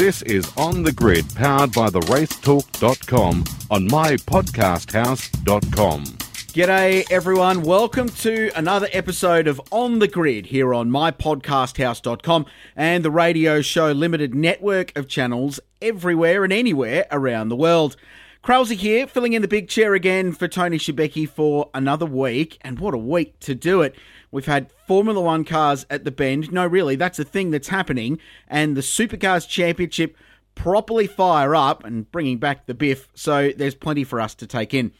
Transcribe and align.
This 0.00 0.22
is 0.22 0.50
On 0.56 0.82
the 0.82 0.92
Grid, 0.92 1.26
powered 1.34 1.74
by 1.74 1.90
the 1.90 2.00
racetalk.com 2.00 3.44
on 3.70 3.86
mypodcasthouse.com. 3.86 6.04
G'day, 6.04 7.06
everyone. 7.10 7.60
Welcome 7.60 8.08
to 8.08 8.50
another 8.56 8.88
episode 8.92 9.46
of 9.46 9.60
On 9.70 9.98
the 9.98 10.08
Grid 10.08 10.46
here 10.46 10.72
on 10.72 10.88
mypodcasthouse.com 10.88 12.46
and 12.74 13.04
the 13.04 13.10
radio 13.10 13.60
show 13.60 13.92
limited 13.92 14.34
network 14.34 14.96
of 14.96 15.06
channels 15.06 15.60
everywhere 15.82 16.44
and 16.44 16.52
anywhere 16.54 17.04
around 17.10 17.50
the 17.50 17.56
world. 17.56 17.96
Kralsey 18.42 18.76
here, 18.76 19.06
filling 19.06 19.34
in 19.34 19.42
the 19.42 19.48
big 19.48 19.68
chair 19.68 19.92
again 19.92 20.32
for 20.32 20.48
Tony 20.48 20.78
Shebeki 20.78 21.28
for 21.28 21.68
another 21.74 22.06
week, 22.06 22.56
and 22.62 22.78
what 22.78 22.94
a 22.94 22.98
week 22.98 23.38
to 23.40 23.54
do 23.54 23.82
it. 23.82 23.94
We've 24.32 24.46
had 24.46 24.70
Formula 24.86 25.20
One 25.20 25.44
cars 25.44 25.86
at 25.90 26.04
the 26.04 26.10
bend. 26.10 26.52
No, 26.52 26.66
really, 26.66 26.96
that's 26.96 27.18
a 27.18 27.24
thing 27.24 27.50
that's 27.50 27.68
happening, 27.68 28.18
and 28.48 28.76
the 28.76 28.80
Supercars 28.80 29.48
Championship 29.48 30.16
properly 30.54 31.06
fire 31.06 31.54
up 31.54 31.84
and 31.84 32.10
bringing 32.12 32.38
back 32.38 32.66
the 32.66 32.74
biff, 32.74 33.08
so 33.14 33.50
there's 33.56 33.74
plenty 33.74 34.04
for 34.04 34.20
us 34.20 34.34
to 34.36 34.46
take 34.46 34.74
in. 34.74 34.92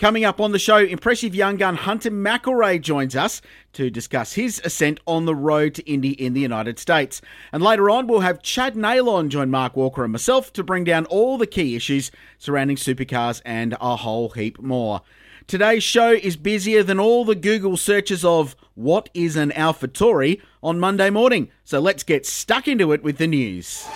Coming 0.00 0.24
up 0.24 0.40
on 0.40 0.50
the 0.50 0.58
show, 0.58 0.78
impressive 0.78 1.36
young 1.36 1.56
gun 1.56 1.76
Hunter 1.76 2.10
McElrea 2.10 2.80
joins 2.80 3.14
us 3.14 3.40
to 3.74 3.90
discuss 3.90 4.32
his 4.32 4.60
ascent 4.64 4.98
on 5.06 5.24
the 5.24 5.36
road 5.36 5.72
to 5.76 5.88
Indy 5.88 6.10
in 6.10 6.34
the 6.34 6.40
United 6.40 6.80
States. 6.80 7.22
And 7.52 7.62
later 7.62 7.88
on, 7.88 8.08
we'll 8.08 8.20
have 8.20 8.42
Chad 8.42 8.74
Neylon 8.74 9.28
join 9.28 9.52
Mark 9.52 9.76
Walker 9.76 10.02
and 10.02 10.10
myself 10.10 10.52
to 10.54 10.64
bring 10.64 10.82
down 10.82 11.06
all 11.06 11.38
the 11.38 11.46
key 11.46 11.76
issues 11.76 12.10
surrounding 12.38 12.76
supercars 12.76 13.40
and 13.44 13.76
a 13.80 13.94
whole 13.94 14.30
heap 14.30 14.60
more. 14.60 15.00
Today's 15.46 15.84
show 15.84 16.10
is 16.10 16.36
busier 16.36 16.82
than 16.82 16.98
all 16.98 17.24
the 17.24 17.36
Google 17.36 17.76
searches 17.76 18.24
of 18.24 18.56
what 18.74 19.08
is 19.14 19.36
an 19.36 19.50
AlphaTauri 19.50 20.40
on 20.62 20.80
Monday 20.80 21.10
morning. 21.10 21.50
So 21.64 21.80
let's 21.80 22.02
get 22.02 22.24
stuck 22.26 22.68
into 22.68 22.92
it 22.92 23.02
with 23.02 23.18
the 23.18 23.26
news. 23.26 23.86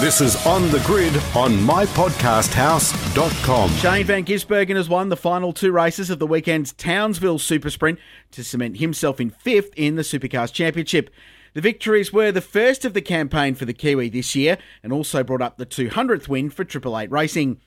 This 0.00 0.20
is 0.20 0.36
On 0.46 0.70
the 0.70 0.80
Grid 0.86 1.16
on 1.34 1.54
mypodcasthouse.com. 1.54 3.70
Shane 3.70 4.06
Van 4.06 4.24
Gisbergen 4.24 4.76
has 4.76 4.88
won 4.88 5.08
the 5.08 5.16
final 5.16 5.52
two 5.52 5.72
races 5.72 6.08
of 6.08 6.20
the 6.20 6.26
weekend's 6.26 6.72
Townsville 6.72 7.40
Super 7.40 7.68
Sprint 7.68 7.98
to 8.30 8.44
cement 8.44 8.78
himself 8.78 9.20
in 9.20 9.30
fifth 9.30 9.72
in 9.76 9.96
the 9.96 10.02
Supercars 10.02 10.52
Championship. 10.52 11.10
The 11.54 11.60
victories 11.60 12.12
were 12.12 12.30
the 12.30 12.40
first 12.40 12.84
of 12.84 12.94
the 12.94 13.02
campaign 13.02 13.56
for 13.56 13.64
the 13.64 13.72
Kiwi 13.72 14.08
this 14.08 14.36
year 14.36 14.56
and 14.84 14.92
also 14.92 15.24
brought 15.24 15.42
up 15.42 15.56
the 15.56 15.66
200th 15.66 16.28
win 16.28 16.50
for 16.50 16.62
Triple 16.62 16.96
Eight 16.96 17.10
Racing. 17.10 17.60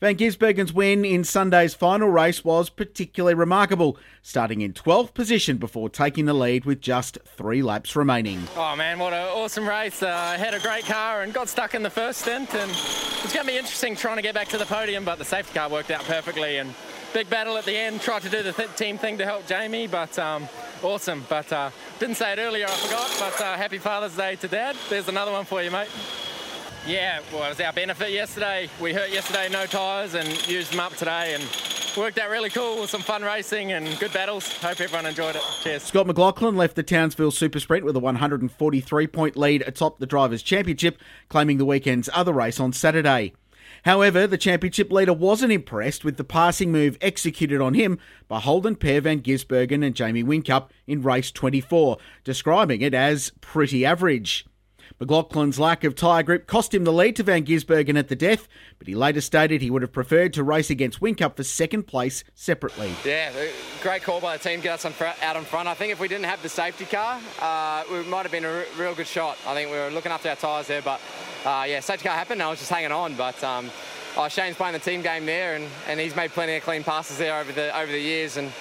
Van 0.00 0.16
Gisbergen's 0.16 0.72
win 0.72 1.04
in 1.04 1.24
Sunday's 1.24 1.74
final 1.74 2.08
race 2.08 2.42
was 2.42 2.70
particularly 2.70 3.34
remarkable, 3.34 3.98
starting 4.22 4.62
in 4.62 4.72
12th 4.72 5.12
position 5.12 5.58
before 5.58 5.90
taking 5.90 6.24
the 6.24 6.32
lead 6.32 6.64
with 6.64 6.80
just 6.80 7.18
three 7.26 7.60
laps 7.60 7.94
remaining. 7.94 8.42
Oh 8.56 8.74
man, 8.76 8.98
what 8.98 9.12
an 9.12 9.28
awesome 9.28 9.68
race. 9.68 10.02
Uh, 10.02 10.08
I 10.08 10.38
had 10.38 10.54
a 10.54 10.60
great 10.60 10.86
car 10.86 11.20
and 11.20 11.34
got 11.34 11.50
stuck 11.50 11.74
in 11.74 11.82
the 11.82 11.90
first 11.90 12.22
stint, 12.22 12.54
and 12.54 12.70
it's 12.70 13.34
going 13.34 13.44
to 13.44 13.52
be 13.52 13.58
interesting 13.58 13.94
trying 13.94 14.16
to 14.16 14.22
get 14.22 14.34
back 14.34 14.48
to 14.48 14.56
the 14.56 14.64
podium, 14.64 15.04
but 15.04 15.18
the 15.18 15.24
safety 15.26 15.52
car 15.52 15.68
worked 15.68 15.90
out 15.90 16.02
perfectly. 16.04 16.56
and 16.56 16.72
Big 17.12 17.28
battle 17.28 17.58
at 17.58 17.66
the 17.66 17.76
end, 17.76 18.00
tried 18.00 18.22
to 18.22 18.30
do 18.30 18.42
the 18.42 18.52
th- 18.52 18.74
team 18.76 18.96
thing 18.96 19.18
to 19.18 19.26
help 19.26 19.46
Jamie, 19.46 19.86
but 19.86 20.18
um, 20.18 20.48
awesome. 20.82 21.26
But 21.28 21.52
uh, 21.52 21.70
didn't 21.98 22.14
say 22.14 22.32
it 22.32 22.38
earlier, 22.38 22.66
I 22.66 22.70
forgot, 22.70 23.16
but 23.18 23.40
uh, 23.44 23.56
happy 23.56 23.78
Father's 23.78 24.16
Day 24.16 24.36
to 24.36 24.48
Dad. 24.48 24.76
There's 24.88 25.08
another 25.08 25.32
one 25.32 25.44
for 25.44 25.60
you, 25.60 25.70
mate. 25.70 25.88
Yeah, 26.86 27.20
well, 27.32 27.44
it 27.44 27.50
was 27.50 27.60
our 27.60 27.72
benefit 27.72 28.10
yesterday. 28.10 28.70
We 28.80 28.94
hurt 28.94 29.10
yesterday, 29.10 29.48
no 29.50 29.66
tyres, 29.66 30.14
and 30.14 30.28
used 30.48 30.72
them 30.72 30.80
up 30.80 30.94
today, 30.96 31.34
and 31.34 31.44
worked 31.96 32.18
out 32.18 32.30
really 32.30 32.48
cool 32.48 32.80
with 32.80 32.90
some 32.90 33.02
fun 33.02 33.22
racing 33.22 33.72
and 33.72 33.98
good 33.98 34.12
battles. 34.12 34.50
Hope 34.58 34.80
everyone 34.80 35.06
enjoyed 35.06 35.36
it. 35.36 35.42
Cheers. 35.62 35.82
Scott 35.82 36.06
McLaughlin 36.06 36.56
left 36.56 36.76
the 36.76 36.82
Townsville 36.82 37.32
Super 37.32 37.60
Sprint 37.60 37.84
with 37.84 37.96
a 37.96 38.00
143 38.00 39.06
point 39.08 39.36
lead 39.36 39.62
atop 39.62 39.98
the 39.98 40.06
Drivers' 40.06 40.42
Championship, 40.42 40.98
claiming 41.28 41.58
the 41.58 41.66
weekend's 41.66 42.08
other 42.14 42.32
race 42.32 42.58
on 42.58 42.72
Saturday. 42.72 43.34
However, 43.84 44.26
the 44.26 44.38
championship 44.38 44.90
leader 44.90 45.12
wasn't 45.12 45.52
impressed 45.52 46.04
with 46.04 46.16
the 46.16 46.24
passing 46.24 46.72
move 46.72 46.98
executed 47.00 47.60
on 47.60 47.74
him 47.74 47.98
by 48.28 48.40
Holden 48.40 48.76
Per 48.76 49.00
Van 49.00 49.20
Gisbergen 49.20 49.84
and 49.84 49.94
Jamie 49.94 50.24
Whincup 50.24 50.68
in 50.86 51.02
race 51.02 51.30
24, 51.30 51.98
describing 52.24 52.82
it 52.82 52.94
as 52.94 53.32
pretty 53.40 53.86
average. 53.86 54.44
McLaughlin's 55.00 55.58
lack 55.58 55.82
of 55.82 55.94
tyre 55.94 56.22
grip 56.22 56.46
cost 56.46 56.74
him 56.74 56.84
the 56.84 56.92
lead 56.92 57.16
to 57.16 57.22
Van 57.22 57.42
Gisbergen 57.42 57.98
at 57.98 58.08
the 58.08 58.16
death, 58.16 58.46
but 58.78 58.86
he 58.86 58.94
later 58.94 59.22
stated 59.22 59.62
he 59.62 59.70
would 59.70 59.80
have 59.80 59.92
preferred 59.92 60.34
to 60.34 60.44
race 60.44 60.68
against 60.68 61.00
Whincup 61.00 61.36
for 61.36 61.42
second 61.42 61.84
place 61.84 62.22
separately. 62.34 62.92
Yeah, 63.02 63.32
great 63.82 64.02
call 64.02 64.20
by 64.20 64.36
the 64.36 64.42
team, 64.42 64.60
get 64.60 64.84
us 64.84 65.00
out 65.22 65.36
in 65.36 65.44
front. 65.44 65.68
I 65.68 65.74
think 65.74 65.90
if 65.90 66.00
we 66.00 66.06
didn't 66.06 66.26
have 66.26 66.42
the 66.42 66.50
safety 66.50 66.84
car, 66.84 67.18
uh, 67.40 67.84
it 67.90 68.08
might 68.08 68.22
have 68.22 68.30
been 68.30 68.44
a 68.44 68.64
real 68.76 68.94
good 68.94 69.06
shot. 69.06 69.38
I 69.46 69.54
think 69.54 69.70
we 69.70 69.78
were 69.78 69.88
looking 69.88 70.12
after 70.12 70.28
our 70.28 70.36
tyres 70.36 70.66
there, 70.66 70.82
but 70.82 71.00
uh, 71.46 71.64
yeah, 71.66 71.80
safety 71.80 72.06
car 72.06 72.14
happened. 72.14 72.42
I 72.42 72.50
was 72.50 72.58
just 72.58 72.70
hanging 72.70 72.92
on, 72.92 73.14
but 73.14 73.42
um, 73.42 73.70
oh, 74.18 74.28
Shane's 74.28 74.56
playing 74.56 74.74
the 74.74 74.80
team 74.80 75.00
game 75.00 75.24
there, 75.24 75.54
and, 75.54 75.66
and 75.88 75.98
he's 75.98 76.14
made 76.14 76.32
plenty 76.32 76.56
of 76.56 76.62
clean 76.62 76.84
passes 76.84 77.16
there 77.16 77.40
over 77.40 77.52
the 77.52 77.74
over 77.74 77.90
the 77.90 77.98
years, 77.98 78.36
and 78.36 78.52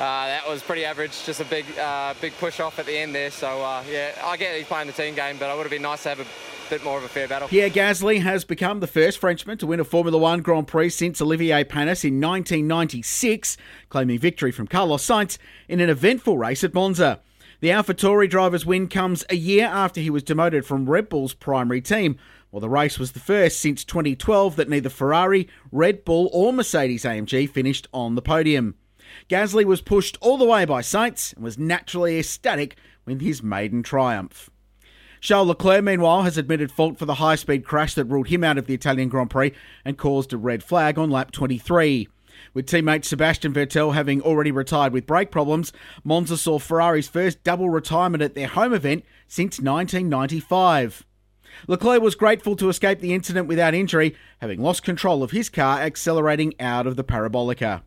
that 0.00 0.48
was 0.48 0.62
pretty 0.62 0.84
average. 0.84 1.24
Just 1.24 1.40
a 1.40 1.44
big, 1.44 1.66
uh, 1.78 2.14
big 2.20 2.32
push 2.38 2.60
off 2.60 2.78
at 2.78 2.86
the 2.86 2.96
end 2.96 3.14
there. 3.14 3.30
So 3.30 3.62
uh, 3.62 3.82
yeah, 3.88 4.12
I 4.24 4.36
get 4.36 4.56
he's 4.56 4.66
playing 4.66 4.86
the 4.86 4.92
team 4.92 5.14
game, 5.14 5.36
but 5.38 5.50
it 5.50 5.56
would 5.56 5.64
have 5.64 5.70
been 5.70 5.82
nice 5.82 6.02
to 6.04 6.10
have 6.10 6.20
a 6.20 6.26
bit 6.70 6.84
more 6.84 6.98
of 6.98 7.04
a 7.04 7.08
fair 7.08 7.26
battle. 7.26 7.48
Pierre 7.48 7.68
Gasly 7.68 8.22
has 8.22 8.44
become 8.44 8.80
the 8.80 8.86
first 8.86 9.18
Frenchman 9.18 9.58
to 9.58 9.66
win 9.66 9.80
a 9.80 9.84
Formula 9.84 10.16
One 10.16 10.40
Grand 10.40 10.68
Prix 10.68 10.90
since 10.90 11.20
Olivier 11.20 11.64
Panis 11.64 12.04
in 12.04 12.20
1996, 12.20 13.56
claiming 13.88 14.18
victory 14.18 14.52
from 14.52 14.68
Carlos 14.68 15.04
Sainz 15.04 15.36
in 15.68 15.80
an 15.80 15.90
eventful 15.90 16.38
race 16.38 16.62
at 16.64 16.72
Monza. 16.72 17.20
The 17.60 17.68
AlphaTauri 17.68 18.30
driver's 18.30 18.64
win 18.64 18.88
comes 18.88 19.24
a 19.28 19.36
year 19.36 19.66
after 19.66 20.00
he 20.00 20.08
was 20.08 20.22
demoted 20.22 20.64
from 20.64 20.88
Red 20.88 21.10
Bull's 21.10 21.34
primary 21.34 21.82
team. 21.82 22.16
While 22.50 22.60
the 22.60 22.70
race 22.70 22.98
was 22.98 23.12
the 23.12 23.20
first 23.20 23.60
since 23.60 23.84
2012 23.84 24.56
that 24.56 24.68
neither 24.68 24.88
Ferrari, 24.88 25.46
Red 25.70 26.04
Bull, 26.04 26.30
or 26.32 26.52
Mercedes 26.52 27.04
AMG 27.04 27.50
finished 27.50 27.86
on 27.92 28.14
the 28.14 28.22
podium. 28.22 28.76
Gasly 29.28 29.64
was 29.64 29.80
pushed 29.80 30.18
all 30.20 30.38
the 30.38 30.44
way 30.44 30.64
by 30.64 30.80
Sainz 30.80 31.34
and 31.34 31.44
was 31.44 31.58
naturally 31.58 32.18
ecstatic 32.18 32.76
with 33.04 33.20
his 33.20 33.42
maiden 33.42 33.82
triumph. 33.82 34.50
Charles 35.20 35.48
Leclerc, 35.48 35.84
meanwhile, 35.84 36.22
has 36.22 36.38
admitted 36.38 36.72
fault 36.72 36.98
for 36.98 37.04
the 37.04 37.14
high 37.14 37.34
speed 37.34 37.64
crash 37.64 37.94
that 37.94 38.06
ruled 38.06 38.28
him 38.28 38.42
out 38.42 38.56
of 38.56 38.66
the 38.66 38.74
Italian 38.74 39.10
Grand 39.10 39.28
Prix 39.28 39.52
and 39.84 39.98
caused 39.98 40.32
a 40.32 40.38
red 40.38 40.64
flag 40.64 40.98
on 40.98 41.10
lap 41.10 41.30
23. 41.30 42.08
With 42.54 42.66
teammate 42.66 43.04
Sebastian 43.04 43.52
Vettel 43.52 43.92
having 43.92 44.22
already 44.22 44.50
retired 44.50 44.94
with 44.94 45.06
brake 45.06 45.30
problems, 45.30 45.72
Monza 46.04 46.38
saw 46.38 46.58
Ferrari's 46.58 47.08
first 47.08 47.44
double 47.44 47.68
retirement 47.68 48.22
at 48.22 48.34
their 48.34 48.48
home 48.48 48.72
event 48.72 49.04
since 49.28 49.60
1995. 49.60 51.04
Leclerc 51.66 52.00
was 52.00 52.14
grateful 52.14 52.56
to 52.56 52.68
escape 52.68 53.00
the 53.00 53.12
incident 53.12 53.46
without 53.46 53.74
injury, 53.74 54.16
having 54.40 54.62
lost 54.62 54.82
control 54.82 55.22
of 55.22 55.32
his 55.32 55.48
car 55.48 55.80
accelerating 55.80 56.54
out 56.58 56.86
of 56.86 56.96
the 56.96 57.04
parabolica. 57.04 57.82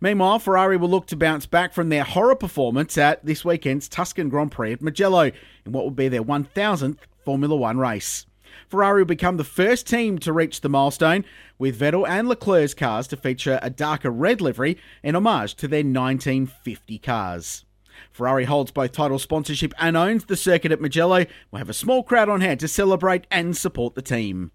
Meanwhile, 0.00 0.38
Ferrari 0.40 0.76
will 0.76 0.88
look 0.88 1.06
to 1.06 1.16
bounce 1.16 1.46
back 1.46 1.72
from 1.72 1.88
their 1.88 2.04
horror 2.04 2.36
performance 2.36 2.96
at 2.98 3.24
this 3.24 3.44
weekend's 3.44 3.88
Tuscan 3.88 4.28
Grand 4.28 4.52
Prix 4.52 4.72
at 4.72 4.82
Mugello 4.82 5.32
in 5.64 5.72
what 5.72 5.84
will 5.84 5.90
be 5.90 6.08
their 6.08 6.22
1000th 6.22 6.98
Formula 7.24 7.56
One 7.56 7.78
race. 7.78 8.26
Ferrari 8.68 9.02
will 9.02 9.06
become 9.06 9.36
the 9.36 9.44
first 9.44 9.86
team 9.86 10.18
to 10.18 10.32
reach 10.32 10.60
the 10.60 10.68
milestone, 10.68 11.24
with 11.58 11.78
Vettel 11.78 12.08
and 12.08 12.28
Leclerc's 12.28 12.74
cars 12.74 13.06
to 13.08 13.16
feature 13.16 13.58
a 13.62 13.70
darker 13.70 14.10
red 14.10 14.40
livery 14.40 14.78
in 15.02 15.14
homage 15.14 15.54
to 15.56 15.68
their 15.68 15.78
1950 15.80 16.98
cars. 16.98 17.64
Ferrari 18.12 18.44
holds 18.44 18.70
both 18.70 18.92
title 18.92 19.18
sponsorship 19.18 19.74
and 19.78 19.96
owns 19.96 20.24
the 20.24 20.36
circuit 20.36 20.72
at 20.72 20.80
Mugello. 20.80 21.26
We'll 21.50 21.58
have 21.58 21.68
a 21.68 21.74
small 21.74 22.02
crowd 22.02 22.28
on 22.28 22.40
hand 22.40 22.60
to 22.60 22.68
celebrate 22.68 23.26
and 23.30 23.56
support 23.56 23.94
the 23.94 24.02
team. 24.02 24.52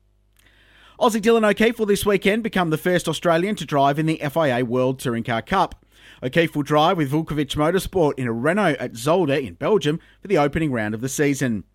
Aussie 1.03 1.21
Dylan 1.21 1.45
O'Keefe 1.45 1.79
will 1.79 1.85
this 1.85 2.05
weekend 2.05 2.43
become 2.43 2.69
the 2.69 2.77
first 2.77 3.09
Australian 3.09 3.57
to 3.57 3.65
drive 3.65 3.99
in 3.99 4.05
the 4.05 4.21
FIA 4.31 4.63
World 4.63 4.99
Touring 4.99 5.25
Car 5.25 5.41
Cup. 5.41 5.85
O'Keefe 6.23 6.55
will 6.55 6.63
drive 6.63 6.95
with 6.95 7.11
Vukovic 7.11 7.57
Motorsport 7.57 8.13
in 8.17 8.25
a 8.25 8.31
Renault 8.31 8.77
at 8.79 8.93
Zolder 8.93 9.45
in 9.45 9.55
Belgium 9.55 9.99
for 10.21 10.29
the 10.29 10.37
opening 10.37 10.71
round 10.71 10.95
of 10.95 11.01
the 11.01 11.09
season. 11.09 11.65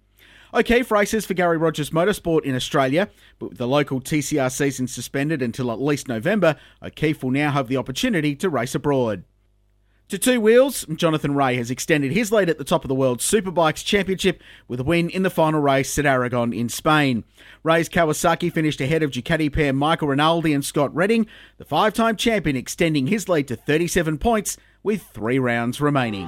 O'Keefe 0.54 0.90
races 0.90 1.26
for 1.26 1.34
Garry 1.34 1.58
Rogers 1.58 1.90
Motorsport 1.90 2.44
in 2.44 2.54
Australia, 2.54 3.10
but 3.38 3.50
with 3.50 3.58
the 3.58 3.68
local 3.68 4.00
TCR 4.00 4.50
season 4.50 4.86
suspended 4.86 5.42
until 5.42 5.70
at 5.70 5.78
least 5.78 6.08
November, 6.08 6.56
O'Keefe 6.82 7.22
will 7.22 7.30
now 7.30 7.50
have 7.50 7.68
the 7.68 7.76
opportunity 7.76 8.34
to 8.34 8.48
race 8.48 8.74
abroad. 8.74 9.24
To 10.08 10.16
two 10.16 10.40
wheels, 10.40 10.86
Jonathan 10.94 11.34
Rea 11.34 11.56
has 11.56 11.70
extended 11.70 12.12
his 12.12 12.32
lead 12.32 12.48
at 12.48 12.56
the 12.56 12.64
top 12.64 12.82
of 12.82 12.88
the 12.88 12.94
World 12.94 13.18
Superbikes 13.18 13.84
Championship 13.84 14.42
with 14.66 14.80
a 14.80 14.84
win 14.84 15.10
in 15.10 15.22
the 15.22 15.28
final 15.28 15.60
race 15.60 15.98
at 15.98 16.06
Aragon 16.06 16.54
in 16.54 16.70
Spain. 16.70 17.24
Rea's 17.62 17.90
Kawasaki 17.90 18.50
finished 18.50 18.80
ahead 18.80 19.02
of 19.02 19.10
Ducati 19.10 19.52
pair 19.52 19.74
Michael 19.74 20.08
Rinaldi 20.08 20.54
and 20.54 20.64
Scott 20.64 20.94
Redding, 20.94 21.26
the 21.58 21.66
five 21.66 21.92
time 21.92 22.16
champion 22.16 22.56
extending 22.56 23.08
his 23.08 23.28
lead 23.28 23.48
to 23.48 23.56
37 23.56 24.16
points 24.16 24.56
with 24.82 25.02
three 25.02 25.38
rounds 25.38 25.78
remaining. 25.78 26.26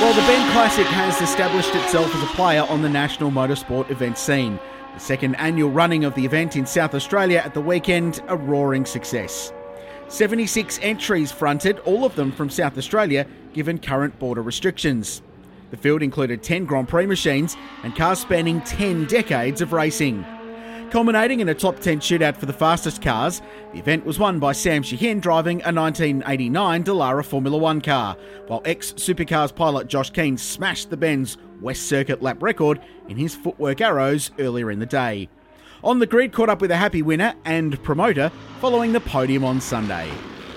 While 0.00 0.12
the 0.12 0.20
Bend 0.20 0.52
Classic 0.52 0.86
has 0.86 1.18
established 1.22 1.74
itself 1.74 2.14
as 2.14 2.22
a 2.22 2.34
player 2.34 2.66
on 2.68 2.82
the 2.82 2.90
national 2.90 3.30
motorsport 3.30 3.90
event 3.90 4.18
scene, 4.18 4.60
the 4.92 5.00
second 5.00 5.36
annual 5.36 5.70
running 5.70 6.04
of 6.04 6.14
the 6.14 6.26
event 6.26 6.56
in 6.56 6.66
South 6.66 6.94
Australia 6.94 7.38
at 7.38 7.54
the 7.54 7.62
weekend 7.62 8.20
a 8.28 8.36
roaring 8.36 8.84
success. 8.84 9.50
76 10.12 10.78
entries 10.82 11.32
fronted, 11.32 11.78
all 11.80 12.04
of 12.04 12.14
them 12.16 12.32
from 12.32 12.50
South 12.50 12.76
Australia, 12.76 13.26
given 13.54 13.78
current 13.78 14.18
border 14.18 14.42
restrictions. 14.42 15.22
The 15.70 15.78
field 15.78 16.02
included 16.02 16.42
10 16.42 16.66
Grand 16.66 16.86
Prix 16.86 17.06
machines 17.06 17.56
and 17.82 17.96
cars 17.96 18.18
spanning 18.18 18.60
10 18.60 19.06
decades 19.06 19.62
of 19.62 19.72
racing. 19.72 20.22
Culminating 20.90 21.40
in 21.40 21.48
a 21.48 21.54
top 21.54 21.80
10 21.80 22.00
shootout 22.00 22.36
for 22.36 22.44
the 22.44 22.52
fastest 22.52 23.00
cars, 23.00 23.40
the 23.72 23.78
event 23.78 24.04
was 24.04 24.18
won 24.18 24.38
by 24.38 24.52
Sam 24.52 24.82
Shahin 24.82 25.18
driving 25.18 25.62
a 25.62 25.72
1989 25.72 26.84
Dallara 26.84 27.24
Formula 27.24 27.56
One 27.56 27.80
car, 27.80 28.14
while 28.48 28.60
ex 28.66 28.92
Supercars 28.92 29.54
pilot 29.54 29.88
Josh 29.88 30.10
Kean 30.10 30.36
smashed 30.36 30.90
the 30.90 30.98
Bend's 30.98 31.38
West 31.62 31.88
Circuit 31.88 32.20
lap 32.20 32.42
record 32.42 32.82
in 33.08 33.16
his 33.16 33.34
footwork 33.34 33.80
arrows 33.80 34.30
earlier 34.38 34.70
in 34.70 34.78
the 34.78 34.84
day. 34.84 35.30
On 35.84 35.98
the 35.98 36.06
grid, 36.06 36.32
caught 36.32 36.48
up 36.48 36.60
with 36.60 36.70
a 36.70 36.76
happy 36.76 37.02
winner 37.02 37.34
and 37.44 37.82
promoter 37.82 38.30
following 38.60 38.92
the 38.92 39.00
podium 39.00 39.44
on 39.44 39.60
Sunday. 39.60 40.08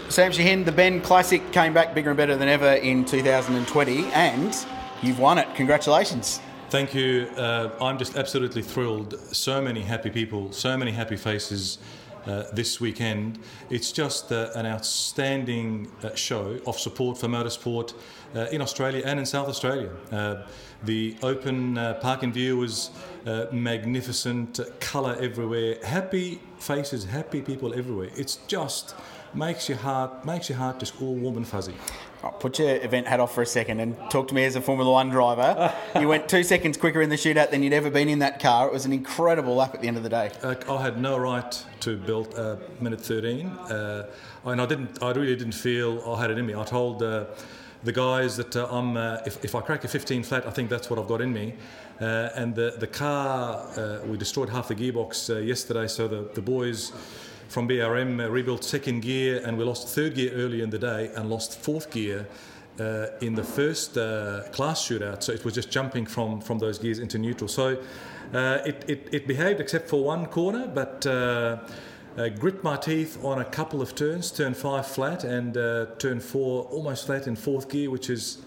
Sam 0.07 0.31
Shahin, 0.31 0.63
the 0.63 0.71
Bend 0.71 1.03
Classic 1.03 1.41
came 1.51 1.73
back 1.73 1.95
bigger 1.95 2.11
and 2.11 2.17
better 2.17 2.35
than 2.35 2.47
ever 2.47 2.73
in 2.73 3.05
2020, 3.05 4.05
and 4.13 4.55
you've 5.01 5.17
won 5.17 5.39
it. 5.39 5.47
Congratulations. 5.55 6.39
Thank 6.69 6.93
you. 6.93 7.27
Uh, 7.35 7.71
I'm 7.81 7.97
just 7.97 8.15
absolutely 8.15 8.61
thrilled. 8.61 9.19
So 9.35 9.63
many 9.63 9.81
happy 9.81 10.11
people, 10.11 10.51
so 10.51 10.77
many 10.77 10.91
happy 10.91 11.15
faces 11.15 11.79
uh, 12.27 12.43
this 12.53 12.79
weekend. 12.81 13.39
It's 13.69 13.91
just 13.91 14.31
uh, 14.31 14.49
an 14.55 14.65
outstanding 14.65 15.91
uh, 16.03 16.15
show 16.15 16.59
of 16.65 16.79
support 16.79 17.17
for 17.17 17.27
motorsport 17.27 17.93
uh, 18.35 18.47
in 18.51 18.61
Australia 18.61 19.03
and 19.05 19.19
in 19.19 19.25
South 19.25 19.47
Australia. 19.47 19.91
Uh, 20.11 20.47
the 20.83 21.15
open 21.23 21.75
park 22.01 22.23
and 22.23 22.33
view 22.33 22.57
was 22.57 22.91
magnificent, 23.51 24.59
colour 24.79 25.17
everywhere, 25.19 25.77
happy 25.83 26.39
faces, 26.59 27.05
happy 27.05 27.41
people 27.41 27.73
everywhere. 27.73 28.09
It's 28.15 28.37
just 28.47 28.95
makes 29.35 29.67
your 29.67 29.77
heart 29.77 30.25
makes 30.25 30.49
your 30.49 30.57
heart 30.57 30.79
just 30.79 31.01
all 31.01 31.13
warm 31.13 31.37
and 31.37 31.47
fuzzy. 31.47 31.75
Oh, 32.23 32.29
put 32.29 32.57
your 32.57 32.75
event 32.77 33.07
hat 33.07 33.19
off 33.19 33.35
for 33.35 33.41
a 33.41 33.45
second 33.45 33.79
and 33.81 33.95
talk 34.09 34.27
to 34.29 34.33
me 34.33 34.45
as 34.45 34.55
a 34.55 34.61
Formula 34.61 34.91
One 34.91 35.09
driver. 35.09 35.73
you 35.99 36.07
went 36.07 36.27
two 36.27 36.43
seconds 36.43 36.77
quicker 36.77 37.01
in 37.01 37.09
the 37.09 37.15
shootout 37.15 37.51
than 37.51 37.61
you'd 37.61 37.73
ever 37.73 37.89
been 37.91 38.09
in 38.09 38.19
that 38.19 38.39
car. 38.39 38.67
It 38.67 38.73
was 38.73 38.85
an 38.85 38.93
incredible 38.93 39.55
lap 39.55 39.75
at 39.75 39.81
the 39.81 39.87
end 39.87 39.97
of 39.97 40.03
the 40.03 40.09
day. 40.09 40.31
Uh, 40.41 40.55
I 40.69 40.81
had 40.81 40.99
no 40.99 41.17
right 41.17 41.65
to 41.81 41.97
build 41.97 42.33
uh, 42.35 42.55
minute 42.79 43.01
13, 43.01 43.47
uh, 43.47 44.09
and 44.45 44.61
I 44.61 44.65
didn't. 44.65 45.03
I 45.03 45.11
really 45.11 45.35
didn't 45.35 45.53
feel 45.53 46.01
I 46.07 46.21
had 46.21 46.31
it 46.31 46.37
in 46.37 46.45
me. 46.45 46.55
I 46.55 46.63
told 46.63 47.03
uh, 47.03 47.25
the 47.83 47.91
guys 47.91 48.37
that 48.37 48.55
uh, 48.55 48.67
I'm. 48.71 48.97
Uh, 48.97 49.17
if, 49.25 49.43
if 49.43 49.53
I 49.53 49.61
crack 49.61 49.83
a 49.83 49.87
15 49.87 50.23
flat, 50.23 50.47
I 50.47 50.49
think 50.49 50.69
that's 50.69 50.89
what 50.89 50.97
I've 50.97 51.07
got 51.07 51.21
in 51.21 51.31
me. 51.31 51.53
And 51.99 52.55
the 52.55 52.75
the 52.79 52.87
car, 52.87 54.01
we 54.05 54.17
destroyed 54.17 54.49
half 54.49 54.67
the 54.67 54.75
gearbox 54.75 55.45
yesterday, 55.45 55.87
so 55.87 56.07
the 56.07 56.29
the 56.33 56.41
boys 56.41 56.91
from 57.47 57.67
BRM 57.67 58.23
uh, 58.23 58.29
rebuilt 58.29 58.63
second 58.63 59.01
gear, 59.01 59.41
and 59.45 59.57
we 59.57 59.63
lost 59.63 59.87
third 59.87 60.15
gear 60.15 60.31
early 60.33 60.61
in 60.61 60.69
the 60.69 60.79
day 60.79 61.11
and 61.15 61.29
lost 61.29 61.59
fourth 61.59 61.91
gear. 61.91 62.27
Uh, 62.77 63.07
in 63.21 63.33
the 63.33 63.43
first 63.43 63.97
uh, 63.97 64.43
class 64.51 64.85
shootout, 64.85 65.23
so 65.23 65.31
it 65.31 65.45
was 65.45 65.53
just 65.53 65.71
jumping 65.71 66.05
from, 66.05 66.41
from 66.41 66.59
those 66.59 66.77
gears 66.77 66.99
into 66.99 67.17
neutral. 67.17 67.47
So 67.47 67.81
uh, 68.33 68.57
it, 68.65 68.83
it, 68.89 69.07
it, 69.13 69.27
behaved 69.27 69.61
except 69.61 69.87
for 69.87 70.03
one 70.03 70.25
corner, 70.25 70.67
but 70.67 71.05
uh, 71.05 71.59
uh, 72.17 72.27
grit 72.27 72.65
my 72.65 72.75
teeth 72.75 73.23
on 73.23 73.39
a 73.39 73.45
couple 73.45 73.81
of 73.81 73.95
turns, 73.95 74.29
turn 74.29 74.53
five 74.53 74.85
flat 74.85 75.23
and 75.23 75.53
turn 75.99 76.19
four 76.19 76.63
almost 76.63 77.05
flat 77.05 77.27
in 77.27 77.37
fourth 77.37 77.69
gear, 77.69 77.89
which 77.89 78.09
is 78.09 78.39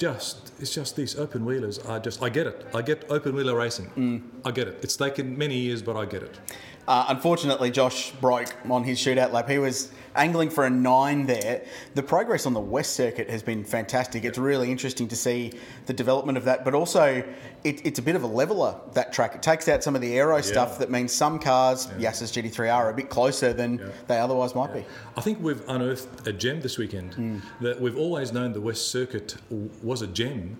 just 0.00 0.52
it's 0.58 0.74
just 0.74 0.96
these 0.96 1.16
open 1.16 1.44
wheelers. 1.44 1.78
I 1.80 1.98
just 1.98 2.22
I 2.22 2.30
get 2.30 2.46
it. 2.46 2.66
I 2.74 2.80
get 2.80 3.04
open 3.10 3.34
wheeler 3.34 3.54
racing. 3.54 3.90
Mm. 3.96 4.22
I 4.46 4.50
get 4.50 4.66
it. 4.66 4.78
It's 4.82 4.96
taken 4.96 5.36
many 5.36 5.56
years, 5.56 5.82
but 5.82 5.96
I 5.96 6.06
get 6.06 6.22
it. 6.22 6.40
Uh, 6.88 7.04
unfortunately, 7.08 7.70
Josh 7.70 8.10
broke 8.12 8.52
on 8.68 8.82
his 8.82 8.98
shootout 8.98 9.32
lap. 9.32 9.48
He 9.48 9.58
was 9.58 9.92
angling 10.14 10.50
for 10.50 10.64
a 10.64 10.70
nine 10.70 11.26
there. 11.26 11.64
The 11.94 12.02
progress 12.02 12.46
on 12.46 12.52
the 12.52 12.60
West 12.60 12.94
Circuit 12.94 13.28
has 13.30 13.42
been 13.42 13.64
fantastic. 13.64 14.24
It's 14.24 14.38
really 14.38 14.70
interesting 14.70 15.08
to 15.08 15.16
see 15.16 15.52
the 15.86 15.92
development 15.92 16.38
of 16.38 16.44
that, 16.44 16.64
but 16.64 16.74
also 16.74 17.22
it, 17.64 17.84
it's 17.84 17.98
a 17.98 18.02
bit 18.02 18.16
of 18.16 18.22
a 18.22 18.26
leveler, 18.26 18.74
that 18.94 19.12
track. 19.12 19.34
It 19.34 19.42
takes 19.42 19.68
out 19.68 19.82
some 19.82 19.94
of 19.94 20.00
the 20.00 20.18
aero 20.18 20.36
yeah. 20.36 20.42
stuff 20.42 20.78
that 20.78 20.90
means 20.90 21.12
some 21.12 21.38
cars, 21.38 21.88
yeah. 21.92 22.08
Yas's 22.08 22.32
GT3R, 22.32 22.74
are 22.74 22.90
a 22.90 22.94
bit 22.94 23.08
closer 23.08 23.52
than 23.52 23.78
yeah. 23.78 23.86
they 24.06 24.18
otherwise 24.18 24.54
might 24.54 24.72
be. 24.72 24.84
I 25.16 25.20
think 25.20 25.40
we've 25.42 25.62
unearthed 25.68 26.26
a 26.26 26.32
gem 26.32 26.60
this 26.60 26.78
weekend. 26.78 27.14
Mm. 27.14 27.42
That 27.60 27.80
we've 27.80 27.98
always 27.98 28.32
known 28.32 28.52
the 28.52 28.60
West 28.60 28.90
Circuit 28.90 29.36
was 29.82 30.02
a 30.02 30.06
gem 30.06 30.58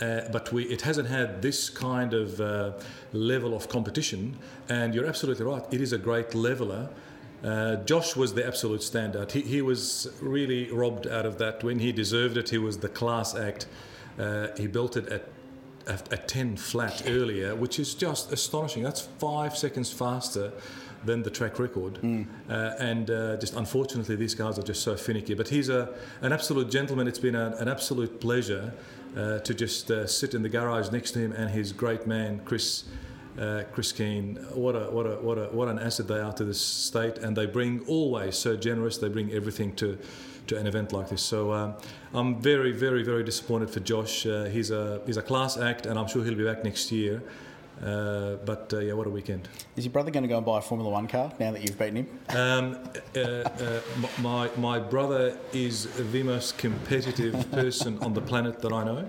uh, 0.00 0.22
but 0.32 0.52
we, 0.52 0.64
it 0.64 0.82
hasn't 0.82 1.08
had 1.08 1.40
this 1.40 1.70
kind 1.70 2.14
of 2.14 2.40
uh, 2.40 2.72
level 3.12 3.54
of 3.54 3.68
competition. 3.68 4.36
And 4.68 4.94
you're 4.94 5.06
absolutely 5.06 5.46
right, 5.46 5.62
it 5.70 5.80
is 5.80 5.92
a 5.92 5.98
great 5.98 6.34
leveler. 6.34 6.88
Uh, 7.44 7.76
Josh 7.84 8.16
was 8.16 8.32
the 8.32 8.46
absolute 8.46 8.80
standout. 8.80 9.32
He, 9.32 9.42
he, 9.42 9.60
was 9.60 10.10
really 10.22 10.70
robbed 10.70 11.06
out 11.06 11.26
of 11.26 11.36
that 11.38 11.62
when 11.62 11.78
he 11.78 11.92
deserved 11.92 12.38
it. 12.38 12.48
He 12.48 12.56
was 12.56 12.78
the 12.78 12.88
class 12.88 13.34
act. 13.34 13.66
Uh, 14.18 14.48
he 14.56 14.66
built 14.66 14.96
it 14.96 15.06
at, 15.08 15.28
at, 15.86 16.10
at 16.10 16.26
10 16.26 16.56
flat 16.56 17.02
earlier, 17.06 17.54
which 17.54 17.78
is 17.78 17.94
just 17.94 18.32
astonishing. 18.32 18.82
That's 18.82 19.02
five 19.18 19.58
seconds 19.58 19.92
faster 19.92 20.52
than 21.04 21.22
the 21.22 21.30
track 21.30 21.58
record. 21.58 21.94
Mm. 22.02 22.26
Uh, 22.48 22.76
and 22.78 23.10
uh, 23.10 23.36
just 23.36 23.54
unfortunately, 23.54 24.16
these 24.16 24.34
guys 24.34 24.58
are 24.58 24.62
just 24.62 24.82
so 24.82 24.96
finicky. 24.96 25.34
But 25.34 25.48
he's 25.48 25.68
a, 25.68 25.94
an 26.22 26.32
absolute 26.32 26.70
gentleman. 26.70 27.06
It's 27.06 27.18
been 27.18 27.34
a, 27.34 27.56
an 27.58 27.68
absolute 27.68 28.20
pleasure 28.20 28.72
uh, 29.16 29.40
to 29.40 29.54
just 29.54 29.90
uh, 29.90 30.06
sit 30.06 30.34
in 30.34 30.42
the 30.42 30.48
garage 30.48 30.90
next 30.90 31.12
to 31.12 31.18
him 31.18 31.32
and 31.32 31.50
his 31.50 31.72
great 31.72 32.06
man, 32.06 32.40
Chris. 32.44 32.84
Uh, 33.38 33.64
Chris 33.72 33.90
Kean, 33.90 34.36
what 34.52 34.76
a 34.76 34.90
what 34.90 35.06
a 35.06 35.16
what 35.16 35.38
a 35.38 35.46
what 35.46 35.68
an 35.68 35.78
asset 35.78 36.06
they 36.06 36.20
are 36.20 36.32
to 36.32 36.44
this 36.44 36.60
state, 36.60 37.18
and 37.18 37.36
they 37.36 37.46
bring 37.46 37.80
always 37.88 38.36
so 38.36 38.56
generous. 38.56 38.98
They 38.98 39.08
bring 39.08 39.32
everything 39.32 39.74
to 39.76 39.98
to 40.46 40.56
an 40.56 40.66
event 40.66 40.92
like 40.92 41.08
this. 41.08 41.22
So 41.22 41.52
um, 41.52 41.74
I'm 42.12 42.40
very 42.40 42.70
very 42.70 43.02
very 43.02 43.24
disappointed 43.24 43.70
for 43.70 43.80
Josh. 43.80 44.24
Uh, 44.24 44.44
he's 44.44 44.70
a 44.70 45.00
he's 45.04 45.16
a 45.16 45.22
class 45.22 45.56
act, 45.56 45.86
and 45.86 45.98
I'm 45.98 46.06
sure 46.06 46.24
he'll 46.24 46.36
be 46.36 46.44
back 46.44 46.62
next 46.62 46.92
year. 46.92 47.22
Uh, 47.82 48.36
but 48.44 48.72
uh, 48.72 48.78
yeah, 48.78 48.92
what 48.92 49.08
a 49.08 49.10
weekend! 49.10 49.48
Is 49.74 49.84
your 49.84 49.92
brother 49.92 50.12
going 50.12 50.22
to 50.22 50.28
go 50.28 50.36
and 50.36 50.46
buy 50.46 50.58
a 50.58 50.62
Formula 50.62 50.88
One 50.88 51.08
car 51.08 51.32
now 51.40 51.50
that 51.50 51.62
you've 51.62 51.76
beaten 51.76 51.96
him? 51.96 52.20
Um, 52.28 52.78
uh, 53.16 53.18
uh 53.18 53.80
my 54.22 54.48
my 54.56 54.78
brother 54.78 55.36
is 55.52 55.86
the 56.12 56.22
most 56.22 56.56
competitive 56.56 57.50
person 57.50 57.98
on 57.98 58.14
the 58.14 58.20
planet 58.20 58.60
that 58.60 58.72
I 58.72 58.84
know. 58.84 59.08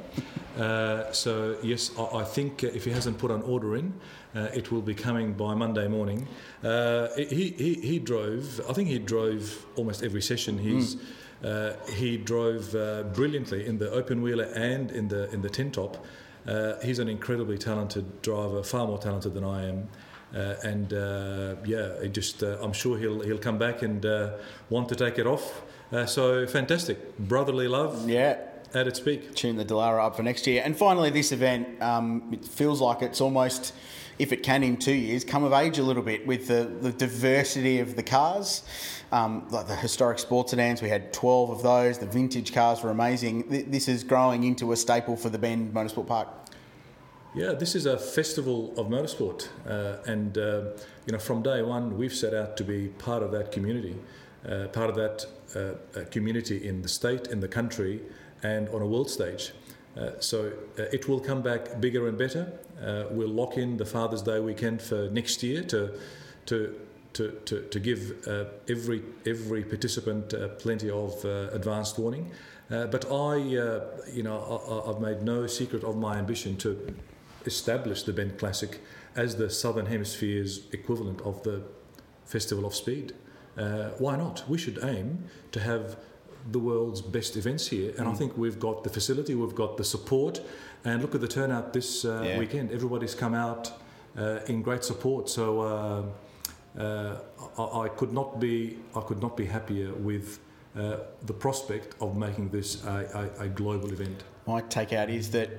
Uh, 0.57 1.11
so 1.11 1.57
yes, 1.61 1.91
I, 1.97 2.19
I, 2.19 2.23
think 2.23 2.63
if 2.63 2.85
he 2.85 2.91
hasn't 2.91 3.17
put 3.17 3.29
an 3.31 3.41
order 3.41 3.75
in, 3.75 3.93
uh, 4.33 4.47
it 4.53 4.71
will 4.71 4.81
be 4.81 4.93
coming 4.93 5.33
by 5.33 5.53
Monday 5.53 5.87
morning. 5.87 6.27
he, 6.63 7.53
he 7.57 7.73
he 7.81 7.99
drove. 7.99 8.61
I 8.69 8.73
think 8.73 8.89
he 8.89 8.99
drove 8.99 9.65
almost 9.75 10.03
every 10.03 10.21
session. 10.21 10.57
He's 10.57 10.95
mm. 10.95 11.89
he 11.89 12.17
drove 12.17 12.71
brilliantly 13.13 13.65
in 13.65 13.77
the 13.77 13.91
open 13.91 14.21
wheeler 14.21 14.49
and 14.55 14.91
in 14.91 15.09
the 15.09 15.29
in 15.33 15.41
the 15.41 15.49
tin 15.49 15.71
top. 15.71 16.05
Uh, 16.47 16.79
he's 16.81 16.99
an 16.99 17.09
incredibly 17.09 17.57
talented 17.57 18.21
driver, 18.21 18.61
far 18.63 18.87
more 18.87 18.99
talented 18.99 19.33
than 19.33 19.43
I 19.43 19.67
am. 19.67 19.89
Uh, 20.33 20.55
and 20.63 20.93
uh, 20.93 21.55
yeah, 21.65 22.05
just 22.11 22.43
uh, 22.43 22.57
I'm 22.61 22.73
sure 22.73 22.97
he'll 22.97 23.21
he'll 23.21 23.37
come 23.37 23.57
back 23.57 23.81
and 23.81 24.05
uh, 24.05 24.31
want 24.69 24.89
to 24.89 24.95
take 24.95 25.17
it 25.17 25.25
off. 25.25 25.63
Uh, 25.91 26.05
so 26.05 26.45
fantastic, 26.45 27.17
brotherly 27.17 27.67
love. 27.67 28.09
Yeah. 28.09 28.37
At 28.75 28.87
its 28.87 28.99
peak. 28.99 29.33
Tune 29.35 29.55
the 29.55 29.63
Dallara 29.63 30.05
up 30.05 30.17
for 30.17 30.23
next 30.23 30.45
year. 30.45 30.61
And 30.65 30.75
finally, 30.75 31.09
this 31.09 31.31
event, 31.31 31.81
um, 31.81 32.27
it 32.33 32.43
feels 32.43 32.81
like 32.81 33.01
it's 33.01 33.21
almost, 33.21 33.73
if 34.19 34.33
it 34.33 34.43
can 34.43 34.63
in 34.63 34.75
two 34.75 34.91
years, 34.91 35.23
come 35.23 35.45
of 35.45 35.53
age 35.53 35.77
a 35.77 35.83
little 35.83 36.03
bit 36.03 36.27
with 36.27 36.47
the, 36.47 36.65
the 36.81 36.91
diversity 36.91 37.79
of 37.79 37.95
the 37.95 38.03
cars. 38.03 38.65
Um, 39.13 39.47
like 39.49 39.67
the 39.67 39.77
historic 39.77 40.19
sports 40.19 40.51
sedans, 40.51 40.81
we 40.81 40.89
had 40.89 41.13
12 41.13 41.51
of 41.51 41.63
those. 41.63 41.99
The 41.99 42.05
vintage 42.05 42.53
cars 42.53 42.83
were 42.83 42.89
amazing. 42.89 43.47
This 43.47 43.87
is 43.87 44.03
growing 44.03 44.43
into 44.43 44.73
a 44.73 44.75
staple 44.75 45.15
for 45.15 45.29
the 45.29 45.37
Bend 45.39 45.73
Motorsport 45.73 46.07
Park. 46.07 46.27
Yeah, 47.33 47.53
this 47.53 47.75
is 47.75 47.85
a 47.85 47.97
festival 47.97 48.73
of 48.77 48.87
motorsport, 48.87 49.47
uh, 49.67 49.97
and 50.05 50.37
uh, 50.37 50.41
you 51.05 51.11
know 51.11 51.19
from 51.19 51.41
day 51.43 51.61
one 51.61 51.97
we've 51.97 52.13
set 52.13 52.33
out 52.33 52.55
to 52.57 52.63
be 52.63 52.87
part 52.87 53.23
of 53.23 53.31
that 53.31 53.51
community, 53.51 53.95
uh, 54.47 54.67
part 54.67 54.89
of 54.89 54.95
that 54.95 55.25
uh, 55.53 55.99
uh, 55.99 56.05
community 56.11 56.65
in 56.65 56.81
the 56.81 56.87
state, 56.87 57.27
in 57.27 57.41
the 57.41 57.47
country, 57.49 58.01
and 58.51 58.63
on 58.69 58.81
a 58.81 58.89
world 58.93 59.09
stage. 59.09 59.43
Uh, 59.97 60.11
so 60.19 60.51
it 60.77 61.07
will 61.07 61.21
come 61.29 61.41
back 61.41 61.79
bigger 61.79 62.07
and 62.09 62.17
better. 62.17 62.43
we'll 63.11 63.35
lock 63.41 63.53
in 63.57 63.77
the 63.77 63.85
Father's 63.85 64.21
Day 64.21 64.39
weekend 64.39 64.81
for 64.81 65.09
next 65.19 65.43
year 65.43 65.63
to 65.63 65.79
to 66.45 66.57
to, 67.15 67.31
to, 67.45 67.61
to 67.61 67.79
give 67.79 68.27
uh, 68.27 68.45
every, 68.67 69.01
every 69.25 69.63
participant 69.63 70.33
uh, 70.33 70.49
plenty 70.59 70.89
of 70.89 71.23
uh, 71.23 71.49
advanced 71.53 71.97
warning. 71.97 72.31
but 72.67 73.09
I, 73.09 73.35
you 73.37 74.23
know, 74.23 74.83
I, 74.85 74.87
have 74.91 74.99
made 74.99 75.21
no 75.21 75.47
secret 75.47 75.83
of 75.83 75.95
my 75.95 76.17
ambition 76.17 76.57
to 76.57 76.93
establish 77.45 78.03
the 78.03 78.11
Bend 78.11 78.37
Classic 78.37 78.81
as 79.15 79.37
the 79.37 79.49
Southern 79.49 79.85
Hemisphere's 79.85 80.67
equivalent 80.73 81.21
of 81.21 81.41
the 81.43 81.63
Festival 82.25 82.65
of 82.65 82.75
Speed. 82.75 83.13
Uh, 83.57 83.91
why 83.97 84.17
not? 84.17 84.43
We 84.49 84.57
should 84.57 84.79
aim 84.83 85.25
to 85.53 85.59
have 85.61 85.97
the 86.51 86.59
world's 86.59 87.01
best 87.01 87.37
events 87.37 87.67
here, 87.67 87.89
and 87.97 88.07
mm. 88.07 88.11
I 88.11 88.15
think 88.15 88.37
we've 88.37 88.59
got 88.59 88.83
the 88.83 88.89
facility, 88.89 89.35
we've 89.35 89.55
got 89.55 89.77
the 89.77 89.83
support, 89.83 90.41
and 90.83 91.01
look 91.01 91.15
at 91.15 91.21
the 91.21 91.27
turnout 91.27 91.73
this 91.73 92.05
uh, 92.05 92.23
yeah. 92.23 92.39
weekend. 92.39 92.71
Everybody's 92.71 93.15
come 93.15 93.33
out 93.33 93.71
uh, 94.17 94.39
in 94.47 94.61
great 94.61 94.83
support. 94.83 95.29
So 95.29 95.61
uh, 95.61 96.79
uh, 96.79 97.17
I, 97.57 97.79
I, 97.85 97.89
could 97.89 98.13
not 98.13 98.39
be 98.39 98.77
I 98.95 99.01
could 99.01 99.21
not 99.21 99.35
be 99.35 99.45
happier 99.45 99.93
with 99.93 100.39
uh, 100.77 100.97
the 101.23 101.33
prospect 101.33 101.95
of 102.01 102.15
making 102.15 102.49
this 102.49 102.83
a, 102.85 103.31
a, 103.39 103.43
a 103.45 103.47
global 103.47 103.91
event. 103.91 104.23
My 104.45 104.61
takeout 104.61 105.09
is 105.09 105.31
that 105.31 105.49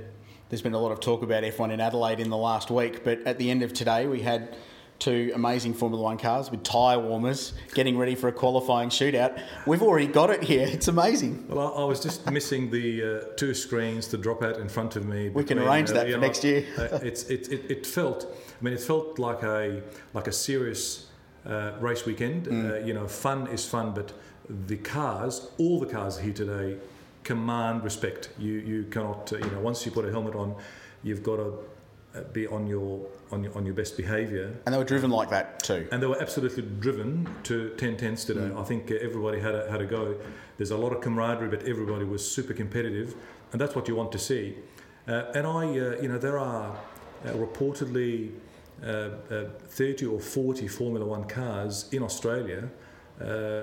there's 0.48 0.62
been 0.62 0.74
a 0.74 0.78
lot 0.78 0.92
of 0.92 1.00
talk 1.00 1.22
about 1.22 1.42
F1 1.42 1.72
in 1.72 1.80
Adelaide 1.80 2.20
in 2.20 2.30
the 2.30 2.36
last 2.36 2.70
week, 2.70 3.02
but 3.02 3.20
at 3.26 3.38
the 3.38 3.50
end 3.50 3.62
of 3.62 3.72
today, 3.72 4.06
we 4.06 4.20
had 4.20 4.56
two 4.98 5.32
amazing 5.34 5.74
Formula 5.74 6.02
One 6.02 6.18
cars 6.18 6.50
with 6.50 6.62
tyre 6.62 6.98
warmers 6.98 7.52
getting 7.74 7.98
ready 7.98 8.14
for 8.14 8.28
a 8.28 8.32
qualifying 8.32 8.88
shootout. 8.88 9.40
We've 9.66 9.82
already 9.82 10.06
got 10.06 10.30
it 10.30 10.42
here. 10.42 10.66
It's 10.66 10.88
amazing. 10.88 11.46
Well, 11.48 11.74
I, 11.74 11.82
I 11.82 11.84
was 11.84 12.00
just 12.00 12.30
missing 12.30 12.70
the 12.70 13.02
uh, 13.02 13.24
two 13.36 13.54
screens 13.54 14.08
to 14.08 14.16
drop 14.16 14.42
out 14.42 14.58
in 14.58 14.68
front 14.68 14.96
of 14.96 15.06
me. 15.06 15.28
We 15.28 15.44
can 15.44 15.58
arrange 15.58 15.90
that 15.90 16.06
uh, 16.06 16.10
for 16.12 16.18
know, 16.18 16.26
next 16.26 16.44
year. 16.44 16.64
uh, 16.78 16.98
it's, 17.02 17.24
it, 17.24 17.48
it, 17.52 17.70
it 17.70 17.86
felt, 17.86 18.26
I 18.60 18.64
mean, 18.64 18.74
it 18.74 18.80
felt 18.80 19.18
like 19.18 19.42
a 19.42 19.82
like 20.14 20.26
a 20.26 20.32
serious 20.32 21.06
uh, 21.44 21.72
race 21.80 22.06
weekend. 22.06 22.46
Mm. 22.46 22.70
Uh, 22.70 22.84
you 22.86 22.94
know, 22.94 23.06
fun 23.06 23.46
is 23.48 23.66
fun, 23.66 23.92
but 23.92 24.12
the 24.48 24.76
cars, 24.76 25.50
all 25.58 25.78
the 25.78 25.86
cars 25.86 26.18
here 26.18 26.32
today, 26.32 26.78
command 27.22 27.84
respect. 27.84 28.30
You 28.38 28.52
you 28.52 28.84
cannot, 28.84 29.32
uh, 29.32 29.38
you 29.38 29.50
know, 29.50 29.60
once 29.60 29.84
you 29.84 29.92
put 29.92 30.04
a 30.04 30.10
helmet 30.10 30.34
on, 30.34 30.54
you've 31.02 31.22
got 31.22 31.36
to 31.36 31.58
be 32.32 32.46
on 32.46 32.66
your 32.66 33.06
on 33.30 33.44
your 33.44 33.56
on 33.56 33.64
your 33.64 33.74
best 33.74 33.96
behaviour. 33.96 34.54
And 34.64 34.74
they 34.74 34.78
were 34.78 34.84
driven 34.84 35.10
like 35.10 35.30
that 35.30 35.62
too. 35.62 35.88
And 35.92 36.02
they 36.02 36.06
were 36.06 36.20
absolutely 36.20 36.62
driven 36.80 37.28
to 37.44 37.70
10 37.76 37.96
tenths 37.96 38.24
today. 38.24 38.50
I 38.56 38.62
think 38.62 38.90
uh, 38.90 38.94
everybody 39.00 39.40
had 39.40 39.54
a, 39.54 39.70
had 39.70 39.80
a 39.80 39.86
go. 39.86 40.16
There's 40.56 40.70
a 40.70 40.76
lot 40.76 40.92
of 40.92 41.00
camaraderie, 41.00 41.48
but 41.48 41.62
everybody 41.64 42.04
was 42.04 42.28
super 42.28 42.54
competitive, 42.54 43.14
and 43.52 43.60
that's 43.60 43.74
what 43.74 43.88
you 43.88 43.94
want 43.94 44.12
to 44.12 44.18
see. 44.18 44.56
Uh, 45.06 45.24
and 45.34 45.46
I, 45.46 45.64
uh, 45.64 46.00
you 46.00 46.08
know, 46.08 46.18
there 46.18 46.38
are 46.38 46.76
uh, 47.24 47.30
reportedly 47.30 48.32
uh, 48.82 49.10
uh, 49.30 49.44
30 49.68 50.06
or 50.06 50.20
40 50.20 50.68
Formula 50.68 51.06
One 51.06 51.24
cars 51.24 51.88
in 51.92 52.02
Australia. 52.02 52.68
Uh, 53.20 53.62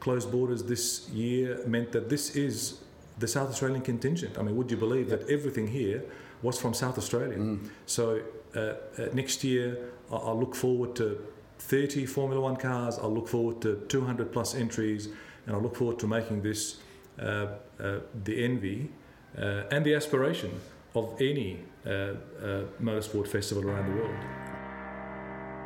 closed 0.00 0.30
borders 0.30 0.62
this 0.62 1.08
year 1.10 1.60
meant 1.66 1.92
that 1.92 2.08
this 2.08 2.36
is 2.36 2.80
the 3.18 3.28
South 3.28 3.50
Australian 3.50 3.82
contingent. 3.82 4.38
I 4.38 4.42
mean, 4.42 4.56
would 4.56 4.70
you 4.70 4.76
believe 4.76 5.08
that 5.10 5.28
everything 5.28 5.68
here 5.68 6.02
was 6.42 6.58
from 6.60 6.74
South 6.74 6.98
Australia? 6.98 7.58
So 7.86 8.22
uh, 8.54 8.58
uh, 8.60 8.74
next 9.12 9.44
year, 9.44 9.76
I- 10.10 10.16
I'll 10.16 10.38
look 10.40 10.54
forward 10.54 10.96
to 10.96 11.18
30 11.58 12.06
Formula 12.06 12.40
One 12.40 12.56
cars. 12.56 12.98
I'll 12.98 13.12
look 13.14 13.28
forward 13.28 13.60
to 13.62 13.84
200 13.88 14.32
plus 14.32 14.54
entries, 14.54 15.08
and 15.46 15.54
I 15.54 15.58
look 15.58 15.76
forward 15.76 15.98
to 16.00 16.06
making 16.06 16.42
this 16.42 16.78
uh, 17.20 17.24
uh, 17.78 17.98
the 18.24 18.44
envy 18.44 18.88
uh, 19.38 19.64
and 19.70 19.84
the 19.84 19.94
aspiration 19.94 20.50
of 20.94 21.14
any 21.20 21.58
uh, 21.86 21.90
uh, 21.90 22.14
motorsport 22.82 23.28
festival 23.28 23.68
around 23.68 23.86
the 23.94 23.96
world. 24.02 24.16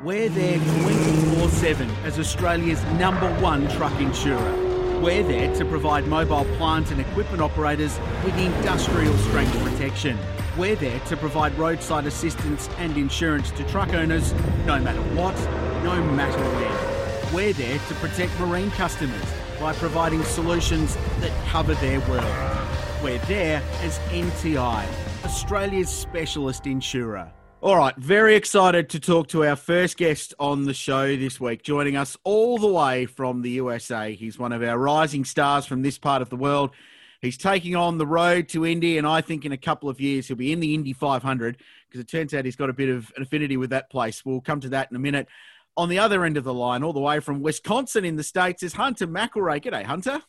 We're 0.02 0.28
there 0.28 0.58
24 0.58 1.48
7 1.48 1.88
as 2.04 2.18
Australia's 2.18 2.82
number 2.98 3.30
one 3.40 3.68
truck 3.70 3.98
insurer. 4.00 4.73
We're 5.04 5.22
there 5.22 5.54
to 5.56 5.66
provide 5.66 6.06
mobile 6.06 6.46
plant 6.56 6.90
and 6.90 6.98
equipment 6.98 7.42
operators 7.42 7.98
with 8.24 8.34
industrial 8.38 9.14
strength 9.18 9.52
protection. 9.62 10.18
We're 10.56 10.76
there 10.76 10.98
to 11.00 11.16
provide 11.18 11.54
roadside 11.58 12.06
assistance 12.06 12.70
and 12.78 12.96
insurance 12.96 13.50
to 13.50 13.64
truck 13.64 13.92
owners 13.92 14.32
no 14.64 14.80
matter 14.80 15.02
what, 15.14 15.36
no 15.84 16.02
matter 16.02 16.40
where. 16.40 17.34
We're 17.34 17.52
there 17.52 17.78
to 17.78 17.94
protect 17.96 18.40
marine 18.40 18.70
customers 18.70 19.22
by 19.60 19.74
providing 19.74 20.22
solutions 20.22 20.96
that 21.20 21.32
cover 21.48 21.74
their 21.74 22.00
world. 22.08 22.24
We're 23.02 23.18
there 23.26 23.62
as 23.82 23.98
NTI, 24.08 24.86
Australia's 25.22 25.90
specialist 25.90 26.66
insurer. 26.66 27.30
All 27.64 27.78
right, 27.78 27.96
very 27.96 28.36
excited 28.36 28.90
to 28.90 29.00
talk 29.00 29.28
to 29.28 29.42
our 29.46 29.56
first 29.56 29.96
guest 29.96 30.34
on 30.38 30.66
the 30.66 30.74
show 30.74 31.16
this 31.16 31.40
week. 31.40 31.62
Joining 31.62 31.96
us 31.96 32.14
all 32.22 32.58
the 32.58 32.68
way 32.68 33.06
from 33.06 33.40
the 33.40 33.52
USA. 33.52 34.14
He's 34.14 34.38
one 34.38 34.52
of 34.52 34.62
our 34.62 34.76
rising 34.78 35.24
stars 35.24 35.64
from 35.64 35.80
this 35.80 35.96
part 35.96 36.20
of 36.20 36.28
the 36.28 36.36
world. 36.36 36.72
He's 37.22 37.38
taking 37.38 37.74
on 37.74 37.96
the 37.96 38.06
road 38.06 38.50
to 38.50 38.66
Indy, 38.66 38.98
and 38.98 39.06
I 39.06 39.22
think 39.22 39.46
in 39.46 39.52
a 39.52 39.56
couple 39.56 39.88
of 39.88 39.98
years 39.98 40.28
he'll 40.28 40.36
be 40.36 40.52
in 40.52 40.60
the 40.60 40.74
Indy 40.74 40.92
500 40.92 41.56
because 41.88 42.02
it 42.02 42.06
turns 42.06 42.34
out 42.34 42.44
he's 42.44 42.54
got 42.54 42.68
a 42.68 42.74
bit 42.74 42.90
of 42.90 43.10
an 43.16 43.22
affinity 43.22 43.56
with 43.56 43.70
that 43.70 43.88
place. 43.88 44.26
We'll 44.26 44.42
come 44.42 44.60
to 44.60 44.68
that 44.68 44.90
in 44.90 44.96
a 44.96 45.00
minute. 45.00 45.26
On 45.78 45.88
the 45.88 45.98
other 46.00 46.26
end 46.26 46.36
of 46.36 46.44
the 46.44 46.52
line, 46.52 46.82
all 46.82 46.92
the 46.92 47.00
way 47.00 47.18
from 47.20 47.40
Wisconsin 47.40 48.04
in 48.04 48.16
the 48.16 48.22
States, 48.22 48.62
is 48.62 48.74
Hunter 48.74 49.06
McElrea. 49.06 49.62
G'day, 49.62 49.84
Hunter. 49.84 50.20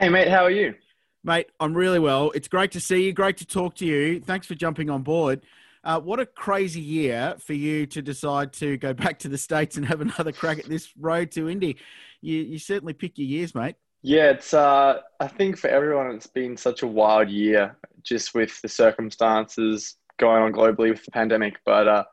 Hey, 0.00 0.08
mate, 0.08 0.26
how 0.26 0.42
are 0.42 0.50
you? 0.50 0.74
Mate, 1.22 1.46
I'm 1.60 1.72
really 1.72 2.00
well. 2.00 2.32
It's 2.32 2.48
great 2.48 2.72
to 2.72 2.80
see 2.80 3.04
you. 3.04 3.12
Great 3.12 3.36
to 3.36 3.46
talk 3.46 3.76
to 3.76 3.86
you. 3.86 4.18
Thanks 4.18 4.48
for 4.48 4.56
jumping 4.56 4.90
on 4.90 5.04
board. 5.04 5.42
Uh, 5.82 5.98
what 5.98 6.20
a 6.20 6.26
crazy 6.26 6.80
year 6.80 7.34
for 7.38 7.54
you 7.54 7.86
to 7.86 8.02
decide 8.02 8.52
to 8.52 8.76
go 8.76 8.92
back 8.94 9.18
to 9.20 9.28
the 9.28 9.38
States 9.38 9.76
and 9.76 9.86
have 9.86 10.00
another 10.00 10.32
crack 10.32 10.58
at 10.58 10.66
this 10.66 10.90
road 10.98 11.30
to 11.32 11.48
Indy. 11.48 11.76
You, 12.20 12.38
you 12.38 12.58
certainly 12.58 12.92
pick 12.92 13.18
your 13.18 13.26
years, 13.26 13.54
mate. 13.54 13.76
Yeah, 14.02 14.30
it's. 14.30 14.54
Uh, 14.54 15.00
I 15.20 15.26
think 15.26 15.58
for 15.58 15.68
everyone, 15.68 16.10
it's 16.12 16.26
been 16.26 16.56
such 16.56 16.82
a 16.82 16.86
wild 16.86 17.28
year, 17.28 17.76
just 18.02 18.34
with 18.34 18.60
the 18.62 18.68
circumstances 18.68 19.96
going 20.18 20.42
on 20.42 20.52
globally 20.52 20.90
with 20.90 21.04
the 21.04 21.10
pandemic. 21.10 21.56
But 21.66 21.86
uh, 21.86 22.04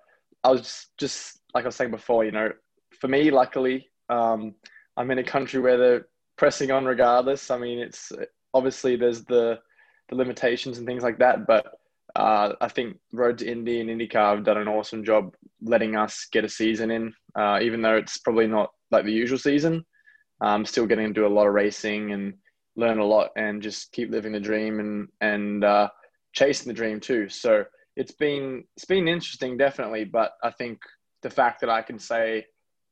I 0.43 0.51
was 0.51 0.61
just, 0.61 0.97
just 0.97 1.39
like 1.53 1.63
I 1.63 1.67
was 1.67 1.75
saying 1.75 1.91
before, 1.91 2.25
you 2.25 2.31
know, 2.31 2.51
for 2.99 3.07
me, 3.07 3.31
luckily, 3.31 3.87
um, 4.09 4.55
I'm 4.97 5.11
in 5.11 5.19
a 5.19 5.23
country 5.23 5.61
where 5.61 5.77
they're 5.77 6.07
pressing 6.37 6.71
on 6.71 6.83
regardless. 6.83 7.51
I 7.51 7.57
mean, 7.57 7.79
it's 7.79 8.11
obviously 8.53 8.95
there's 8.95 9.23
the 9.25 9.59
the 10.09 10.15
limitations 10.15 10.77
and 10.77 10.87
things 10.87 11.03
like 11.03 11.19
that, 11.19 11.47
but 11.47 11.65
uh, 12.17 12.55
I 12.59 12.67
think 12.67 12.97
Road 13.13 13.37
to 13.37 13.49
Indy 13.49 13.79
and 13.79 13.89
IndyCar 13.89 14.35
have 14.35 14.43
done 14.43 14.57
an 14.57 14.67
awesome 14.67 15.03
job 15.03 15.35
letting 15.61 15.95
us 15.95 16.27
get 16.31 16.43
a 16.43 16.49
season 16.49 16.89
in, 16.89 17.13
uh, 17.35 17.59
even 17.61 17.83
though 17.83 17.95
it's 17.95 18.17
probably 18.17 18.47
not 18.47 18.71
like 18.89 19.05
the 19.05 19.13
usual 19.13 19.37
season. 19.37 19.85
I'm 20.41 20.61
um, 20.61 20.65
still 20.65 20.87
getting 20.87 21.07
to 21.07 21.13
do 21.13 21.27
a 21.27 21.29
lot 21.29 21.47
of 21.47 21.53
racing 21.53 22.13
and 22.13 22.33
learn 22.75 22.97
a 22.97 23.05
lot 23.05 23.29
and 23.35 23.61
just 23.61 23.91
keep 23.91 24.09
living 24.09 24.31
the 24.31 24.39
dream 24.39 24.79
and 24.79 25.07
and 25.21 25.63
uh, 25.63 25.89
chasing 26.33 26.67
the 26.67 26.73
dream 26.73 26.99
too. 26.99 27.29
So 27.29 27.65
it's 27.95 28.13
been 28.13 28.63
it's 28.75 28.85
been 28.85 29.07
interesting, 29.07 29.55
definitely. 29.55 30.03
But 30.03 30.31
I 30.43 30.49
think 30.49 30.79
the 31.21 31.29
fact 31.29 31.61
that 31.61 31.69
I 31.69 31.83
can 31.83 31.99
say 31.99 32.47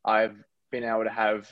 I've 0.05 0.37
been 0.71 0.83
able 0.83 1.03
to 1.03 1.09
have 1.09 1.51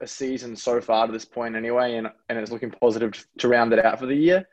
a 0.00 0.06
season 0.06 0.56
so 0.56 0.80
far 0.80 1.06
to 1.06 1.12
this 1.12 1.26
point 1.26 1.54
anyway, 1.54 1.96
and 1.96 2.08
and 2.30 2.38
it's 2.38 2.50
looking 2.50 2.70
positive 2.70 3.26
to 3.40 3.48
round 3.48 3.74
it 3.74 3.84
out 3.84 3.98
for 3.98 4.06
the 4.06 4.14
year. 4.16 4.46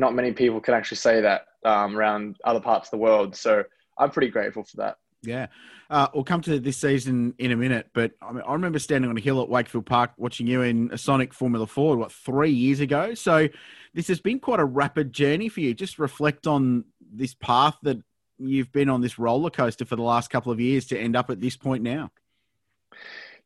Not 0.00 0.14
many 0.14 0.32
people 0.32 0.60
can 0.60 0.72
actually 0.72 0.96
say 0.96 1.20
that 1.20 1.42
um, 1.64 1.94
around 1.94 2.38
other 2.42 2.58
parts 2.58 2.88
of 2.88 2.92
the 2.92 2.96
world. 2.96 3.36
So 3.36 3.62
I'm 3.98 4.10
pretty 4.10 4.28
grateful 4.30 4.64
for 4.64 4.78
that. 4.78 4.96
Yeah. 5.22 5.48
Uh, 5.90 6.08
we'll 6.14 6.24
come 6.24 6.40
to 6.40 6.58
this 6.58 6.78
season 6.78 7.34
in 7.38 7.50
a 7.50 7.56
minute, 7.56 7.90
but 7.92 8.12
I, 8.22 8.32
mean, 8.32 8.42
I 8.46 8.52
remember 8.54 8.78
standing 8.78 9.10
on 9.10 9.18
a 9.18 9.20
hill 9.20 9.42
at 9.42 9.50
Wakefield 9.50 9.84
Park 9.84 10.12
watching 10.16 10.46
you 10.46 10.62
in 10.62 10.88
a 10.90 10.96
Sonic 10.96 11.34
Formula 11.34 11.66
Ford, 11.66 11.98
what, 11.98 12.12
three 12.12 12.50
years 12.50 12.80
ago? 12.80 13.12
So 13.12 13.48
this 13.92 14.08
has 14.08 14.20
been 14.20 14.40
quite 14.40 14.60
a 14.60 14.64
rapid 14.64 15.12
journey 15.12 15.50
for 15.50 15.60
you. 15.60 15.74
Just 15.74 15.98
reflect 15.98 16.46
on 16.46 16.84
this 17.12 17.34
path 17.34 17.76
that 17.82 17.98
you've 18.38 18.72
been 18.72 18.88
on 18.88 19.02
this 19.02 19.18
roller 19.18 19.50
coaster 19.50 19.84
for 19.84 19.96
the 19.96 20.02
last 20.02 20.30
couple 20.30 20.50
of 20.50 20.60
years 20.60 20.86
to 20.86 20.98
end 20.98 21.14
up 21.14 21.28
at 21.28 21.40
this 21.40 21.56
point 21.56 21.82
now. 21.82 22.10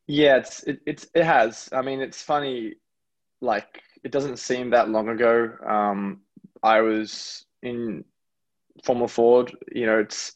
Yeah, 0.07 0.37
it's 0.37 0.63
it, 0.63 0.79
it's 0.85 1.07
it 1.13 1.23
has. 1.23 1.67
I 1.73 1.81
mean, 1.81 1.99
it's 1.99 2.21
funny. 2.21 2.75
Like 3.41 3.81
it 4.03 4.11
doesn't 4.11 4.37
seem 4.37 4.69
that 4.69 4.89
long 4.89 5.09
ago. 5.09 5.51
Um, 5.65 6.21
I 6.65 6.81
was 6.81 7.45
in 7.61 8.03
Formula 8.83 9.07
Ford. 9.07 9.55
You 9.71 9.85
know, 9.85 9.99
it's 9.99 10.33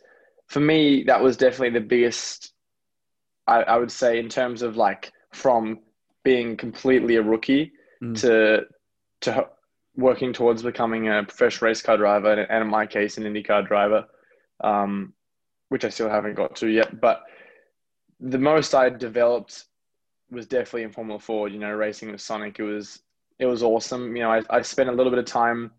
for 0.47 0.59
me 0.59 1.03
that 1.03 1.21
was 1.21 1.37
definitely 1.37 1.71
the 1.79 1.85
biggest. 1.85 2.53
I, 3.47 3.63
I 3.63 3.77
would 3.77 3.91
say 3.91 4.19
in 4.19 4.29
terms 4.29 4.61
of 4.61 4.77
like 4.77 5.11
from 5.33 5.79
being 6.23 6.55
completely 6.57 7.15
a 7.17 7.21
rookie 7.23 7.73
Mm. 8.01 8.17
to 8.21 8.65
to 9.21 9.47
working 9.97 10.31
towards 10.31 10.63
becoming 10.63 11.09
a 11.09 11.23
professional 11.23 11.67
race 11.67 11.81
car 11.81 11.97
driver, 11.97 12.31
and, 12.31 12.49
and 12.49 12.61
in 12.63 12.69
my 12.69 12.85
case, 12.85 13.17
an 13.17 13.25
IndyCar 13.25 13.67
driver, 13.67 14.05
um, 14.63 15.13
which 15.67 15.83
I 15.83 15.89
still 15.89 16.09
haven't 16.09 16.35
got 16.35 16.55
to 16.57 16.67
yet. 16.67 17.01
But 17.01 17.23
the 18.21 18.37
most 18.37 18.73
I 18.73 18.87
developed 18.89 19.65
was 20.31 20.47
definitely 20.47 20.83
in 20.83 20.91
Formula 20.93 21.19
Ford. 21.19 21.51
You 21.51 21.59
know, 21.59 21.73
racing 21.73 22.09
with 22.09 22.21
Sonic. 22.21 22.57
It 22.59 22.63
was 22.63 23.01
it 23.37 23.47
was 23.47 23.63
awesome. 23.63 24.15
You 24.15 24.23
know, 24.23 24.31
I, 24.31 24.41
I 24.49 24.61
spent 24.61 24.87
a 24.87 24.93
little 24.93 25.11
bit 25.11 25.19
of 25.19 25.25
time, 25.25 25.71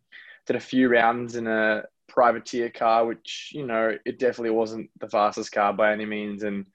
did 0.47 0.57
a 0.57 0.61
few 0.61 0.89
rounds 0.89 1.37
in 1.37 1.47
a 1.47 1.85
privateer 2.09 2.71
car, 2.71 3.07
which 3.07 3.51
you 3.53 3.67
know 3.67 3.97
it 4.05 4.19
definitely 4.19 4.51
wasn't 4.51 4.91
the 5.01 5.09
fastest 5.09 5.53
car 5.53 5.73
by 5.73 5.93
any 5.93 6.07
means, 6.07 6.43
and 6.43 6.67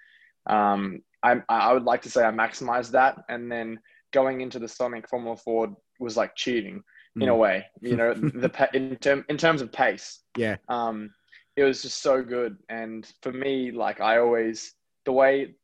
um, 0.48 1.02
I 1.24 1.42
I 1.50 1.74
would 1.74 1.84
like 1.84 2.02
to 2.04 2.10
say 2.10 2.24
I 2.24 2.32
maximized 2.32 2.92
that, 2.92 3.18
and 3.30 3.52
then 3.52 3.80
going 4.14 4.42
into 4.42 4.60
the 4.60 4.68
Sonic 4.68 5.10
Formula 5.10 5.36
Ford 5.36 5.72
was 6.00 6.16
like 6.18 6.36
cheating 6.36 6.84
in 7.20 7.30
a 7.30 7.34
Mm. 7.34 7.38
way. 7.40 7.66
You 7.82 7.98
know, 7.98 8.14
the 8.44 8.70
in 8.74 8.96
term 8.98 9.26
in 9.30 9.38
terms 9.38 9.62
of 9.62 9.72
pace 9.72 10.20
Yeah. 10.38 10.58
um, 10.70 11.14
it 11.56 11.64
was 11.64 11.82
just 11.82 12.02
so 12.02 12.22
good. 12.22 12.58
And 12.70 13.10
for 13.22 13.32
me, 13.32 13.72
like 13.72 14.02
I 14.02 14.18
always, 14.18 14.74
the 15.06 15.14
way 15.14 15.56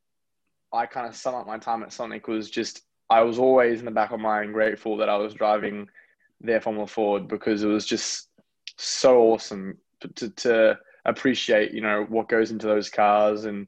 I 0.72 0.86
kind 0.86 1.08
of 1.08 1.16
sum 1.16 1.36
up 1.36 1.46
my 1.48 1.58
time 1.58 1.84
at 1.84 1.92
Sonic 1.92 2.28
was 2.28 2.50
just, 2.50 2.84
I 3.10 3.22
was 3.22 3.38
always 3.40 3.80
in 3.80 3.86
the 3.86 3.92
back 3.92 4.12
of 4.12 4.20
my 4.22 4.40
mind 4.40 4.54
grateful 4.54 4.96
that 4.98 5.10
I 5.10 5.18
was 5.18 5.34
driving 5.34 5.90
their 6.42 6.62
Formula 6.62 6.88
Ford 6.88 7.28
because 7.28 7.64
it 7.64 7.68
was 7.68 7.86
just 7.86 8.30
so 8.78 9.22
awesome 9.22 9.78
to, 10.02 10.08
to, 10.10 10.30
to 10.30 10.80
appreciate, 11.06 11.74
you 11.74 11.82
know, 11.82 12.06
what 12.10 12.30
goes 12.30 12.52
into 12.52 12.68
those 12.68 12.90
cars 12.90 13.46
and, 13.46 13.68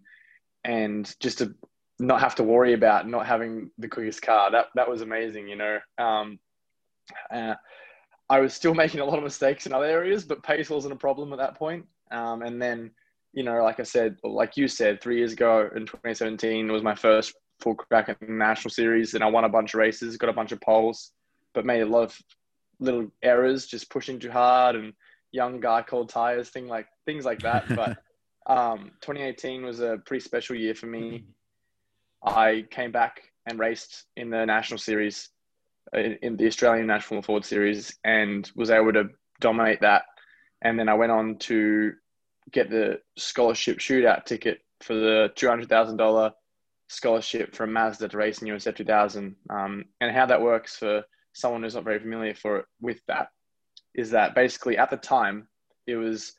and 0.63 1.15
just 1.19 1.39
to 1.39 1.53
not 1.99 2.19
have 2.19 2.35
to 2.35 2.43
worry 2.43 2.73
about 2.73 3.07
not 3.07 3.25
having 3.25 3.69
the 3.77 3.87
quickest 3.87 4.21
car. 4.21 4.51
That 4.51 4.67
that 4.75 4.89
was 4.89 5.01
amazing, 5.01 5.47
you 5.47 5.55
know. 5.55 5.79
Um, 5.97 6.39
uh, 7.31 7.55
I 8.29 8.39
was 8.39 8.53
still 8.53 8.73
making 8.83 8.99
a 8.99 9.05
lot 9.05 9.17
of 9.17 9.23
mistakes 9.23 9.65
in 9.65 9.73
other 9.73 9.85
areas, 9.85 10.23
but 10.23 10.43
pace 10.43 10.69
wasn't 10.69 10.93
a 10.93 10.97
problem 10.97 11.33
at 11.33 11.39
that 11.39 11.55
point. 11.55 11.85
Um, 12.11 12.41
and 12.41 12.61
then, 12.61 12.91
you 13.33 13.43
know, 13.43 13.63
like 13.63 13.79
I 13.79 13.83
said, 13.83 14.17
like 14.23 14.57
you 14.57 14.67
said, 14.67 15.01
three 15.01 15.17
years 15.17 15.33
ago 15.33 15.69
in 15.75 15.85
2017 15.85 16.71
was 16.71 16.83
my 16.83 16.95
first 16.95 17.33
full 17.59 17.75
crack 17.75 18.09
at 18.09 18.19
the 18.19 18.27
national 18.27 18.71
series, 18.71 19.13
and 19.13 19.23
I 19.23 19.27
won 19.27 19.45
a 19.45 19.49
bunch 19.49 19.73
of 19.73 19.79
races, 19.79 20.17
got 20.17 20.29
a 20.29 20.33
bunch 20.33 20.51
of 20.51 20.61
poles, 20.61 21.11
but 21.53 21.65
made 21.65 21.81
a 21.81 21.85
lot 21.85 22.03
of 22.03 22.19
little 22.79 23.11
errors, 23.21 23.65
just 23.65 23.89
pushing 23.89 24.19
too 24.19 24.31
hard 24.31 24.75
and 24.75 24.93
young 25.31 25.59
guy 25.59 25.81
cold 25.81 26.09
tires, 26.09 26.49
thing 26.49 26.67
like 26.67 26.87
things 27.05 27.25
like 27.25 27.41
that. 27.41 27.65
but 27.75 27.97
um, 28.51 28.91
2018 29.01 29.65
was 29.65 29.79
a 29.79 29.99
pretty 30.05 30.23
special 30.23 30.55
year 30.55 30.75
for 30.75 30.85
me. 30.85 31.25
I 32.25 32.65
came 32.69 32.91
back 32.91 33.21
and 33.45 33.59
raced 33.59 34.05
in 34.15 34.29
the 34.29 34.45
national 34.45 34.77
series, 34.77 35.29
in, 35.93 36.17
in 36.21 36.37
the 36.37 36.47
Australian 36.47 36.87
National 36.87 37.21
Ford 37.21 37.43
Series, 37.43 37.97
and 38.03 38.49
was 38.55 38.69
able 38.69 38.93
to 38.93 39.09
dominate 39.39 39.81
that. 39.81 40.03
And 40.61 40.79
then 40.79 40.87
I 40.87 40.93
went 40.93 41.11
on 41.11 41.37
to 41.39 41.93
get 42.51 42.69
the 42.69 43.01
scholarship 43.17 43.79
shootout 43.79 44.25
ticket 44.25 44.59
for 44.81 44.93
the 44.93 45.31
two 45.35 45.47
hundred 45.47 45.67
thousand 45.69 45.97
dollar 45.97 46.31
scholarship 46.87 47.55
from 47.55 47.73
Mazda 47.73 48.07
to 48.09 48.17
race 48.17 48.41
in 48.41 48.47
USF 48.47 48.75
2000. 48.75 49.35
Um, 49.49 49.85
and 49.99 50.15
how 50.15 50.25
that 50.27 50.41
works 50.41 50.77
for 50.77 51.03
someone 51.33 51.63
who's 51.63 51.75
not 51.75 51.83
very 51.83 51.99
familiar 51.99 52.33
for 52.33 52.65
with 52.81 52.99
that 53.07 53.27
is 53.95 54.11
that 54.11 54.35
basically 54.35 54.77
at 54.77 54.89
the 54.89 54.97
time 54.97 55.47
it 55.85 55.95
was 55.95 56.33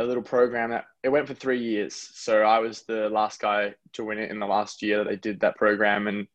a 0.00 0.04
little 0.04 0.22
program 0.22 0.70
that 0.70 0.86
it 1.02 1.08
went 1.08 1.26
for 1.26 1.34
three 1.34 1.60
years. 1.60 1.94
So 1.94 2.42
I 2.42 2.58
was 2.58 2.82
the 2.82 3.08
last 3.08 3.40
guy 3.40 3.74
to 3.92 4.04
win 4.04 4.18
it 4.18 4.30
in 4.30 4.38
the 4.38 4.46
last 4.46 4.82
year 4.82 4.98
that 4.98 5.08
they 5.08 5.16
did 5.16 5.40
that 5.40 5.56
program, 5.56 6.08
and 6.08 6.26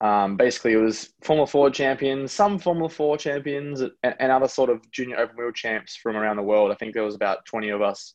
um, 0.00 0.36
basically 0.36 0.72
it 0.72 0.76
was 0.76 1.12
Formula 1.22 1.46
Ford 1.46 1.74
champions, 1.74 2.32
some 2.32 2.58
Formula 2.58 2.88
Four 2.88 3.16
champions, 3.16 3.80
and, 3.80 3.92
and, 4.02 4.30
other 4.32 4.48
sort 4.48 4.70
of 4.70 4.88
junior 4.92 5.18
open 5.18 5.36
wheel 5.36 5.52
champs 5.52 5.96
from 5.96 6.16
around 6.16 6.36
the 6.36 6.42
world. 6.42 6.70
I 6.70 6.74
think 6.74 6.94
there 6.94 7.02
was 7.02 7.14
about 7.14 7.44
twenty 7.44 7.70
of 7.70 7.82
us. 7.82 8.14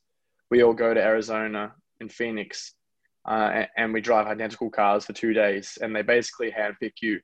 We 0.49 0.63
all 0.63 0.73
go 0.73 0.93
to 0.93 1.03
Arizona 1.03 1.73
in 1.99 2.07
Phoenix, 2.07 2.73
uh, 3.27 3.51
and, 3.53 3.67
and 3.75 3.93
we 3.93 3.99
drive 3.99 4.27
identical 4.27 4.69
cars 4.69 5.05
for 5.05 5.13
two 5.13 5.33
days, 5.33 5.77
and 5.81 5.93
they 5.93 6.01
basically 6.01 6.51
handpick 6.51 6.93
you 7.01 7.19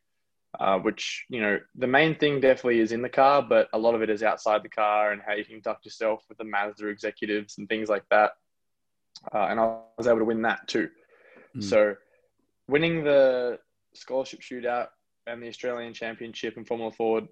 uh, 0.59 0.77
which 0.79 1.25
you 1.29 1.41
know 1.41 1.59
the 1.75 1.87
main 1.87 2.15
thing 2.15 2.39
definitely 2.39 2.79
is 2.79 2.91
in 2.91 3.01
the 3.01 3.09
car, 3.09 3.41
but 3.41 3.69
a 3.73 3.77
lot 3.77 3.95
of 3.95 4.01
it 4.01 4.09
is 4.09 4.23
outside 4.23 4.63
the 4.63 4.69
car 4.69 5.11
and 5.11 5.21
how 5.25 5.33
you 5.33 5.45
conduct 5.45 5.85
yourself 5.85 6.23
with 6.29 6.37
the 6.37 6.43
Mazda 6.43 6.87
executives 6.87 7.57
and 7.57 7.67
things 7.67 7.89
like 7.89 8.03
that. 8.09 8.31
Uh, 9.33 9.47
and 9.49 9.59
I 9.59 9.77
was 9.97 10.07
able 10.07 10.19
to 10.19 10.25
win 10.25 10.41
that 10.43 10.67
too. 10.67 10.89
Mm. 11.55 11.63
So, 11.63 11.95
winning 12.67 13.03
the 13.03 13.59
scholarship 13.93 14.41
shootout 14.41 14.87
and 15.27 15.41
the 15.41 15.47
Australian 15.47 15.93
Championship 15.93 16.57
in 16.57 16.65
Formula 16.65 16.91
Ford, 16.91 17.27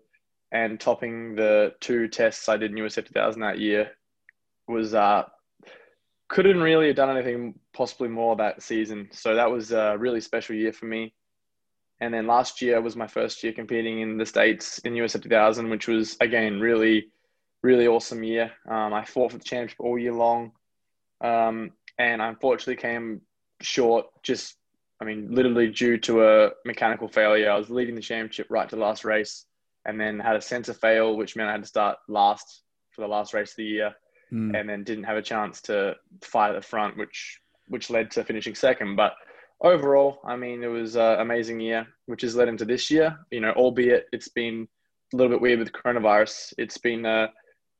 and 0.51 0.79
topping 0.79 1.35
the 1.35 1.73
two 1.79 2.07
tests 2.07 2.49
I 2.49 2.57
did 2.57 2.71
in 2.71 2.77
USF 2.77 3.07
2000 3.07 3.41
that 3.41 3.59
year 3.59 3.91
was 4.67 4.93
uh, 4.93 5.23
couldn't 6.27 6.61
really 6.61 6.87
have 6.87 6.95
done 6.95 7.15
anything 7.15 7.59
possibly 7.73 8.09
more 8.09 8.35
that 8.35 8.61
season. 8.61 9.09
So 9.11 9.35
that 9.35 9.51
was 9.51 9.71
a 9.71 9.97
really 9.97 10.21
special 10.21 10.55
year 10.55 10.73
for 10.73 10.85
me. 10.85 11.13
And 12.01 12.11
then 12.11 12.25
last 12.25 12.63
year 12.63 12.81
was 12.81 12.95
my 12.95 13.05
first 13.05 13.43
year 13.43 13.53
competing 13.53 14.01
in 14.01 14.17
the 14.17 14.25
States 14.25 14.79
in 14.79 14.93
USF 14.93 15.21
2000, 15.21 15.69
which 15.69 15.87
was, 15.87 16.17
again, 16.19 16.59
really, 16.59 17.09
really 17.61 17.87
awesome 17.87 18.23
year. 18.23 18.51
Um, 18.67 18.91
I 18.91 19.05
fought 19.05 19.31
for 19.31 19.37
the 19.37 19.43
championship 19.43 19.79
all 19.79 19.99
year 19.99 20.11
long. 20.11 20.51
Um, 21.23 21.73
and 21.99 22.19
I 22.19 22.27
unfortunately 22.27 22.77
came 22.77 23.21
short 23.61 24.07
just, 24.23 24.57
I 24.99 25.05
mean, 25.05 25.27
literally 25.29 25.69
due 25.69 25.99
to 25.99 26.25
a 26.25 26.49
mechanical 26.65 27.07
failure. 27.07 27.51
I 27.51 27.57
was 27.57 27.69
leading 27.69 27.93
the 27.93 28.01
championship 28.01 28.47
right 28.49 28.67
to 28.67 28.75
the 28.75 28.81
last 28.81 29.05
race 29.05 29.45
and 29.85 29.99
then 29.99 30.19
had 30.19 30.35
a 30.35 30.41
sensor 30.41 30.73
fail, 30.73 31.15
which 31.15 31.35
meant 31.35 31.49
I 31.49 31.53
had 31.53 31.61
to 31.61 31.67
start 31.67 31.99
last 32.09 32.63
for 32.89 33.01
the 33.01 33.07
last 33.07 33.35
race 33.35 33.51
of 33.51 33.57
the 33.57 33.65
year. 33.65 33.93
Mm. 34.33 34.59
And 34.59 34.67
then 34.67 34.83
didn't 34.83 35.03
have 35.03 35.17
a 35.17 35.21
chance 35.21 35.61
to 35.63 35.95
fight 36.23 36.49
at 36.49 36.61
the 36.61 36.67
front, 36.67 36.97
which 36.97 37.39
which 37.67 37.89
led 37.89 38.11
to 38.11 38.23
finishing 38.23 38.55
second. 38.55 38.95
But 38.95 39.13
overall, 39.61 40.19
I 40.25 40.35
mean, 40.35 40.63
it 40.63 40.67
was 40.67 40.95
an 40.95 41.19
amazing 41.19 41.59
year, 41.59 41.87
which 42.07 42.21
has 42.23 42.35
led 42.35 42.47
into 42.47 42.65
this 42.65 42.89
year. 42.89 43.17
You 43.31 43.41
know, 43.41 43.51
albeit 43.51 44.07
it's 44.11 44.29
been 44.29 44.67
a 45.13 45.15
little 45.15 45.31
bit 45.31 45.41
weird 45.41 45.59
with 45.59 45.71
coronavirus. 45.71 46.53
It's 46.57 46.77
been 46.77 47.05
a, 47.05 47.29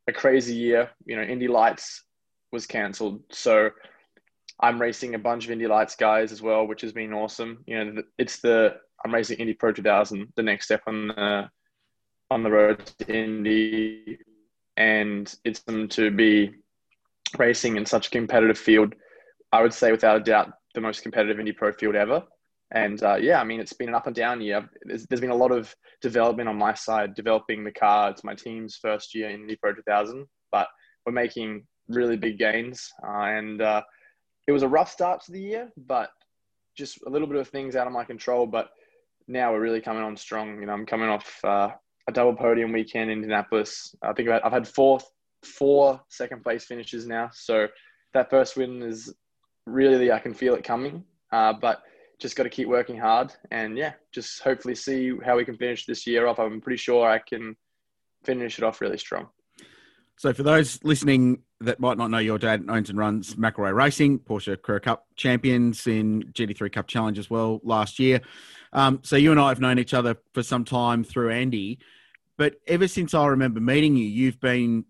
a 0.08 0.14
crazy 0.14 0.56
year. 0.56 0.90
You 1.06 1.16
know, 1.16 1.24
Indy 1.24 1.48
Lights 1.48 2.04
was 2.52 2.66
cancelled, 2.66 3.22
so 3.32 3.70
I'm 4.60 4.80
racing 4.80 5.16
a 5.16 5.20
bunch 5.20 5.46
of 5.46 5.52
Indy 5.52 5.68
Lights 5.68 5.96
guys 5.96 6.32
as 6.32 6.42
well, 6.42 6.68
which 6.68 6.82
has 6.82 6.92
been 6.92 7.14
awesome. 7.14 7.64
You 7.66 7.84
know, 7.84 8.04
it's 8.18 8.40
the 8.40 8.76
I'm 9.04 9.14
racing 9.14 9.40
Indy 9.40 9.54
Pro 9.54 9.72
2000, 9.72 10.34
the 10.36 10.44
next 10.44 10.66
step 10.66 10.82
on 10.88 11.08
the 11.08 11.50
on 12.30 12.44
the 12.44 12.52
road 12.52 12.86
to 13.00 13.14
Indy, 13.14 14.20
and 14.78 15.34
it's 15.44 15.62
them 15.62 15.90
to 15.90 16.12
be 16.12 16.52
racing 17.38 17.78
in 17.78 17.86
such 17.86 18.08
a 18.08 18.12
competitive 18.12 18.58
field. 18.58 18.94
I 19.52 19.62
would 19.62 19.74
say, 19.74 19.92
without 19.92 20.18
a 20.18 20.24
doubt, 20.24 20.54
the 20.74 20.82
most 20.82 21.04
competitive 21.04 21.40
Indy 21.40 21.52
Pro 21.52 21.72
field 21.72 21.96
ever. 21.96 22.24
And 22.74 23.02
uh, 23.04 23.16
yeah, 23.16 23.42
I 23.42 23.44
mean, 23.44 23.60
it's 23.60 23.74
been 23.74 23.90
an 23.90 23.96
up 23.96 24.08
and 24.08 24.16
down 24.16 24.42
year. 24.42 24.70
There's, 24.84 25.06
there's 25.08 25.20
been 25.20 25.30
a 25.30 25.36
lot 25.36 25.52
of 25.52 25.76
development 26.02 26.48
on 26.48 26.58
my 26.58 26.74
side, 26.74 27.16
developing 27.16 27.64
the 27.64 27.72
car. 27.72 28.10
It's 28.10 28.24
my 28.24 28.34
team's 28.34 28.78
first 28.78 29.14
year 29.14 29.30
in 29.30 29.42
Indy 29.42 29.58
Pro 29.58 29.74
2000, 29.74 30.26
but 30.52 30.68
we're 31.06 31.12
making 31.12 31.68
really 31.90 32.16
big 32.16 32.38
gains. 32.38 32.90
Uh, 33.04 33.24
and 33.24 33.62
uh, 33.62 33.82
it 34.48 34.54
was 34.54 34.64
a 34.64 34.68
rough 34.68 34.90
start 34.90 35.22
to 35.26 35.32
the 35.34 35.42
year, 35.42 35.70
but 35.76 36.12
just 36.78 37.00
a 37.06 37.10
little 37.10 37.28
bit 37.28 37.38
of 37.38 37.50
things 37.50 37.76
out 37.76 37.88
of 37.88 37.94
my 37.94 38.06
control. 38.06 38.46
But 38.46 38.70
now 39.28 39.52
we're 39.52 39.60
really 39.60 39.82
coming 39.82 40.04
on 40.04 40.16
strong. 40.16 40.62
You 40.62 40.68
know, 40.68 40.74
I'm 40.74 40.86
coming 40.86 41.10
off 41.10 41.40
uh, 41.44 41.72
a 42.08 42.12
double 42.12 42.36
podium 42.36 42.72
weekend 42.72 43.12
in 43.12 43.18
Indianapolis. 43.18 43.94
I 44.02 44.14
think 44.14 44.30
I've 44.30 44.52
had 44.52 44.68
four, 44.68 45.00
four 45.44 46.02
second 46.10 46.42
place 46.42 46.66
finishes 46.66 47.06
now. 47.06 47.30
So 47.34 47.68
that 48.14 48.30
first 48.30 48.56
win 48.56 48.82
is 48.82 49.14
really 49.66 50.12
I 50.12 50.20
can 50.20 50.34
feel 50.34 50.56
it 50.56 50.64
coming. 50.64 51.04
Uh, 51.32 51.54
but 51.54 51.84
just 52.20 52.36
got 52.36 52.44
to 52.44 52.50
keep 52.50 52.68
working 52.68 52.98
hard 52.98 53.34
and 53.50 53.78
yeah, 53.78 53.94
just 54.12 54.42
hopefully 54.42 54.76
see 54.76 55.12
how 55.26 55.36
we 55.36 55.44
can 55.44 55.58
finish 55.58 55.86
this 55.86 56.06
year 56.06 56.28
off. 56.28 56.40
I'm 56.40 56.62
pretty 56.62 56.78
sure 56.78 57.10
I 57.10 57.18
can 57.18 57.56
finish 58.24 58.60
it 58.60 58.64
off 58.64 58.80
really 58.80 59.00
strong. 59.00 59.28
So 60.18 60.32
for 60.34 60.44
those 60.44 60.84
listening 60.84 61.42
that 61.62 61.80
might 61.80 61.98
not 61.98 62.12
know, 62.12 62.20
your 62.20 62.38
dad 62.38 62.66
owns 62.70 62.92
and 62.92 63.00
runs 63.00 63.34
McElrea 63.36 63.74
Racing, 63.74 64.20
Porsche 64.20 64.62
Carrera 64.62 64.80
Cup 64.80 65.08
champions 65.16 65.88
in 65.88 66.24
GT3 66.34 66.72
Cup 66.72 66.86
Challenge 66.86 67.18
as 67.18 67.30
well 67.30 67.60
last 67.64 67.98
year. 67.98 68.22
Um, 68.72 69.00
so 69.04 69.16
you 69.16 69.32
and 69.32 69.40
I 69.40 69.50
have 69.50 69.60
known 69.60 69.80
each 69.80 69.96
other 69.96 70.18
for 70.34 70.44
some 70.44 70.64
time 70.64 71.04
through 71.04 71.32
Andy, 71.32 71.80
but 72.38 72.56
ever 72.68 72.88
since 72.88 73.16
I 73.16 73.26
remember 73.28 73.60
meeting 73.60 73.96
you, 73.96 74.06
you've 74.06 74.40
been 74.40 74.86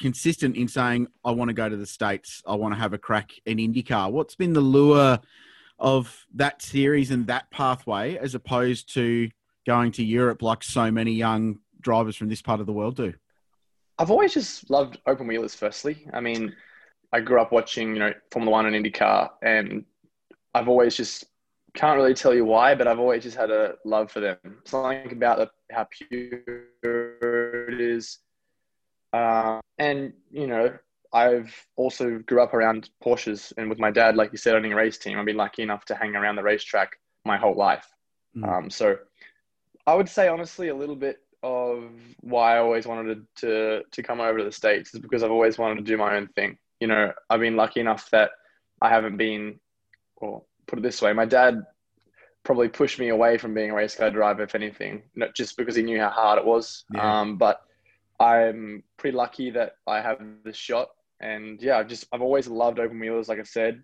consistent 0.00 0.56
in 0.56 0.68
saying, 0.68 1.08
I 1.24 1.30
want 1.30 1.48
to 1.48 1.54
go 1.54 1.68
to 1.68 1.76
the 1.76 1.86
States, 1.86 2.42
I 2.46 2.54
want 2.54 2.74
to 2.74 2.80
have 2.80 2.92
a 2.92 2.98
crack 2.98 3.32
in 3.46 3.58
IndyCar. 3.58 4.10
What's 4.10 4.34
been 4.34 4.52
the 4.52 4.60
lure 4.60 5.18
of 5.78 6.26
that 6.34 6.62
series 6.62 7.10
and 7.10 7.26
that 7.26 7.50
pathway 7.50 8.16
as 8.16 8.34
opposed 8.34 8.92
to 8.94 9.30
going 9.66 9.92
to 9.92 10.04
Europe 10.04 10.42
like 10.42 10.62
so 10.62 10.90
many 10.90 11.12
young 11.12 11.58
drivers 11.80 12.16
from 12.16 12.28
this 12.28 12.42
part 12.42 12.60
of 12.60 12.66
the 12.66 12.72
world 12.72 12.96
do? 12.96 13.14
I've 13.98 14.10
always 14.10 14.34
just 14.34 14.68
loved 14.70 14.98
open 15.06 15.26
wheelers, 15.26 15.54
firstly. 15.54 16.06
I 16.12 16.20
mean, 16.20 16.54
I 17.12 17.20
grew 17.20 17.40
up 17.40 17.52
watching, 17.52 17.94
you 17.94 17.98
know, 17.98 18.12
Formula 18.30 18.52
One 18.52 18.66
and 18.66 18.76
IndyCar, 18.76 19.30
and 19.42 19.84
I've 20.54 20.68
always 20.68 20.96
just 20.96 21.26
can't 21.74 21.96
really 21.96 22.14
tell 22.14 22.34
you 22.34 22.44
why, 22.44 22.74
but 22.74 22.88
I've 22.88 22.98
always 22.98 23.22
just 23.22 23.36
had 23.36 23.50
a 23.50 23.74
love 23.84 24.10
for 24.10 24.20
them. 24.20 24.38
Something 24.64 25.12
about 25.12 25.38
the, 25.38 25.50
how 25.70 25.86
pure 25.90 27.68
it 27.70 27.80
is, 27.80 28.18
uh, 29.12 29.60
and 29.78 30.12
you 30.30 30.46
know, 30.46 30.76
I've 31.12 31.54
also 31.76 32.18
grew 32.18 32.42
up 32.42 32.54
around 32.54 32.90
Porsches, 33.04 33.52
and 33.56 33.68
with 33.68 33.78
my 33.78 33.90
dad, 33.90 34.16
like 34.16 34.32
you 34.32 34.38
said, 34.38 34.54
owning 34.54 34.72
a 34.72 34.76
race 34.76 34.98
team, 34.98 35.18
I've 35.18 35.26
been 35.26 35.36
lucky 35.36 35.62
enough 35.62 35.84
to 35.86 35.94
hang 35.94 36.14
around 36.14 36.36
the 36.36 36.42
racetrack 36.42 36.96
my 37.24 37.36
whole 37.36 37.56
life. 37.56 37.86
Mm. 38.36 38.48
Um, 38.48 38.70
so, 38.70 38.98
I 39.86 39.94
would 39.94 40.08
say 40.08 40.28
honestly, 40.28 40.68
a 40.68 40.74
little 40.74 40.96
bit 40.96 41.20
of 41.42 41.90
why 42.20 42.56
I 42.56 42.58
always 42.58 42.86
wanted 42.86 43.26
to 43.36 43.82
to 43.90 44.02
come 44.02 44.20
over 44.20 44.38
to 44.38 44.44
the 44.44 44.52
states 44.52 44.94
is 44.94 45.00
because 45.00 45.22
I've 45.22 45.30
always 45.30 45.58
wanted 45.58 45.76
to 45.76 45.82
do 45.82 45.96
my 45.96 46.16
own 46.16 46.28
thing. 46.28 46.58
You 46.80 46.88
know, 46.88 47.12
I've 47.30 47.40
been 47.40 47.56
lucky 47.56 47.80
enough 47.80 48.10
that 48.10 48.30
I 48.82 48.90
haven't 48.90 49.16
been, 49.16 49.58
or 50.16 50.42
put 50.66 50.78
it 50.78 50.82
this 50.82 51.00
way, 51.00 51.12
my 51.12 51.24
dad 51.24 51.64
probably 52.42 52.68
pushed 52.68 52.98
me 52.98 53.08
away 53.08 53.38
from 53.38 53.54
being 53.54 53.70
a 53.70 53.74
race 53.74 53.96
car 53.96 54.10
driver, 54.10 54.42
if 54.42 54.54
anything, 54.54 55.02
not 55.14 55.34
just 55.34 55.56
because 55.56 55.74
he 55.74 55.82
knew 55.82 55.98
how 55.98 56.10
hard 56.10 56.38
it 56.38 56.44
was, 56.44 56.84
yeah. 56.94 57.20
um, 57.20 57.36
but 57.36 57.62
I'm 58.20 58.82
pretty 58.96 59.16
lucky 59.16 59.50
that 59.50 59.72
I 59.86 60.00
have 60.00 60.18
this 60.44 60.56
shot. 60.56 60.88
And 61.20 61.60
yeah, 61.62 61.78
I've 61.78 61.88
just 61.88 62.06
I've 62.12 62.22
always 62.22 62.48
loved 62.48 62.78
open 62.78 62.98
wheelers, 62.98 63.28
like 63.28 63.38
I 63.38 63.44
said. 63.44 63.82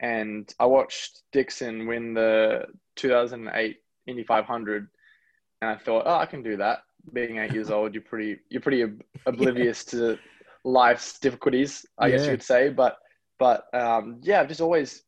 And 0.00 0.52
I 0.58 0.66
watched 0.66 1.22
Dixon 1.32 1.86
win 1.86 2.14
the 2.14 2.64
2008 2.96 3.76
Indy 4.06 4.24
500, 4.24 4.88
and 5.60 5.70
I 5.70 5.76
thought, 5.76 6.04
oh, 6.06 6.16
I 6.16 6.26
can 6.26 6.42
do 6.42 6.56
that. 6.56 6.80
Being 7.12 7.38
eight 7.38 7.52
years 7.52 7.70
old, 7.72 7.94
you're 7.94 8.02
pretty 8.02 8.40
you're 8.50 8.62
pretty 8.62 8.84
oblivious 9.26 9.84
to 9.86 10.18
life's 10.64 11.18
difficulties, 11.18 11.86
I 11.98 12.06
yeah. 12.06 12.16
guess 12.16 12.24
you 12.26 12.30
would 12.32 12.42
say. 12.42 12.68
But 12.68 12.96
but 13.38 13.64
um, 13.74 14.20
yeah, 14.22 14.40
I've 14.40 14.48
just 14.48 14.60
always 14.60 15.02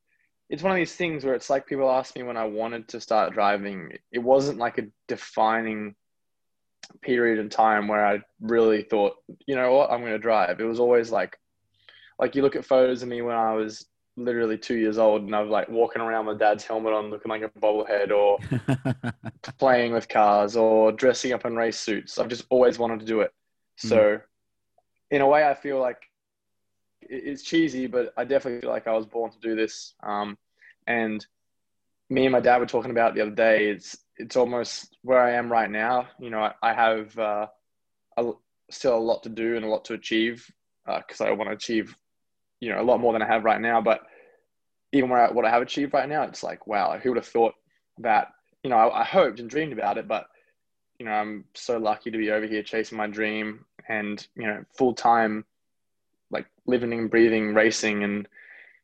it's 0.51 0.62
one 0.62 0.73
of 0.73 0.77
these 0.77 0.95
things 0.95 1.25
where 1.25 1.35
it's 1.35 1.51
like 1.51 1.67
people 1.67 1.90
ask 1.90 2.14
me 2.17 2.23
when 2.23 2.37
I 2.37 2.45
wanted 2.45 2.88
to 2.88 3.01
start 3.01 3.33
driving. 3.33 3.93
It 4.12 4.19
wasn't 4.19 4.59
like 4.59 4.79
a 4.79 4.87
defining 5.09 5.95
period 7.03 7.38
in 7.38 7.49
time 7.49 7.88
where 7.88 8.05
I 8.05 8.20
really 8.40 8.83
thought, 8.83 9.16
you 9.47 9.55
know 9.55 9.73
what, 9.73 9.90
I'm 9.90 10.01
going 10.01 10.12
to 10.12 10.18
drive. 10.18 10.61
It 10.61 10.64
was 10.64 10.81
always 10.81 11.11
like, 11.11 11.38
like 12.18 12.35
you 12.35 12.42
look 12.42 12.57
at 12.57 12.64
photos 12.64 13.03
of 13.03 13.09
me 13.09 13.23
when 13.23 13.37
I 13.37 13.55
was 13.55 13.87
literally 14.16 14.57
two 14.57 14.77
years 14.77 14.99
old 14.99 15.23
and 15.23 15.35
I 15.35 15.40
was 15.40 15.51
like 15.51 15.68
walking 15.68 16.01
around 16.01 16.27
with 16.27 16.38
dad's 16.38 16.64
helmet 16.64 16.92
on 16.92 17.11
looking 17.11 17.31
like 17.31 17.42
a 17.42 17.49
bobblehead 17.49 18.11
or 18.12 18.38
playing 19.59 19.92
with 19.92 20.09
cars 20.09 20.57
or 20.57 20.92
dressing 20.92 21.33
up 21.33 21.44
in 21.44 21.57
race 21.57 21.79
suits. 21.79 22.18
I've 22.18 22.29
just 22.29 22.44
always 22.51 22.79
wanted 22.79 23.01
to 23.01 23.07
do 23.07 23.20
it. 23.20 23.33
Hmm. 23.81 23.88
So 23.88 23.97
mm. 23.97 24.23
in 25.11 25.20
a 25.20 25.27
way 25.27 25.47
I 25.47 25.55
feel 25.55 25.81
like 25.81 25.99
it's 27.03 27.42
cheesy, 27.42 27.87
but 27.87 28.12
I 28.16 28.25
definitely 28.25 28.61
feel 28.61 28.70
like 28.70 28.87
I 28.87 28.92
was 28.92 29.07
born 29.07 29.31
to 29.31 29.38
do 29.40 29.57
this. 29.57 29.94
Um, 30.03 30.38
and 30.87 31.25
me 32.09 32.25
and 32.25 32.33
my 32.33 32.40
dad 32.40 32.59
were 32.59 32.66
talking 32.66 32.90
about 32.90 33.14
the 33.14 33.23
other 33.23 33.31
day. 33.31 33.68
It's 33.68 33.97
it's 34.16 34.37
almost 34.37 34.96
where 35.03 35.20
I 35.20 35.33
am 35.33 35.50
right 35.50 35.70
now. 35.70 36.09
You 36.18 36.31
know, 36.31 36.40
I, 36.40 36.53
I 36.62 36.72
have 36.72 37.18
uh, 37.18 37.46
a, 38.16 38.33
still 38.70 38.96
a 38.96 38.98
lot 38.98 39.22
to 39.24 39.29
do 39.29 39.57
and 39.57 39.64
a 39.64 39.68
lot 39.68 39.85
to 39.87 39.94
achieve 39.94 40.50
because 40.87 41.20
uh, 41.20 41.24
I 41.24 41.33
want 41.33 41.50
to 41.50 41.57
achieve, 41.57 41.96
you 42.61 42.70
know, 42.70 42.81
a 42.81 42.85
lot 42.85 43.00
more 43.00 43.12
than 43.12 43.22
I 43.22 43.27
have 43.27 43.44
right 43.44 43.61
now. 43.61 43.81
But 43.81 44.00
even 44.92 45.11
where 45.11 45.29
I, 45.29 45.33
what 45.33 45.44
I 45.44 45.50
have 45.50 45.62
achieved 45.62 45.94
right 45.94 46.09
now, 46.09 46.22
it's 46.22 46.42
like, 46.42 46.66
wow, 46.66 46.98
who 46.98 47.11
would 47.11 47.18
have 47.18 47.27
thought 47.27 47.55
that? 47.98 48.29
You 48.62 48.70
know, 48.70 48.77
I, 48.77 49.00
I 49.00 49.05
hoped 49.05 49.40
and 49.40 49.50
dreamed 49.50 49.72
about 49.72 49.98
it, 49.98 50.09
but 50.09 50.27
you 50.98 51.07
know, 51.07 51.12
I'm 51.12 51.44
so 51.55 51.79
lucky 51.79 52.11
to 52.11 52.18
be 52.18 52.31
over 52.31 52.46
here 52.46 52.62
chasing 52.62 52.96
my 52.96 53.07
dream 53.07 53.64
and 53.88 54.27
you 54.37 54.46
know, 54.46 54.64
full 54.77 54.94
time, 54.94 55.44
like 56.31 56.46
living 56.66 56.92
and 56.92 57.11
breathing 57.11 57.53
racing 57.53 58.05
and 58.05 58.29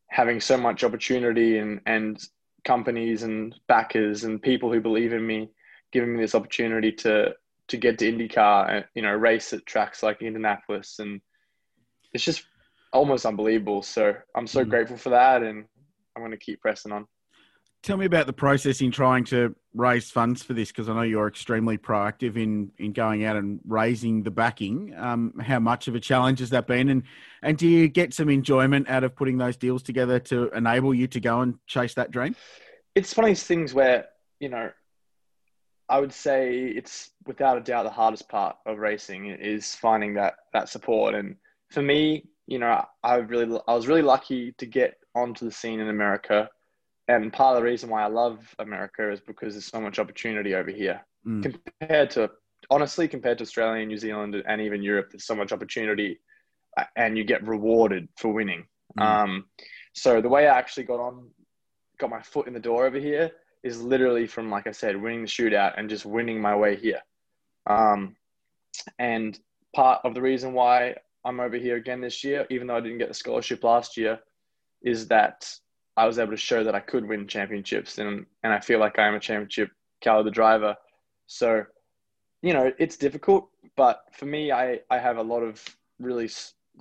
having 0.09 0.41
so 0.41 0.57
much 0.57 0.83
opportunity 0.83 1.59
and 1.59 1.81
and 1.87 2.21
companies 2.65 3.23
and 3.23 3.55
backers 3.69 4.25
and 4.25 4.43
people 4.43 4.73
who 4.73 4.81
believe 4.81 5.13
in 5.13 5.27
me, 5.27 5.51
giving 5.93 6.15
me 6.15 6.21
this 6.21 6.35
opportunity 6.35 6.93
to 6.93 7.35
to 7.69 7.77
get 7.77 7.99
to 7.99 8.13
IndyCar 8.13 8.71
and 8.71 8.85
you 8.95 9.03
know 9.03 9.13
race 9.13 9.53
at 9.53 9.65
tracks 9.67 10.03
like 10.03 10.23
Indianapolis, 10.23 10.99
and 10.99 11.21
it's 12.13 12.25
just 12.25 12.45
almost 12.93 13.27
unbelievable. 13.27 13.83
So 13.83 14.15
I'm 14.35 14.47
so 14.47 14.61
mm-hmm. 14.61 14.71
grateful 14.71 14.97
for 14.97 15.11
that, 15.11 15.43
and 15.43 15.65
I'm 16.17 16.23
going 16.23 16.33
to 16.33 16.37
keep 16.37 16.61
pressing 16.61 16.93
on. 16.93 17.07
Tell 17.83 17.97
me 17.97 18.05
about 18.05 18.27
the 18.27 18.33
process 18.33 18.81
in 18.81 18.91
trying 18.91 19.25
to 19.27 19.55
raise 19.75 20.11
funds 20.11 20.43
for 20.43 20.53
this, 20.53 20.69
because 20.69 20.89
I 20.89 20.95
know 20.95 21.03
you're 21.03 21.29
extremely 21.29 21.79
proactive 21.79 22.37
in 22.37 22.73
in 22.79 22.93
going 22.93 23.25
out 23.25 23.37
and 23.37 23.61
raising 23.67 24.23
the 24.23 24.31
backing. 24.31 24.95
Um, 24.97 25.35
how 25.41 25.59
much 25.59 25.89
of 25.89 25.95
a 25.95 26.01
challenge 26.01 26.41
has 26.41 26.51
that 26.51 26.67
been, 26.67 26.89
and 26.89 27.03
and 27.43 27.57
do 27.57 27.69
you 27.69 27.89
get 27.89 28.15
some 28.15 28.29
enjoyment 28.29 28.89
out 28.91 29.05
of 29.05 29.15
putting 29.15 29.39
those 29.39 29.57
deals 29.57 29.83
together 29.83 30.19
to 30.21 30.51
enable 30.51 30.95
you 30.95 31.07
to 31.09 31.21
go 31.21 31.41
and 31.41 31.55
chase 31.67 31.95
that 31.95 32.11
dream? 32.11 32.35
It's 32.95 33.17
one 33.17 33.25
of 33.25 33.29
these 33.29 33.45
things 33.45 33.73
where 33.73 34.09
you 34.41 34.49
know, 34.49 34.71
I 35.89 36.01
would 36.01 36.13
say 36.13 36.65
it's 36.65 37.11
without 37.27 37.59
a 37.59 37.61
doubt 37.61 37.85
the 37.85 37.91
hardest 37.91 38.29
part 38.29 38.57
of 38.67 38.79
racing 38.79 39.27
is 39.27 39.75
finding 39.75 40.15
that 40.15 40.35
that 40.53 40.69
support. 40.69 41.15
And 41.15 41.37
for 41.71 41.83
me, 41.83 42.25
you 42.47 42.59
know, 42.59 42.85
I 43.05 43.17
really 43.17 43.61
I 43.69 43.75
was 43.75 43.87
really 43.87 44.03
lucky 44.03 44.53
to 44.59 44.67
get 44.67 44.95
onto 45.15 45.45
the 45.45 45.53
scene 45.53 45.81
in 45.81 45.89
America 45.89 46.49
and 47.11 47.33
part 47.33 47.57
of 47.57 47.63
the 47.63 47.69
reason 47.69 47.91
why 47.91 48.03
I 48.03 48.07
love 48.07 48.55
America 48.59 49.11
is 49.11 49.21
because 49.21 49.55
there's 49.55 49.67
so 49.67 49.81
much 49.81 49.99
opportunity 49.99 50.55
over 50.55 50.71
here 50.71 51.05
mm. 51.27 51.43
compared 51.43 52.11
to 52.11 52.31
honestly 52.71 53.09
compared 53.09 53.39
to 53.39 53.43
Australia 53.43 53.81
and 53.81 53.89
New 53.89 53.97
Zealand 53.97 54.41
and 54.47 54.61
even 54.61 54.83
Europe. 54.83 55.09
There's 55.11 55.27
so 55.27 55.35
much 55.35 55.51
opportunity, 55.51 56.21
uh, 56.77 56.85
and 56.95 57.19
you 57.19 57.25
get 57.25 57.47
rewarded 57.47 58.09
for 58.17 58.33
winning. 58.33 58.67
Mm. 58.99 59.03
Um, 59.03 59.45
so 59.93 60.21
the 60.21 60.29
way 60.29 60.47
I 60.47 60.57
actually 60.57 60.85
got 60.85 61.01
on, 61.01 61.31
got 61.99 62.11
my 62.11 62.23
foot 62.23 62.47
in 62.47 62.55
the 62.55 62.61
door 62.61 62.87
over 62.87 62.99
here 62.99 63.33
is 63.65 63.83
literally 63.83 64.27
from 64.27 64.49
like 64.49 64.69
I 64.69 64.73
said, 64.73 65.01
winning 65.01 65.23
the 65.23 65.29
shootout 65.29 65.75
and 65.77 65.91
just 65.91 66.07
winning 66.07 66.41
my 66.41 66.55
way 66.55 66.77
here. 66.77 67.01
Um, 67.67 68.15
and 68.99 69.39
part 69.75 70.01
of 70.05 70.15
the 70.15 70.23
reason 70.23 70.53
why 70.53 70.95
I'm 71.25 71.41
over 71.41 71.57
here 71.57 71.77
again 71.77 72.01
this 72.01 72.23
year, 72.23 72.47
even 72.51 72.69
though 72.69 72.77
I 72.77 72.81
didn't 72.81 72.99
get 72.99 73.09
the 73.09 73.15
scholarship 73.15 73.65
last 73.65 73.97
year, 73.97 74.21
is 74.83 75.09
that 75.09 75.53
I 76.01 76.07
was 76.07 76.19
able 76.19 76.31
to 76.31 76.37
show 76.39 76.65
that 76.65 76.75
I 76.75 76.81
could 76.81 77.07
win 77.07 77.27
championships, 77.27 77.99
and 77.99 78.25
and 78.43 78.55
I 78.55 78.61
feel 78.61 78.79
like 78.81 78.99
I 78.99 79.07
am 79.07 79.15
a 79.15 79.21
championship 79.21 79.71
caliber 80.01 80.31
driver. 80.31 80.75
So, 81.27 81.67
you 82.41 82.55
know, 82.55 82.73
it's 82.79 82.97
difficult, 82.97 83.51
but 83.77 84.05
for 84.13 84.25
me, 84.25 84.51
I 84.51 84.81
I 84.91 84.99
have 84.99 85.19
a 85.19 85.23
lot 85.23 85.43
of 85.43 85.63
really 85.99 86.31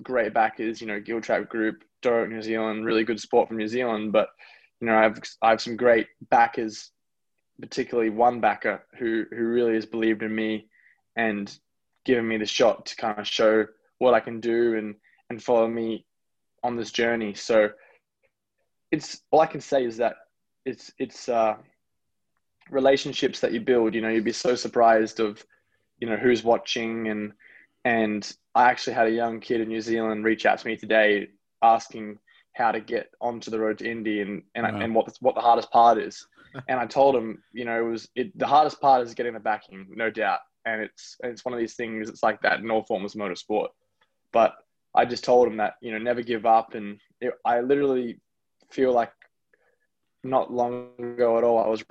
great 0.02 0.32
backers. 0.32 0.80
You 0.80 0.86
know, 0.86 1.02
Giltrap 1.02 1.50
Group, 1.50 1.84
Doro 2.00 2.26
New 2.26 2.40
Zealand, 2.40 2.86
really 2.86 3.04
good 3.04 3.20
support 3.20 3.48
from 3.48 3.58
New 3.58 3.68
Zealand. 3.68 4.10
But 4.10 4.30
you 4.80 4.86
know, 4.86 4.96
I 4.96 5.02
have 5.02 5.20
I 5.42 5.50
have 5.50 5.60
some 5.60 5.76
great 5.76 6.06
backers, 6.30 6.90
particularly 7.60 8.08
one 8.08 8.40
backer 8.40 8.82
who 8.98 9.26
who 9.28 9.44
really 9.44 9.74
has 9.74 9.84
believed 9.84 10.22
in 10.22 10.34
me 10.34 10.70
and 11.16 11.54
given 12.06 12.26
me 12.26 12.38
the 12.38 12.46
shot 12.46 12.86
to 12.86 12.96
kind 12.96 13.18
of 13.18 13.26
show 13.28 13.66
what 13.98 14.14
I 14.14 14.20
can 14.20 14.40
do 14.40 14.78
and 14.78 14.94
and 15.28 15.42
follow 15.42 15.68
me 15.68 16.06
on 16.62 16.76
this 16.76 16.90
journey. 16.90 17.34
So 17.34 17.70
it's 18.90 19.22
all 19.30 19.40
I 19.40 19.46
can 19.46 19.60
say 19.60 19.84
is 19.84 19.96
that 19.98 20.16
it's 20.64 20.92
it's 20.98 21.28
uh, 21.28 21.56
relationships 22.70 23.40
that 23.40 23.52
you 23.52 23.60
build. 23.60 23.94
You 23.94 24.00
know, 24.00 24.08
you'd 24.08 24.24
be 24.24 24.32
so 24.32 24.54
surprised 24.54 25.20
of 25.20 25.44
you 25.98 26.08
know 26.08 26.16
who's 26.16 26.42
watching 26.42 27.08
and 27.08 27.32
and 27.84 28.30
I 28.54 28.70
actually 28.70 28.94
had 28.94 29.06
a 29.06 29.12
young 29.12 29.40
kid 29.40 29.60
in 29.60 29.68
New 29.68 29.80
Zealand 29.80 30.24
reach 30.24 30.44
out 30.44 30.58
to 30.58 30.66
me 30.66 30.76
today 30.76 31.28
asking 31.62 32.18
how 32.54 32.72
to 32.72 32.80
get 32.80 33.10
onto 33.20 33.50
the 33.50 33.58
road 33.58 33.78
to 33.78 33.90
Indy 33.90 34.20
and 34.20 34.42
and, 34.54 34.64
wow. 34.64 34.80
and 34.80 34.94
what 34.94 35.06
the, 35.06 35.14
what 35.20 35.34
the 35.34 35.40
hardest 35.40 35.70
part 35.70 35.98
is. 35.98 36.26
and 36.68 36.80
I 36.80 36.86
told 36.86 37.14
him, 37.14 37.42
you 37.52 37.64
know, 37.64 37.86
it 37.86 37.88
was 37.88 38.08
it, 38.16 38.36
the 38.38 38.46
hardest 38.46 38.80
part 38.80 39.06
is 39.06 39.14
getting 39.14 39.34
the 39.34 39.40
backing, 39.40 39.86
no 39.90 40.10
doubt. 40.10 40.40
And 40.66 40.82
it's 40.82 41.16
it's 41.22 41.44
one 41.44 41.54
of 41.54 41.60
these 41.60 41.74
things. 41.74 42.08
It's 42.08 42.22
like 42.22 42.42
that 42.42 42.60
in 42.60 42.70
all 42.70 42.82
forms 42.82 43.14
of 43.14 43.20
motorsport. 43.20 43.68
But 44.32 44.56
I 44.94 45.04
just 45.04 45.24
told 45.24 45.46
him 45.46 45.56
that 45.58 45.74
you 45.80 45.92
know 45.92 45.98
never 45.98 46.22
give 46.22 46.44
up, 46.44 46.74
and 46.74 46.98
it, 47.20 47.32
I 47.44 47.60
literally 47.60 48.20
feel 48.70 48.92
like 48.92 49.12
not 50.22 50.52
long 50.52 50.90
ago 50.98 51.38
at 51.38 51.44
all, 51.44 51.58
I 51.58 51.68
was 51.68 51.84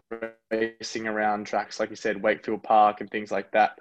racing 0.51 1.07
around 1.07 1.45
tracks, 1.45 1.79
like 1.79 1.89
you 1.89 1.95
said, 1.95 2.21
Wakefield 2.21 2.63
Park 2.63 3.01
and 3.01 3.09
things 3.09 3.31
like 3.31 3.51
that. 3.51 3.77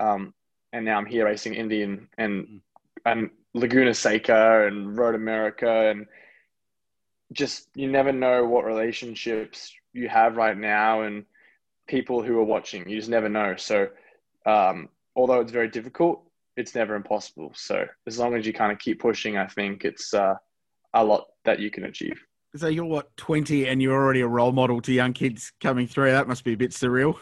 Um, 0.00 0.34
and 0.72 0.84
now 0.84 0.98
I'm 0.98 1.06
here 1.06 1.24
racing 1.24 1.54
Indian 1.54 2.08
and, 2.16 2.46
mm. 2.46 2.60
and 3.04 3.30
Laguna 3.54 3.94
Seca 3.94 4.66
and 4.66 4.96
Road 4.96 5.14
America. 5.14 5.90
And 5.90 6.06
just, 7.32 7.68
you 7.74 7.90
never 7.90 8.12
know 8.12 8.44
what 8.44 8.64
relationships 8.64 9.72
you 9.92 10.08
have 10.08 10.36
right 10.36 10.56
now 10.56 11.02
and 11.02 11.24
people 11.88 12.22
who 12.22 12.38
are 12.38 12.44
watching. 12.44 12.88
You 12.88 12.96
just 12.96 13.10
never 13.10 13.28
know. 13.28 13.56
So, 13.56 13.88
um, 14.46 14.88
although 15.16 15.40
it's 15.40 15.52
very 15.52 15.68
difficult, 15.68 16.22
it's 16.56 16.74
never 16.74 16.94
impossible. 16.94 17.52
So, 17.54 17.86
as 18.06 18.18
long 18.18 18.34
as 18.34 18.46
you 18.46 18.52
kind 18.52 18.70
of 18.70 18.78
keep 18.78 19.00
pushing, 19.00 19.36
I 19.36 19.46
think 19.46 19.84
it's 19.84 20.14
uh, 20.14 20.34
a 20.94 21.04
lot 21.04 21.26
that 21.44 21.58
you 21.58 21.70
can 21.70 21.84
achieve. 21.84 22.22
So 22.56 22.68
you're 22.68 22.84
what 22.84 23.14
twenty, 23.16 23.68
and 23.68 23.82
you're 23.82 23.94
already 23.94 24.20
a 24.20 24.26
role 24.26 24.52
model 24.52 24.80
to 24.82 24.92
young 24.92 25.12
kids 25.12 25.52
coming 25.60 25.86
through. 25.86 26.10
That 26.12 26.28
must 26.28 26.44
be 26.44 26.54
a 26.54 26.56
bit 26.56 26.70
surreal. 26.70 27.16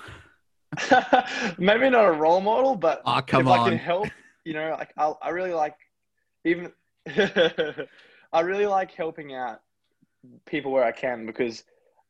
Maybe 1.59 1.91
not 1.91 2.05
a 2.05 2.13
role 2.13 2.41
model, 2.41 2.77
but 2.77 3.03
oh, 3.05 3.21
come 3.27 3.43
if 3.43 3.47
on. 3.49 3.61
I 3.61 3.69
can 3.71 3.79
help, 3.79 4.09
you 4.45 4.55
know, 4.55 4.77
like 4.79 4.93
I, 4.97 5.13
I 5.23 5.29
really 5.31 5.53
like 5.53 5.77
even. 6.45 6.73
I 8.33 8.41
really 8.41 8.67
like 8.67 8.93
helping 8.93 9.35
out 9.35 9.61
people 10.45 10.73
where 10.73 10.85
I 10.85 10.93
can 10.93 11.27
because 11.27 11.65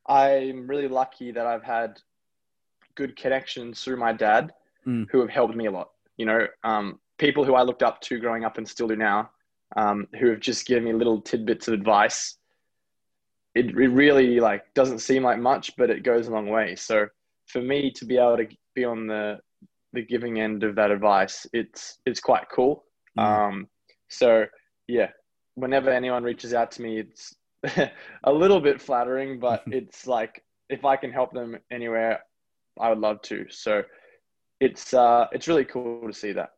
I'm 0.06 0.66
really 0.66 0.88
lucky 0.88 1.30
that 1.32 1.46
I've 1.46 1.62
had 1.62 2.00
good 2.94 3.16
connections 3.16 3.82
through 3.82 3.98
my 3.98 4.12
dad 4.12 4.52
mm. 4.86 5.06
who 5.10 5.20
have 5.20 5.30
helped 5.30 5.54
me 5.54 5.66
a 5.66 5.70
lot. 5.70 5.90
You 6.16 6.26
know, 6.26 6.46
um, 6.64 6.98
people 7.18 7.44
who 7.44 7.54
I 7.54 7.62
looked 7.62 7.82
up 7.82 8.00
to 8.02 8.18
growing 8.18 8.44
up 8.44 8.58
and 8.58 8.68
still 8.68 8.88
do 8.88 8.96
now, 8.96 9.30
um, 9.76 10.08
who 10.18 10.28
have 10.30 10.40
just 10.40 10.66
given 10.66 10.84
me 10.84 10.92
little 10.92 11.20
tidbits 11.20 11.68
of 11.68 11.74
advice 11.74 12.38
it, 13.56 13.66
it 13.68 13.88
really 13.88 14.38
like 14.38 14.62
doesn't 14.74 14.98
seem 14.98 15.22
like 15.22 15.38
much, 15.38 15.74
but 15.76 15.88
it 15.88 16.02
goes 16.02 16.28
a 16.28 16.30
long 16.30 16.48
way. 16.48 16.76
So 16.76 17.06
for 17.46 17.62
me 17.62 17.90
to 17.92 18.04
be 18.04 18.18
able 18.18 18.36
to 18.36 18.46
be 18.74 18.84
on 18.84 19.06
the 19.06 19.38
the 19.92 20.02
giving 20.02 20.38
end 20.40 20.62
of 20.62 20.74
that 20.76 20.90
advice, 20.90 21.46
it's 21.52 21.98
it's 22.04 22.20
quite 22.20 22.44
cool. 22.54 22.84
Mm. 23.18 23.22
Um, 23.22 23.68
so 24.08 24.44
yeah, 24.86 25.08
whenever 25.54 25.90
anyone 25.90 26.22
reaches 26.22 26.52
out 26.52 26.70
to 26.72 26.82
me, 26.82 27.00
it's 27.00 27.34
a 28.24 28.32
little 28.32 28.60
bit 28.60 28.80
flattering, 28.80 29.40
but 29.40 29.62
it's 29.68 30.06
like 30.06 30.44
if 30.68 30.84
I 30.84 30.96
can 30.96 31.10
help 31.10 31.32
them 31.32 31.56
anywhere, 31.70 32.20
I 32.78 32.90
would 32.90 32.98
love 32.98 33.22
to. 33.22 33.46
So 33.48 33.82
it's 34.60 34.92
uh, 34.92 35.28
it's 35.32 35.48
really 35.48 35.64
cool 35.64 36.06
to 36.06 36.12
see 36.12 36.32
that. 36.32 36.50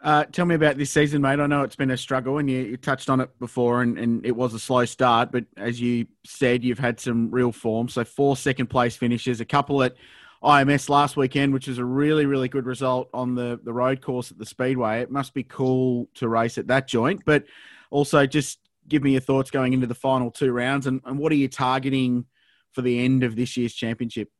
Uh, 0.00 0.24
tell 0.26 0.46
me 0.46 0.54
about 0.54 0.78
this 0.78 0.90
season, 0.90 1.20
mate. 1.20 1.40
I 1.40 1.46
know 1.46 1.62
it's 1.62 1.74
been 1.74 1.90
a 1.90 1.96
struggle, 1.96 2.38
and 2.38 2.48
you, 2.48 2.58
you 2.58 2.76
touched 2.76 3.10
on 3.10 3.20
it 3.20 3.36
before, 3.40 3.82
and, 3.82 3.98
and, 3.98 4.24
it 4.24 4.36
was 4.36 4.54
a 4.54 4.58
slow 4.58 4.84
start. 4.84 5.32
But 5.32 5.46
as 5.56 5.80
you 5.80 6.06
said, 6.24 6.62
you've 6.62 6.78
had 6.78 7.00
some 7.00 7.30
real 7.32 7.50
form. 7.50 7.88
So 7.88 8.04
four 8.04 8.36
second 8.36 8.68
place 8.68 8.94
finishes, 8.94 9.40
a 9.40 9.44
couple 9.44 9.82
at 9.82 9.96
IMS 10.42 10.88
last 10.88 11.16
weekend, 11.16 11.52
which 11.52 11.66
is 11.66 11.78
a 11.78 11.84
really, 11.84 12.26
really 12.26 12.48
good 12.48 12.64
result 12.64 13.08
on 13.12 13.34
the, 13.34 13.58
the 13.64 13.72
road 13.72 14.00
course 14.00 14.30
at 14.30 14.38
the 14.38 14.46
Speedway. 14.46 15.00
It 15.00 15.10
must 15.10 15.34
be 15.34 15.42
cool 15.42 16.08
to 16.14 16.28
race 16.28 16.58
at 16.58 16.68
that 16.68 16.86
joint, 16.86 17.22
but 17.24 17.44
also 17.90 18.24
just 18.24 18.60
give 18.86 19.02
me 19.02 19.12
your 19.12 19.20
thoughts 19.20 19.50
going 19.50 19.72
into 19.72 19.88
the 19.88 19.94
final 19.94 20.30
two 20.30 20.52
rounds, 20.52 20.86
and, 20.86 21.00
and 21.04 21.18
what 21.18 21.32
are 21.32 21.36
you 21.36 21.48
targeting 21.48 22.24
for 22.72 22.82
the 22.82 23.04
end 23.04 23.24
of 23.24 23.34
this 23.34 23.56
year's 23.56 23.74
championship? 23.74 24.30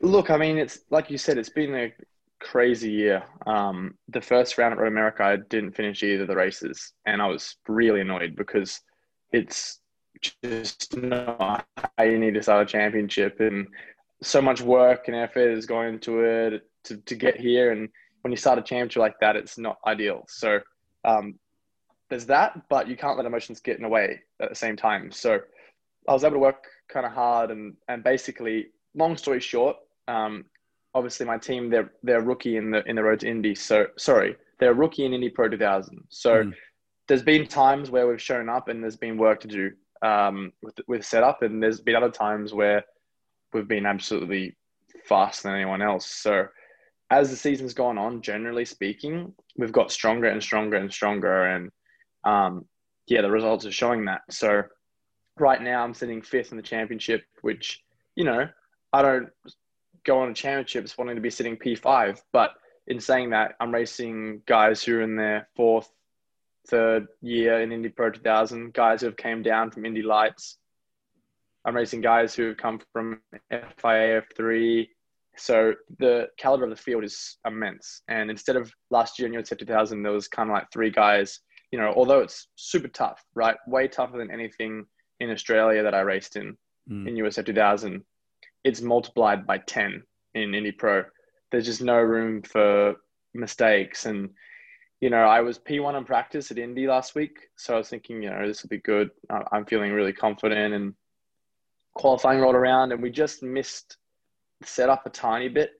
Look, 0.00 0.30
I 0.30 0.38
mean, 0.38 0.56
it's 0.56 0.80
like 0.90 1.10
you 1.10 1.18
said, 1.18 1.36
it's 1.36 1.48
been 1.48 1.74
a 1.74 1.92
crazy 2.40 2.90
year. 2.90 3.22
Um, 3.46 3.94
the 4.08 4.20
first 4.20 4.58
round 4.58 4.72
at 4.72 4.78
Road 4.78 4.88
America, 4.88 5.22
I 5.24 5.36
didn't 5.36 5.76
finish 5.76 6.02
either 6.02 6.22
of 6.22 6.28
the 6.28 6.36
races, 6.36 6.92
and 7.06 7.20
I 7.20 7.26
was 7.26 7.56
really 7.66 8.00
annoyed 8.00 8.36
because 8.36 8.80
it's 9.32 9.80
just 10.42 10.96
not 10.96 11.66
how 11.76 12.04
you 12.04 12.18
need 12.18 12.34
to 12.34 12.42
start 12.42 12.68
a 12.68 12.70
championship, 12.70 13.40
and 13.40 13.66
so 14.22 14.42
much 14.42 14.60
work 14.60 15.08
and 15.08 15.16
effort 15.16 15.50
is 15.50 15.66
going 15.66 15.94
into 15.94 16.20
it 16.20 16.62
to, 16.84 16.96
to 16.96 17.14
get 17.14 17.38
here. 17.38 17.72
And 17.72 17.88
when 18.22 18.32
you 18.32 18.36
start 18.36 18.58
a 18.58 18.62
championship 18.62 19.00
like 19.00 19.20
that, 19.20 19.36
it's 19.36 19.58
not 19.58 19.78
ideal. 19.86 20.24
So 20.28 20.60
um, 21.04 21.38
there's 22.10 22.26
that, 22.26 22.68
but 22.68 22.88
you 22.88 22.96
can't 22.96 23.16
let 23.16 23.26
emotions 23.26 23.60
get 23.60 23.76
in 23.76 23.82
the 23.82 23.88
way 23.88 24.20
at 24.40 24.48
the 24.48 24.54
same 24.54 24.76
time. 24.76 25.12
So 25.12 25.40
I 26.08 26.12
was 26.12 26.24
able 26.24 26.34
to 26.34 26.40
work 26.40 26.66
kind 26.88 27.06
of 27.06 27.12
hard 27.12 27.50
and 27.50 27.76
and 27.88 28.02
basically, 28.02 28.68
long 28.94 29.16
story 29.16 29.40
short, 29.40 29.76
um, 30.08 30.46
obviously 30.94 31.26
my 31.26 31.38
team 31.38 31.70
they're 31.70 31.92
they're 32.02 32.22
rookie 32.22 32.56
in 32.56 32.70
the 32.70 32.82
in 32.88 32.96
the 32.96 33.02
road 33.02 33.20
to 33.20 33.28
Indy. 33.28 33.54
So 33.54 33.86
sorry, 33.96 34.36
they're 34.58 34.74
rookie 34.74 35.04
in 35.04 35.14
Indy 35.14 35.28
Pro 35.28 35.48
2000. 35.48 36.04
So 36.08 36.44
mm. 36.44 36.54
there's 37.06 37.22
been 37.22 37.46
times 37.46 37.90
where 37.90 38.06
we've 38.06 38.22
shown 38.22 38.48
up 38.48 38.68
and 38.68 38.82
there's 38.82 38.96
been 38.96 39.18
work 39.18 39.40
to 39.40 39.48
do 39.48 39.70
um, 40.02 40.52
with 40.62 40.78
with 40.86 41.04
setup, 41.04 41.42
and 41.42 41.62
there's 41.62 41.80
been 41.80 41.96
other 41.96 42.10
times 42.10 42.52
where 42.52 42.84
we've 43.52 43.68
been 43.68 43.86
absolutely 43.86 44.56
faster 45.04 45.48
than 45.48 45.56
anyone 45.56 45.82
else. 45.82 46.06
So 46.06 46.46
as 47.10 47.30
the 47.30 47.36
season's 47.36 47.74
gone 47.74 47.96
on, 47.96 48.20
generally 48.20 48.64
speaking, 48.64 49.32
we've 49.56 49.72
got 49.72 49.90
stronger 49.90 50.28
and 50.28 50.42
stronger 50.42 50.76
and 50.76 50.92
stronger, 50.92 51.44
and 51.44 51.70
um, 52.24 52.66
yeah, 53.06 53.22
the 53.22 53.30
results 53.30 53.64
are 53.64 53.72
showing 53.72 54.04
that. 54.06 54.22
So 54.30 54.62
right 55.38 55.60
now, 55.60 55.82
I'm 55.82 55.94
sitting 55.94 56.22
fifth 56.22 56.50
in 56.50 56.56
the 56.56 56.62
championship, 56.62 57.24
which 57.42 57.80
you 58.14 58.24
know 58.24 58.48
I 58.92 59.02
don't 59.02 59.28
go 60.08 60.20
on 60.20 60.28
to 60.28 60.34
championships 60.34 60.96
wanting 60.96 61.16
to 61.16 61.20
be 61.20 61.30
sitting 61.30 61.56
P5, 61.56 62.20
but 62.32 62.52
in 62.86 62.98
saying 62.98 63.30
that, 63.30 63.54
I'm 63.60 63.72
racing 63.72 64.40
guys 64.46 64.82
who 64.82 64.96
are 64.96 65.02
in 65.02 65.16
their 65.16 65.46
fourth, 65.54 65.88
third 66.66 67.06
year 67.20 67.60
in 67.60 67.70
Indy 67.70 67.90
Pro 67.90 68.10
2000, 68.10 68.72
guys 68.72 69.00
who 69.00 69.06
have 69.06 69.18
came 69.18 69.42
down 69.42 69.70
from 69.70 69.84
Indy 69.84 70.02
Lights. 70.02 70.56
I'm 71.64 71.76
racing 71.76 72.00
guys 72.00 72.34
who 72.34 72.48
have 72.48 72.56
come 72.56 72.80
from 72.94 73.20
FIA 73.50 74.22
F3, 74.22 74.88
so 75.36 75.74
the 75.98 76.28
caliber 76.38 76.64
of 76.64 76.70
the 76.70 76.76
field 76.76 77.04
is 77.04 77.36
immense. 77.46 78.00
And 78.08 78.30
instead 78.30 78.56
of 78.56 78.72
last 78.90 79.18
year 79.18 79.28
in 79.28 79.34
USF 79.34 79.58
2000, 79.58 80.02
there 80.02 80.12
was 80.12 80.26
kind 80.26 80.48
of 80.48 80.54
like 80.54 80.72
three 80.72 80.90
guys, 80.90 81.40
you 81.70 81.78
know, 81.78 81.92
although 81.94 82.20
it's 82.20 82.48
super 82.56 82.88
tough, 82.88 83.22
right? 83.34 83.56
Way 83.66 83.88
tougher 83.88 84.16
than 84.16 84.30
anything 84.30 84.86
in 85.20 85.30
Australia 85.30 85.82
that 85.82 85.94
I 85.94 86.00
raced 86.00 86.36
in, 86.36 86.56
mm. 86.90 87.06
in 87.06 87.14
USF 87.16 87.44
2000. 87.44 88.02
It's 88.64 88.80
multiplied 88.80 89.46
by 89.46 89.58
10 89.58 90.02
in 90.34 90.54
Indy 90.54 90.72
Pro. 90.72 91.04
There's 91.50 91.66
just 91.66 91.82
no 91.82 91.98
room 91.98 92.42
for 92.42 92.96
mistakes. 93.34 94.06
And, 94.06 94.30
you 95.00 95.10
know, 95.10 95.22
I 95.22 95.40
was 95.40 95.58
P1 95.58 95.96
in 95.96 96.04
practice 96.04 96.50
at 96.50 96.58
Indy 96.58 96.86
last 96.86 97.14
week. 97.14 97.38
So 97.56 97.74
I 97.74 97.78
was 97.78 97.88
thinking, 97.88 98.22
you 98.22 98.30
know, 98.30 98.46
this 98.46 98.62
will 98.62 98.68
be 98.68 98.78
good. 98.78 99.10
I'm 99.52 99.64
feeling 99.64 99.92
really 99.92 100.12
confident. 100.12 100.74
And 100.74 100.94
qualifying 101.94 102.40
rolled 102.40 102.54
around 102.54 102.92
and 102.92 103.02
we 103.02 103.10
just 103.10 103.42
missed 103.42 103.96
set 104.64 104.88
up 104.88 105.06
a 105.06 105.10
tiny 105.10 105.48
bit, 105.48 105.70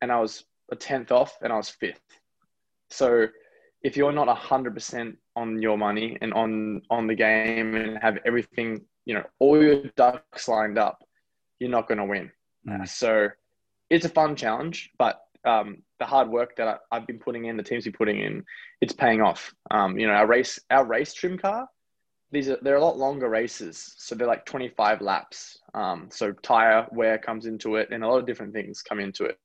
and 0.00 0.10
I 0.10 0.20
was 0.20 0.44
a 0.70 0.76
tenth 0.76 1.12
off, 1.12 1.36
and 1.42 1.52
I 1.52 1.56
was 1.56 1.68
fifth. 1.68 2.00
So 2.90 3.26
if 3.82 3.96
you're 3.96 4.12
not 4.12 4.28
hundred 4.36 4.74
percent 4.74 5.16
on 5.34 5.60
your 5.60 5.76
money 5.76 6.16
and 6.20 6.32
on 6.34 6.82
on 6.90 7.06
the 7.06 7.14
game 7.14 7.74
and 7.74 7.98
have 8.00 8.18
everything, 8.24 8.82
you 9.04 9.14
know, 9.14 9.24
all 9.38 9.62
your 9.62 9.84
ducks 9.96 10.48
lined 10.48 10.78
up, 10.78 11.02
you're 11.58 11.70
not 11.70 11.88
going 11.88 11.98
to 11.98 12.04
win. 12.04 12.30
Mm. 12.68 12.88
So 12.88 13.28
it's 13.90 14.04
a 14.04 14.10
fun 14.10 14.36
challenge, 14.36 14.90
but 14.98 15.20
um, 15.44 15.82
the 15.98 16.04
hard 16.04 16.28
work 16.28 16.56
that 16.56 16.80
I, 16.90 16.96
have 16.96 17.06
been 17.06 17.18
putting 17.18 17.46
in, 17.46 17.56
the 17.56 17.62
teams 17.62 17.84
been 17.84 17.92
putting 17.92 18.20
in, 18.20 18.44
it's 18.80 18.92
paying 18.92 19.20
off. 19.20 19.54
Um, 19.70 19.98
you 19.98 20.06
know, 20.06 20.12
our 20.12 20.26
race, 20.26 20.58
our 20.70 20.84
race 20.84 21.14
trim 21.14 21.38
car, 21.38 21.68
these 22.32 22.48
are 22.48 22.58
they're 22.60 22.76
a 22.76 22.84
lot 22.84 22.98
longer 22.98 23.28
races, 23.28 23.94
so 23.98 24.14
they're 24.14 24.26
like 24.26 24.44
25 24.44 25.00
laps. 25.00 25.58
Um, 25.74 26.08
so 26.10 26.32
tire 26.32 26.86
wear 26.90 27.18
comes 27.18 27.46
into 27.46 27.76
it, 27.76 27.88
and 27.92 28.02
a 28.02 28.08
lot 28.08 28.18
of 28.18 28.26
different 28.26 28.52
things 28.52 28.82
come 28.82 28.98
into 28.98 29.24
it. 29.24 29.38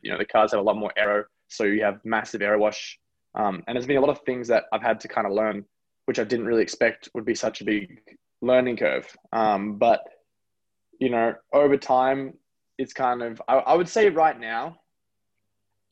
You 0.00 0.10
know, 0.12 0.18
the 0.18 0.24
cars 0.24 0.52
have 0.52 0.60
a 0.60 0.64
lot 0.64 0.78
more 0.78 0.92
aero, 0.96 1.24
so 1.48 1.64
you 1.64 1.84
have 1.84 2.00
massive 2.04 2.40
aero 2.40 2.58
wash, 2.58 2.98
um, 3.34 3.62
and 3.66 3.76
there's 3.76 3.86
been 3.86 3.98
a 3.98 4.00
lot 4.00 4.08
of 4.08 4.20
things 4.20 4.48
that 4.48 4.64
I've 4.72 4.82
had 4.82 5.00
to 5.00 5.08
kind 5.08 5.26
of 5.26 5.34
learn, 5.34 5.66
which 6.06 6.18
I 6.18 6.24
didn't 6.24 6.46
really 6.46 6.62
expect 6.62 7.10
would 7.14 7.26
be 7.26 7.34
such 7.34 7.60
a 7.60 7.64
big 7.64 8.00
learning 8.42 8.76
curve. 8.76 9.06
Um, 9.32 9.76
but 9.76 10.02
you 10.98 11.10
know, 11.10 11.34
over 11.52 11.76
time, 11.76 12.34
it's 12.78 12.92
kind 12.92 13.22
of 13.22 13.40
I, 13.48 13.56
I 13.56 13.74
would 13.74 13.88
say 13.88 14.08
right 14.08 14.38
now 14.38 14.80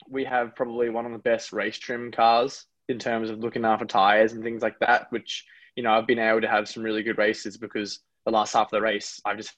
we 0.08 0.24
have 0.24 0.54
probably 0.54 0.90
one 0.90 1.06
of 1.06 1.12
the 1.12 1.18
best 1.18 1.52
race 1.52 1.78
trim 1.78 2.11
cars 2.11 2.66
in 2.88 2.98
terms 2.98 3.30
of 3.30 3.40
looking 3.40 3.64
after 3.64 3.84
tires 3.84 4.32
and 4.32 4.42
things 4.42 4.62
like 4.62 4.78
that, 4.80 5.06
which, 5.11 5.44
you 5.76 5.82
know, 5.82 5.92
I've 5.92 6.06
been 6.06 6.18
able 6.18 6.40
to 6.40 6.48
have 6.48 6.68
some 6.68 6.82
really 6.82 7.02
good 7.02 7.18
races 7.18 7.56
because 7.56 8.00
the 8.24 8.32
last 8.32 8.54
half 8.54 8.68
of 8.68 8.70
the 8.70 8.80
race, 8.80 9.20
I've 9.24 9.37
just 9.37 9.54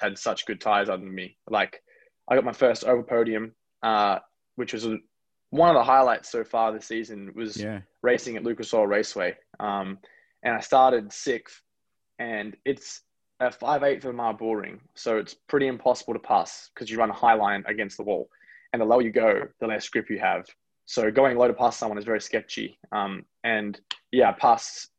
had 0.00 0.18
such 0.18 0.46
good 0.46 0.60
tires 0.60 0.88
under 0.88 1.06
me. 1.06 1.36
Like, 1.48 1.82
I 2.28 2.34
got 2.34 2.44
my 2.44 2.52
first 2.52 2.84
oval 2.84 3.04
podium, 3.04 3.54
uh, 3.82 4.18
which 4.56 4.72
was 4.72 4.86
one 5.50 5.70
of 5.70 5.74
the 5.74 5.84
highlights 5.84 6.30
so 6.30 6.44
far 6.44 6.72
this 6.72 6.86
season 6.86 7.32
was 7.34 7.56
yeah. 7.56 7.80
racing 8.02 8.36
at 8.36 8.44
Lucas 8.44 8.72
Oil 8.74 8.86
Raceway. 8.86 9.36
Um, 9.58 9.98
and 10.42 10.54
I 10.54 10.60
started 10.60 11.12
sixth, 11.12 11.60
and 12.22 12.56
it's 12.64 13.02
a 13.40 13.50
five 13.50 13.82
eighth 13.82 14.04
of 14.04 14.10
a 14.10 14.12
mile 14.12 14.32
bull 14.32 14.54
ring, 14.54 14.80
so 14.94 15.18
it's 15.18 15.34
pretty 15.34 15.66
impossible 15.66 16.14
to 16.14 16.20
pass 16.20 16.70
because 16.72 16.88
you 16.90 16.98
run 16.98 17.10
a 17.10 17.14
high 17.14 17.34
line 17.34 17.64
against 17.66 17.96
the 17.96 18.04
wall, 18.04 18.30
and 18.72 18.80
the 18.80 18.86
lower 18.86 19.02
you 19.02 19.10
go, 19.10 19.42
the 19.60 19.66
less 19.66 19.88
grip 19.88 20.08
you 20.08 20.18
have. 20.18 20.46
So 20.86 21.10
going 21.10 21.36
low 21.36 21.48
to 21.48 21.54
pass 21.54 21.76
someone 21.76 21.98
is 21.98 22.04
very 22.04 22.20
sketchy. 22.20 22.78
Um, 22.92 23.24
and 23.44 23.80
yeah, 24.10 24.32
past 24.32 24.90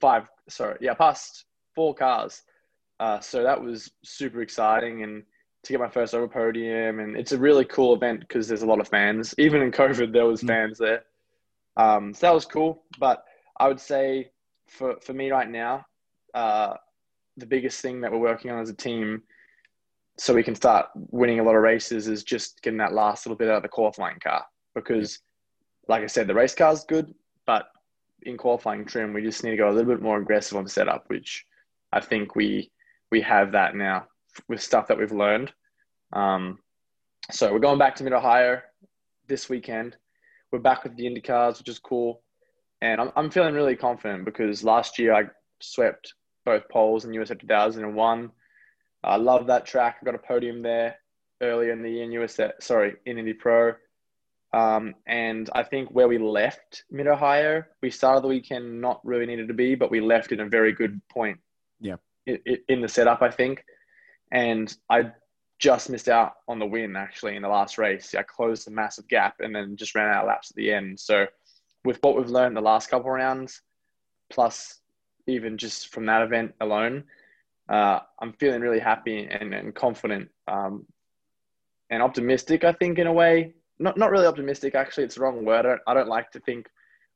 five, 0.00 0.28
sorry, 0.48 0.78
yeah, 0.80 0.94
past 0.94 1.44
four 1.74 1.94
cars. 1.94 2.42
Uh, 2.98 3.20
so 3.20 3.42
that 3.42 3.60
was 3.60 3.90
super 4.04 4.42
exciting 4.42 5.02
and 5.02 5.22
to 5.62 5.72
get 5.72 5.80
my 5.80 5.88
first 5.88 6.14
oval 6.14 6.28
podium. 6.28 7.00
And 7.00 7.16
it's 7.16 7.32
a 7.32 7.38
really 7.38 7.64
cool 7.64 7.94
event 7.94 8.20
because 8.20 8.48
there's 8.48 8.62
a 8.62 8.66
lot 8.66 8.80
of 8.80 8.88
fans. 8.88 9.34
Even 9.38 9.62
in 9.62 9.70
COVID, 9.70 10.12
there 10.12 10.26
was 10.26 10.42
mm. 10.42 10.48
fans 10.48 10.78
there. 10.78 11.04
Um, 11.76 12.12
so 12.12 12.26
that 12.26 12.34
was 12.34 12.44
cool. 12.44 12.82
But 12.98 13.24
I 13.58 13.68
would 13.68 13.80
say 13.80 14.32
for, 14.68 14.96
for 15.00 15.14
me 15.14 15.30
right 15.30 15.48
now, 15.48 15.86
uh, 16.34 16.74
the 17.36 17.46
biggest 17.46 17.80
thing 17.80 18.00
that 18.00 18.12
we're 18.12 18.18
working 18.18 18.50
on 18.50 18.60
as 18.60 18.70
a 18.70 18.74
team 18.74 19.22
so 20.18 20.34
we 20.34 20.42
can 20.42 20.54
start 20.54 20.86
winning 20.94 21.40
a 21.40 21.42
lot 21.42 21.56
of 21.56 21.62
races 21.62 22.06
is 22.06 22.22
just 22.22 22.60
getting 22.60 22.78
that 22.78 22.92
last 22.92 23.24
little 23.24 23.38
bit 23.38 23.48
out 23.48 23.56
of 23.56 23.62
the 23.62 23.68
qualifying 23.68 24.18
car 24.20 24.44
because, 24.74 25.20
like 25.88 26.02
I 26.02 26.06
said, 26.06 26.26
the 26.26 26.34
race 26.34 26.54
car 26.54 26.72
is 26.72 26.84
good, 26.84 27.14
but 27.46 27.68
in 28.22 28.36
qualifying 28.36 28.84
trim, 28.84 29.14
we 29.14 29.22
just 29.22 29.42
need 29.42 29.52
to 29.52 29.56
go 29.56 29.70
a 29.70 29.72
little 29.72 29.90
bit 29.90 30.02
more 30.02 30.20
aggressive 30.20 30.58
on 30.58 30.68
setup, 30.68 31.04
which 31.06 31.46
I 31.90 32.00
think 32.00 32.36
we 32.36 32.70
we 33.10 33.22
have 33.22 33.52
that 33.52 33.74
now 33.74 34.08
with 34.46 34.62
stuff 34.62 34.88
that 34.88 34.98
we've 34.98 35.10
learned. 35.10 35.52
Um, 36.12 36.58
so 37.30 37.50
we're 37.50 37.58
going 37.58 37.78
back 37.78 37.96
to 37.96 38.04
Mid 38.04 38.12
Ohio 38.12 38.60
this 39.26 39.48
weekend. 39.48 39.96
We're 40.52 40.58
back 40.58 40.84
with 40.84 40.96
the 40.96 41.04
IndyCars, 41.04 41.58
which 41.58 41.68
is 41.70 41.78
cool, 41.78 42.22
and 42.82 43.00
I'm 43.00 43.10
I'm 43.16 43.30
feeling 43.30 43.54
really 43.54 43.74
confident 43.74 44.26
because 44.26 44.62
last 44.62 44.98
year 44.98 45.14
I 45.14 45.24
swept 45.60 46.12
both 46.50 46.68
poles 46.68 47.04
in 47.04 47.12
USF 47.12 47.40
2001. 47.40 48.32
I 49.04 49.16
love 49.16 49.46
that 49.46 49.66
track. 49.66 49.98
I 50.00 50.04
got 50.04 50.16
a 50.16 50.18
podium 50.18 50.62
there 50.62 50.96
earlier 51.40 51.70
in 51.70 51.80
the 51.80 51.90
year 51.90 52.02
in 52.02 52.10
USF, 52.10 52.54
sorry, 52.60 52.96
in 53.06 53.18
Indy 53.18 53.34
Pro. 53.34 53.74
Um, 54.52 54.96
and 55.06 55.48
I 55.54 55.62
think 55.62 55.90
where 55.90 56.08
we 56.08 56.18
left 56.18 56.82
Mid 56.90 57.06
Ohio, 57.06 57.62
we 57.82 57.90
started 57.90 58.24
the 58.24 58.28
weekend 58.28 58.80
not 58.80 59.00
really 59.04 59.26
needed 59.26 59.46
to 59.46 59.54
be, 59.54 59.76
but 59.76 59.92
we 59.92 60.00
left 60.00 60.32
in 60.32 60.40
a 60.40 60.48
very 60.48 60.72
good 60.72 61.00
point. 61.08 61.38
Yeah. 61.80 61.96
In, 62.26 62.38
in 62.68 62.80
the 62.80 62.88
setup, 62.88 63.22
I 63.22 63.30
think. 63.30 63.64
And 64.32 64.74
I 64.90 65.12
just 65.60 65.88
missed 65.88 66.08
out 66.08 66.32
on 66.48 66.58
the 66.58 66.66
win 66.66 66.96
actually 66.96 67.36
in 67.36 67.42
the 67.42 67.48
last 67.48 67.78
race. 67.78 68.12
I 68.12 68.24
closed 68.24 68.66
a 68.66 68.72
massive 68.72 69.06
gap 69.06 69.36
and 69.38 69.54
then 69.54 69.76
just 69.76 69.94
ran 69.94 70.12
out 70.12 70.24
of 70.24 70.28
laps 70.28 70.50
at 70.50 70.56
the 70.56 70.72
end. 70.72 70.98
So, 70.98 71.26
with 71.84 71.98
what 72.02 72.16
we've 72.16 72.28
learned 72.28 72.56
the 72.56 72.60
last 72.60 72.90
couple 72.90 73.08
rounds, 73.08 73.62
plus 74.30 74.79
even 75.30 75.58
just 75.58 75.88
from 75.88 76.06
that 76.06 76.22
event 76.22 76.54
alone, 76.60 77.04
uh, 77.68 78.00
I'm 78.20 78.32
feeling 78.34 78.60
really 78.60 78.80
happy 78.80 79.26
and, 79.26 79.54
and 79.54 79.74
confident 79.74 80.28
um, 80.48 80.86
and 81.88 82.02
optimistic, 82.02 82.64
I 82.64 82.72
think, 82.72 82.98
in 82.98 83.06
a 83.06 83.12
way 83.12 83.54
not 83.80 83.96
not 83.96 84.10
really 84.10 84.26
optimistic. 84.26 84.74
Actually, 84.74 85.04
it's 85.04 85.16
the 85.16 85.22
wrong 85.22 85.44
word. 85.44 85.60
I 85.66 85.70
don't, 85.70 85.80
I 85.88 85.94
don't 85.94 86.08
like 86.08 86.30
to 86.32 86.40
think 86.40 86.68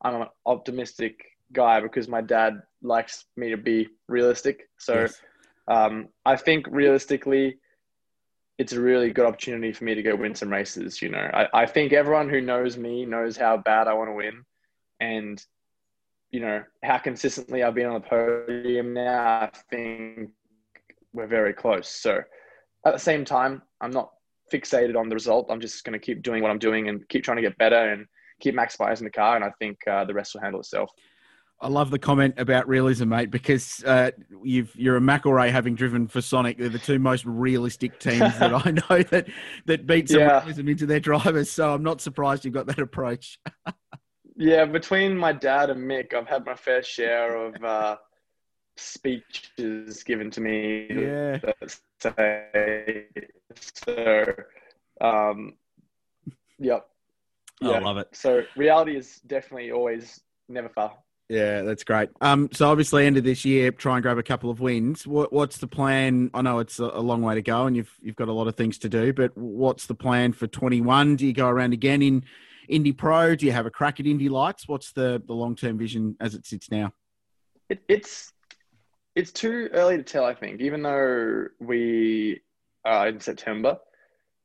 I'm 0.03 0.23
an 0.23 0.29
optimistic 0.47 1.23
guy 1.53 1.81
because 1.81 2.09
my 2.09 2.23
dad 2.23 2.63
likes 2.83 3.27
me 3.37 3.51
to 3.51 3.57
be 3.57 3.89
realistic. 4.09 4.69
So 4.79 5.03
yes. 5.03 5.21
um, 5.69 6.09
I 6.25 6.37
think 6.37 6.67
realistically, 6.71 7.59
it's 8.59 8.73
a 8.73 8.81
really 8.81 9.11
good 9.11 9.27
opportunity 9.27 9.73
for 9.73 9.85
me 9.85 9.95
to 9.95 10.03
go 10.03 10.17
win 10.17 10.35
some 10.35 10.51
races. 10.51 11.03
You 11.03 11.11
know, 11.11 11.31
I, 11.33 11.49
I 11.53 11.67
think 11.67 11.93
everyone 11.93 12.31
who 12.31 12.41
knows 12.41 12.77
me 12.77 13.05
knows 13.05 13.37
how 13.37 13.59
bad 13.59 13.87
I 13.87 13.95
want 13.95 14.09
to 14.09 14.15
win, 14.15 14.45
and 15.01 15.45
you 16.35 16.41
know 16.41 16.65
how 16.83 16.99
consistently 16.99 17.63
I've 17.63 17.77
been 17.77 17.87
on 17.87 17.95
the 17.95 18.01
podium 18.01 18.93
now, 18.93 19.43
I 19.43 19.51
think 19.71 20.31
we're 21.13 21.29
very 21.29 21.53
close. 21.53 21.89
So 21.89 22.19
at 22.85 22.93
the 22.93 22.99
same 22.99 23.25
time, 23.25 23.63
I'm 23.81 23.93
not 23.93 24.11
fixated 24.53 24.97
on 24.97 25.09
the 25.09 25.15
result. 25.15 25.47
I'm 25.49 25.61
just 25.61 25.85
going 25.85 25.93
to 25.93 26.05
keep 26.05 26.23
doing 26.23 26.43
what 26.43 26.51
I'm 26.51 26.59
doing 26.59 26.89
and 26.89 27.09
keep 27.09 27.23
trying 27.23 27.37
to 27.37 27.43
get 27.43 27.57
better 27.57 27.93
and 27.93 28.07
keep 28.41 28.57
maximizing 28.57 29.05
the 29.05 29.11
car. 29.11 29.37
And 29.37 29.45
I 29.45 29.53
think 29.61 29.79
uh, 29.87 30.07
the 30.07 30.13
rest 30.13 30.35
will 30.35 30.41
handle 30.41 30.59
itself. 30.59 30.91
I 31.61 31.69
love 31.69 31.93
the 31.93 32.01
comment 32.01 32.35
about 32.37 32.67
realism, 32.67 33.11
mate, 33.11 33.31
because 33.31 33.85
uh, 33.85 34.11
you 34.43 34.67
are 34.87 34.97
a 34.97 35.01
McElrea 35.01 35.53
having 35.53 35.77
driven 35.77 36.09
for 36.09 36.21
Sonic. 36.21 36.59
They're 36.59 36.69
the 36.69 36.81
two 36.81 36.99
most 36.99 37.25
realistic 37.25 38.01
teams 38.01 38.37
that 38.41 38.53
I 38.53 38.71
know 38.91 39.03
that 39.05 39.29
that 39.67 39.87
beat 39.87 40.09
some 40.09 40.19
yeah. 40.19 40.41
realism 40.41 40.69
into 40.69 40.85
their 40.85 40.99
drivers. 40.99 41.49
So 41.49 41.73
I'm 41.73 41.85
not 41.85 42.01
surprised 42.01 42.45
you've 42.45 42.55
got 42.55 42.67
that 42.67 42.81
approach. 42.81 43.39
yeah, 44.37 44.65
between 44.65 45.17
my 45.17 45.33
dad 45.33 45.71
and 45.71 45.81
Mick, 45.81 46.15
I've 46.15 46.27
had 46.27 46.45
my 46.45 46.55
fair 46.55 46.83
share 46.83 47.37
of 47.37 47.63
uh, 47.63 47.97
speeches 48.77 50.03
given 50.03 50.31
to 50.33 50.41
me. 50.41 50.89
Yeah. 50.91 51.39
Say, 52.01 53.07
so, 53.87 54.35
um, 55.01 55.55
yep. 56.59 56.87
Yeah. 57.61 57.71
I 57.71 57.79
love 57.79 57.99
it. 57.99 58.09
So 58.13 58.43
reality 58.57 58.97
is 58.97 59.21
definitely 59.27 59.71
always 59.71 60.21
never 60.49 60.69
far. 60.69 60.95
Yeah, 61.29 61.63
that's 61.63 61.85
great. 61.85 62.11
Um, 62.21 62.51
so 62.53 62.71
obviously, 62.71 63.07
end 63.07 63.17
of 63.17 63.25
this 63.25 63.47
year, 63.47 63.71
try 63.71 63.95
and 63.95 64.03
grab 64.03 64.19
a 64.19 64.23
couple 64.23 64.51
of 64.51 64.61
wins. 64.61 65.07
What, 65.07 65.33
what's 65.33 65.57
the 65.57 65.67
plan? 65.67 66.31
I 66.35 66.43
know 66.43 66.59
it's 66.59 66.79
a, 66.79 66.85
a, 66.85 67.01
long 67.01 67.23
way 67.23 67.35
to 67.35 67.41
go, 67.41 67.65
and 67.65 67.75
you've 67.75 67.93
you've 68.03 68.17
got 68.17 68.29
a 68.29 68.33
lot 68.33 68.47
of 68.47 68.57
things 68.57 68.77
to 68.79 68.91
do. 68.91 69.15
But 69.15 69.35
what's 69.37 69.87
the 69.87 69.95
plan 69.95 70.33
for 70.35 70.47
twenty 70.47 70.83
one? 70.83 71.17
Do 71.17 71.27
you 71.27 71.33
go 71.33 71.49
around 71.49 71.73
again 71.73 72.03
in 72.03 72.25
Indy 72.69 72.93
Pro? 72.93 73.35
Do 73.35 73.47
you 73.47 73.53
have 73.53 73.67
a 73.67 73.71
crack 73.71 74.01
at 74.01 74.07
Indy 74.07 74.29
Lights? 74.29 74.69
What's 74.69 74.93
the 74.93 75.23
the 75.27 75.35
long 75.35 75.57
term 75.57 75.79
vision 75.79 76.17
as 76.21 76.35
it 76.35 76.47
sits 76.47 76.71
now? 76.71 76.93
It, 77.69 77.83
it's 77.89 78.33
it's 79.15 79.33
too 79.33 79.69
early 79.73 79.97
to 79.97 80.03
tell. 80.03 80.25
I 80.25 80.35
think, 80.35 80.61
even 80.61 80.83
though 80.83 81.47
we 81.61 82.41
are 82.85 83.09
in 83.09 83.21
September, 83.21 83.79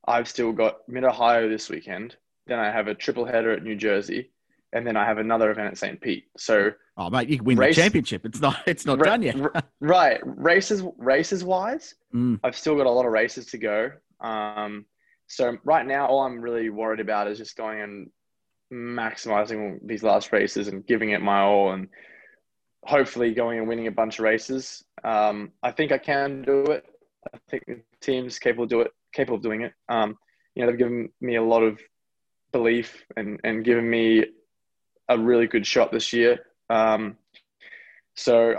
I've 0.06 0.28
still 0.28 0.52
got 0.52 0.88
Mid 0.88 1.04
Ohio 1.04 1.48
this 1.48 1.68
weekend. 1.68 2.16
Then 2.46 2.58
I 2.58 2.70
have 2.70 2.88
a 2.88 2.94
triple 2.94 3.24
header 3.24 3.52
at 3.52 3.62
New 3.62 3.76
Jersey 3.76 4.30
and 4.72 4.86
then 4.86 4.96
I 4.96 5.04
have 5.04 5.18
another 5.18 5.50
event 5.50 5.68
at 5.68 5.78
St. 5.78 6.00
Pete. 6.00 6.26
So, 6.36 6.72
oh 6.96 7.10
mate, 7.10 7.28
you 7.28 7.36
can 7.38 7.44
win 7.44 7.58
race, 7.58 7.74
the 7.74 7.82
championship. 7.82 8.24
It's 8.24 8.40
not, 8.40 8.58
it's 8.66 8.86
not 8.86 8.98
ra- 8.98 9.04
done 9.04 9.22
yet. 9.22 9.64
right, 9.80 10.20
races, 10.24 10.82
races 10.96 11.44
wise, 11.44 11.94
mm. 12.14 12.38
I've 12.44 12.56
still 12.56 12.76
got 12.76 12.86
a 12.86 12.90
lot 12.90 13.06
of 13.06 13.12
races 13.12 13.46
to 13.46 13.58
go. 13.58 13.90
Um, 14.20 14.84
so 15.30 15.56
right 15.62 15.86
now, 15.86 16.06
all 16.06 16.24
I'm 16.24 16.40
really 16.40 16.70
worried 16.70 16.98
about 16.98 17.28
is 17.28 17.38
just 17.38 17.56
going 17.56 17.80
and 17.80 18.10
maximizing 18.72 19.78
these 19.86 20.02
last 20.02 20.32
races 20.32 20.66
and 20.66 20.84
giving 20.84 21.10
it 21.10 21.22
my 21.22 21.42
all, 21.42 21.70
and 21.70 21.86
hopefully 22.82 23.32
going 23.32 23.60
and 23.60 23.68
winning 23.68 23.86
a 23.86 23.92
bunch 23.92 24.18
of 24.18 24.24
races. 24.24 24.84
Um, 25.04 25.52
I 25.62 25.70
think 25.70 25.92
I 25.92 25.98
can 25.98 26.42
do 26.42 26.64
it. 26.64 26.84
I 27.32 27.38
think 27.48 27.64
the 27.66 27.80
team's 28.00 28.40
capable 28.40 28.66
do 28.66 28.80
it, 28.80 28.90
capable 29.12 29.36
of 29.36 29.42
doing 29.42 29.62
it. 29.62 29.72
Um, 29.88 30.18
you 30.56 30.62
know, 30.62 30.68
they've 30.68 30.78
given 30.78 31.10
me 31.20 31.36
a 31.36 31.44
lot 31.44 31.62
of 31.62 31.80
belief 32.50 33.04
and 33.16 33.38
and 33.44 33.64
given 33.64 33.88
me 33.88 34.24
a 35.08 35.16
really 35.16 35.46
good 35.46 35.64
shot 35.64 35.92
this 35.92 36.12
year. 36.12 36.40
Um, 36.68 37.16
so 38.16 38.56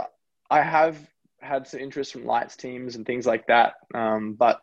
I 0.50 0.62
have 0.62 0.98
had 1.42 1.68
some 1.68 1.82
interest 1.82 2.14
from 2.14 2.26
lights 2.26 2.56
teams 2.56 2.96
and 2.96 3.06
things 3.06 3.26
like 3.26 3.48
that. 3.48 3.74
Um, 3.94 4.36
but 4.40 4.62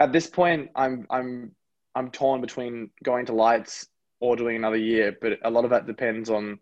at 0.00 0.12
this 0.12 0.26
point, 0.26 0.70
I'm 0.74 1.06
I'm 1.10 1.52
I'm 1.94 2.10
torn 2.10 2.40
between 2.40 2.90
going 3.04 3.26
to 3.26 3.32
lights 3.32 3.86
or 4.18 4.34
doing 4.34 4.56
another 4.56 4.76
year. 4.76 5.16
But 5.20 5.38
a 5.44 5.50
lot 5.50 5.64
of 5.64 5.70
that 5.70 5.86
depends 5.86 6.30
on 6.30 6.58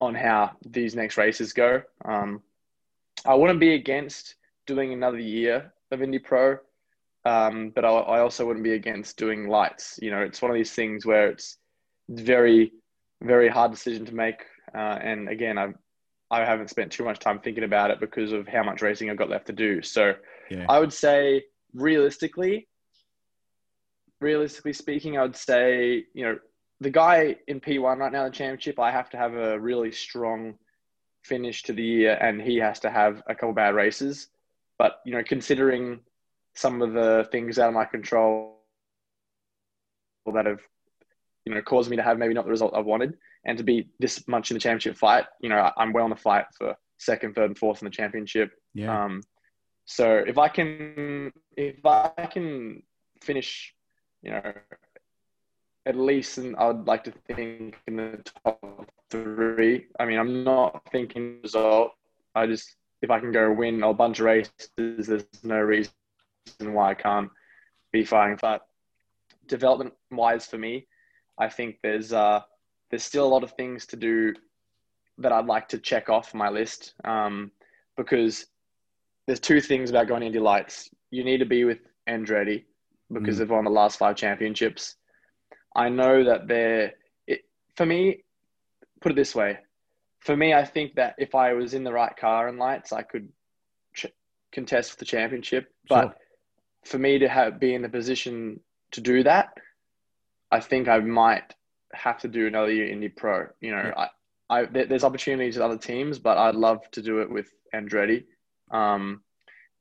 on 0.00 0.14
how 0.14 0.52
these 0.66 0.96
next 0.96 1.16
races 1.16 1.52
go. 1.52 1.82
Um, 2.04 2.42
I 3.24 3.34
wouldn't 3.34 3.60
be 3.60 3.74
against 3.74 4.34
doing 4.66 4.92
another 4.92 5.18
year 5.18 5.72
of 5.92 6.02
Indy 6.02 6.18
Pro, 6.18 6.58
um, 7.24 7.70
but 7.70 7.84
I, 7.84 7.90
I 7.90 8.20
also 8.20 8.46
wouldn't 8.46 8.64
be 8.64 8.72
against 8.72 9.16
doing 9.16 9.46
lights. 9.48 9.98
You 10.02 10.10
know, 10.10 10.22
it's 10.22 10.42
one 10.42 10.50
of 10.50 10.56
these 10.56 10.72
things 10.72 11.06
where 11.06 11.28
it's 11.28 11.58
very 12.08 12.72
very 13.22 13.48
hard 13.48 13.70
decision 13.70 14.04
to 14.06 14.14
make. 14.14 14.42
Uh, 14.74 14.98
and 15.00 15.28
again, 15.28 15.58
I 15.58 15.74
I 16.30 16.46
haven't 16.46 16.70
spent 16.70 16.90
too 16.90 17.04
much 17.04 17.18
time 17.18 17.40
thinking 17.40 17.64
about 17.64 17.90
it 17.90 18.00
because 18.00 18.32
of 18.32 18.48
how 18.48 18.62
much 18.62 18.80
racing 18.80 19.10
I've 19.10 19.18
got 19.18 19.28
left 19.28 19.46
to 19.48 19.52
do. 19.52 19.82
So 19.82 20.14
yeah. 20.50 20.64
I 20.68 20.80
would 20.80 20.92
say 20.92 21.44
realistically, 21.74 22.68
realistically 24.20 24.72
speaking, 24.72 25.18
I 25.18 25.22
would 25.22 25.36
say 25.36 26.04
you 26.14 26.24
know 26.24 26.38
the 26.80 26.90
guy 26.90 27.36
in 27.46 27.60
P1 27.60 27.98
right 27.98 28.12
now, 28.12 28.24
the 28.24 28.30
championship, 28.30 28.78
I 28.78 28.90
have 28.90 29.10
to 29.10 29.16
have 29.16 29.34
a 29.34 29.58
really 29.58 29.92
strong 29.92 30.54
finish 31.22 31.62
to 31.64 31.72
the 31.72 31.82
year, 31.82 32.18
and 32.20 32.40
he 32.40 32.56
has 32.56 32.80
to 32.80 32.90
have 32.90 33.22
a 33.28 33.34
couple 33.34 33.52
bad 33.52 33.74
races. 33.74 34.28
But 34.78 35.00
you 35.04 35.12
know, 35.12 35.22
considering 35.22 36.00
some 36.54 36.82
of 36.82 36.92
the 36.92 37.28
things 37.32 37.58
out 37.58 37.68
of 37.68 37.74
my 37.74 37.84
control 37.84 38.58
that 40.32 40.46
have 40.46 40.60
you 41.44 41.54
know, 41.54 41.62
caused 41.62 41.90
me 41.90 41.96
to 41.96 42.02
have 42.02 42.18
maybe 42.18 42.34
not 42.34 42.44
the 42.44 42.50
result 42.50 42.74
I 42.74 42.80
wanted 42.80 43.14
and 43.44 43.58
to 43.58 43.64
be 43.64 43.88
this 43.98 44.26
much 44.28 44.50
in 44.50 44.54
the 44.54 44.60
championship 44.60 44.96
fight. 44.96 45.24
You 45.40 45.48
know, 45.48 45.70
I'm 45.76 45.92
well 45.92 46.04
in 46.04 46.10
the 46.10 46.16
fight 46.16 46.46
for 46.56 46.76
second, 46.98 47.34
third, 47.34 47.50
and 47.50 47.58
fourth 47.58 47.82
in 47.82 47.86
the 47.86 47.90
championship. 47.90 48.52
Yeah. 48.74 49.04
Um, 49.04 49.22
so 49.84 50.22
if 50.26 50.38
I 50.38 50.48
can, 50.48 51.32
if 51.56 51.84
I 51.84 52.28
can 52.30 52.82
finish, 53.20 53.74
you 54.22 54.30
know, 54.30 54.52
at 55.86 55.96
least, 55.96 56.38
and 56.38 56.56
I 56.56 56.66
would 56.68 56.86
like 56.86 57.04
to 57.04 57.12
think 57.26 57.76
in 57.86 57.96
the 57.96 58.24
top 58.44 58.90
three. 59.10 59.86
I 59.98 60.04
mean, 60.04 60.18
I'm 60.18 60.44
not 60.44 60.82
thinking 60.92 61.40
result. 61.42 61.92
I 62.34 62.46
just, 62.46 62.76
if 63.02 63.10
I 63.10 63.18
can 63.18 63.32
go 63.32 63.52
win 63.52 63.82
a 63.82 63.92
bunch 63.92 64.20
of 64.20 64.26
races, 64.26 64.70
there's 64.76 65.24
no 65.42 65.58
reason 65.58 65.92
why 66.60 66.90
I 66.90 66.94
can't 66.94 67.30
be 67.90 68.04
fighting. 68.04 68.38
But 68.40 68.66
development 69.46 69.94
wise 70.10 70.46
for 70.46 70.58
me, 70.58 70.86
I 71.38 71.48
think 71.48 71.78
there's 71.82 72.12
uh, 72.12 72.40
there's 72.90 73.02
still 73.02 73.26
a 73.26 73.28
lot 73.34 73.42
of 73.42 73.52
things 73.52 73.86
to 73.86 73.96
do 73.96 74.34
that 75.18 75.32
I'd 75.32 75.46
like 75.46 75.68
to 75.68 75.78
check 75.78 76.08
off 76.08 76.34
my 76.34 76.48
list 76.48 76.94
um, 77.04 77.50
because 77.96 78.46
there's 79.26 79.40
two 79.40 79.60
things 79.60 79.90
about 79.90 80.08
going 80.08 80.22
into 80.22 80.40
lights. 80.40 80.90
You 81.12 81.22
need 81.22 81.38
to 81.38 81.46
be 81.46 81.62
with 81.62 81.78
Andretti 82.08 82.64
because 83.12 83.36
mm. 83.36 83.38
they've 83.38 83.50
won 83.50 83.64
the 83.64 83.70
last 83.70 83.98
five 83.98 84.16
championships. 84.16 84.96
I 85.76 85.88
know 85.88 86.24
that 86.24 86.48
they're 86.48 86.94
it, 87.28 87.42
for 87.76 87.86
me. 87.86 88.24
Put 89.00 89.12
it 89.12 89.16
this 89.16 89.34
way, 89.34 89.58
for 90.20 90.36
me, 90.36 90.54
I 90.54 90.64
think 90.64 90.94
that 90.94 91.16
if 91.18 91.34
I 91.34 91.52
was 91.54 91.74
in 91.74 91.84
the 91.84 91.92
right 91.92 92.16
car 92.16 92.48
and 92.48 92.58
lights, 92.58 92.92
I 92.92 93.02
could 93.02 93.28
ch- 93.94 94.06
contest 94.52 94.92
for 94.92 94.96
the 94.98 95.04
championship. 95.04 95.72
But 95.88 96.02
sure. 96.02 96.14
for 96.84 96.98
me 96.98 97.18
to 97.18 97.28
have 97.28 97.58
be 97.58 97.74
in 97.74 97.82
the 97.82 97.88
position 97.88 98.60
to 98.92 99.00
do 99.00 99.24
that, 99.24 99.48
I 100.50 100.60
think 100.60 100.88
I 100.88 101.00
might 101.00 101.54
have 101.92 102.18
to 102.20 102.28
do 102.28 102.46
another 102.46 102.72
year 102.72 102.88
Indy 102.88 103.08
Pro. 103.08 103.48
You 103.60 103.72
know, 103.72 103.92
yeah. 103.96 104.06
I, 104.48 104.60
I 104.60 104.64
there's 104.66 105.04
opportunities 105.04 105.56
at 105.56 105.64
other 105.64 105.78
teams, 105.78 106.18
but 106.18 106.38
I'd 106.38 106.54
love 106.54 106.88
to 106.92 107.02
do 107.02 107.20
it 107.20 107.30
with 107.30 107.52
Andretti. 107.74 108.24
Um, 108.70 109.22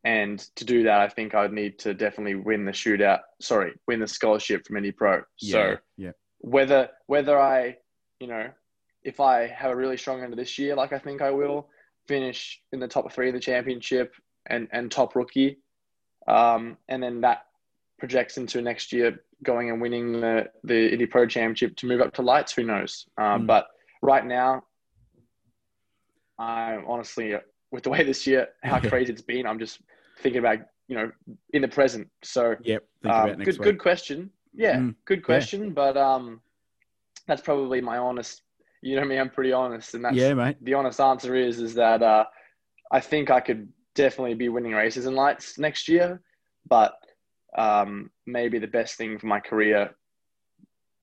and 0.04 0.40
to 0.56 0.66
do 0.66 0.84
that, 0.84 1.02
I 1.02 1.10
think 1.10 1.36
I'd 1.36 1.54
need 1.54 1.80
to 1.80 1.94
definitely 1.94 2.36
win 2.36 2.66
the 2.66 2.72
shootout. 2.72 3.20
Sorry, 3.40 3.74
win 3.88 4.00
the 4.00 4.08
scholarship 4.08 4.66
from 4.66 4.78
Indy 4.78 4.92
Pro. 4.92 5.22
Yeah, 5.40 5.52
so 5.52 5.78
yeah. 5.98 6.12
whether 6.40 6.90
whether 7.08 7.40
I, 7.40 7.78
you 8.20 8.28
know, 8.28 8.50
if 9.04 9.20
I 9.20 9.48
have 9.48 9.72
a 9.72 9.76
really 9.76 9.98
strong 9.98 10.24
end 10.24 10.34
of 10.34 10.40
this 10.40 10.58
year, 10.58 10.76
like 10.76 10.94
I 10.94 11.00
think 11.00 11.22
I 11.22 11.32
will, 11.32 11.70
finish 12.08 12.62
in 12.72 12.80
the 12.80 12.88
top 12.88 13.12
three 13.12 13.30
of 13.30 13.34
the 13.34 13.40
championship 13.40 14.14
and 14.48 14.68
and 14.72 14.92
top 14.92 15.16
rookie, 15.16 15.60
um, 16.28 16.78
and 16.90 17.02
then 17.02 17.22
that 17.22 17.46
projects 18.00 18.38
into 18.38 18.62
next 18.62 18.92
year 18.92 19.24
going 19.44 19.70
and 19.70 19.82
winning 19.82 20.20
the, 20.20 20.50
the 20.64 20.92
Indy 20.92 21.06
Pro 21.06 21.26
Championship 21.26 21.76
to 21.78 21.86
move 21.86 22.02
up 22.02 22.14
to 22.16 22.22
lights. 22.22 22.54
Who 22.54 22.64
knows? 22.64 23.06
Um, 23.18 23.44
mm. 23.44 23.48
But 23.48 23.68
right 24.02 24.26
now, 24.26 24.64
I'm 26.38 26.84
honestly, 26.88 27.36
with 27.72 27.84
the 27.84 27.90
way 27.90 28.04
this 28.04 28.26
year, 28.26 28.50
how 28.64 28.80
crazy 28.90 29.14
it's 29.14 29.22
been, 29.22 29.46
I'm 29.46 29.60
just 29.60 29.80
thinking 30.22 30.39
about, 30.39 30.59
you 30.88 30.95
know, 30.95 31.11
in 31.53 31.61
the 31.61 31.67
present. 31.67 32.07
So, 32.24 32.55
yep. 32.63 32.84
Um, 33.03 33.36
good, 33.36 33.57
good 33.57 33.80
question. 33.80 34.30
Yeah, 34.53 34.78
mm. 34.78 34.95
good 35.05 35.24
question. 35.24 35.65
Yeah. 35.65 35.69
But 35.74 35.97
um, 35.97 36.41
that's 37.28 37.41
probably 37.41 37.82
my 37.82 37.97
honest, 37.97 38.41
you 38.82 38.95
know 38.95 39.05
me, 39.05 39.17
I'm 39.17 39.30
pretty 39.30 39.53
honest. 39.53 39.93
And 39.93 40.03
that's 40.05 40.15
yeah, 40.15 40.34
mate. 40.34 40.57
the 40.61 40.74
honest 40.74 40.99
answer 40.99 41.36
is, 41.36 41.59
is 41.59 41.74
that 41.76 42.01
uh, 42.01 42.26
I 42.91 42.99
think 42.99 43.30
I 43.30 43.39
could 43.39 43.69
definitely 43.95 44.34
be 44.34 44.49
winning 44.49 44.74
races 44.74 45.05
and 45.05 45.15
lights 45.15 45.57
next 45.57 45.88
year. 45.88 46.22
But 46.67 46.93
um, 47.57 48.11
maybe 48.26 48.59
the 48.59 48.67
best 48.67 48.95
thing 48.95 49.17
for 49.17 49.28
my 49.28 49.39
career 49.39 49.91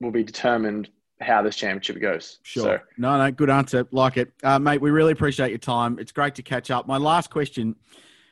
will 0.01 0.13
be 0.13 0.23
determined 0.23 0.89
how 1.21 1.43
this 1.43 1.57
championship 1.57 2.01
goes. 2.01 2.39
Sure. 2.43 2.63
So, 2.63 2.81
no, 2.97 3.19
no, 3.19 3.31
good 3.31 3.51
answer. 3.51 3.87
Like 3.91 4.17
it. 4.17 4.33
Uh, 4.43 4.59
mate, 4.59 4.81
we 4.81 4.91
really 4.91 5.13
appreciate 5.13 5.51
your 5.51 5.59
time. 5.59 5.99
It's 5.99 6.13
great 6.13 6.37
to 6.37 6.43
catch 6.43 6.71
up. 6.71 6.87
My 6.87 6.97
last 6.97 7.31
question 7.31 7.75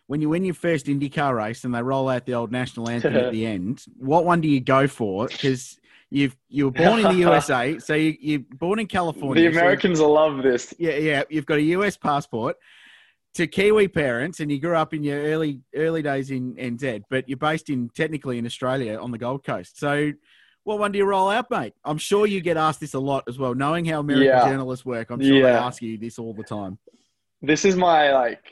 when 0.07 0.21
you 0.21 0.29
win 0.29 0.45
your 0.45 0.55
first 0.55 0.87
IndyCar 0.87 1.35
race 1.37 1.65
and 1.65 1.75
they 1.75 1.83
roll 1.83 2.09
out 2.09 2.27
the 2.27 2.35
old 2.35 2.53
national 2.53 2.89
anthem 2.89 3.17
at 3.17 3.33
the 3.37 3.47
end, 3.47 3.85
what 3.99 4.25
one 4.25 4.41
do 4.41 4.49
you 4.49 4.61
go 4.61 4.87
for? 4.87 5.27
Because 5.29 5.79
You've 6.09 6.37
you 6.49 6.67
were 6.67 6.71
born 6.71 7.01
in 7.01 7.05
the 7.07 7.15
USA, 7.15 7.81
so 7.81 7.95
you, 7.95 8.15
you're 8.21 8.39
born 8.39 8.79
in 8.79 8.87
California. 8.87 9.49
The 9.51 9.53
so- 9.53 9.61
Americans 9.61 10.01
love 10.01 10.41
this. 10.45 10.73
yeah, 10.79 10.93
yeah. 10.99 11.23
You've 11.29 11.47
got 11.47 11.59
a 11.59 11.63
US 11.63 11.97
passport 11.97 12.55
to 13.35 13.49
Kiwi 13.49 13.89
parents, 13.89 14.39
and 14.39 14.49
you 14.49 14.61
grew 14.61 14.77
up 14.77 14.95
in 14.95 15.03
your 15.03 15.19
early 15.21 15.63
early 15.75 16.03
days 16.03 16.31
in 16.31 16.55
NZ, 16.55 17.03
but 17.11 17.29
you're 17.29 17.37
based 17.37 17.71
in 17.71 17.89
technically 17.89 18.39
in 18.39 18.47
Australia 18.47 18.97
on 19.01 19.11
the 19.11 19.19
Gold 19.19 19.43
Coast. 19.45 19.81
So, 19.81 20.13
what 20.63 20.79
one 20.79 20.93
do 20.93 20.99
you 20.99 21.05
roll 21.05 21.29
out, 21.29 21.51
mate? 21.51 21.75
I'm 21.85 21.99
sure 21.99 22.25
you 22.25 22.41
get 22.41 22.57
asked 22.57 22.79
this 22.79 22.95
a 22.95 23.01
lot 23.01 23.25
as 23.29 23.37
well. 23.37 23.57
Knowing 23.57 23.85
how 23.85 23.99
American 23.99 24.27
Yeah. 24.29 24.45
journalists 24.49 24.87
work, 24.87 25.11
I'm 25.11 25.21
sure 25.21 25.43
they 25.43 25.49
ask 25.51 25.83
you 25.83 25.99
this 25.99 26.21
all 26.21 26.33
the 26.35 26.45
time. 26.45 26.79
This 27.43 27.65
is 27.65 27.75
my 27.75 28.13
like 28.13 28.45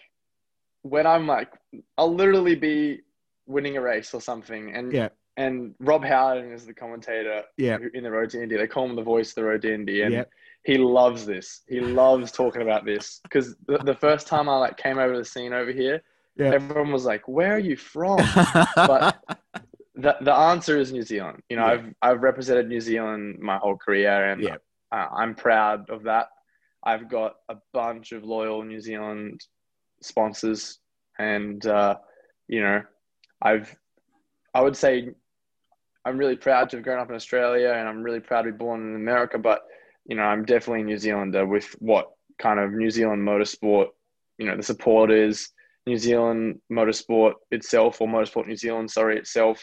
when 0.84 1.06
I'm 1.06 1.26
like 1.26 1.50
I'll 1.98 2.14
literally 2.14 2.54
be 2.54 3.00
winning 3.46 3.76
a 3.76 3.80
race 3.80 4.14
or 4.14 4.20
something, 4.20 4.74
and 4.76 4.92
Yeah. 4.92 5.08
and 5.36 5.74
Rob 5.80 6.04
Howden 6.04 6.52
is 6.52 6.64
the 6.66 6.74
commentator 6.74 7.42
Yeah. 7.56 7.78
in 7.94 8.04
the 8.04 8.10
Road 8.10 8.30
to 8.30 8.42
Indy. 8.42 8.56
They 8.56 8.66
call 8.68 8.84
him 8.88 8.94
the 8.94 9.02
voice 9.02 9.30
of 9.30 9.34
the 9.36 9.44
Road 9.44 9.62
to 9.62 9.72
Indy, 9.74 10.02
and 10.02 10.12
Yeah. 10.14 10.24
he 10.64 10.76
loves 10.78 11.26
this. 11.26 11.62
He 11.68 11.80
loves 11.80 12.30
talking 12.30 12.62
about 12.62 12.84
this 12.84 13.20
because 13.24 13.56
the, 13.66 13.78
the 13.78 13.94
first 13.94 14.26
time 14.26 14.48
I 14.48 14.56
like 14.58 14.76
came 14.76 14.98
over 14.98 15.16
the 15.16 15.24
scene 15.24 15.52
over 15.52 15.72
here, 15.72 16.02
Yeah. 16.36 16.52
everyone 16.52 16.92
was 16.92 17.04
like, 17.06 17.26
"Where 17.26 17.54
are 17.54 17.58
you 17.70 17.76
from?" 17.76 18.18
but 18.76 19.16
the 19.94 20.16
the 20.20 20.34
answer 20.34 20.78
is 20.78 20.92
New 20.92 21.02
Zealand. 21.02 21.42
You 21.48 21.56
know, 21.56 21.66
Yeah. 21.66 21.72
I've 21.72 21.94
I've 22.02 22.22
represented 22.22 22.68
New 22.68 22.80
Zealand 22.80 23.38
my 23.40 23.56
whole 23.56 23.76
career, 23.76 24.30
and 24.30 24.42
Yeah. 24.42 24.56
uh, 24.92 25.08
I'm 25.12 25.34
proud 25.34 25.88
of 25.90 26.02
that. 26.04 26.28
I've 26.86 27.08
got 27.08 27.36
a 27.48 27.56
bunch 27.72 28.12
of 28.12 28.24
loyal 28.24 28.62
New 28.62 28.80
Zealand 28.80 29.46
sponsors, 30.04 30.78
and 31.18 31.64
uh, 31.66 31.96
you 32.48 32.60
know, 32.60 32.82
I've 33.40 33.74
I 34.54 34.60
would 34.60 34.76
say 34.76 35.10
I'm 36.04 36.18
really 36.18 36.36
proud 36.36 36.70
to 36.70 36.76
have 36.76 36.84
grown 36.84 37.00
up 37.00 37.08
in 37.08 37.16
Australia, 37.16 37.70
and 37.70 37.88
I'm 37.88 38.02
really 38.02 38.20
proud 38.20 38.42
to 38.42 38.52
be 38.52 38.58
born 38.58 38.80
in 38.80 38.96
America. 38.96 39.38
But 39.38 39.62
you 40.06 40.16
know, 40.16 40.22
I'm 40.22 40.44
definitely 40.44 40.82
a 40.82 40.84
New 40.84 40.98
Zealander 40.98 41.46
with 41.46 41.74
what 41.78 42.10
kind 42.38 42.60
of 42.60 42.72
New 42.72 42.90
Zealand 42.90 43.26
motorsport, 43.26 43.88
you 44.38 44.46
know, 44.46 44.56
the 44.56 44.62
support 44.62 45.10
is. 45.10 45.50
New 45.86 45.98
Zealand 45.98 46.60
motorsport 46.72 47.34
itself, 47.50 48.00
or 48.00 48.08
Motorsport 48.08 48.46
New 48.46 48.56
Zealand, 48.56 48.90
sorry, 48.90 49.18
itself, 49.18 49.62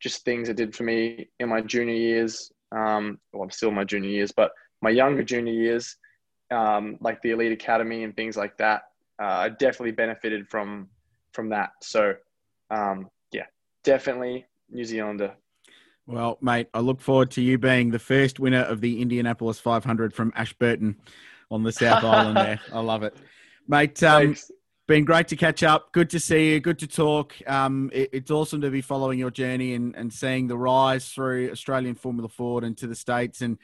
just 0.00 0.24
things 0.24 0.48
it 0.48 0.56
did 0.56 0.74
for 0.74 0.82
me 0.82 1.30
in 1.38 1.48
my 1.48 1.60
junior 1.60 1.94
years. 1.94 2.50
Um, 2.72 3.20
well, 3.32 3.44
I'm 3.44 3.50
still 3.50 3.68
in 3.68 3.76
my 3.76 3.84
junior 3.84 4.10
years, 4.10 4.32
but 4.32 4.50
my 4.82 4.90
younger 4.90 5.22
junior 5.22 5.52
years, 5.52 5.96
um, 6.50 6.96
like 7.00 7.22
the 7.22 7.30
Elite 7.30 7.52
Academy 7.52 8.02
and 8.02 8.16
things 8.16 8.36
like 8.36 8.56
that, 8.58 8.82
I 9.24 9.48
definitely 9.50 9.92
benefited 9.92 10.48
from 10.48 10.88
from 11.32 11.50
that. 11.50 11.70
So, 11.82 12.14
um, 12.70 13.08
yeah, 13.32 13.46
definitely 13.84 14.46
New 14.70 14.84
Zealander. 14.84 15.34
Well, 16.06 16.38
mate, 16.40 16.68
I 16.74 16.80
look 16.80 17.00
forward 17.00 17.30
to 17.32 17.42
you 17.42 17.56
being 17.58 17.90
the 17.90 17.98
first 18.00 18.40
winner 18.40 18.62
of 18.62 18.80
the 18.80 19.00
Indianapolis 19.00 19.60
500 19.60 20.12
from 20.12 20.32
Ashburton 20.34 20.96
on 21.50 21.62
the 21.62 21.70
South 21.70 22.02
Island. 22.04 22.36
There, 22.36 22.60
I 22.72 22.80
love 22.80 23.04
it, 23.04 23.14
mate. 23.68 24.02
Um, 24.02 24.26
Thanks. 24.26 24.50
been 24.88 25.04
great 25.04 25.28
to 25.28 25.36
catch 25.36 25.62
up. 25.62 25.92
Good 25.92 26.10
to 26.10 26.18
see 26.18 26.52
you. 26.54 26.60
Good 26.60 26.80
to 26.80 26.88
talk. 26.88 27.36
Um, 27.46 27.90
it- 27.92 28.10
it's 28.12 28.30
awesome 28.32 28.60
to 28.62 28.70
be 28.70 28.80
following 28.80 29.20
your 29.20 29.30
journey 29.30 29.74
and, 29.74 29.94
and 29.94 30.12
seeing 30.12 30.48
the 30.48 30.58
rise 30.58 31.08
through 31.10 31.50
Australian 31.52 31.94
Formula 31.94 32.28
Ford 32.28 32.64
and 32.64 32.76
to 32.78 32.88
the 32.88 32.96
States 32.96 33.40
and 33.40 33.56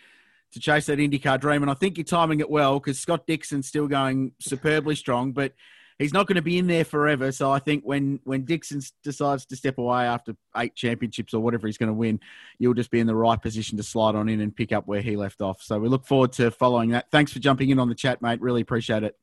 to 0.56 0.60
chase 0.60 0.86
that 0.86 0.98
IndyCar 0.98 1.38
dream. 1.38 1.62
And 1.62 1.70
I 1.70 1.74
think 1.74 1.98
you're 1.98 2.04
timing 2.04 2.40
it 2.40 2.48
well 2.48 2.80
because 2.80 2.98
Scott 2.98 3.26
Dixon's 3.26 3.68
still 3.68 3.86
going 3.86 4.32
superbly 4.40 4.94
strong, 4.94 5.32
but 5.32 5.52
he's 5.98 6.14
not 6.14 6.26
going 6.26 6.36
to 6.36 6.42
be 6.42 6.56
in 6.56 6.66
there 6.66 6.84
forever. 6.84 7.30
So 7.30 7.52
I 7.52 7.58
think 7.58 7.84
when, 7.84 8.20
when 8.24 8.46
Dixon 8.46 8.80
decides 9.04 9.44
to 9.46 9.56
step 9.56 9.76
away 9.76 10.04
after 10.04 10.34
eight 10.56 10.74
championships 10.74 11.34
or 11.34 11.40
whatever 11.40 11.66
he's 11.66 11.76
going 11.76 11.88
to 11.88 11.94
win, 11.94 12.20
you'll 12.58 12.72
just 12.72 12.90
be 12.90 13.00
in 13.00 13.06
the 13.06 13.14
right 13.14 13.40
position 13.40 13.76
to 13.76 13.82
slide 13.82 14.14
on 14.14 14.30
in 14.30 14.40
and 14.40 14.56
pick 14.56 14.72
up 14.72 14.86
where 14.86 15.02
he 15.02 15.16
left 15.16 15.42
off. 15.42 15.60
So 15.60 15.78
we 15.78 15.88
look 15.88 16.06
forward 16.06 16.32
to 16.34 16.50
following 16.50 16.90
that. 16.90 17.10
Thanks 17.10 17.32
for 17.32 17.38
jumping 17.38 17.68
in 17.68 17.78
on 17.78 17.90
the 17.90 17.94
chat, 17.94 18.22
mate. 18.22 18.40
Really 18.40 18.62
appreciate 18.62 19.02
it. 19.02 19.14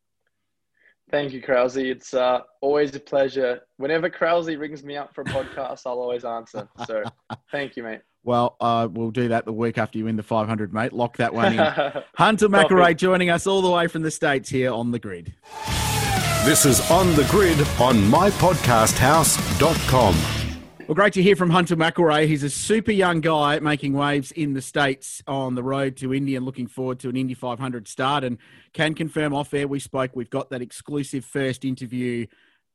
Thank 1.09 1.33
you, 1.33 1.41
Krause. 1.41 1.77
It's 1.77 2.13
uh, 2.13 2.41
always 2.61 2.95
a 2.95 2.99
pleasure. 2.99 3.61
Whenever 3.77 4.09
Krause 4.09 4.55
rings 4.55 4.83
me 4.83 4.97
up 4.97 5.15
for 5.15 5.21
a 5.21 5.25
podcast, 5.25 5.81
I'll 5.85 5.99
always 5.99 6.25
answer. 6.25 6.69
So, 6.85 7.03
thank 7.51 7.75
you, 7.75 7.83
mate. 7.83 8.01
Well, 8.23 8.55
uh, 8.61 8.87
we'll 8.89 9.11
do 9.11 9.27
that 9.29 9.45
the 9.45 9.53
week 9.53 9.77
after 9.77 9.97
you 9.97 10.05
win 10.05 10.15
the 10.15 10.23
500, 10.23 10.73
mate. 10.73 10.93
Lock 10.93 11.17
that 11.17 11.33
one 11.33 11.53
in. 11.53 11.59
Hunter 12.15 12.47
McElrea 12.47 12.95
joining 12.95 13.29
us 13.29 13.45
all 13.45 13.61
the 13.61 13.69
way 13.69 13.87
from 13.87 14.01
the 14.01 14.11
States 14.11 14.49
here 14.49 14.71
on 14.71 14.91
the 14.91 14.99
grid. 14.99 15.33
This 16.45 16.65
is 16.65 16.79
On 16.91 17.13
the 17.15 17.23
Grid 17.25 17.59
on 17.79 17.97
mypodcasthouse.com. 17.97 20.15
Well, 20.87 20.95
great 20.95 21.13
to 21.13 21.23
hear 21.23 21.37
from 21.37 21.49
Hunter 21.49 21.77
McElrea. 21.77 22.27
He's 22.27 22.43
a 22.43 22.49
super 22.49 22.91
young 22.91 23.21
guy 23.21 23.59
making 23.59 23.93
waves 23.93 24.33
in 24.33 24.53
the 24.53 24.61
States 24.61 25.23
on 25.25 25.55
the 25.55 25.63
road 25.63 25.95
to 25.97 26.13
Indy 26.13 26.35
and 26.35 26.45
looking 26.45 26.67
forward 26.67 26.99
to 26.99 27.09
an 27.09 27.15
Indy 27.15 27.33
500 27.33 27.87
start. 27.87 28.25
And 28.25 28.37
can 28.73 28.93
confirm 28.93 29.33
off 29.33 29.53
air 29.53 29.69
we 29.69 29.79
spoke, 29.79 30.11
we've 30.15 30.29
got 30.29 30.49
that 30.49 30.61
exclusive 30.61 31.23
first 31.23 31.63
interview 31.63 32.27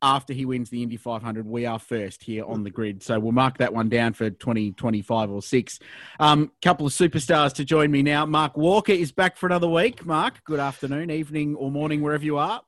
after 0.03 0.32
he 0.32 0.44
wins 0.44 0.70
the 0.70 0.82
Indy 0.82 0.96
500. 0.96 1.46
We 1.46 1.66
are 1.66 1.78
first 1.78 2.22
here 2.22 2.44
on 2.44 2.62
the 2.62 2.70
grid. 2.70 3.03
So 3.03 3.18
we'll 3.18 3.32
mark 3.32 3.59
that 3.59 3.72
one 3.72 3.88
down 3.88 4.12
for 4.12 4.30
2025 4.30 5.30
or 5.30 5.42
six. 5.42 5.78
Um, 6.20 6.53
couple 6.62 6.86
of 6.86 6.92
superstars 6.92 7.53
to 7.55 7.64
join 7.64 7.90
me 7.90 8.03
now. 8.03 8.26
Mark 8.26 8.57
Walker 8.57 8.92
is 8.92 9.12
back 9.12 9.36
for 9.36 9.46
another 9.46 9.68
week. 9.68 10.07
Mark, 10.07 10.44
good 10.44 10.61
afternoon, 10.61 11.11
evening, 11.11 11.57
or 11.57 11.70
morning, 11.70 12.01
wherever 12.01 12.24
you 12.24 12.38
are. 12.38 12.62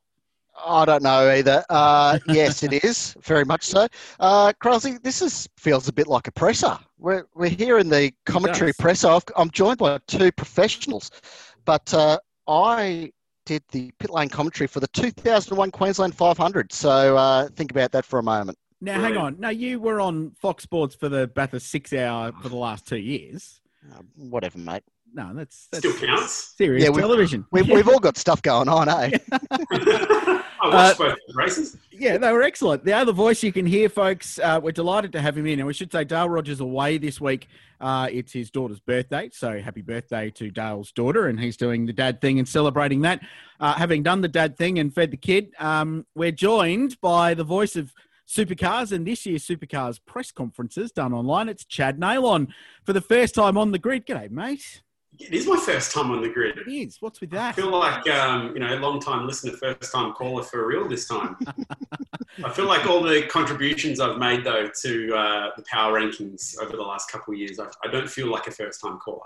I 0.63 0.85
don't 0.85 1.03
know 1.03 1.29
either. 1.29 1.63
Uh, 1.69 2.19
yes, 2.27 2.63
it 2.63 2.83
is 2.83 3.15
very 3.21 3.45
much 3.45 3.63
so. 3.63 3.87
Uh, 4.19 4.53
this 5.01 5.21
is 5.21 5.47
feels 5.57 5.87
a 5.87 5.93
bit 5.93 6.07
like 6.07 6.27
a 6.27 6.31
presser. 6.31 6.77
We're 6.97 7.25
we're 7.33 7.49
here 7.49 7.77
in 7.79 7.89
the 7.89 8.11
commentary 8.25 8.73
presser. 8.73 9.07
I've, 9.07 9.23
I'm 9.35 9.49
joined 9.49 9.77
by 9.77 9.99
two 10.07 10.31
professionals, 10.31 11.09
but 11.65 11.93
uh, 11.93 12.19
I 12.47 13.11
did 13.45 13.63
the 13.71 13.91
pit 13.99 14.09
lane 14.09 14.29
commentary 14.29 14.67
for 14.67 14.79
the 14.79 14.87
2001 14.89 15.71
Queensland 15.71 16.15
500. 16.15 16.71
So 16.71 17.17
uh, 17.17 17.47
think 17.55 17.71
about 17.71 17.91
that 17.91 18.05
for 18.05 18.19
a 18.19 18.23
moment. 18.23 18.57
Now, 18.83 18.99
hang 18.99 19.15
on. 19.17 19.39
Now, 19.39 19.49
you 19.49 19.79
were 19.79 20.01
on 20.01 20.31
Fox 20.41 20.63
Sports 20.63 20.95
for 20.95 21.07
the 21.09 21.27
Bathurst 21.27 21.69
six 21.69 21.93
hour 21.93 22.31
for 22.41 22.49
the 22.49 22.55
last 22.55 22.87
two 22.87 22.97
years. 22.97 23.61
Uh, 23.91 24.01
whatever, 24.15 24.57
mate. 24.57 24.83
No, 25.13 25.33
that's, 25.33 25.67
that's 25.71 25.85
Still 25.87 26.07
counts. 26.07 26.53
serious 26.57 26.83
Yeah, 26.85 26.89
we- 26.89 27.01
television. 27.01 27.45
We've, 27.51 27.67
we've 27.69 27.87
all 27.87 27.99
got 27.99 28.17
stuff 28.17 28.41
going 28.41 28.69
on, 28.69 28.87
eh? 28.89 29.17
I 30.61 30.67
Uh, 30.67 30.71
watched 30.71 30.97
both 30.99 31.17
races. 31.35 31.77
Yeah, 31.91 32.17
they 32.17 32.31
were 32.31 32.43
excellent. 32.43 32.83
The 32.85 32.93
other 32.93 33.11
voice 33.11 33.41
you 33.43 33.51
can 33.51 33.65
hear, 33.65 33.89
folks, 33.89 34.37
uh, 34.39 34.59
we're 34.61 34.71
delighted 34.71 35.11
to 35.13 35.21
have 35.21 35.37
him 35.37 35.45
in. 35.47 35.59
And 35.59 35.67
we 35.67 35.73
should 35.73 35.91
say 35.91 36.03
Dale 36.03 36.29
Rogers 36.29 36.59
away 36.59 36.97
this 36.97 37.19
week. 37.19 37.47
Uh, 37.79 38.07
it's 38.11 38.31
his 38.31 38.51
daughter's 38.51 38.79
birthday. 38.79 39.29
So 39.33 39.59
happy 39.59 39.81
birthday 39.81 40.29
to 40.31 40.51
Dale's 40.51 40.91
daughter. 40.91 41.27
And 41.27 41.39
he's 41.39 41.57
doing 41.57 41.85
the 41.85 41.93
dad 41.93 42.21
thing 42.21 42.37
and 42.37 42.47
celebrating 42.47 43.01
that. 43.01 43.21
Uh, 43.59 43.73
having 43.73 44.03
done 44.03 44.21
the 44.21 44.27
dad 44.27 44.57
thing 44.57 44.77
and 44.79 44.93
fed 44.93 45.11
the 45.11 45.17
kid, 45.17 45.51
um, 45.59 46.05
we're 46.15 46.31
joined 46.31 46.99
by 47.01 47.33
the 47.33 47.43
voice 47.43 47.75
of 47.75 47.93
Supercars 48.27 48.91
and 48.91 49.05
this 49.05 49.25
year's 49.25 49.45
Supercars 49.45 49.99
press 50.05 50.31
conferences 50.31 50.91
done 50.91 51.11
online. 51.11 51.49
It's 51.49 51.65
Chad 51.65 51.99
Neylon 51.99 52.47
for 52.85 52.93
the 52.93 53.01
first 53.01 53.35
time 53.35 53.57
on 53.57 53.71
the 53.71 53.79
grid. 53.79 54.05
G'day, 54.05 54.29
mate. 54.29 54.81
It 55.21 55.33
is 55.33 55.47
my 55.47 55.57
first 55.57 55.91
time 55.93 56.11
on 56.11 56.21
the 56.21 56.29
grid. 56.29 56.57
It 56.57 56.71
is. 56.71 56.97
What's 56.99 57.21
with 57.21 57.29
that? 57.31 57.49
I 57.49 57.51
feel 57.61 57.71
like, 57.71 58.09
um, 58.09 58.53
you 58.53 58.59
know, 58.59 58.73
a 58.73 58.79
long 58.79 58.99
time 58.99 59.25
listener, 59.27 59.53
first 59.53 59.91
time 59.91 60.13
caller 60.13 60.43
for 60.43 60.65
real 60.67 60.87
this 60.87 61.07
time. 61.07 61.37
I 62.43 62.49
feel 62.51 62.65
like 62.65 62.85
all 62.87 63.01
the 63.01 63.23
contributions 63.23 63.99
I've 63.99 64.17
made, 64.17 64.43
though, 64.43 64.69
to 64.83 65.15
uh, 65.15 65.49
the 65.55 65.63
power 65.69 65.99
rankings 65.99 66.55
over 66.61 66.75
the 66.75 66.83
last 66.83 67.11
couple 67.11 67.33
of 67.33 67.39
years, 67.39 67.59
I, 67.59 67.67
I 67.85 67.91
don't 67.91 68.09
feel 68.09 68.29
like 68.31 68.47
a 68.47 68.51
first 68.51 68.81
time 68.81 68.97
caller. 68.99 69.21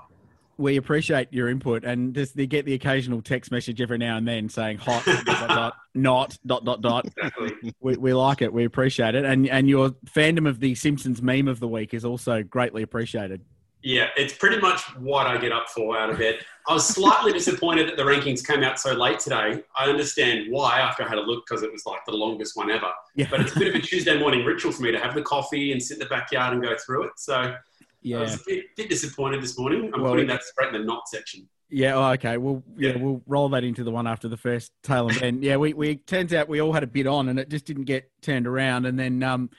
we 0.57 0.77
appreciate 0.77 1.27
your 1.31 1.49
input 1.49 1.83
and 1.83 2.15
just 2.15 2.35
they 2.35 2.47
get 2.47 2.65
the 2.65 2.73
occasional 2.73 3.21
text 3.21 3.51
message 3.51 3.81
every 3.81 3.97
now 3.97 4.17
and 4.17 4.27
then 4.27 4.47
saying 4.49 4.77
hot 4.77 5.03
dot, 5.05 5.25
dot, 5.25 5.73
not 5.93 6.37
dot 6.45 6.63
dot 6.63 6.81
dot 6.81 7.05
Exactly. 7.05 7.73
we, 7.81 7.97
we 7.97 8.13
like 8.13 8.41
it 8.41 8.53
we 8.53 8.63
appreciate 8.63 9.15
it 9.15 9.25
and 9.25 9.49
and 9.49 9.67
your 9.67 9.89
fandom 10.05 10.47
of 10.47 10.61
the 10.61 10.73
simpsons 10.73 11.21
meme 11.21 11.49
of 11.49 11.59
the 11.59 11.67
week 11.67 11.93
is 11.93 12.05
also 12.05 12.41
greatly 12.41 12.83
appreciated 12.83 13.41
Yeah, 13.85 14.07
it's 14.17 14.33
pretty 14.33 14.59
much 14.59 14.81
what 14.97 15.27
I 15.27 15.37
get 15.37 15.51
up 15.51 15.69
for 15.69 15.95
out 15.95 16.09
of 16.09 16.17
bed. 16.17 16.39
I 16.67 16.73
was 16.73 16.87
slightly 16.87 17.31
disappointed 17.31 17.87
that 17.87 17.97
the 17.97 18.03
rankings 18.03 18.43
came 18.43 18.63
out 18.63 18.79
so 18.79 18.93
late 18.93 19.19
today. 19.19 19.61
I 19.77 19.87
understand 19.87 20.47
why 20.49 20.79
after 20.79 21.03
I 21.03 21.07
had 21.07 21.19
a 21.19 21.21
look 21.21 21.45
because 21.47 21.61
it 21.61 21.71
was 21.71 21.85
like 21.85 21.99
the 22.07 22.13
longest 22.13 22.57
one 22.57 22.71
ever. 22.71 22.89
yeah 23.15 23.27
But 23.29 23.41
it's 23.41 23.55
a 23.55 23.59
bit 23.59 23.67
of 23.67 23.75
a 23.75 23.79
Tuesday 23.79 24.17
morning 24.17 24.43
ritual 24.43 24.71
for 24.71 24.81
me 24.81 24.91
to 24.91 24.97
have 24.99 25.13
the 25.13 25.21
coffee 25.21 25.71
and 25.71 25.79
sit 25.81 25.95
in 25.97 25.99
the 25.99 26.07
backyard 26.07 26.53
and 26.53 26.63
go 26.63 26.75
through 26.83 27.03
it. 27.03 27.11
So 27.17 27.35
I 27.35 27.57
yeah 28.01 28.21
was 28.21 28.33
a 28.33 28.39
bit, 28.47 28.65
bit 28.75 28.89
disappointed 28.89 29.43
this 29.43 29.55
morning. 29.55 29.91
I'm 29.93 30.01
Well, 30.01 30.13
putting 30.13 30.25
that 30.27 30.41
straight 30.43 30.73
in 30.73 30.81
the 30.81 30.85
not 30.87 31.07
section. 31.07 31.47
yeah 31.69 31.93
oh, 31.93 32.05
okay 32.13 32.37
well 32.37 32.63
yeah, 32.77 32.89
Yeah. 32.89 32.97
we'll 32.97 33.21
roll 33.27 33.49
that 33.49 33.63
into 33.63 33.83
the 33.83 33.91
one 33.91 34.07
after 34.07 34.27
the 34.27 34.37
first 34.37 34.71
tail 34.81 35.09
and 35.09 35.17
then 35.17 35.43
yeah 35.43 35.57
we, 35.57 35.73
we 35.75 35.97
turns 35.97 36.33
out 36.33 36.49
we 36.49 36.59
all 36.59 36.73
had 36.73 36.81
a 36.83 36.87
bit 36.87 37.05
on 37.05 37.29
and 37.29 37.37
it 37.39 37.49
just 37.49 37.65
didn't 37.65 37.83
get 37.85 38.09
turned 38.23 38.47
around 38.47 38.87
and 38.87 38.97
then 38.99 39.21
um 39.21 39.51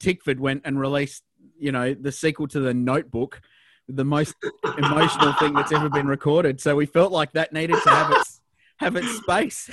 tickford 0.00 0.40
went 0.40 0.62
and 0.64 0.80
released 0.80 1.22
you 1.58 1.70
know 1.72 1.92
the 1.92 2.12
sequel 2.12 2.46
to 2.48 2.60
the 2.60 2.72
notebook 2.74 3.40
the 3.88 4.04
most 4.04 4.34
emotional 4.78 5.32
thing 5.34 5.52
that's 5.52 5.72
ever 5.72 5.88
been 5.88 6.06
recorded 6.06 6.60
so 6.60 6.74
we 6.74 6.86
felt 6.86 7.12
like 7.12 7.32
that 7.32 7.52
needed 7.52 7.76
to 7.82 7.90
have 7.90 8.10
its 8.12 8.40
have 8.78 8.96
its 8.96 9.16
space 9.18 9.70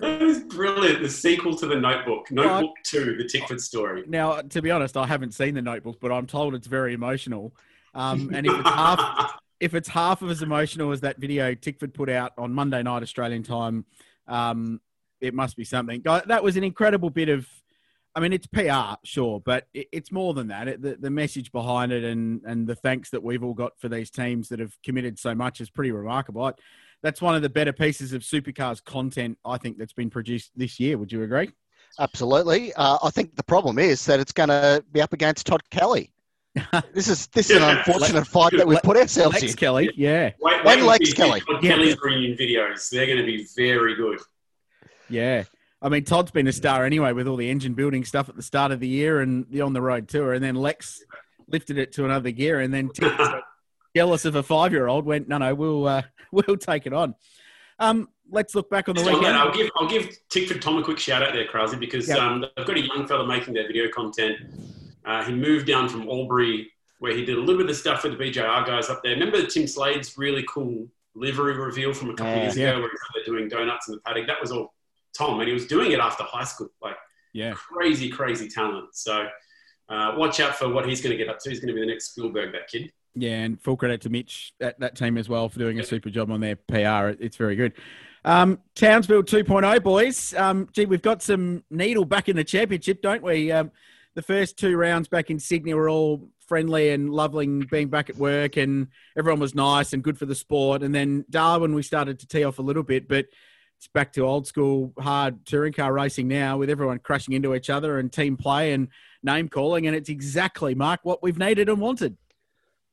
That 0.00 0.22
is 0.22 0.40
brilliant. 0.40 1.02
The 1.02 1.08
sequel 1.08 1.56
to 1.56 1.66
the 1.66 1.76
Notebook, 1.76 2.26
I- 2.30 2.34
Notebook 2.34 2.74
Two, 2.82 3.16
the 3.16 3.24
Tickford 3.24 3.60
story. 3.60 4.02
Now, 4.08 4.40
to 4.40 4.60
be 4.60 4.70
honest, 4.72 4.96
I 4.96 5.06
haven't 5.06 5.32
seen 5.34 5.54
the 5.54 5.62
Notebook, 5.62 5.98
but 6.00 6.10
I'm 6.10 6.26
told 6.26 6.54
it's 6.54 6.66
very 6.66 6.94
emotional. 6.94 7.54
Um, 7.94 8.30
and 8.34 8.44
if 8.44 8.52
it's 8.52 8.68
half, 8.68 9.38
if 9.60 9.74
it's 9.74 9.88
half 9.88 10.20
of 10.20 10.30
as 10.30 10.42
emotional 10.42 10.90
as 10.90 11.00
that 11.02 11.18
video 11.18 11.54
Tickford 11.54 11.94
put 11.94 12.10
out 12.10 12.32
on 12.36 12.52
Monday 12.52 12.82
night 12.82 13.04
Australian 13.04 13.44
time, 13.44 13.84
um, 14.26 14.80
it 15.20 15.32
must 15.32 15.56
be 15.56 15.64
something. 15.64 16.02
That 16.04 16.42
was 16.42 16.56
an 16.56 16.64
incredible 16.64 17.10
bit 17.10 17.28
of. 17.28 17.46
I 18.16 18.20
mean, 18.20 18.32
it's 18.32 18.46
PR, 18.46 18.94
sure, 19.02 19.40
but 19.40 19.66
it's 19.74 20.12
more 20.12 20.34
than 20.34 20.48
that. 20.48 20.68
It, 20.68 20.82
the, 20.82 20.94
the 20.94 21.10
message 21.10 21.50
behind 21.50 21.90
it 21.92 22.04
and 22.04 22.42
and 22.44 22.66
the 22.66 22.76
thanks 22.76 23.10
that 23.10 23.22
we've 23.22 23.42
all 23.42 23.54
got 23.54 23.72
for 23.78 23.88
these 23.88 24.10
teams 24.10 24.48
that 24.50 24.60
have 24.60 24.76
committed 24.84 25.18
so 25.18 25.34
much 25.34 25.60
is 25.60 25.68
pretty 25.68 25.90
remarkable. 25.90 26.44
I, 26.44 26.52
that's 27.02 27.20
one 27.20 27.34
of 27.34 27.42
the 27.42 27.50
better 27.50 27.72
pieces 27.72 28.12
of 28.12 28.22
supercars 28.22 28.82
content 28.82 29.36
I 29.44 29.58
think 29.58 29.78
that's 29.78 29.92
been 29.92 30.10
produced 30.10 30.52
this 30.56 30.78
year. 30.80 30.96
Would 30.96 31.12
you 31.12 31.22
agree? 31.22 31.50
Absolutely. 31.98 32.72
Uh, 32.74 32.98
I 33.02 33.10
think 33.10 33.36
the 33.36 33.42
problem 33.42 33.78
is 33.78 34.04
that 34.06 34.20
it's 34.20 34.32
going 34.32 34.48
to 34.48 34.82
be 34.92 35.00
up 35.00 35.12
against 35.12 35.46
Todd 35.46 35.62
Kelly. 35.70 36.12
this 36.92 37.08
is 37.08 37.26
this 37.28 37.50
is 37.50 37.56
an 37.56 37.64
unfortunate 37.64 38.26
fight 38.26 38.52
that 38.56 38.66
we've 38.66 38.82
put 38.82 38.96
ourselves 38.96 39.34
Lex 39.34 39.52
in. 39.52 39.56
Kelly, 39.56 39.90
yeah, 39.96 40.30
Wait, 40.40 40.64
wait 40.64 40.78
and 40.78 40.86
Lex 40.86 41.10
see 41.10 41.12
Kelly. 41.12 41.40
Todd 41.40 41.62
Yeah. 41.62 41.70
Kelly's 41.70 41.96
bringing 41.96 42.36
videos. 42.36 42.88
They're 42.90 43.06
going 43.06 43.18
to 43.18 43.24
be 43.24 43.46
very 43.56 43.96
good. 43.96 44.20
yeah. 45.10 45.44
I 45.84 45.90
mean, 45.90 46.02
Todd's 46.04 46.30
been 46.30 46.46
a 46.48 46.52
star 46.52 46.84
anyway 46.86 47.12
with 47.12 47.28
all 47.28 47.36
the 47.36 47.50
engine 47.50 47.74
building 47.74 48.04
stuff 48.06 48.28
at 48.30 48.36
the 48.36 48.42
start 48.42 48.72
of 48.72 48.80
the 48.80 48.88
year 48.88 49.20
and 49.20 49.44
the 49.50 49.60
on 49.60 49.74
the 49.74 49.82
road 49.82 50.08
tour, 50.08 50.32
and 50.32 50.42
then 50.42 50.54
Lex 50.54 51.04
lifted 51.46 51.76
it 51.78 51.92
to 51.92 52.06
another 52.06 52.30
gear, 52.30 52.60
and 52.60 52.72
then 52.72 52.88
Tick, 52.88 53.12
jealous 53.96 54.24
of 54.24 54.34
a 54.34 54.42
five 54.42 54.72
year 54.72 54.86
old, 54.88 55.04
went, 55.04 55.28
"No, 55.28 55.38
no, 55.38 55.54
we'll 55.54 55.86
uh, 55.86 56.02
we'll 56.32 56.56
take 56.56 56.86
it 56.86 56.92
on." 56.94 57.14
Um, 57.78 58.08
let's 58.30 58.54
look 58.54 58.70
back 58.70 58.88
on 58.88 58.94
the 58.94 59.02
Just 59.02 59.12
on 59.12 59.18
weekend. 59.18 59.34
that, 59.36 59.46
I'll 59.46 59.52
give 59.52 59.70
I'll 59.76 59.88
give 59.88 60.08
Tickford 60.30 60.62
Tom 60.62 60.78
a 60.78 60.82
quick 60.82 60.98
shout 60.98 61.22
out 61.22 61.32
there, 61.34 61.46
Krause, 61.46 61.76
because 61.76 62.08
Yeah. 62.08 62.16
um, 62.16 62.40
they've 62.56 62.66
got 62.66 62.76
a 62.76 62.80
young 62.80 63.06
fella 63.06 63.26
making 63.26 63.54
their 63.54 63.66
video 63.66 63.88
content. 63.90 64.38
Uh, 65.04 65.22
he 65.24 65.34
moved 65.34 65.66
down 65.66 65.88
from 65.90 66.08
Albury, 66.08 66.70
where 66.98 67.14
he 67.14 67.24
did 67.26 67.36
a 67.36 67.40
little 67.40 67.58
bit 67.60 67.68
of 67.68 67.76
stuff 67.76 68.04
with 68.04 68.16
the 68.16 68.24
BJR 68.24 68.64
guys 68.66 68.88
up 68.88 69.02
there. 69.02 69.12
Remember 69.12 69.44
Tim 69.44 69.66
Slade's 69.66 70.16
really 70.16 70.44
cool 70.48 70.86
livery 71.14 71.56
reveal 71.58 71.92
from 71.92 72.10
a 72.10 72.14
couple 72.14 72.32
of 72.32 72.36
Yeah. 72.38 72.42
years 72.44 72.56
Yeah. 72.56 72.70
ago, 72.70 72.80
where 72.80 72.90
there 73.14 73.24
doing 73.24 73.48
donuts 73.48 73.88
in 73.88 73.96
the 73.96 74.00
paddock? 74.00 74.26
That 74.26 74.40
was 74.40 74.50
all 74.50 74.73
Tom, 75.16 75.40
and 75.40 75.48
he 75.48 75.54
was 75.54 75.66
doing 75.66 75.92
it 75.92 76.00
after 76.00 76.24
high 76.24 76.44
school. 76.44 76.68
Like 76.82 76.96
yeah, 77.32 77.52
crazy, 77.52 78.08
crazy 78.08 78.48
talent. 78.48 78.94
So 78.94 79.26
uh, 79.88 80.14
watch 80.16 80.40
out 80.40 80.56
for 80.56 80.68
what 80.68 80.88
he's 80.88 81.00
going 81.00 81.16
to 81.16 81.16
get 81.16 81.28
up 81.28 81.38
to. 81.40 81.50
He's 81.50 81.60
going 81.60 81.68
to 81.68 81.74
be 81.74 81.80
the 81.80 81.86
next 81.86 82.12
Spielberg, 82.12 82.52
that 82.52 82.68
kid. 82.68 82.92
Yeah, 83.14 83.42
and 83.42 83.60
full 83.60 83.76
credit 83.76 84.00
to 84.02 84.10
Mitch 84.10 84.54
at 84.60 84.78
that 84.80 84.96
team 84.96 85.16
as 85.18 85.28
well 85.28 85.48
for 85.48 85.58
doing 85.58 85.78
a 85.78 85.84
super 85.84 86.10
job 86.10 86.30
on 86.30 86.40
their 86.40 86.56
PR. 86.56 87.14
It's 87.22 87.36
very 87.36 87.54
good. 87.54 87.74
Um, 88.24 88.58
Townsville 88.74 89.22
2.0, 89.22 89.82
boys. 89.82 90.34
Um, 90.34 90.68
gee, 90.72 90.86
we've 90.86 91.02
got 91.02 91.22
some 91.22 91.62
needle 91.70 92.04
back 92.04 92.28
in 92.28 92.36
the 92.36 92.44
championship, 92.44 93.02
don't 93.02 93.22
we? 93.22 93.52
Um, 93.52 93.70
the 94.14 94.22
first 94.22 94.58
two 94.58 94.76
rounds 94.76 95.08
back 95.08 95.30
in 95.30 95.38
Sydney 95.38 95.74
were 95.74 95.88
all 95.88 96.28
friendly 96.46 96.90
and 96.90 97.10
loving 97.10 97.60
being 97.70 97.88
back 97.88 98.10
at 98.10 98.16
work, 98.16 98.56
and 98.56 98.88
everyone 99.16 99.40
was 99.40 99.54
nice 99.54 99.92
and 99.92 100.02
good 100.02 100.18
for 100.18 100.26
the 100.26 100.34
sport. 100.34 100.82
And 100.82 100.94
then 100.94 101.24
Darwin, 101.30 101.74
we 101.74 101.82
started 101.82 102.18
to 102.20 102.26
tee 102.26 102.44
off 102.44 102.58
a 102.58 102.62
little 102.62 102.82
bit, 102.82 103.08
but 103.08 103.26
it's 103.84 103.92
back 103.92 104.12
to 104.14 104.22
old 104.22 104.46
school 104.46 104.94
hard 104.98 105.44
touring 105.44 105.74
car 105.74 105.92
racing 105.92 106.26
now 106.26 106.56
with 106.56 106.70
everyone 106.70 106.98
crashing 107.00 107.34
into 107.34 107.54
each 107.54 107.68
other 107.68 107.98
and 107.98 108.10
team 108.10 108.34
play 108.34 108.72
and 108.72 108.88
name 109.22 109.46
calling. 109.46 109.86
And 109.86 109.94
it's 109.94 110.08
exactly, 110.08 110.74
Mark, 110.74 111.00
what 111.02 111.22
we've 111.22 111.38
needed 111.38 111.68
and 111.68 111.78
wanted. 111.78 112.16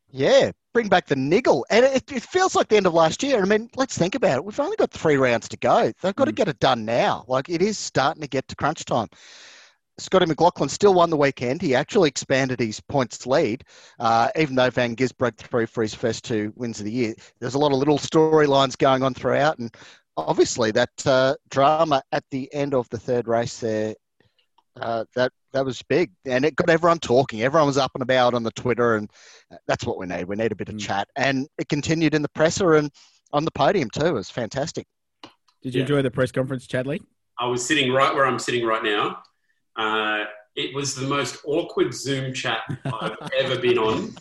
Yeah, 0.10 0.52
bring 0.74 0.90
back 0.90 1.06
the 1.08 1.16
niggle. 1.16 1.66
And 1.70 1.86
it, 1.86 2.12
it 2.12 2.24
feels 2.24 2.56
like 2.56 2.68
the 2.68 2.76
end 2.76 2.88
of 2.88 2.94
last 2.94 3.24
year. 3.24 3.42
I 3.42 3.46
mean, 3.46 3.70
let's 3.78 3.98
think 3.98 4.16
about 4.16 4.36
it. 4.36 4.44
We've 4.44 4.60
only 4.60 4.76
got 4.76 4.92
three 4.92 5.16
rounds 5.16 5.48
to 5.50 5.58
go. 5.58 5.94
They've 6.02 6.16
got 6.16 6.26
to 6.26 6.34
Mm. 6.34 6.36
get 6.36 6.50
it 6.50 6.60
done 6.60 6.84
now. 6.84 7.24
Like 7.30 7.48
it 7.48 7.62
is 7.62 7.78
starting 7.78 8.22
to 8.22 8.28
get 8.28 8.50
to 8.50 8.56
crunch 8.58 8.84
time. 8.84 9.08
Scotty 9.98 10.26
McLaughlin 10.26 10.68
still 10.68 10.96
won 10.96 11.10
the 11.10 11.18
weekend. 11.18 11.62
He 11.62 11.76
actually 11.76 12.10
expanded 12.10 12.60
his 12.60 12.82
points 12.82 13.28
lead, 13.28 13.64
uh, 14.00 14.30
even 14.36 14.56
though 14.56 14.70
Van 14.72 14.96
Giz 14.96 15.12
broke 15.12 15.38
through 15.38 15.68
for 15.68 15.84
his 15.84 15.94
first 15.94 16.26
two 16.26 16.52
wins 16.56 16.80
of 16.80 16.86
the 16.86 16.92
year. 16.92 17.14
There's 17.40 17.54
a 17.54 17.60
lot 17.60 17.72
of 17.72 17.78
little 17.78 18.00
storylines 18.00 18.78
going 18.78 19.04
on 19.04 19.14
throughout, 19.14 19.60
and 19.60 19.74
obviously 20.28 20.72
that 20.72 20.90
uh, 21.06 21.36
drama 21.50 22.02
at 22.12 22.24
the 22.32 22.52
end 22.54 22.74
of 22.74 22.88
the 22.90 22.98
third 23.00 23.28
race 23.28 23.60
there, 23.60 23.96
uh, 24.80 25.04
that 25.16 25.32
that 25.54 25.66
was 25.66 25.82
big, 25.84 26.12
and 26.26 26.46
it 26.46 26.56
got 26.56 26.70
everyone 26.70 27.00
talking. 27.00 27.42
Everyone 27.42 27.68
was 27.68 27.78
up 27.78 27.92
and 27.94 28.02
about 28.02 28.34
on 28.34 28.44
the 28.44 28.52
Twitter, 28.52 28.96
and 28.96 29.10
that's 29.68 29.86
what 29.86 29.98
we 29.98 30.06
need. 30.06 30.26
We 30.26 30.36
need 30.38 30.52
a 30.52 30.56
bit 30.56 30.70
of 30.70 30.76
Mm. 30.76 30.80
chat, 30.80 31.08
and 31.18 31.48
it 31.58 31.68
continued 31.68 32.14
in 32.14 32.22
the 32.22 32.30
presser 32.30 32.76
and 32.76 32.90
on 33.34 33.44
the 33.46 33.52
podium 33.52 33.90
too. 33.90 34.06
It 34.06 34.14
was 34.14 34.30
fantastic. 34.30 34.88
Did 35.62 35.76
you 35.76 35.80
Yeah. 35.80 35.84
enjoy 35.84 36.02
the 36.04 36.12
press 36.12 36.32
conference, 36.32 36.68
Chadley? 36.68 37.02
I 37.38 37.48
was 37.48 37.66
sitting 37.66 37.92
right 37.92 38.14
where 38.16 38.26
I'm 38.26 38.40
sitting 38.40 38.66
right 38.66 38.84
now. 38.84 39.22
Uh, 39.76 40.26
it 40.56 40.74
was 40.76 40.96
the 40.96 41.08
most 41.08 41.38
awkward 41.46 41.94
Zoom 41.94 42.34
chat 42.34 42.60
I've 42.86 43.18
ever 43.38 43.60
been 43.60 43.78
on. 43.78 44.16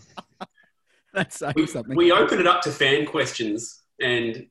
That's 1.13 1.43
We, 1.55 1.67
something. 1.67 1.97
we 1.97 2.13
opened 2.13 2.41
it 2.41 2.47
up 2.47 2.61
to 2.63 2.71
fan 2.71 3.05
questions, 3.07 3.83
and 4.01 4.47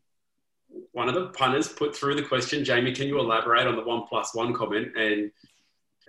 one 0.91 1.09
of 1.09 1.15
the 1.15 1.27
punters 1.27 1.67
put 1.67 1.95
through 1.95 2.15
the 2.15 2.23
question, 2.23 2.63
Jamie, 2.63 2.91
can 2.91 3.07
you 3.07 3.19
elaborate 3.19 3.67
on 3.67 3.75
the 3.75 3.83
one 3.83 4.03
plus 4.07 4.35
one 4.35 4.53
comment? 4.53 4.95
And 4.97 5.31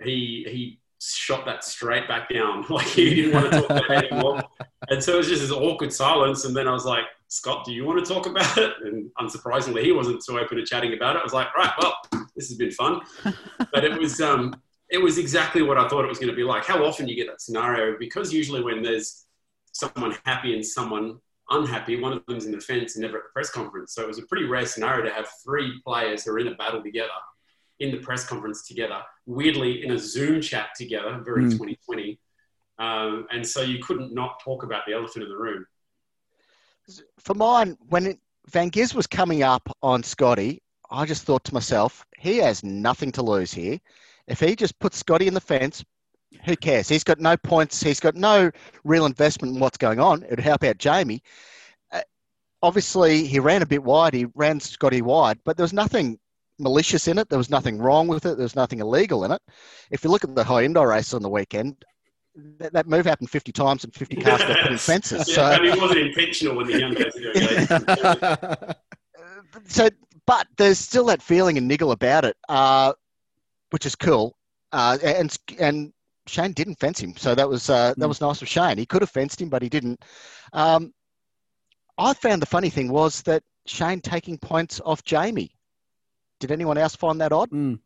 he 0.01 0.45
he 0.49 0.79
shot 0.99 1.45
that 1.45 1.63
straight 1.63 2.07
back 2.07 2.29
down, 2.29 2.65
like 2.69 2.87
he 2.87 3.15
didn't 3.15 3.33
want 3.33 3.51
to 3.51 3.61
talk 3.61 3.69
about 3.69 3.91
it 3.91 4.11
anymore. 4.11 4.43
And 4.89 5.03
so 5.03 5.15
it 5.15 5.17
was 5.17 5.27
just 5.27 5.41
this 5.41 5.51
awkward 5.51 5.93
silence. 5.93 6.45
And 6.45 6.55
then 6.55 6.67
I 6.67 6.71
was 6.71 6.85
like, 6.85 7.05
Scott, 7.27 7.65
do 7.65 7.71
you 7.71 7.85
want 7.85 8.05
to 8.05 8.13
talk 8.13 8.25
about 8.25 8.57
it? 8.57 8.73
And 8.83 9.09
unsurprisingly, 9.19 9.83
he 9.83 9.91
wasn't 9.91 10.23
so 10.23 10.37
open 10.37 10.57
to 10.57 10.65
chatting 10.65 10.93
about 10.93 11.15
it. 11.15 11.19
I 11.19 11.23
was 11.23 11.33
like, 11.33 11.55
right, 11.55 11.71
well, 11.79 11.95
this 12.35 12.49
has 12.49 12.57
been 12.57 12.71
fun. 12.71 13.01
But 13.73 13.85
it 13.85 13.97
was 13.97 14.19
um, 14.19 14.61
it 14.89 14.97
was 14.97 15.17
exactly 15.17 15.61
what 15.61 15.77
I 15.77 15.87
thought 15.87 16.03
it 16.03 16.09
was 16.09 16.19
going 16.19 16.29
to 16.29 16.35
be 16.35 16.43
like. 16.43 16.65
How 16.65 16.83
often 16.83 17.07
you 17.07 17.15
get 17.15 17.27
that 17.27 17.39
scenario? 17.41 17.97
Because 17.97 18.33
usually 18.33 18.61
when 18.61 18.83
there's 18.83 19.25
someone 19.71 20.13
happy 20.25 20.53
and 20.53 20.65
someone 20.65 21.19
unhappy, 21.51 21.99
one 21.99 22.13
of 22.13 22.25
them's 22.27 22.45
in 22.45 22.51
the 22.51 22.59
fence 22.59 22.95
and 22.95 23.03
never 23.03 23.17
at 23.17 23.23
the 23.23 23.29
press 23.33 23.49
conference. 23.51 23.93
So 23.93 24.01
it 24.01 24.07
was 24.07 24.19
a 24.19 24.23
pretty 24.23 24.45
rare 24.45 24.65
scenario 24.65 25.03
to 25.05 25.13
have 25.13 25.27
three 25.43 25.79
players 25.85 26.23
who 26.23 26.31
are 26.31 26.39
in 26.39 26.47
a 26.47 26.55
battle 26.55 26.81
together 26.81 27.09
in 27.79 27.91
the 27.91 27.97
press 27.97 28.25
conference 28.25 28.67
together, 28.67 29.01
weirdly 29.25 29.83
in 29.83 29.91
a 29.91 29.97
Zoom 29.97 30.39
chat 30.41 30.69
together, 30.77 31.19
very 31.23 31.43
Mm. 31.45 31.51
2020. 31.51 32.19
Um, 32.77 33.27
and 33.31 33.47
so 33.47 33.61
you 33.61 33.79
couldn't 33.83 34.13
not 34.13 34.39
talk 34.43 34.63
about 34.63 34.85
the 34.85 34.93
elephant 34.93 35.23
in 35.23 35.29
the 35.29 35.37
room. 35.37 35.65
For 37.19 37.33
mine, 37.33 37.77
when 37.89 38.07
it, 38.07 38.19
Van 38.49 38.69
Giz 38.69 38.93
was 38.93 39.07
coming 39.07 39.43
up 39.43 39.69
on 39.81 40.03
Scotty, 40.03 40.61
I 40.89 41.05
just 41.05 41.23
thought 41.23 41.43
to 41.45 41.53
myself, 41.53 42.05
he 42.17 42.37
has 42.37 42.63
nothing 42.63 43.11
to 43.13 43.21
lose 43.21 43.53
here. 43.53 43.79
If 44.27 44.39
he 44.39 44.55
just 44.55 44.77
puts 44.79 44.97
Scotty 44.97 45.27
in 45.27 45.33
the 45.33 45.41
fence, 45.41 45.83
who 46.45 46.55
cares? 46.55 46.87
He's 46.89 47.03
got 47.03 47.19
no 47.19 47.37
points. 47.37 47.81
He's 47.81 47.99
got 47.99 48.15
no 48.15 48.51
real 48.83 49.05
investment 49.05 49.53
in 49.55 49.59
what's 49.59 49.77
going 49.77 49.99
on. 49.99 50.23
It 50.23 50.29
would 50.31 50.39
help 50.39 50.63
out 50.63 50.77
Jamie. 50.77 51.21
Uh, 51.91 52.01
obviously, 52.63 53.25
he 53.25 53.39
ran 53.39 53.61
a 53.61 53.65
bit 53.65 53.83
wide. 53.83 54.13
He 54.13 54.25
ran 54.35 54.59
Scotty 54.59 55.01
wide, 55.01 55.39
but 55.43 55.57
there 55.57 55.63
was 55.63 55.73
nothing 55.73 56.19
malicious 56.59 57.07
in 57.07 57.17
it. 57.17 57.29
There 57.29 57.37
was 57.37 57.49
nothing 57.49 57.77
wrong 57.79 58.07
with 58.07 58.25
it. 58.25 58.37
There 58.37 58.43
was 58.43 58.55
nothing 58.55 58.79
illegal 58.79 59.23
in 59.25 59.31
it. 59.31 59.41
If 59.89 60.03
you 60.03 60.09
look 60.09 60.23
at 60.23 60.35
the 60.35 60.43
Hyundai 60.43 60.87
race 60.87 61.13
on 61.13 61.21
the 61.21 61.29
weekend, 61.29 61.83
that, 62.59 62.71
that 62.73 62.87
move 62.87 63.05
happened 63.05 63.29
50 63.29 63.51
times 63.51 63.83
and 63.83 63.93
50 63.93 64.15
cars 64.17 64.41
got 64.41 64.57
put 64.59 64.71
in 64.71 64.77
fences. 64.77 65.27
Yeah, 65.27 65.35
So, 65.35 65.43
I 65.43 65.59
mean, 65.59 65.73
it 65.73 65.81
wasn't 65.81 65.99
intentional 65.99 66.55
when 66.55 66.67
the 66.67 66.79
young 66.79 66.93
guys 66.93 67.13
doing 67.13 67.33
it. 68.71 68.77
so, 69.65 69.89
but 70.25 70.47
there's 70.57 70.79
still 70.79 71.05
that 71.07 71.21
feeling 71.21 71.57
and 71.57 71.67
niggle 71.67 71.91
about 71.91 72.23
it, 72.25 72.37
uh, 72.47 72.93
which 73.71 73.85
is 73.85 73.95
cool. 73.95 74.35
Uh, 74.71 74.97
and 75.03 75.37
and 75.59 75.91
Shane 76.31 76.53
didn't 76.53 76.79
fence 76.79 76.99
him, 76.99 77.15
so 77.17 77.35
that 77.35 77.47
was 77.47 77.69
uh, 77.69 77.93
that 77.97 78.05
Mm. 78.05 78.07
was 78.07 78.21
nice 78.21 78.41
of 78.41 78.47
Shane. 78.47 78.77
He 78.77 78.85
could 78.85 79.01
have 79.01 79.09
fenced 79.11 79.41
him, 79.41 79.49
but 79.49 79.61
he 79.61 79.67
didn't. 79.67 80.01
Um, 80.53 80.93
I 81.97 82.13
found 82.13 82.41
the 82.41 82.45
funny 82.45 82.69
thing 82.69 82.89
was 82.89 83.21
that 83.23 83.43
Shane 83.65 83.99
taking 83.99 84.37
points 84.37 84.79
off 84.85 85.03
Jamie. 85.03 85.51
Did 86.39 86.51
anyone 86.51 86.77
else 86.77 86.95
find 86.95 87.19
that 87.19 87.33
odd? 87.33 87.51
Mm. 87.51 87.79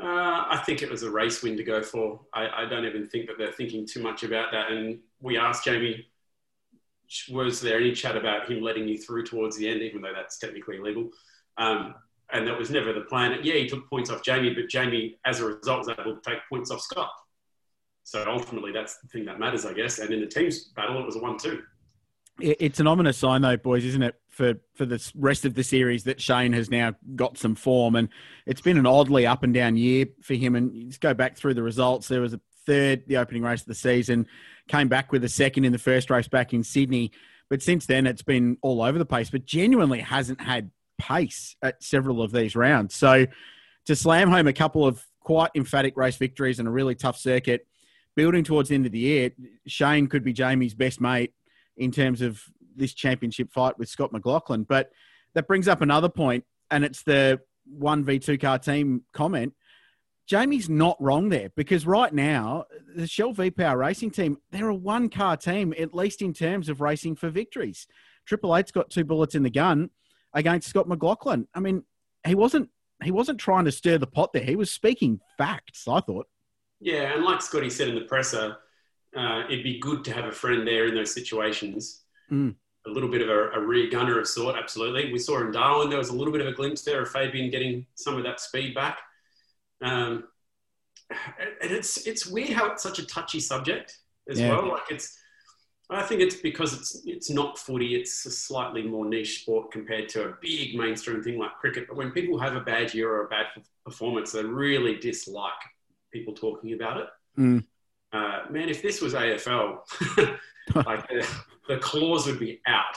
Uh, 0.00 0.46
I 0.48 0.62
think 0.64 0.82
it 0.82 0.90
was 0.90 1.02
a 1.02 1.10
race 1.10 1.42
win 1.42 1.56
to 1.56 1.64
go 1.64 1.82
for. 1.82 2.20
I, 2.32 2.62
I 2.62 2.64
don't 2.66 2.86
even 2.86 3.06
think 3.08 3.26
that 3.26 3.36
they're 3.38 3.52
thinking 3.52 3.86
too 3.86 4.02
much 4.02 4.22
about 4.22 4.52
that. 4.52 4.70
And 4.70 5.00
we 5.20 5.36
asked 5.36 5.64
Jamie, 5.64 6.06
was 7.30 7.60
there 7.60 7.78
any 7.78 7.92
chat 7.92 8.16
about 8.16 8.48
him 8.48 8.62
letting 8.62 8.88
you 8.88 8.96
through 8.96 9.24
towards 9.26 9.56
the 9.56 9.68
end, 9.68 9.82
even 9.82 10.00
though 10.00 10.14
that's 10.14 10.38
technically 10.38 10.76
illegal? 10.76 11.10
Um, 11.58 11.96
and 12.32 12.46
that 12.46 12.58
was 12.58 12.70
never 12.70 12.92
the 12.92 13.02
plan. 13.02 13.38
Yeah, 13.42 13.54
he 13.54 13.68
took 13.68 13.88
points 13.88 14.10
off 14.10 14.22
Jamie, 14.22 14.54
but 14.54 14.68
Jamie, 14.68 15.18
as 15.24 15.40
a 15.40 15.46
result, 15.46 15.86
was 15.86 15.88
able 15.88 16.16
to 16.16 16.20
take 16.24 16.38
points 16.48 16.70
off 16.70 16.80
Scott. 16.80 17.10
So 18.02 18.24
ultimately, 18.26 18.72
that's 18.72 18.98
the 18.98 19.08
thing 19.08 19.24
that 19.26 19.38
matters, 19.38 19.64
I 19.64 19.72
guess. 19.72 19.98
And 19.98 20.12
in 20.12 20.20
the 20.20 20.26
team's 20.26 20.64
battle, 20.76 21.00
it 21.00 21.06
was 21.06 21.16
a 21.16 21.20
one-two. 21.20 21.62
It's 22.40 22.80
an 22.80 22.86
ominous 22.86 23.18
sign, 23.18 23.42
though, 23.42 23.58
boys, 23.58 23.84
isn't 23.84 24.02
it, 24.02 24.14
for 24.28 24.54
for 24.74 24.86
the 24.86 25.12
rest 25.14 25.44
of 25.44 25.54
the 25.54 25.62
series 25.62 26.04
that 26.04 26.20
Shane 26.20 26.54
has 26.54 26.70
now 26.70 26.94
got 27.14 27.36
some 27.36 27.54
form, 27.54 27.96
and 27.96 28.08
it's 28.46 28.62
been 28.62 28.78
an 28.78 28.86
oddly 28.86 29.26
up 29.26 29.42
and 29.42 29.52
down 29.52 29.76
year 29.76 30.06
for 30.22 30.34
him. 30.34 30.54
And 30.54 30.74
you 30.74 30.86
just 30.88 31.02
go 31.02 31.12
back 31.12 31.36
through 31.36 31.54
the 31.54 31.62
results. 31.62 32.08
There 32.08 32.22
was 32.22 32.32
a 32.32 32.40
third, 32.66 33.02
the 33.06 33.18
opening 33.18 33.42
race 33.42 33.60
of 33.60 33.66
the 33.66 33.74
season, 33.74 34.26
came 34.68 34.88
back 34.88 35.12
with 35.12 35.22
a 35.24 35.28
second 35.28 35.64
in 35.64 35.72
the 35.72 35.78
first 35.78 36.08
race 36.08 36.28
back 36.28 36.54
in 36.54 36.64
Sydney, 36.64 37.12
but 37.50 37.62
since 37.62 37.84
then 37.84 38.06
it's 38.06 38.22
been 38.22 38.56
all 38.62 38.80
over 38.82 38.98
the 38.98 39.04
place. 39.04 39.28
But 39.28 39.44
genuinely 39.44 40.00
hasn't 40.00 40.40
had 40.40 40.70
pace 41.00 41.56
at 41.62 41.82
several 41.82 42.22
of 42.22 42.30
these 42.30 42.54
rounds. 42.54 42.94
So 42.94 43.26
to 43.86 43.96
slam 43.96 44.30
home 44.30 44.46
a 44.46 44.52
couple 44.52 44.86
of 44.86 45.04
quite 45.20 45.50
emphatic 45.54 45.96
race 45.96 46.16
victories 46.16 46.58
and 46.58 46.68
a 46.68 46.70
really 46.70 46.94
tough 46.94 47.18
circuit 47.18 47.66
building 48.16 48.44
towards 48.44 48.68
the 48.68 48.74
end 48.74 48.86
of 48.86 48.92
the 48.92 48.98
year, 48.98 49.30
Shane 49.66 50.06
could 50.06 50.24
be 50.24 50.32
Jamie's 50.32 50.74
best 50.74 51.00
mate 51.00 51.32
in 51.76 51.90
terms 51.90 52.20
of 52.20 52.42
this 52.76 52.92
championship 52.92 53.52
fight 53.52 53.78
with 53.78 53.88
Scott 53.88 54.12
McLaughlin. 54.12 54.64
But 54.64 54.90
that 55.34 55.46
brings 55.46 55.68
up 55.68 55.80
another 55.80 56.08
point, 56.08 56.44
and 56.70 56.84
it's 56.84 57.02
the 57.02 57.40
one 57.64 58.04
v 58.04 58.18
two 58.18 58.36
car 58.36 58.58
team 58.58 59.04
comment. 59.12 59.54
Jamie's 60.26 60.68
not 60.68 60.96
wrong 61.00 61.28
there 61.28 61.50
because 61.56 61.86
right 61.86 62.12
now 62.12 62.64
the 62.94 63.06
Shell 63.06 63.32
V 63.32 63.50
Power 63.50 63.78
Racing 63.78 64.12
team 64.12 64.38
they're 64.50 64.68
a 64.68 64.74
one 64.74 65.08
car 65.08 65.36
team 65.36 65.74
at 65.78 65.94
least 65.94 66.22
in 66.22 66.32
terms 66.32 66.68
of 66.68 66.80
racing 66.80 67.16
for 67.16 67.30
victories. 67.30 67.86
Triple 68.26 68.56
Eight's 68.56 68.70
got 68.70 68.90
two 68.90 69.04
bullets 69.04 69.34
in 69.34 69.42
the 69.42 69.50
gun 69.50 69.90
against 70.34 70.68
Scott 70.68 70.88
McLaughlin. 70.88 71.46
I 71.54 71.60
mean, 71.60 71.84
he 72.26 72.34
wasn't 72.34 72.68
he 73.02 73.10
wasn't 73.10 73.38
trying 73.38 73.64
to 73.64 73.72
stir 73.72 73.98
the 73.98 74.06
pot 74.06 74.32
there. 74.32 74.44
He 74.44 74.56
was 74.56 74.70
speaking 74.70 75.20
facts. 75.38 75.88
I 75.88 76.00
thought. 76.00 76.26
Yeah, 76.80 77.14
and 77.14 77.24
like 77.24 77.42
Scotty 77.42 77.70
said 77.70 77.88
in 77.88 77.94
the 77.94 78.02
presser, 78.02 78.56
uh, 79.16 79.42
it'd 79.48 79.64
be 79.64 79.78
good 79.78 80.04
to 80.04 80.12
have 80.12 80.24
a 80.24 80.32
friend 80.32 80.66
there 80.66 80.86
in 80.86 80.94
those 80.94 81.12
situations. 81.12 82.02
Mm. 82.30 82.54
A 82.86 82.90
little 82.90 83.10
bit 83.10 83.20
of 83.20 83.28
a, 83.28 83.50
a, 83.50 83.60
rear 83.60 83.90
gunner 83.90 84.18
of 84.18 84.26
sort, 84.26 84.56
absolutely. 84.56 85.12
We 85.12 85.18
saw 85.18 85.40
in 85.42 85.52
Darwin 85.52 85.90
there 85.90 85.98
was 85.98 86.08
a 86.08 86.14
little 86.14 86.32
bit 86.32 86.40
of 86.40 86.46
a 86.46 86.52
glimpse 86.52 86.80
there 86.82 87.02
of 87.02 87.10
Fabian 87.10 87.50
getting 87.50 87.84
some 87.94 88.16
of 88.16 88.22
that 88.22 88.40
speed 88.40 88.74
back. 88.74 88.98
Um, 89.82 90.24
and 91.10 91.70
it's 91.70 92.06
it's 92.06 92.26
weird 92.26 92.50
how 92.50 92.70
it's 92.70 92.82
such 92.82 92.98
a 92.98 93.06
touchy 93.06 93.40
subject 93.40 93.98
as 94.30 94.40
yeah. 94.40 94.50
well. 94.50 94.68
Like 94.68 94.90
it's, 94.90 95.18
I 95.92 96.02
think 96.02 96.20
it's 96.20 96.36
because 96.36 96.72
it's 96.72 97.02
it's 97.04 97.30
not 97.30 97.58
footy. 97.58 97.96
It's 97.96 98.24
a 98.24 98.30
slightly 98.30 98.82
more 98.82 99.04
niche 99.04 99.42
sport 99.42 99.72
compared 99.72 100.08
to 100.10 100.28
a 100.28 100.34
big 100.40 100.76
mainstream 100.76 101.22
thing 101.22 101.38
like 101.38 101.52
cricket. 101.60 101.86
But 101.88 101.96
when 101.96 102.12
people 102.12 102.38
have 102.38 102.54
a 102.54 102.60
bad 102.60 102.94
year 102.94 103.10
or 103.10 103.26
a 103.26 103.28
bad 103.28 103.46
performance, 103.84 104.32
they 104.32 104.44
really 104.44 104.96
dislike 104.96 105.52
people 106.12 106.34
talking 106.34 106.74
about 106.74 106.98
it. 106.98 107.06
Mm. 107.38 107.64
Uh, 108.12 108.42
man, 108.50 108.68
if 108.68 108.82
this 108.82 109.00
was 109.00 109.14
AFL, 109.14 109.78
like 110.86 111.08
the, 111.08 111.28
the 111.68 111.78
claws 111.78 112.26
would 112.26 112.38
be 112.38 112.60
out 112.66 112.96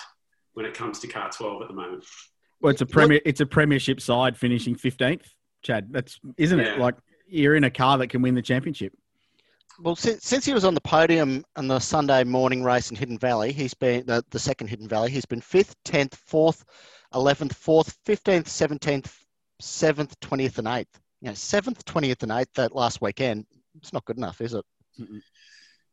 when 0.54 0.66
it 0.66 0.74
comes 0.74 1.00
to 1.00 1.08
car 1.08 1.30
12 1.32 1.62
at 1.64 1.68
the 1.68 1.74
moment. 1.74 2.04
Well, 2.62 2.72
it's 2.72 2.82
a 2.82 2.86
premier, 2.86 3.22
it's 3.26 3.42
a 3.42 3.46
premiership 3.46 4.02
side 4.02 4.38
finishing 4.38 4.76
15th, 4.76 5.26
Chad. 5.62 5.88
That's, 5.92 6.20
isn't 6.38 6.60
yeah. 6.60 6.74
it? 6.74 6.80
Like 6.80 6.96
you're 7.28 7.56
in 7.56 7.64
a 7.64 7.72
car 7.72 7.98
that 7.98 8.08
can 8.08 8.22
win 8.22 8.36
the 8.36 8.42
championship. 8.42 8.94
Well, 9.82 9.96
since, 9.96 10.24
since 10.24 10.46
he 10.46 10.54
was 10.54 10.66
on 10.66 10.76
the 10.76 10.82
podium 10.82 11.44
on 11.56 11.68
the 11.68 11.80
Sunday 11.80 12.24
morning 12.24 12.64
race 12.64 12.92
in 12.92 12.96
Hidden 12.96 13.18
Valley, 13.18 13.52
he's 13.52 13.74
been 13.74 14.06
the, 14.06 14.24
the 14.30 14.40
second 14.40 14.68
Hidden 14.68 14.88
Valley. 14.88 15.10
He's 15.12 15.26
been 15.26 15.42
fifth, 15.42 15.76
tenth, 15.84 16.16
fourth, 16.16 16.64
eleventh, 17.14 17.56
fourth, 17.56 17.98
fifteenth, 18.06 18.48
seventeenth, 18.48 19.18
seventh, 19.60 20.20
twentieth, 20.20 20.60
and 20.60 20.68
eighth 20.68 21.00
you 21.24 21.30
know, 21.30 21.36
seventh, 21.36 21.86
twentieth, 21.86 22.22
and 22.22 22.34
eighth 22.34 22.54
that 22.56 22.76
last 22.76 23.02
weekend. 23.02 23.46
It's 23.78 23.94
not 23.94 24.04
good 24.04 24.18
enough, 24.18 24.42
is 24.42 24.54
it? 24.54 24.66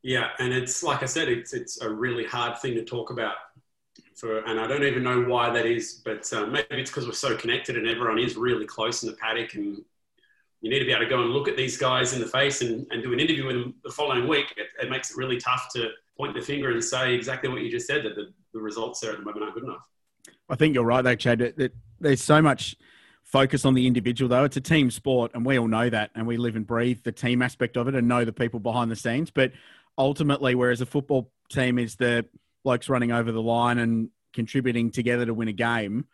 Yeah, 0.03 0.31
and 0.41 0.53
it's 0.53 0.83
like 0.83 1.05
I 1.05 1.07
said, 1.07 1.29
it's 1.29 1.55
it's 1.55 1.81
a 1.81 1.89
really 1.89 2.25
hard 2.25 2.59
thing 2.59 2.75
to 2.75 2.85
talk 2.85 3.11
about. 3.11 3.37
For, 4.17 4.41
and 4.41 4.59
I 4.59 4.67
don't 4.67 4.83
even 4.83 5.05
know 5.05 5.23
why 5.23 5.51
that 5.51 5.67
is, 5.67 6.03
but 6.05 6.31
um, 6.33 6.51
maybe 6.51 6.67
it's 6.71 6.91
because 6.91 7.07
we're 7.07 7.13
so 7.13 7.37
connected 7.37 7.77
and 7.77 7.87
everyone 7.87 8.19
is 8.19 8.37
really 8.37 8.67
close 8.67 9.05
in 9.05 9.09
the 9.09 9.17
paddock, 9.17 9.55
and 9.55 9.83
you 10.61 10.71
need 10.71 10.79
to 10.79 10.85
be 10.85 10.93
able 10.93 11.05
to 11.05 11.09
go 11.09 11.23
and 11.23 11.31
look 11.31 11.49
at 11.49 11.57
these 11.57 11.77
guys 11.77 12.13
in 12.13 12.21
the 12.21 12.27
face 12.27 12.61
and, 12.61 12.87
and 12.91 13.03
do 13.03 13.13
an 13.13 13.21
interview 13.21 13.47
with 13.47 13.57
them 13.57 13.75
the 13.83 13.91
following 13.91 14.29
week. 14.29 14.53
It, 14.57 14.67
it 14.83 14.91
makes 14.91 15.11
it 15.11 15.17
really 15.17 15.39
tough 15.39 15.69
to 15.75 15.91
point 16.17 16.35
the 16.35 16.43
finger 16.43 16.71
and 16.71 16.85
say 16.85 17.15
exactly 17.15 17.49
what 17.49 17.63
you 17.63 17.71
just 17.71 17.87
said 17.87 18.05
that 18.05 18.15
the, 18.15 18.33
the 18.53 18.61
results 18.61 19.01
there 19.01 19.13
at 19.13 19.19
the 19.19 19.25
moment 19.25 19.45
aren't 19.45 19.55
good 19.55 19.65
enough. 19.65 19.89
I 20.49 20.57
think 20.57 20.75
you're 20.75 20.85
right, 20.85 21.03
though, 21.03 21.15
Chad. 21.15 21.39
That, 21.57 21.73
there's 21.99 22.23
so 22.23 22.43
much 22.43 22.77
focus 23.25 23.65
on 23.65 23.75
the 23.75 23.87
individual 23.87 24.29
though 24.29 24.43
it's 24.43 24.57
a 24.57 24.61
team 24.61 24.91
sport 24.91 25.31
and 25.35 25.47
we 25.47 25.57
all 25.57 25.69
know 25.69 25.89
that 25.89 26.11
and 26.17 26.27
we 26.27 26.37
live 26.37 26.57
and 26.57 26.67
breathe 26.67 26.99
the 27.05 27.13
team 27.13 27.43
aspect 27.43 27.77
of 27.77 27.87
it 27.87 27.95
and 27.95 28.09
know 28.09 28.25
the 28.25 28.33
people 28.33 28.59
behind 28.59 28.91
the 28.91 28.97
scenes 28.97 29.31
but 29.31 29.53
ultimately 29.97 30.57
whereas 30.57 30.81
a 30.81 30.87
football 30.87 31.31
team 31.49 31.79
is 31.79 31.95
the 31.95 32.27
blokes 32.65 32.89
running 32.89 33.13
over 33.13 33.31
the 33.31 33.41
line 33.41 33.79
and 33.79 34.09
contributing 34.33 34.91
together 34.91 35.25
to 35.25 35.33
win 35.33 35.47
a 35.47 35.53
game 35.53 36.05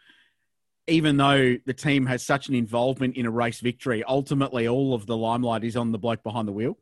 even 0.88 1.16
though 1.16 1.56
the 1.66 1.74
team 1.74 2.06
has 2.06 2.24
such 2.24 2.48
an 2.48 2.54
involvement 2.54 3.16
in 3.16 3.26
a 3.26 3.30
race 3.30 3.60
victory 3.60 4.02
ultimately 4.04 4.68
all 4.68 4.94
of 4.94 5.06
the 5.06 5.16
limelight 5.16 5.64
is 5.64 5.76
on 5.76 5.92
the 5.92 5.98
bloke 5.98 6.22
behind 6.22 6.46
the 6.46 6.52
wheel 6.52 6.78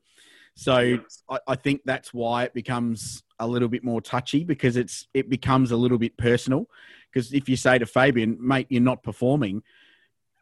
so 0.57 0.99
I, 1.29 1.39
I 1.49 1.55
think 1.57 1.83
that's 1.85 2.15
why 2.15 2.45
it 2.45 2.55
becomes 2.55 3.23
a 3.39 3.47
little 3.47 3.69
bit 3.69 3.83
more 3.83 4.01
touchy 4.01 4.45
because 4.45 4.77
it's 4.77 5.09
it 5.15 5.29
becomes 5.29 5.73
a 5.73 5.77
little 5.77 5.99
bit 5.99 6.17
personal 6.17 6.69
because 7.13 7.33
if 7.33 7.49
you 7.49 7.57
say 7.57 7.79
to 7.79 7.87
Fabian, 7.87 8.37
mate, 8.41 8.67
you're 8.71 8.83
not 8.83 9.03
performing, 9.03 9.63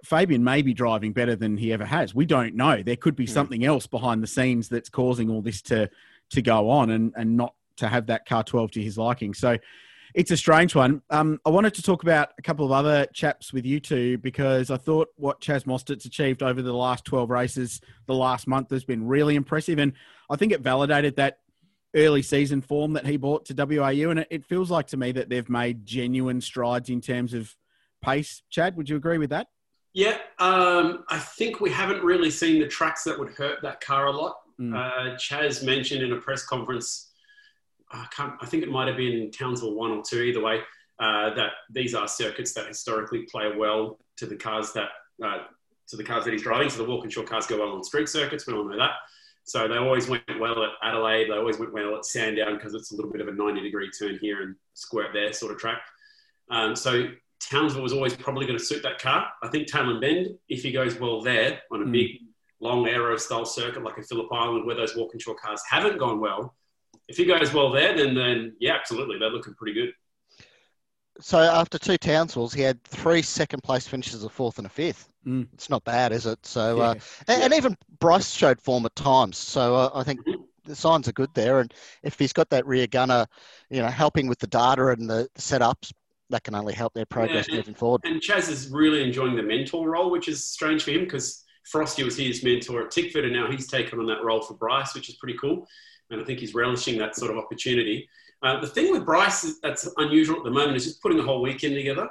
Fabian 0.05 0.43
may 0.43 0.63
be 0.63 0.73
driving 0.73 1.13
better 1.13 1.37
than 1.37 1.57
he 1.57 1.73
ever 1.73 1.85
has. 1.85 2.15
We 2.15 2.25
don't 2.25 2.55
know. 2.55 2.83
There 2.83 2.97
could 2.97 3.15
be 3.15 3.27
hmm. 3.27 3.33
something 3.33 3.65
else 3.65 3.87
behind 3.87 4.23
the 4.23 4.27
scenes 4.27 4.69
that's 4.69 4.89
causing 4.89 5.31
all 5.31 5.43
this 5.43 5.63
to 5.63 5.91
to 6.31 6.43
go 6.43 6.71
on 6.71 6.91
and 6.91 7.13
and 7.17 7.37
not 7.37 7.55
to 7.77 7.89
have 7.89 8.07
that 8.07 8.27
car 8.27 8.45
12 8.45 8.73
to 8.73 8.83
his 8.83 8.99
liking. 8.99 9.33
So 9.33 9.57
it's 10.15 10.31
a 10.31 10.37
strange 10.37 10.75
one. 10.75 11.03
Um, 11.11 11.41
I 11.45 11.51
wanted 11.51 11.75
to 11.75 11.83
talk 11.83 12.03
about 12.03 12.31
a 12.39 12.43
couple 12.43 12.65
of 12.65 12.73
other 12.73 13.07
chaps 13.15 13.53
with 13.53 13.65
you 13.65 13.81
two 13.81 14.19
because 14.19 14.71
I 14.71 14.77
thought 14.77 15.09
what 15.17 15.41
Chaz 15.41 15.65
Mostert's 15.65 16.05
achieved 16.05 16.43
over 16.43 16.61
the 16.61 16.73
last 16.73 17.05
12 17.05 17.31
races, 17.31 17.81
the 18.07 18.15
last 18.15 18.47
month, 18.47 18.71
has 18.71 18.85
been 18.85 19.07
really 19.07 19.35
impressive. 19.35 19.79
And 19.79 19.93
I 20.31 20.37
think 20.37 20.53
it 20.53 20.61
validated 20.61 21.17
that 21.17 21.39
early 21.95 22.23
season 22.23 22.61
form 22.61 22.93
that 22.95 23.07
he 23.07 23.17
brought 23.17 23.47
to 23.47 23.55
WAU. 23.55 24.11
And 24.11 24.21
it, 24.21 24.29
it 24.31 24.45
feels 24.45 24.71
like 24.71 24.87
to 24.89 24.97
me 24.97 25.13
that 25.13 25.29
they've 25.29 25.49
made 25.49 25.87
genuine 25.87 26.41
strides 26.41 26.91
in 26.91 27.01
terms 27.01 27.33
of 27.35 27.55
pace. 28.03 28.43
Chad, 28.51 28.77
would 28.77 28.89
you 28.89 28.97
agree 28.97 29.19
with 29.19 29.31
that? 29.31 29.49
Yeah, 29.95 30.19
um, 30.39 31.05
I 31.09 31.19
think 31.19 31.61
we 31.61 31.71
haven't 31.71 32.03
really 32.03 32.31
seen 32.31 32.61
the 32.61 32.67
tracks 32.67 33.05
that 33.05 33.19
would 33.19 33.31
hurt 33.31 33.61
that 33.63 33.81
car 33.83 34.07
a 34.07 34.11
lot. 34.11 34.37
Mm. 34.59 34.75
Uh, 34.75 35.17
Chaz 35.17 35.63
mentioned 35.63 36.03
in 36.03 36.13
a 36.13 36.17
press 36.17 36.45
conference, 36.45 37.12
I, 37.93 38.33
I, 38.41 38.47
think 38.47 38.63
it 38.63 38.71
might 38.71 38.89
have 38.89 38.97
been 38.97 39.31
Townsville 39.31 39.75
one 39.75 39.91
or 39.91 40.03
two, 40.03 40.23
either 40.23 40.41
way, 40.41 40.61
uh, 40.99 41.35
that 41.35 41.53
these 41.71 41.95
are 41.95 42.09
circuits 42.09 42.53
that 42.55 42.67
historically 42.67 43.27
play 43.31 43.53
well 43.57 43.99
to 44.17 44.27
the 44.27 44.37
cars 44.37 44.73
that 44.73 44.89
uh, 45.23 45.39
to 45.89 45.97
the 45.97 46.05
cars 46.05 46.25
that 46.25 46.33
he's 46.33 46.43
driving. 46.43 46.71
So 46.71 46.79
the 46.79 46.89
Walkinshaw 46.89 47.25
cars 47.25 47.47
go 47.47 47.59
well 47.59 47.75
on 47.75 47.85
street 47.85 48.09
circuits. 48.09 48.47
We 48.47 48.55
all 48.55 48.65
know 48.65 48.79
that. 48.79 48.93
So 49.45 49.67
they 49.67 49.77
always 49.77 50.09
went 50.09 50.23
well 50.39 50.63
at 50.63 50.71
Adelaide. 50.83 51.29
They 51.29 51.37
always 51.37 51.59
went 51.59 51.73
well 51.73 51.97
at 51.97 52.07
Sandown 52.07 52.55
because 52.55 52.75
it's 52.75 52.93
a 52.93 52.97
little 52.97 53.11
bit 53.11 53.21
of 53.21 53.29
a 53.29 53.33
90 53.33 53.61
degree 53.61 53.91
turn 53.91 54.19
here 54.21 54.43
and 54.43 54.55
squirt 54.75 55.09
there 55.13 55.33
sort 55.33 55.53
of 55.53 55.59
track. 55.59 55.83
Um, 56.51 56.77
so 56.77 57.09
Townsville 57.41 57.83
was 57.83 57.93
always 57.93 58.15
probably 58.15 58.47
going 58.47 58.59
to 58.59 58.65
suit 58.65 58.83
that 58.85 59.01
car. 59.01 59.27
I 59.43 59.49
think 59.49 59.69
Tailem 59.69 60.01
Bend, 60.01 60.29
if 60.49 60.63
he 60.63 60.71
goes 60.71 60.99
well 60.99 61.21
there 61.21 61.61
on 61.73 61.83
a 61.83 61.85
mm. 61.85 61.93
big, 61.93 62.11
long 62.61 62.87
aero 62.87 63.17
style 63.17 63.45
circuit 63.45 63.83
like 63.83 63.99
a 63.99 64.03
Phillip 64.03 64.33
Island 64.33 64.65
where 64.65 64.77
those 64.77 64.97
Walkinshaw 64.97 65.35
cars 65.35 65.61
haven't 65.69 65.99
gone 65.99 66.21
well, 66.21 66.55
if 67.09 67.17
he 67.17 67.25
goes 67.25 67.53
well 67.53 67.71
there, 67.71 67.97
then, 67.97 68.15
then 68.15 68.55
yeah, 68.61 68.75
absolutely. 68.75 69.19
They're 69.19 69.31
looking 69.31 69.55
pretty 69.55 69.75
good. 69.75 69.93
So 71.21 71.39
after 71.39 71.79
two 71.79 71.99
Townsvilles, 71.99 72.55
he 72.55 72.63
had 72.63 72.83
three 72.85 73.23
second 73.23 73.63
place 73.63 73.87
finishes, 73.87 74.25
a 74.25 74.29
fourth 74.29 74.59
and 74.59 74.67
a 74.67 74.71
fifth. 74.71 75.09
Mm. 75.27 75.47
It's 75.53 75.71
not 75.71 75.85
bad, 75.85 76.13
is 76.13 76.27
it? 76.27 76.45
So, 76.45 76.79
yeah. 76.79 76.83
uh, 76.83 76.93
and, 76.93 77.03
yeah. 77.29 77.45
and, 77.45 77.55
even 77.55 77.77
Bryce 78.01 78.31
showed 78.31 78.61
form 78.61 78.87
at 78.87 78.97
times. 78.97 79.37
So 79.37 79.77
uh, 79.77 79.91
I 79.95 80.05
think 80.05 80.21
mm-hmm. 80.27 80.43
the 80.65 80.75
signs 80.75 81.09
are 81.09 81.13
good 81.13 81.31
there. 81.35 81.61
And 81.61 81.73
if 82.03 82.19
he's 82.19 82.33
got 82.33 82.51
that 82.51 82.67
rear 82.67 82.87
gunner, 82.87 83.27
you 83.71 83.83
know, 83.83 83.89
helping 83.89 84.27
with 84.27 84.39
the 84.39 84.47
data 84.47 84.89
and 84.89 85.09
the 85.09 85.29
setups, 85.37 85.93
that 86.31 86.45
can 86.45 86.55
only 86.55 86.73
help 86.73 86.95
their 86.95 87.07
progress 87.07 87.47
yeah, 87.49 87.57
moving 87.57 87.75
forward. 87.75 88.01
And 88.05 88.21
Chaz 88.21 88.49
is 88.49 88.71
really 88.71 89.05
enjoying 89.05 89.37
the 89.37 89.43
mentor 89.43 89.91
role, 89.91 90.11
which 90.11 90.29
is 90.29 90.45
strange 90.45 90.83
for 90.83 90.91
him 90.91 91.05
because 91.05 91.45
Frosty 91.71 92.03
was 92.03 92.17
his 92.17 92.43
mentor 92.43 92.83
at 92.83 92.91
Tickford, 92.91 93.25
and 93.25 93.33
now 93.33 93.51
he's 93.51 93.69
taken 93.69 93.99
on 94.01 94.07
that 94.07 94.25
role 94.25 94.41
for 94.41 94.55
Bryce, 94.55 94.95
which 94.95 95.09
is 95.09 95.17
pretty 95.17 95.39
cool. 95.39 95.67
And 96.13 96.21
I 96.21 96.25
think 96.25 96.39
he's 96.39 96.55
relishing 96.55 96.99
that 96.99 97.17
sort 97.17 97.31
of 97.31 97.39
opportunity. 97.39 98.09
Uh, 98.43 98.61
the 98.61 98.67
thing 98.67 98.93
with 98.93 99.05
Bryce 99.05 99.59
that's 99.63 99.89
unusual 99.97 100.37
at 100.37 100.45
the 100.45 100.51
moment 100.51 100.77
is 100.77 100.85
just 100.85 101.03
putting 101.03 101.19
the 101.19 101.25
whole 101.25 101.43
weekend 101.43 101.75
together. 101.75 102.09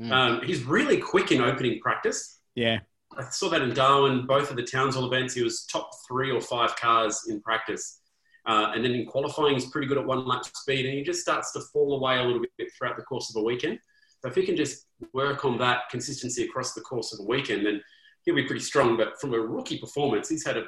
Mm. 0.00 0.10
Um, 0.10 0.40
he's 0.42 0.64
really 0.64 0.96
quick 0.96 1.30
in 1.32 1.40
opening 1.40 1.78
practice. 1.80 2.40
Yeah. 2.54 2.80
I 3.16 3.24
saw 3.24 3.50
that 3.50 3.62
in 3.62 3.74
Darwin, 3.74 4.26
both 4.26 4.50
of 4.50 4.56
the 4.56 4.62
Townsville 4.62 5.06
events. 5.06 5.34
He 5.34 5.42
was 5.42 5.64
top 5.66 5.90
three 6.08 6.30
or 6.30 6.40
five 6.40 6.74
cars 6.76 7.26
in 7.28 7.40
practice. 7.42 8.00
Uh, 8.46 8.72
and 8.74 8.84
then 8.84 8.92
in 8.92 9.06
qualifying, 9.06 9.54
he's 9.54 9.66
pretty 9.66 9.86
good 9.86 9.98
at 9.98 10.06
one 10.06 10.26
lap 10.26 10.44
speed, 10.44 10.86
and 10.86 10.94
he 10.94 11.02
just 11.02 11.20
starts 11.20 11.52
to 11.52 11.60
fall 11.72 11.94
away 11.96 12.18
a 12.18 12.22
little 12.22 12.42
bit 12.58 12.72
throughout 12.76 12.96
the 12.96 13.02
course 13.02 13.30
of 13.30 13.40
a 13.40 13.44
weekend. 13.44 13.78
So 14.20 14.28
if 14.28 14.34
he 14.34 14.44
can 14.44 14.56
just 14.56 14.86
work 15.12 15.44
on 15.44 15.58
that 15.58 15.88
consistency 15.90 16.44
across 16.44 16.74
the 16.74 16.80
course 16.80 17.12
of 17.12 17.20
a 17.20 17.24
weekend, 17.24 17.66
then 17.66 17.82
he'll 18.24 18.34
be 18.34 18.44
pretty 18.44 18.62
strong. 18.62 18.96
But 18.96 19.20
from 19.20 19.34
a 19.34 19.38
rookie 19.38 19.78
performance, 19.78 20.28
he's 20.28 20.46
had 20.46 20.56
a 20.56 20.64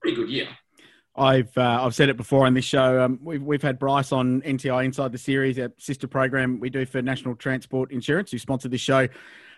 pretty 0.00 0.16
good 0.16 0.28
year. 0.28 0.48
I've 1.18 1.58
uh, 1.58 1.84
I've 1.84 1.94
said 1.94 2.08
it 2.08 2.16
before 2.16 2.46
on 2.46 2.54
this 2.54 2.64
show. 2.64 3.02
Um, 3.02 3.18
we've 3.22 3.42
we've 3.42 3.62
had 3.62 3.78
Bryce 3.78 4.12
on 4.12 4.40
NTI 4.42 4.84
Inside 4.84 5.12
the 5.12 5.18
Series, 5.18 5.58
a 5.58 5.72
sister 5.76 6.06
program 6.06 6.60
we 6.60 6.70
do 6.70 6.86
for 6.86 7.02
National 7.02 7.34
Transport 7.34 7.90
Insurance, 7.90 8.30
who 8.30 8.38
sponsored 8.38 8.70
this 8.70 8.80
show 8.80 9.08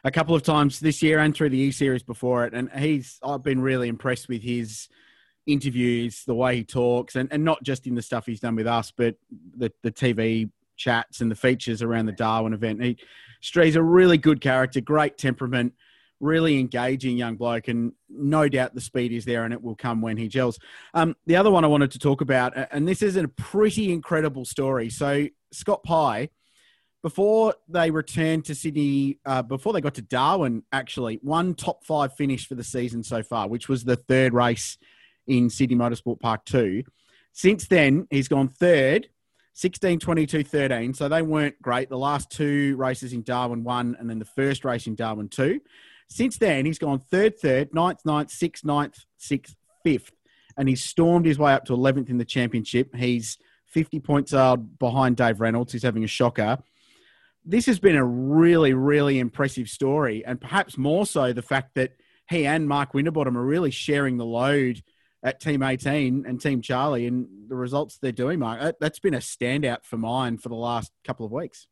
a 0.03 0.11
couple 0.11 0.35
of 0.35 0.43
times 0.43 0.81
this 0.81 1.03
year 1.03 1.19
and 1.19 1.35
through 1.35 1.51
the 1.51 1.59
E 1.59 1.71
Series 1.71 2.03
before 2.03 2.45
it. 2.45 2.55
And 2.55 2.71
he's 2.73 3.19
I've 3.23 3.43
been 3.43 3.61
really 3.61 3.89
impressed 3.89 4.29
with 4.29 4.43
his 4.43 4.89
interviews, 5.47 6.25
the 6.27 6.35
way 6.35 6.57
he 6.57 6.65
talks, 6.65 7.17
and, 7.17 7.31
and 7.33 7.45
not 7.45 7.63
just 7.63 7.87
in 7.87 7.95
the 7.95 8.03
stuff 8.03 8.27
he's 8.27 8.41
done 8.41 8.57
with 8.57 8.67
us, 8.67 8.93
but 8.97 9.17
the, 9.57 9.73
the 9.83 9.91
TV 9.91 10.51
chats 10.77 11.21
and 11.21 11.31
the 11.31 11.37
features 11.37 11.83
around 11.83 12.07
the 12.07 12.13
Darwin 12.13 12.53
event. 12.55 12.83
He, 12.83 12.97
he's 13.41 13.77
a 13.77 13.83
really 13.83 14.19
good 14.19 14.41
character, 14.41 14.81
great 14.81 15.19
temperament, 15.19 15.75
really 16.21 16.59
engaging 16.59 17.17
young 17.17 17.37
bloke, 17.37 17.69
and 17.69 17.93
no 18.09 18.49
doubt 18.49 18.75
the 18.75 18.81
speed 18.81 19.13
is 19.13 19.25
there, 19.25 19.45
and 19.45 19.53
it 19.53 19.63
will 19.63 19.75
come 19.75 20.01
when 20.01 20.17
he 20.17 20.29
gels. 20.29 20.59
Um, 20.95 21.17
the 21.27 21.37
other 21.37 21.51
one 21.51 21.65
I 21.65 21.69
wanted 21.69 21.91
to 21.93 21.99
talk 21.99 22.21
about, 22.21 22.53
and 22.71 22.87
this 22.87 23.03
is 23.03 23.17
a 23.17 23.27
pretty 23.29 23.93
incredible 23.93 24.45
story. 24.45 24.91
So 24.91 25.27
Scott 25.53 25.83
Pye, 25.83 26.29
before 27.03 27.55
they 27.69 27.91
returned 27.91 28.45
to 28.47 28.55
Sydney, 28.55 29.19
uh, 29.25 29.43
before 29.43 29.73
they 29.73 29.81
got 29.81 29.95
to 29.95 30.03
Darwin, 30.03 30.63
actually 30.71 31.19
one 31.23 31.55
top 31.55 31.85
five 31.85 32.15
finish 32.15 32.47
for 32.47 32.55
the 32.55 32.65
season 32.65 33.03
so 33.03 33.23
far, 33.23 33.49
which 33.49 33.69
was 33.69 33.85
the 33.85 33.97
third 33.97 34.35
race 34.35 34.77
in 35.27 35.49
Sydney 35.49 35.77
Motorsport 35.77 36.21
Park 36.21 36.45
Two. 36.45 36.85
Since 37.33 37.69
then, 37.69 38.07
he's 38.11 38.29
gone 38.29 38.49
third 38.49 39.09
16, 39.55 39.99
22, 39.99 40.45
13. 40.45 40.95
So 40.95 41.09
they 41.09 41.23
weren't 41.23 41.61
great. 41.61 41.89
The 41.89 41.99
last 41.99 42.31
two 42.31 42.77
races 42.77 43.13
in 43.13 43.23
Darwin, 43.23 43.63
one, 43.63 43.97
and 43.99 44.09
then 44.09 44.19
the 44.19 44.25
first 44.25 44.65
race 44.65 44.87
in 44.87 44.95
Darwin, 44.95 45.29
two. 45.29 45.61
Since 46.11 46.39
then, 46.39 46.67
he's 46.67 46.79
gone 46.79 46.99
third, 46.99 47.39
third, 47.39 47.73
ninth, 47.73 48.01
ninth, 48.05 48.31
sixth, 48.31 48.65
ninth, 48.65 48.99
sixth, 49.17 49.55
fifth. 49.85 50.11
And 50.57 50.69
he's 50.69 50.83
stormed 50.83 51.25
his 51.25 51.39
way 51.39 51.53
up 51.53 51.65
to 51.67 51.73
11th 51.73 52.11
in 52.11 52.19
the 52.19 52.25
championship. 52.25 52.95
He's 52.95 53.39
50 53.69 54.01
points 54.01 54.35
out 54.35 54.79
behind 54.79 55.17
Dave 55.17 55.41
Reynolds, 55.41 55.73
who's 55.73 55.85
having 55.85 56.03
a 56.03 56.09
shocker. 56.09 56.59
This 57.45 57.67
has 57.67 57.79
been 57.79 57.97
a 57.97 58.05
really, 58.05 58.75
really 58.75 59.21
impressive 59.21 59.69
story. 59.69 60.25
And 60.27 60.41
perhaps 60.41 60.77
more 60.77 61.07
so 61.07 61.33
the 61.33 61.43
fact 61.43 61.77
that 61.77 61.93
he 62.29 62.45
and 62.45 62.69
Mark 62.69 62.93
Winterbottom 62.93 63.39
are 63.39 63.45
really 63.45 63.71
sharing 63.71 64.17
the 64.17 64.27
load 64.27 64.83
at 65.23 65.41
Team 65.41 65.63
18 65.63 66.25
and 66.27 66.41
Team 66.41 66.61
Charlie 66.61 67.07
and 67.07 67.29
the 67.49 67.55
results 67.55 67.99
they're 67.99 68.11
doing, 68.11 68.41
Mark. 68.41 68.77
That's 68.81 68.99
been 68.99 69.15
a 69.15 69.19
standout 69.19 69.85
for 69.85 69.97
mine 69.97 70.39
for 70.39 70.49
the 70.49 70.57
last 70.57 70.91
couple 71.05 71.25
of 71.25 71.33
weeks. 71.33 71.69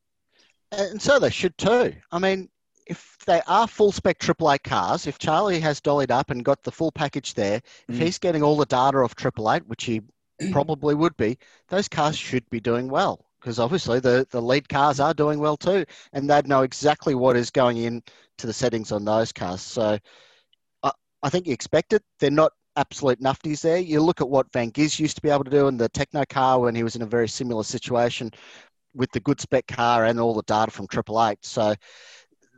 And 0.71 1.01
so 1.01 1.19
they 1.19 1.31
should 1.31 1.57
too. 1.59 1.95
I 2.13 2.19
mean, 2.19 2.49
if 2.89 3.19
they 3.27 3.43
are 3.47 3.69
full 3.69 3.93
spec 3.93 4.19
AAA 4.19 4.63
cars, 4.65 5.07
if 5.07 5.19
Charlie 5.19 5.61
has 5.61 5.81
dollied 5.81 6.11
up 6.11 6.31
and 6.31 6.45
got 6.45 6.63
the 6.63 6.73
full 6.73 6.91
package 6.91 7.35
there, 7.35 7.61
if 7.89 7.97
mm. 7.97 7.99
he's 7.99 8.19
getting 8.19 8.43
all 8.43 8.57
the 8.57 8.67
data 8.67 8.99
off 8.99 9.15
Triple 9.15 9.53
Eight, 9.53 9.67
which 9.67 9.85
he 9.85 10.01
probably 10.53 10.95
would 10.95 11.17
be, 11.17 11.39
those 11.69 11.89
cars 11.89 12.17
should 12.17 12.49
be 12.51 12.61
doing 12.61 12.89
well 12.89 13.25
because 13.41 13.59
obviously 13.59 14.01
the, 14.01 14.27
the 14.31 14.43
lead 14.43 14.69
cars 14.69 14.99
are 14.99 15.15
doing 15.15 15.39
well 15.39 15.57
too, 15.57 15.85
and 16.13 16.29
they'd 16.29 16.49
know 16.49 16.63
exactly 16.63 17.15
what 17.15 17.37
is 17.37 17.51
going 17.51 17.77
in 17.77 18.03
to 18.39 18.47
the 18.47 18.53
settings 18.53 18.91
on 18.91 19.05
those 19.05 19.33
cars. 19.33 19.61
So 19.61 19.99
I, 20.83 20.91
I 21.23 21.31
think 21.31 21.47
you 21.47 21.53
expect 21.53 21.93
it. 21.93 22.03
They're 22.19 22.31
not 22.31 22.53
absolute 22.77 23.21
nufties 23.21 23.61
there. 23.61 23.79
You 23.79 24.01
look 24.01 24.21
at 24.21 24.29
what 24.29 24.53
Van 24.53 24.71
Giz 24.71 24.99
used 24.99 25.17
to 25.17 25.23
be 25.23 25.31
able 25.31 25.45
to 25.45 25.51
do 25.51 25.69
in 25.69 25.77
the 25.77 25.91
Tekno 25.91 26.29
car 26.29 26.61
when 26.61 26.75
he 26.75 26.83
was 26.83 26.97
in 26.97 27.03
a 27.03 27.07
very 27.07 27.29
similar 27.29 27.63
situation 27.63 28.31
with 28.95 29.11
the 29.13 29.21
good 29.21 29.41
spec 29.41 29.67
car 29.67 30.05
and 30.05 30.19
all 30.19 30.35
the 30.35 30.43
data 30.43 30.71
from 30.71 30.87
Triple 30.87 31.25
Eight. 31.25 31.39
So 31.43 31.75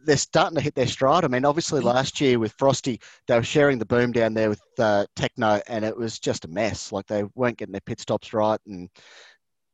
they're 0.05 0.16
starting 0.16 0.57
to 0.57 0.62
hit 0.62 0.74
their 0.74 0.86
stride. 0.86 1.24
I 1.24 1.28
mean, 1.28 1.44
obviously 1.44 1.80
last 1.80 2.20
year 2.20 2.38
with 2.38 2.55
Frosty, 2.59 3.01
they 3.26 3.34
were 3.34 3.42
sharing 3.42 3.78
the 3.78 3.86
boom 3.86 4.12
down 4.12 4.34
there 4.34 4.48
with 4.48 4.62
uh, 4.78 5.07
Tekno, 5.16 5.61
and 5.66 5.84
it 5.84 5.96
was 5.96 6.18
just 6.18 6.44
a 6.44 6.48
mess. 6.48 6.92
Like 6.92 7.07
they 7.07 7.24
weren't 7.34 7.59
getting 7.59 7.72
their 7.72 7.80
pit 7.80 8.01
stops 8.01 8.32
right, 8.32 8.61
and 8.66 8.88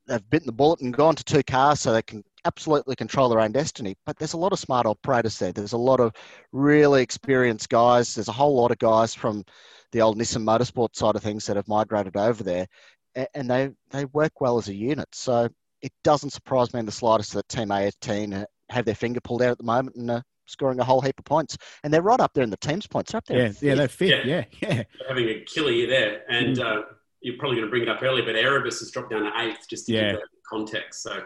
they've 0.06 0.30
bitten 0.30 0.46
the 0.46 0.52
bullet 0.52 0.80
and 0.80 0.94
gone 0.94 1.14
to 1.16 1.24
two 1.24 1.42
cars 1.42 1.80
so 1.80 1.92
they 1.92 2.02
can 2.02 2.22
absolutely 2.44 2.96
control 2.96 3.28
their 3.28 3.40
own 3.40 3.52
destiny. 3.52 3.96
But 4.06 4.18
there's 4.18 4.34
a 4.34 4.38
lot 4.38 4.52
of 4.52 4.58
smart 4.58 4.86
operators 4.86 5.38
there. 5.38 5.52
There's 5.52 5.72
a 5.72 5.78
lot 5.78 6.00
of 6.00 6.12
really 6.52 7.02
experienced 7.02 7.68
guys. 7.68 8.14
There's 8.14 8.28
a 8.28 8.32
whole 8.32 8.54
lot 8.56 8.70
of 8.70 8.78
guys 8.78 9.14
from 9.14 9.44
the 9.92 10.02
old 10.02 10.18
Nissan 10.18 10.44
Motorsport 10.44 10.94
side 10.94 11.16
of 11.16 11.22
things 11.22 11.46
that 11.46 11.56
have 11.56 11.68
migrated 11.68 12.16
over 12.16 12.42
there, 12.42 12.66
and 13.34 13.50
they 13.50 13.70
they 13.90 14.04
work 14.06 14.40
well 14.40 14.58
as 14.58 14.68
a 14.68 14.74
unit. 14.74 15.08
So 15.12 15.48
it 15.82 15.92
doesn't 16.04 16.30
surprise 16.30 16.72
me 16.72 16.80
in 16.80 16.86
the 16.86 16.92
slightest 16.92 17.32
that 17.34 17.48
Team 17.48 17.70
18 17.70 18.46
have 18.70 18.84
their 18.84 18.94
finger 18.94 19.20
pulled 19.20 19.42
out 19.42 19.50
at 19.50 19.58
the 19.58 19.64
moment 19.64 19.96
and 19.96 20.10
uh, 20.10 20.20
scoring 20.46 20.80
a 20.80 20.84
whole 20.84 21.00
heap 21.00 21.18
of 21.18 21.24
points. 21.24 21.56
And 21.82 21.92
they're 21.92 22.02
right 22.02 22.20
up 22.20 22.32
there 22.34 22.44
in 22.44 22.50
the 22.50 22.56
teams 22.56 22.86
points. 22.86 23.12
They're 23.12 23.18
up 23.18 23.26
there. 23.26 23.38
Yeah, 23.38 23.52
yeah, 23.60 23.74
they're 23.74 23.88
fit. 23.88 24.26
Yeah, 24.26 24.44
yeah. 24.60 24.68
yeah. 24.74 24.82
Having 25.08 25.28
a 25.28 25.40
killer 25.44 25.70
year 25.70 25.88
there, 25.88 26.22
and 26.28 26.56
mm. 26.56 26.64
uh, 26.64 26.82
you're 27.20 27.38
probably 27.38 27.56
going 27.56 27.66
to 27.66 27.70
bring 27.70 27.82
it 27.82 27.88
up 27.88 28.02
earlier, 28.02 28.24
but 28.24 28.36
Erebus 28.36 28.80
has 28.80 28.90
dropped 28.90 29.10
down 29.10 29.22
to 29.22 29.32
eighth 29.40 29.68
just 29.68 29.86
to 29.86 29.92
yeah. 29.92 30.12
give 30.12 30.20
that 30.20 30.28
context. 30.48 31.02
So, 31.02 31.22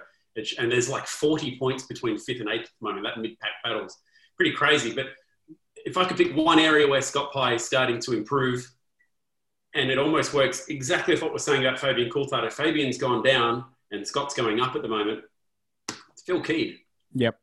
and 0.59 0.71
there's 0.71 0.89
like 0.89 1.07
40 1.07 1.59
points 1.59 1.85
between 1.85 2.19
fifth 2.19 2.41
and 2.41 2.49
eighth 2.49 2.65
at 2.65 2.71
the 2.81 2.89
moment. 2.89 3.07
That 3.07 3.21
mid-pack 3.21 3.51
battle's 3.65 3.99
pretty 4.37 4.53
crazy. 4.53 4.95
But 4.95 5.07
if 5.85 5.97
I 5.97 6.05
could 6.05 6.17
pick 6.17 6.35
one 6.35 6.59
area 6.59 6.87
where 6.87 7.03
Scott 7.03 7.33
Pye 7.33 7.55
is 7.55 7.65
starting 7.65 8.01
to 8.01 8.13
improve, 8.13 8.67
and 9.75 9.91
it 9.91 9.99
almost 9.99 10.35
works 10.35 10.67
exactly 10.69 11.17
what 11.17 11.33
we're 11.33 11.39
saying 11.39 11.65
about 11.65 11.79
Fabian 11.79 12.11
Coulthard. 12.11 12.47
If 12.47 12.55
Fabian's 12.55 12.99
gone 12.99 13.23
down 13.23 13.65
and 13.91 14.07
Scott's 14.07 14.35
going 14.35 14.61
up 14.61 14.75
at 14.75 14.83
the 14.83 14.89
moment, 14.89 15.21
it's 15.89 16.23
Phil 16.23 16.41
Keed. 16.41 16.79
Yep. 17.15 17.39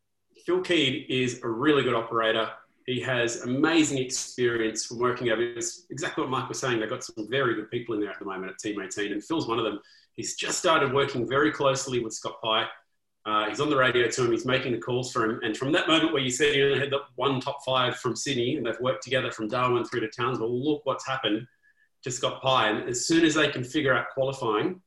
Phil 0.46 0.62
Keed 0.62 1.06
is 1.10 1.42
a 1.44 1.48
really 1.48 1.84
good 1.84 1.96
operator. 1.96 2.50
He 2.86 3.02
has 3.02 3.42
amazing 3.42 3.98
experience 3.98 4.86
from 4.86 5.00
working 5.00 5.30
over. 5.30 5.42
It's 5.42 5.86
exactly 5.90 6.24
what 6.24 6.32
Mike 6.32 6.48
was 6.48 6.60
saying. 6.60 6.80
They've 6.80 6.90
got 6.90 7.04
some 7.04 7.28
very 7.30 7.56
good 7.56 7.70
people 7.70 7.96
in 7.96 8.02
there 8.02 8.12
at 8.12 8.20
the 8.20 8.26
moment 8.26 8.52
at 8.52 8.60
Team 8.60 8.80
18, 8.82 9.12
and 9.12 9.24
Phil's 9.24 9.48
one 9.48 9.60
of 9.60 9.66
them. 9.66 9.80
He's 10.16 10.36
just 10.36 10.58
started 10.58 10.94
working 10.94 11.28
very 11.28 11.52
closely 11.52 12.00
with 12.00 12.14
Scott 12.14 12.42
Pye. 12.42 12.68
Uh, 13.26 13.50
he's 13.50 13.60
on 13.60 13.70
the 13.70 13.76
radio 13.76 14.08
to 14.08 14.24
him. 14.24 14.32
He's 14.32 14.46
making 14.46 14.72
the 14.72 14.78
calls 14.78 15.12
for 15.12 15.26
him. 15.26 15.42
And 15.44 15.56
from 15.56 15.74
that 15.74 15.90
moment 15.90 16.14
where 16.14 16.22
you 16.22 16.32
said 16.32 16.56
you 16.56 16.68
only 16.68 16.80
had 16.80 16.90
the 16.90 17.02
one 17.16 17.42
top 17.42 17.60
five 17.66 17.98
from 17.98 18.16
Sydney, 18.16 18.56
and 18.56 18.66
they've 18.66 18.80
worked 18.80 19.04
together 19.04 19.32
from 19.32 19.50
Darwin 19.50 19.84
through 19.84 20.00
to 20.00 20.08
Townsville, 20.08 20.50
look 20.50 20.86
what's 20.86 21.06
happened 21.06 21.46
to 22.04 22.12
Scott 22.12 22.42
Pye. 22.42 22.70
And 22.70 22.88
as 22.88 23.06
soon 23.06 23.26
as 23.26 23.34
they 23.34 23.50
can 23.50 23.66
figure 23.66 23.94
out 23.94 24.06
qualifying, 24.14 24.82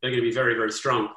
they're 0.00 0.12
going 0.12 0.22
to 0.22 0.28
be 0.28 0.34
very, 0.34 0.54
very 0.54 0.70
strong. 0.70 1.08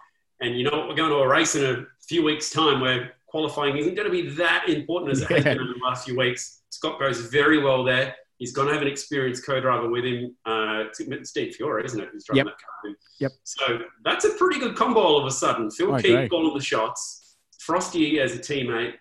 And 0.41 0.57
you 0.57 0.63
know 0.63 0.77
what? 0.77 0.88
We're 0.88 0.95
going 0.95 1.09
to 1.09 1.17
a 1.17 1.27
race 1.27 1.55
in 1.55 1.65
a 1.65 1.85
few 2.07 2.23
weeks' 2.23 2.49
time 2.49 2.79
where 2.79 3.13
qualifying 3.27 3.77
isn't 3.77 3.95
going 3.95 4.05
to 4.07 4.11
be 4.11 4.29
that 4.35 4.69
important 4.69 5.11
as 5.11 5.21
it 5.21 5.29
has 5.29 5.43
been 5.43 5.57
in 5.61 5.67
the 5.67 5.85
last 5.85 6.05
few 6.05 6.17
weeks. 6.17 6.61
Scott 6.69 6.99
goes 6.99 7.21
very 7.21 7.61
well 7.61 7.83
there. 7.83 8.15
He's 8.38 8.53
going 8.53 8.67
to 8.67 8.73
have 8.73 8.83
an 8.83 8.88
experienced 8.88 9.45
co-driver 9.45 9.89
with 9.89 10.05
him. 10.05 10.35
Uh, 10.45 10.83
Steve 11.23 11.55
Fiore, 11.55 11.83
isn't 11.83 11.99
it? 11.99 12.09
Who's 12.11 12.23
driving 12.23 12.45
yep. 12.45 12.55
that 12.55 12.63
car. 12.63 12.95
Yep. 13.19 13.31
So 13.43 13.79
that's 14.03 14.25
a 14.25 14.29
pretty 14.35 14.59
good 14.59 14.75
combo 14.75 14.99
all 14.99 15.19
of 15.19 15.25
a 15.25 15.31
sudden. 15.31 15.71
Phil 15.71 15.93
oh, 15.93 15.99
Keith 15.99 16.29
calling 16.29 16.53
the 16.53 16.63
shots. 16.63 17.35
Frosty 17.59 18.19
as 18.19 18.35
a 18.35 18.39
teammate. 18.39 18.93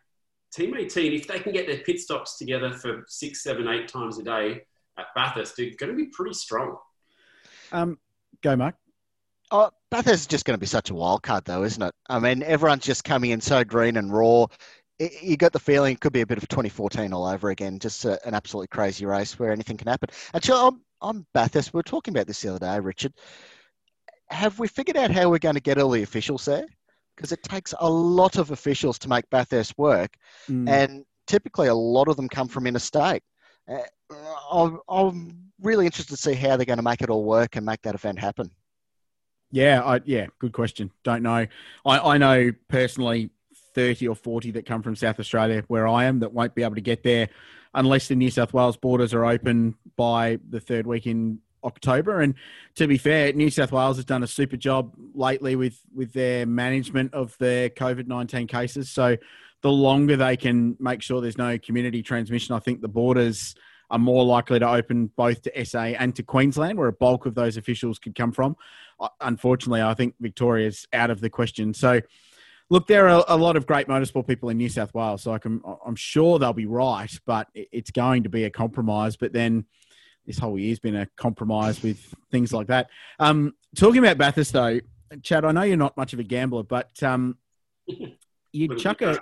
Teammate 0.57 0.91
team 0.91 1.07
18, 1.07 1.13
if 1.13 1.27
they 1.27 1.39
can 1.39 1.53
get 1.53 1.67
their 1.67 1.79
pit 1.79 2.01
stops 2.01 2.39
together 2.39 2.73
for 2.73 3.05
six, 3.09 3.43
seven, 3.43 3.69
eight 3.69 3.89
times 3.89 4.19
a 4.19 4.23
day 4.23 4.63
at 4.99 5.07
Bathurst, 5.15 5.55
they're 5.57 5.71
going 5.79 5.93
to 5.93 5.97
be 5.97 6.07
pretty 6.07 6.33
strong. 6.33 6.79
Um, 7.73 7.99
go, 8.43 8.57
Mark. 8.57 8.77
Oh, 9.51 9.71
Bathurst 9.97 10.21
is 10.21 10.27
just 10.27 10.45
going 10.45 10.55
to 10.55 10.61
be 10.61 10.67
such 10.67 10.91
a 10.91 10.95
wild 10.95 11.23
card, 11.23 11.47
though, 11.47 11.63
isn't 11.63 11.83
it? 11.83 11.95
I 12.11 12.19
mean, 12.19 12.43
everyone's 12.43 12.85
just 12.85 13.03
coming 13.03 13.31
in 13.31 13.41
so 13.41 13.65
green 13.65 13.97
and 13.97 14.13
raw. 14.13 14.45
It, 14.99 15.23
you 15.23 15.39
got 15.39 15.55
the 15.55 15.59
feeling 15.59 15.95
it 15.95 16.01
could 16.03 16.13
be 16.13 16.21
a 16.21 16.27
bit 16.27 16.37
of 16.37 16.47
2014 16.49 17.15
all 17.15 17.25
over 17.25 17.49
again, 17.49 17.79
just 17.79 18.05
a, 18.05 18.21
an 18.29 18.35
absolutely 18.35 18.67
crazy 18.67 19.07
race 19.07 19.39
where 19.39 19.53
anything 19.53 19.79
can 19.79 19.89
happen. 19.89 20.11
Actually, 20.35 20.61
I'm, 20.61 20.83
I'm 21.01 21.27
Bathurst. 21.33 21.73
We 21.73 21.79
were 21.79 21.83
talking 21.83 22.13
about 22.13 22.27
this 22.27 22.43
the 22.43 22.51
other 22.51 22.59
day, 22.59 22.79
Richard. 22.79 23.15
Have 24.29 24.59
we 24.59 24.69
figured 24.69 24.99
out 24.99 25.13
how 25.13 25.31
we're 25.31 25.39
going 25.39 25.55
to 25.55 25.63
get 25.63 25.79
all 25.79 25.89
the 25.89 26.03
officials 26.03 26.45
there? 26.45 26.67
Because 27.17 27.33
it 27.33 27.43
takes 27.43 27.73
a 27.81 27.89
lot 27.89 28.37
of 28.37 28.51
officials 28.51 28.99
to 28.99 29.09
make 29.09 29.25
Bathurst 29.31 29.79
work, 29.79 30.15
mm. 30.47 30.69
and 30.69 31.07
typically 31.27 31.69
a 31.69 31.75
lot 31.75 32.09
of 32.09 32.17
them 32.17 32.29
come 32.29 32.49
from 32.49 32.67
interstate. 32.67 33.23
Uh, 33.67 33.79
I'm, 34.53 34.79
I'm 34.91 35.53
really 35.63 35.87
interested 35.87 36.15
to 36.15 36.21
see 36.21 36.35
how 36.35 36.59
they're 36.59 36.67
going 36.67 36.77
to 36.77 36.83
make 36.83 37.01
it 37.01 37.09
all 37.09 37.25
work 37.25 37.57
and 37.57 37.65
make 37.65 37.81
that 37.81 37.95
event 37.95 38.19
happen. 38.19 38.51
Yeah, 39.57 39.83
I, 39.83 40.01
yeah, 40.05 40.27
good 40.39 40.53
question. 40.53 40.91
Don't 41.03 41.23
know. 41.23 41.47
I, 41.87 41.99
I 41.99 42.19
know 42.19 42.53
personally 42.69 43.31
30 43.75 44.07
or 44.09 44.15
40 44.15 44.51
that 44.51 44.67
come 44.67 44.83
from 44.83 44.95
South 44.95 45.19
Australia, 45.19 45.65
where 45.69 45.89
I 45.89 46.05
am, 46.05 46.19
that 46.19 46.35
won't 46.35 46.55
be 46.55 46.63
able 46.63 46.75
to 46.75 46.83
get 46.83 47.03
there 47.03 47.31
unless 47.73 48.09
the 48.09 48.17
New 48.17 48.31
South 48.31 48.53
Wales 48.53 48.77
borders 48.77 49.15
are 49.15 49.25
open 49.25 49.75
by 49.97 50.41
the 50.47 50.61
third 50.61 50.87
week 50.87 51.07
in 51.07 51.39
October. 51.65 52.21
And 52.21 52.35
to 52.75 52.87
be 52.87 52.99
fair, 52.99 53.33
New 53.33 53.49
South 53.49 53.73
Wales 53.73 53.97
has 53.97 54.05
done 54.05 54.23
a 54.23 54.27
super 54.27 54.59
job 54.59 54.93
lately 55.15 55.57
with, 55.57 55.81
with 55.95 56.13
their 56.13 56.45
management 56.45 57.15
of 57.15 57.35
their 57.39 57.71
COVID 57.71 58.07
19 58.07 58.49
cases. 58.49 58.91
So 58.91 59.17
the 59.63 59.73
longer 59.73 60.19
they 60.19 60.37
can 60.37 60.77
make 60.79 61.01
sure 61.01 61.23
there's 61.23 61.39
no 61.39 61.57
community 61.57 62.03
transmission, 62.03 62.55
I 62.55 62.59
think 62.59 62.83
the 62.83 62.89
borders 62.89 63.55
are 63.91 63.99
more 63.99 64.25
likely 64.25 64.59
to 64.59 64.69
open 64.69 65.11
both 65.17 65.43
to 65.43 65.65
SA 65.65 65.79
and 65.79 66.15
to 66.17 66.23
Queensland, 66.23 66.79
where 66.79 66.89
a 66.89 66.93
bulk 66.93 67.27
of 67.27 67.35
those 67.35 67.57
officials 67.57 67.99
could 67.99 68.15
come 68.15 68.33
from. 68.33 68.57
Uh, 68.99 69.09
unfortunately, 69.21 69.83
I 69.83 69.95
think 69.95 70.15
Victoria's 70.21 70.87
out 70.93 71.11
of 71.11 71.21
the 71.21 71.31
question. 71.31 71.73
So, 71.75 72.01
look, 72.69 72.87
there 72.87 73.09
are 73.09 73.25
a 73.29 73.37
lot 73.37 73.57
of 73.57 73.67
great 73.67 73.87
motorsport 73.87 74.27
people 74.27 74.49
in 74.49 74.57
New 74.57 74.69
South 74.69 74.93
Wales, 74.95 75.23
so 75.23 75.33
I 75.33 75.39
can, 75.39 75.63
I'm 75.85 75.97
sure 75.97 76.39
they'll 76.39 76.53
be 76.53 76.67
right, 76.67 77.11
but 77.27 77.49
it's 77.55 77.91
going 77.91 78.25
to 78.25 78.29
be 78.29 78.45
a 78.45 78.51
compromise. 78.51 79.17
But 79.17 79.33
then 79.33 79.67
this 80.27 80.39
whole 80.39 80.59
year's 80.59 80.81
been 80.81 80.97
a 80.97 81.07
compromise 81.17 81.83
with 81.83 82.15
things 82.31 82.53
like 82.53 82.67
that. 82.67 82.91
Um, 83.21 83.55
talking 83.77 83.99
about 83.99 84.19
Bathurst, 84.19 84.53
though, 84.53 84.81
Chad, 85.23 85.45
I 85.45 85.53
know 85.53 85.63
you're 85.63 85.77
not 85.77 85.97
much 85.97 86.13
of 86.13 86.19
a 86.19 86.25
gambler, 86.25 86.65
but 86.65 87.01
um, 87.03 87.39
you'd 88.53 88.79
chuck 88.79 89.03
a 89.03 89.21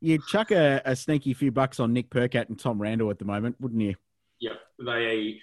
you'd 0.00 0.26
chuck 0.26 0.50
a, 0.50 0.80
a, 0.84 0.96
sneaky 0.96 1.34
few 1.34 1.52
bucks 1.52 1.80
on 1.80 1.92
Nick 1.92 2.10
Percat 2.10 2.48
and 2.48 2.58
Tom 2.58 2.80
Randall 2.80 3.10
at 3.10 3.18
the 3.18 3.24
moment, 3.24 3.56
wouldn't 3.60 3.80
you? 3.80 3.94
Yeah, 4.40 4.54
they 4.84 5.40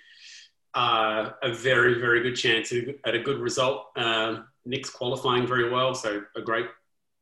are 0.74 1.36
a 1.44 1.54
very, 1.54 2.00
very 2.00 2.22
good 2.22 2.36
chance 2.36 2.74
at 3.06 3.16
a 3.16 3.20
good 3.20 3.40
result. 3.40 3.88
Uh, 3.96 4.42
Nick's 4.66 4.90
qualifying 4.90 5.48
very 5.48 5.70
well, 5.70 5.94
so 5.94 6.22
a 6.36 6.42
great 6.42 6.68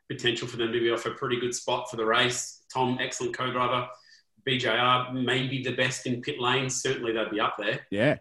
potential 0.10 0.48
for 0.48 0.58
them 0.58 0.72
to 0.72 0.80
be 0.80 0.92
off 0.92 1.06
a 1.06 1.12
pretty 1.12 1.40
good 1.40 1.54
spot 1.54 1.90
for 1.90 1.98
the 1.98 2.06
race. 2.06 2.64
Tom, 2.74 2.98
excellent 3.02 3.36
co-driver. 3.36 3.88
BJR 4.48 5.14
maybe 5.14 5.64
the 5.64 5.76
best 5.76 6.06
in 6.06 6.22
pit 6.22 6.40
lanes. 6.40 6.82
Certainly 6.82 7.14
they'd 7.14 7.32
be 7.32 7.40
up 7.40 7.56
there. 7.58 7.86
Yeah. 7.90 8.18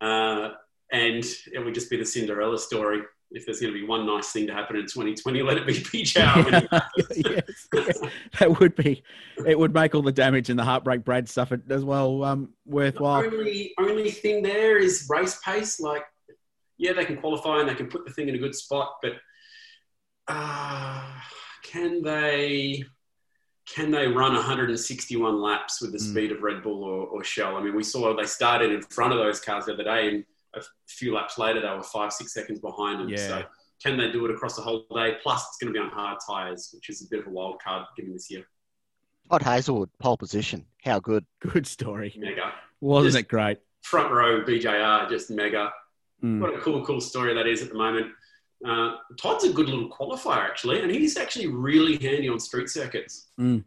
Uh, 0.00 0.50
and 0.90 1.24
it 1.52 1.64
would 1.64 1.74
just 1.74 1.90
be 1.90 1.96
the 1.96 2.06
Cinderella 2.06 2.58
story. 2.58 3.02
If 3.30 3.44
there's 3.44 3.60
going 3.60 3.72
to 3.72 3.78
be 3.78 3.86
one 3.86 4.06
nice 4.06 4.32
thing 4.32 4.46
to 4.46 4.54
happen 4.54 4.76
in 4.76 4.82
2020, 4.82 5.42
let 5.42 5.58
it 5.58 5.66
be 5.66 5.74
BJR. 5.74 6.66
yes, 6.96 7.68
yes, 7.74 7.98
that 8.38 8.58
would 8.58 8.74
be. 8.74 9.02
It 9.46 9.58
would 9.58 9.74
make 9.74 9.94
all 9.94 10.02
the 10.02 10.12
damage 10.12 10.48
and 10.48 10.58
the 10.58 10.64
heartbreak 10.64 11.04
Brad 11.04 11.28
suffered 11.28 11.70
as 11.70 11.84
well 11.84 12.24
um, 12.24 12.50
worthwhile. 12.64 13.22
The 13.22 13.36
only 13.36 13.74
only 13.78 14.10
thing 14.10 14.42
there 14.42 14.78
is 14.78 15.06
race 15.10 15.38
pace. 15.44 15.78
Like, 15.78 16.04
yeah, 16.78 16.94
they 16.94 17.04
can 17.04 17.18
qualify 17.18 17.60
and 17.60 17.68
they 17.68 17.74
can 17.74 17.88
put 17.88 18.06
the 18.06 18.12
thing 18.12 18.28
in 18.28 18.34
a 18.34 18.38
good 18.38 18.54
spot, 18.54 18.96
but 19.02 19.12
uh, 20.26 21.02
can 21.64 22.02
they? 22.02 22.84
can 23.74 23.90
they 23.90 24.06
run 24.06 24.32
161 24.32 25.42
laps 25.42 25.82
with 25.82 25.92
the 25.92 25.98
mm. 25.98 26.10
speed 26.10 26.32
of 26.32 26.42
Red 26.42 26.62
Bull 26.62 26.82
or, 26.82 27.06
or, 27.06 27.22
Shell? 27.22 27.56
I 27.56 27.62
mean, 27.62 27.76
we 27.76 27.82
saw 27.82 28.16
they 28.16 28.24
started 28.24 28.72
in 28.72 28.80
front 28.82 29.12
of 29.12 29.18
those 29.18 29.40
cars 29.40 29.66
the 29.66 29.74
other 29.74 29.84
day, 29.84 30.08
and 30.08 30.24
a 30.54 30.62
few 30.86 31.14
laps 31.14 31.38
later 31.38 31.60
they 31.60 31.68
were 31.68 31.82
five, 31.82 32.12
six 32.12 32.32
seconds 32.32 32.60
behind 32.60 33.00
them. 33.00 33.08
Yeah. 33.08 33.16
So 33.16 33.44
can 33.82 33.96
they 33.96 34.10
do 34.10 34.24
it 34.24 34.30
across 34.30 34.56
the 34.56 34.62
whole 34.62 34.86
day? 34.94 35.16
Plus, 35.22 35.46
it's 35.48 35.56
going 35.60 35.72
to 35.72 35.78
be 35.78 35.82
on 35.82 35.90
hard 35.90 36.18
tyres, 36.26 36.70
which 36.74 36.88
is 36.90 37.02
a 37.02 37.08
bit 37.08 37.20
of 37.20 37.26
a 37.26 37.30
wild 37.30 37.62
card 37.62 37.86
given 37.96 38.12
this 38.12 38.30
year. 38.30 38.44
Todd 39.30 39.42
Hazelwood, 39.42 39.90
pole 40.00 40.16
position. 40.16 40.64
How 40.84 41.00
good? 41.00 41.24
Good 41.40 41.66
story. 41.66 42.14
Mega. 42.18 42.52
Wasn't 42.80 43.12
just 43.12 43.24
it 43.24 43.28
great? 43.28 43.58
Front 43.82 44.12
row 44.12 44.42
BJR, 44.42 45.08
just 45.08 45.30
mega. 45.30 45.72
Mm. 46.22 46.40
What 46.40 46.54
a 46.54 46.58
cool, 46.58 46.84
cool 46.84 47.00
story 47.00 47.34
that 47.34 47.46
is 47.46 47.62
at 47.62 47.68
the 47.68 47.76
moment. 47.76 48.08
Uh, 48.66 48.96
Todd's 49.20 49.44
a 49.44 49.52
good 49.52 49.68
little 49.68 49.88
qualifier 49.88 50.38
actually, 50.38 50.80
and 50.80 50.90
he's 50.90 51.16
actually 51.16 51.46
really 51.46 51.96
handy 51.98 52.28
on 52.28 52.40
street 52.40 52.68
circuits. 52.68 53.28
Mm. 53.38 53.64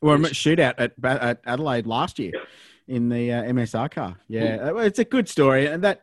Well, 0.00 0.18
Which, 0.18 0.32
shootout 0.32 0.74
at, 0.78 0.92
at 1.04 1.40
Adelaide 1.44 1.86
last 1.86 2.18
year 2.18 2.32
yeah. 2.34 2.94
in 2.96 3.10
the 3.10 3.32
uh, 3.32 3.42
MSR 3.42 3.90
car. 3.90 4.16
Yeah, 4.28 4.56
mm. 4.58 4.86
it's 4.86 4.98
a 4.98 5.04
good 5.04 5.28
story, 5.28 5.66
and 5.66 5.84
that 5.84 6.02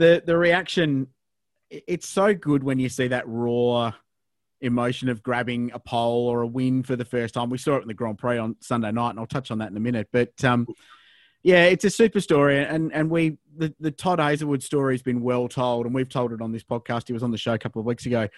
the 0.00 0.22
the 0.26 0.36
reaction. 0.36 1.06
It's 1.70 2.08
so 2.08 2.34
good 2.34 2.64
when 2.64 2.80
you 2.80 2.88
see 2.88 3.08
that 3.08 3.22
raw 3.28 3.92
emotion 4.60 5.08
of 5.08 5.22
grabbing 5.22 5.70
a 5.72 5.78
pole 5.78 6.26
or 6.26 6.42
a 6.42 6.46
win 6.46 6.82
for 6.82 6.96
the 6.96 7.04
first 7.04 7.34
time. 7.34 7.48
We 7.48 7.58
saw 7.58 7.76
it 7.76 7.82
in 7.82 7.88
the 7.88 7.94
Grand 7.94 8.18
Prix 8.18 8.38
on 8.38 8.56
Sunday 8.60 8.90
night, 8.90 9.10
and 9.10 9.20
I'll 9.20 9.26
touch 9.26 9.52
on 9.52 9.58
that 9.58 9.70
in 9.70 9.76
a 9.76 9.80
minute. 9.80 10.08
But 10.10 10.42
um, 10.42 10.66
yeah, 11.42 11.66
it's 11.66 11.84
a 11.84 11.90
super 11.90 12.20
story, 12.20 12.64
and 12.64 12.92
and 12.92 13.10
we 13.10 13.38
the, 13.56 13.72
the 13.78 13.90
Todd 13.92 14.18
Hazelwood 14.18 14.62
story 14.62 14.94
has 14.94 15.02
been 15.02 15.20
well 15.20 15.48
told, 15.48 15.86
and 15.86 15.94
we've 15.94 16.08
told 16.08 16.32
it 16.32 16.42
on 16.42 16.50
this 16.50 16.64
podcast. 16.64 17.06
He 17.06 17.12
was 17.12 17.22
on 17.22 17.30
the 17.30 17.38
show 17.38 17.52
a 17.52 17.58
couple 17.58 17.80
of 17.80 17.86
weeks 17.86 18.06
ago, 18.06 18.28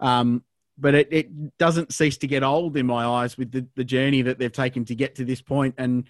um, 0.00 0.42
but 0.78 0.94
it, 0.94 1.08
it 1.12 1.58
doesn't 1.58 1.92
cease 1.92 2.16
to 2.18 2.26
get 2.26 2.42
old 2.42 2.76
in 2.76 2.86
my 2.86 3.04
eyes 3.04 3.36
with 3.36 3.52
the, 3.52 3.66
the 3.76 3.84
journey 3.84 4.22
that 4.22 4.38
they've 4.38 4.50
taken 4.50 4.84
to 4.86 4.94
get 4.94 5.16
to 5.16 5.24
this 5.24 5.42
point, 5.42 5.74
and 5.76 6.08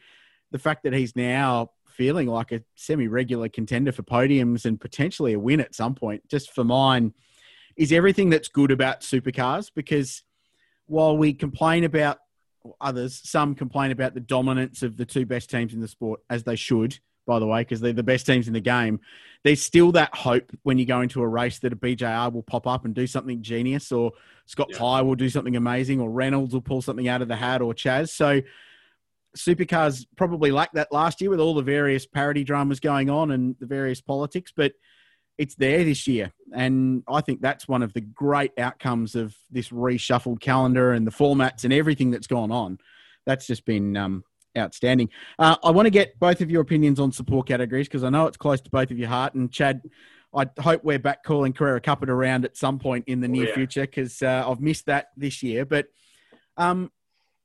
the 0.53 0.59
fact 0.59 0.85
that 0.85 0.93
he's 0.93 1.15
now 1.15 1.73
feeling 2.01 2.29
like 2.29 2.51
a 2.51 2.63
semi-regular 2.77 3.47
contender 3.51 3.93
for 3.93 4.03
podiums 4.03 4.65
and 4.65 4.81
potentially 4.81 5.35
a 5.35 5.39
win 5.39 5.61
at 5.61 5.75
some 5.75 5.95
point. 5.95 6.27
Just 6.31 6.51
for 6.55 6.65
mine, 6.65 7.13
is 7.77 7.93
everything 7.93 8.31
that's 8.31 8.49
good 8.49 8.71
about 8.71 9.03
supercars 9.03 9.71
because 9.75 10.23
while 10.87 11.15
we 11.15 11.35
complain 11.35 11.85
about 11.85 12.17
others, 12.81 13.21
some 13.23 13.55
complain 13.55 13.91
about 13.91 14.15
the 14.15 14.21
dominance 14.21 14.83
of 14.83 14.97
the 14.97 15.05
two 15.05 15.27
best 15.27 15.51
teams 15.51 15.75
in 15.75 15.81
the 15.81 15.89
sport, 15.89 16.21
as 16.31 16.43
they 16.43 16.57
should, 16.57 16.99
by 17.27 17.39
the 17.39 17.47
way, 17.47 17.61
because 17.61 17.83
they're 17.83 17.93
the 17.93 18.03
best 18.03 18.25
teams 18.25 18.49
in 18.49 18.55
the 18.55 18.61
game. 18.61 18.99
There's 19.45 19.61
still 19.61 19.93
that 19.93 20.15
hope 20.15 20.51
when 20.63 20.79
you 20.79 20.87
go 20.87 21.03
into 21.03 21.21
a 21.21 21.29
race 21.29 21.59
that 21.59 21.75
a 21.75 21.77
BJR 21.77 22.33
will 22.33 22.43
pop 22.43 22.67
up 22.67 22.87
and 22.87 22.95
do 22.95 23.07
something 23.07 23.43
genius, 23.43 23.93
or 23.93 24.13
Scott 24.47 24.69
yeah. 24.71 24.79
Pye 24.79 25.03
will 25.03 25.17
do 25.17 25.29
something 25.29 25.55
amazing, 25.55 26.01
or 26.01 26.09
Reynolds 26.09 26.55
will 26.55 26.63
pull 26.63 26.81
something 26.81 27.09
out 27.09 27.21
of 27.21 27.29
the 27.29 27.37
hat, 27.37 27.61
or 27.61 27.75
Chaz. 27.75 28.09
So 28.09 28.41
supercars 29.37 30.07
probably 30.17 30.51
lacked 30.51 30.75
that 30.75 30.93
last 30.93 31.21
year 31.21 31.31
with 31.31 31.41
all 31.41 31.55
the 31.55 31.63
various 31.63 32.07
parity 32.07 32.45
dramas 32.45 32.81
going 32.81 33.11
on 33.11 33.31
and 33.31 33.57
the 33.61 33.67
various 33.67 34.01
politics, 34.01 34.53
but– 34.55 34.73
it's 35.41 35.55
there 35.55 35.83
this 35.85 36.07
year. 36.07 36.31
And 36.53 37.03
I 37.09 37.23
think 37.23 37.41
that's 37.41 37.67
one 37.67 37.83
of 37.83 37.95
the 37.95 38.03
great 38.03 38.53
outcomes 38.59 39.15
of 39.15 39.35
this 39.51 39.71
reshuffled 39.71 40.41
calendar 40.41 40.93
and 40.93 41.07
the 41.07 41.11
formats 41.11 41.65
and 41.65 41.73
everything 41.73 42.11
that's 42.11 42.27
gone 42.27 42.53
on. 42.53 42.77
That's 43.25 43.47
just 43.47 43.65
been 43.65 43.97
um, 43.97 44.23
outstanding. 44.57 45.09
Uh, 45.39 45.57
I 45.65 45.71
want 45.71 45.87
to 45.87 45.91
get 45.91 46.19
both 46.21 46.43
of 46.43 46.51
your 46.51 46.61
opinions 46.61 47.01
on 47.01 47.11
support 47.11 47.49
categories 47.49 47.89
because 47.89 48.05
I 48.05 48.11
know 48.11 48.27
it's 48.27 48.37
close 48.37 48.61
to 48.61 48.71
both 48.71 48.91
of 48.91 48.99
your 48.99 49.09
heart. 49.09 49.33
And 49.33 49.51
Chad, 49.51 49.81
I 50.35 50.47
hope 50.61 50.85
we're 50.85 50.99
back 50.99 51.25
calling 51.25 51.55
Carrera 51.55 51.81
Cup 51.81 52.03
it 52.03 52.11
around 52.11 52.45
at 52.45 52.59
some 52.59 52.79
point 52.79 53.05
in 53.07 53.21
the 53.21 53.29
near 53.29 53.49
yeah. 53.49 53.55
future 53.55 53.87
because 53.87 54.21
uh, 54.21 54.45
I've 54.47 54.61
missed 54.61 54.85
that 54.87 55.07
this 55.17 55.43
year. 55.43 55.65
But 55.65 55.87
um, 56.59 56.93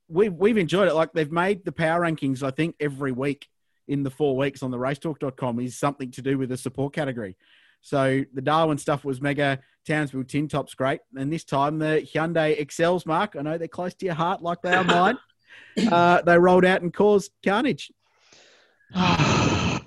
we've, 0.07 0.33
we've 0.33 0.57
enjoyed 0.57 0.87
it. 0.87 0.93
Like 0.93 1.13
they've 1.13 1.31
made 1.31 1.65
the 1.65 1.71
power 1.71 2.01
rankings, 2.01 2.43
I 2.43 2.51
think, 2.51 2.75
every 2.79 3.11
week 3.11 3.47
in 3.87 4.03
the 4.03 4.09
four 4.09 4.35
weeks 4.35 4.63
on 4.63 4.71
the 4.71 4.77
racetalk.com 4.77 5.59
is 5.59 5.77
something 5.77 6.11
to 6.11 6.21
do 6.21 6.37
with 6.37 6.49
the 6.49 6.57
support 6.57 6.93
category. 6.93 7.37
So 7.81 8.23
the 8.33 8.41
Darwin 8.41 8.77
stuff 8.79 9.05
was 9.05 9.21
mega. 9.21 9.59
Townsville 9.85 10.23
Tin 10.23 10.47
Top's 10.47 10.73
great. 10.73 11.01
And 11.15 11.31
this 11.31 11.43
time 11.43 11.77
the 11.77 12.07
Hyundai 12.13 12.59
Excels, 12.59 13.05
Mark, 13.05 13.35
I 13.37 13.43
know 13.43 13.57
they're 13.57 13.67
close 13.67 13.93
to 13.95 14.05
your 14.05 14.15
heart 14.15 14.41
like 14.41 14.61
they 14.63 14.73
are 14.73 14.83
mine. 14.85 15.17
uh, 15.91 16.21
they 16.23 16.37
rolled 16.37 16.65
out 16.65 16.81
and 16.81 16.91
caused 16.91 17.31
carnage. 17.43 17.91
yeah. 18.95 19.79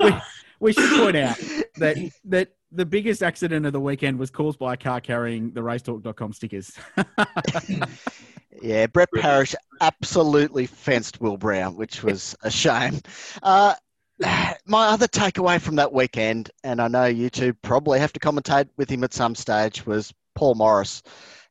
we, 0.00 0.14
we 0.60 0.72
should 0.72 1.00
point 1.00 1.16
out 1.16 1.36
that 1.76 1.96
that 2.24 2.52
the 2.72 2.86
biggest 2.86 3.22
accident 3.22 3.66
of 3.66 3.72
the 3.72 3.80
weekend 3.80 4.18
was 4.18 4.30
caused 4.30 4.58
by 4.58 4.74
a 4.74 4.76
car 4.76 5.00
carrying 5.00 5.52
the 5.52 5.60
racetalk.com 5.60 6.32
stickers. 6.32 6.72
yeah, 8.62 8.86
Brett 8.86 9.08
Parrish 9.14 9.54
absolutely 9.80 10.66
fenced 10.66 11.20
Will 11.20 11.36
Brown, 11.36 11.76
which 11.76 12.02
was 12.02 12.36
a 12.42 12.50
shame. 12.50 13.00
Uh, 13.42 13.74
my 14.66 14.88
other 14.88 15.08
takeaway 15.08 15.60
from 15.60 15.76
that 15.76 15.92
weekend, 15.92 16.50
and 16.64 16.80
I 16.80 16.88
know 16.88 17.06
you 17.06 17.30
two 17.30 17.54
probably 17.54 17.98
have 18.00 18.12
to 18.14 18.20
commentate 18.20 18.68
with 18.76 18.90
him 18.90 19.04
at 19.04 19.14
some 19.14 19.34
stage, 19.34 19.86
was 19.86 20.12
Paul 20.34 20.54
Morris 20.54 21.02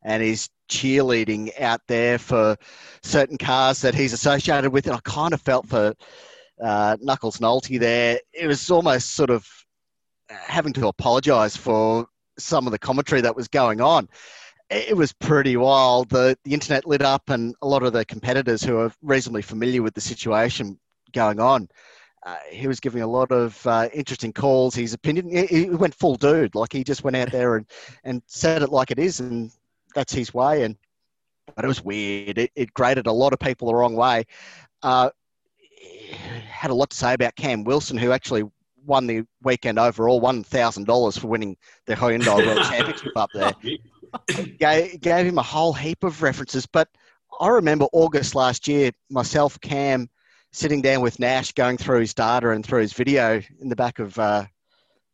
and 0.03 0.23
his 0.23 0.49
cheerleading 0.69 1.59
out 1.59 1.81
there 1.87 2.17
for 2.17 2.55
certain 3.01 3.37
cars 3.37 3.81
that 3.81 3.95
he's 3.95 4.13
associated 4.13 4.71
with. 4.71 4.85
And 4.87 4.95
I 4.95 4.99
kind 5.03 5.33
of 5.33 5.41
felt 5.41 5.67
for 5.67 5.93
uh, 6.61 6.97
Knuckles 7.01 7.39
Nolte 7.39 7.79
there. 7.79 8.19
It 8.33 8.47
was 8.47 8.69
almost 8.69 9.15
sort 9.15 9.29
of 9.29 9.47
having 10.29 10.73
to 10.73 10.87
apologise 10.87 11.57
for 11.57 12.07
some 12.37 12.67
of 12.67 12.71
the 12.71 12.79
commentary 12.79 13.21
that 13.21 13.35
was 13.35 13.47
going 13.47 13.81
on. 13.81 14.07
It 14.69 14.95
was 14.95 15.11
pretty 15.13 15.57
wild. 15.57 16.09
The, 16.09 16.37
the 16.43 16.53
internet 16.53 16.85
lit 16.85 17.01
up, 17.01 17.29
and 17.29 17.55
a 17.61 17.67
lot 17.67 17.83
of 17.83 17.93
the 17.93 18.05
competitors 18.05 18.63
who 18.63 18.77
are 18.77 18.91
reasonably 19.01 19.41
familiar 19.41 19.81
with 19.81 19.95
the 19.95 20.01
situation 20.01 20.79
going 21.11 21.39
on 21.39 21.67
uh, 22.23 22.37
he 22.51 22.67
was 22.67 22.79
giving 22.79 23.01
a 23.01 23.07
lot 23.07 23.31
of 23.31 23.65
uh, 23.65 23.87
interesting 23.93 24.33
calls. 24.33 24.75
His 24.75 24.93
opinion, 24.93 25.29
he, 25.29 25.45
he, 25.45 25.69
went 25.69 25.95
full 25.95 26.15
dude. 26.15 26.55
Like 26.55 26.73
he 26.73 26.83
just 26.83 27.03
went 27.03 27.15
out 27.15 27.31
there 27.31 27.55
and, 27.55 27.65
and 28.03 28.21
said 28.27 28.61
it 28.61 28.69
like 28.69 28.91
it 28.91 28.99
is, 28.99 29.19
and 29.19 29.51
that's 29.95 30.13
his 30.13 30.33
way. 30.33 30.63
And 30.63 30.75
but 31.55 31.63
it 31.63 31.67
was 31.67 31.83
weird. 31.83 32.37
It, 32.37 32.51
it 32.55 32.73
grated 32.73 33.07
a 33.07 33.11
lot 33.11 33.33
of 33.33 33.39
people 33.39 33.67
the 33.67 33.75
wrong 33.75 33.95
way. 33.95 34.25
Uh, 34.83 35.09
had 36.49 36.71
a 36.71 36.73
lot 36.73 36.89
to 36.89 36.97
say 36.97 37.13
about 37.13 37.35
Cam 37.35 37.63
Wilson, 37.63 37.97
who 37.97 38.11
actually 38.11 38.43
won 38.85 39.07
the 39.07 39.23
weekend 39.43 39.79
overall, 39.79 40.19
one 40.19 40.43
thousand 40.43 40.85
dollars 40.85 41.17
for 41.17 41.27
winning 41.27 41.55
the 41.85 41.95
Hyundai 41.95 42.45
World 42.45 42.65
Championship 42.69 43.15
up 43.15 43.29
there. 43.33 43.53
gave, 44.59 44.99
gave 45.01 45.25
him 45.25 45.37
a 45.37 45.43
whole 45.43 45.73
heap 45.73 46.03
of 46.03 46.21
references, 46.21 46.65
but 46.65 46.89
I 47.39 47.47
remember 47.49 47.87
August 47.91 48.35
last 48.35 48.67
year, 48.67 48.91
myself, 49.09 49.59
Cam 49.61 50.09
sitting 50.51 50.81
down 50.81 51.01
with 51.01 51.19
Nash, 51.19 51.51
going 51.53 51.77
through 51.77 52.01
his 52.01 52.13
data 52.13 52.51
and 52.51 52.65
through 52.65 52.81
his 52.81 52.93
video 52.93 53.41
in 53.59 53.69
the 53.69 53.75
back 53.75 53.99
of 53.99 54.17
uh, 54.19 54.45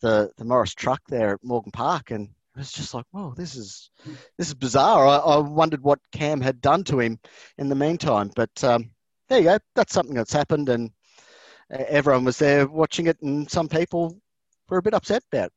the 0.01 0.31
the 0.37 0.45
Morris 0.45 0.73
truck 0.73 1.01
there 1.07 1.33
at 1.33 1.43
Morgan 1.43 1.71
Park, 1.71 2.11
and 2.11 2.29
it 2.55 2.59
was 2.59 2.71
just 2.71 2.93
like, 2.93 3.05
"Whoa, 3.11 3.33
this 3.35 3.55
is 3.55 3.89
this 4.37 4.47
is 4.47 4.53
bizarre." 4.53 5.07
I, 5.07 5.17
I 5.17 5.37
wondered 5.37 5.83
what 5.83 5.99
Cam 6.11 6.41
had 6.41 6.61
done 6.61 6.83
to 6.85 6.99
him 6.99 7.19
in 7.57 7.69
the 7.69 7.75
meantime, 7.75 8.31
but 8.35 8.63
um, 8.63 8.91
there 9.29 9.39
you 9.39 9.45
go. 9.45 9.59
That's 9.75 9.93
something 9.93 10.15
that's 10.15 10.33
happened, 10.33 10.69
and 10.69 10.91
everyone 11.69 12.23
was 12.25 12.37
there 12.37 12.67
watching 12.67 13.07
it, 13.07 13.21
and 13.21 13.49
some 13.49 13.67
people 13.67 14.19
were 14.69 14.77
a 14.77 14.81
bit 14.81 14.93
upset 14.93 15.23
about. 15.31 15.47
It. 15.47 15.53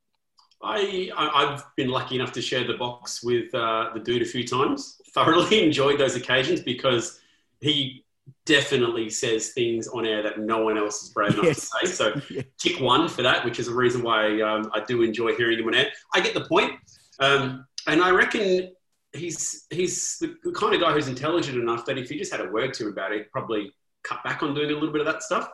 I, 0.61 1.09
I've 1.15 1.63
been 1.75 1.89
lucky 1.89 2.15
enough 2.15 2.31
to 2.33 2.41
share 2.41 2.65
the 2.65 2.73
box 2.73 3.23
with 3.23 3.53
uh, 3.55 3.91
the 3.93 3.99
dude 3.99 4.21
a 4.21 4.25
few 4.25 4.45
times. 4.45 5.01
Thoroughly 5.13 5.63
enjoyed 5.63 5.99
those 5.99 6.15
occasions 6.15 6.61
because 6.61 7.19
he 7.61 8.03
definitely 8.45 9.09
says 9.09 9.49
things 9.49 9.87
on 9.87 10.05
air 10.05 10.21
that 10.21 10.39
no 10.39 10.63
one 10.63 10.77
else 10.77 11.03
is 11.03 11.09
brave 11.09 11.33
enough 11.33 11.45
yes. 11.45 11.69
to 11.69 11.87
say. 11.87 11.91
So 11.91 12.21
yeah. 12.29 12.41
tick 12.57 12.79
one 12.79 13.07
for 13.07 13.21
that, 13.21 13.43
which 13.45 13.59
is 13.59 13.67
a 13.67 13.73
reason 13.73 14.03
why 14.03 14.41
um, 14.41 14.69
I 14.73 14.83
do 14.83 15.01
enjoy 15.01 15.35
hearing 15.35 15.59
him 15.59 15.67
on 15.67 15.75
air. 15.75 15.87
I 16.13 16.19
get 16.19 16.33
the 16.33 16.45
point, 16.45 16.73
um, 17.19 17.65
and 17.87 18.01
I 18.01 18.11
reckon 18.11 18.71
he's 19.13 19.65
he's 19.69 20.17
the, 20.19 20.35
the, 20.43 20.51
kind 20.51 20.75
of 20.75 20.81
guy 20.81 20.91
who's 20.91 21.07
intelligent 21.07 21.57
enough 21.57 21.85
that 21.85 21.97
if 21.97 22.11
you 22.11 22.17
just 22.17 22.31
had 22.31 22.41
a 22.41 22.49
word 22.49 22.73
to 22.75 22.83
him 22.83 22.91
about 22.91 23.11
it, 23.11 23.17
he'd 23.19 23.31
probably 23.31 23.71
cut 24.03 24.23
back 24.23 24.43
on 24.43 24.53
doing 24.53 24.69
a 24.69 24.73
little 24.73 24.91
bit 24.91 25.01
of 25.01 25.07
that 25.07 25.23
stuff. 25.23 25.49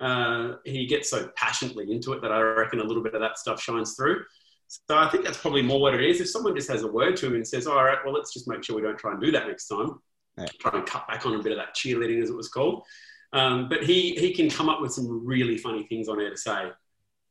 Uh, 0.00 0.56
he 0.64 0.86
gets 0.86 1.10
so 1.10 1.28
passionately 1.36 1.90
into 1.92 2.12
it 2.12 2.22
that 2.22 2.32
I 2.32 2.40
reckon 2.40 2.80
a 2.80 2.84
little 2.84 3.02
bit 3.02 3.14
of 3.14 3.20
that 3.20 3.38
stuff 3.38 3.60
shines 3.60 3.94
through. 3.94 4.24
So 4.68 4.96
I 4.96 5.08
think 5.08 5.24
that's 5.24 5.38
probably 5.38 5.62
more 5.62 5.80
what 5.80 5.94
it 5.94 6.02
is. 6.04 6.20
If 6.20 6.28
someone 6.28 6.54
just 6.54 6.68
has 6.70 6.82
a 6.82 6.86
word 6.88 7.16
to 7.18 7.26
him 7.26 7.34
and 7.34 7.46
says, 7.46 7.66
"All 7.66 7.82
right, 7.82 7.98
well, 8.04 8.12
let's 8.14 8.32
just 8.32 8.46
make 8.48 8.62
sure 8.62 8.76
we 8.76 8.82
don't 8.82 8.98
try 8.98 9.12
and 9.12 9.20
do 9.20 9.30
that 9.32 9.46
next 9.48 9.66
time," 9.68 9.98
Yeah. 10.36 10.46
try 10.60 10.72
and 10.78 10.86
cut 10.86 11.08
back 11.08 11.24
on 11.26 11.34
a 11.34 11.42
bit 11.42 11.52
of 11.52 11.58
that 11.58 11.74
cheerleading, 11.74 12.22
as 12.22 12.30
it 12.30 12.36
was 12.36 12.48
called. 12.48 12.84
Um, 13.32 13.68
but 13.68 13.82
he 13.82 14.14
he 14.16 14.32
can 14.34 14.48
come 14.50 14.68
up 14.68 14.80
with 14.80 14.92
some 14.92 15.26
really 15.26 15.56
funny 15.58 15.84
things 15.84 16.08
on 16.08 16.20
air 16.20 16.30
to 16.30 16.36
say. 16.36 16.70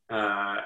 Uh, 0.10 0.58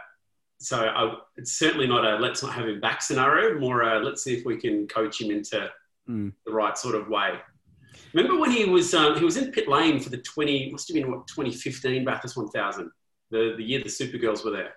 so 0.60 0.78
I, 0.86 1.16
it's 1.38 1.54
certainly 1.54 1.88
not 1.88 2.06
a 2.06 2.18
let's 2.18 2.41
not 2.43 2.54
have 2.54 2.68
him 2.68 2.80
back 2.80 3.02
scenario. 3.02 3.60
More 3.60 3.82
a 3.82 3.99
let's 3.99 4.24
see 4.24 4.34
if 4.34 4.45
we 4.45 4.58
can 4.58 4.88
coach 4.88 5.22
him 5.22 5.30
into 5.32 5.70
Mm. 6.10 6.34
the 6.47 6.52
right 6.52 6.76
sort 6.78 6.95
of 6.95 7.10
way. 7.10 7.39
Remember 8.14 8.39
when 8.39 8.51
he 8.51 8.66
was 8.66 8.93
um, 8.93 9.18
he 9.18 9.24
was 9.24 9.38
in 9.38 9.51
pit 9.51 9.68
lane 9.68 9.99
for 9.99 10.09
the 10.09 10.18
twenty 10.18 10.70
must 10.72 10.88
have 10.88 10.95
been 10.95 11.09
what 11.09 11.28
2015 11.28 12.03
Bathurst 12.05 12.38
1000, 12.38 12.91
the 13.30 13.53
the 13.57 13.64
year 13.64 13.80
the 13.80 13.89
Supergirls 13.89 14.43
were 14.43 14.51
there. 14.51 14.74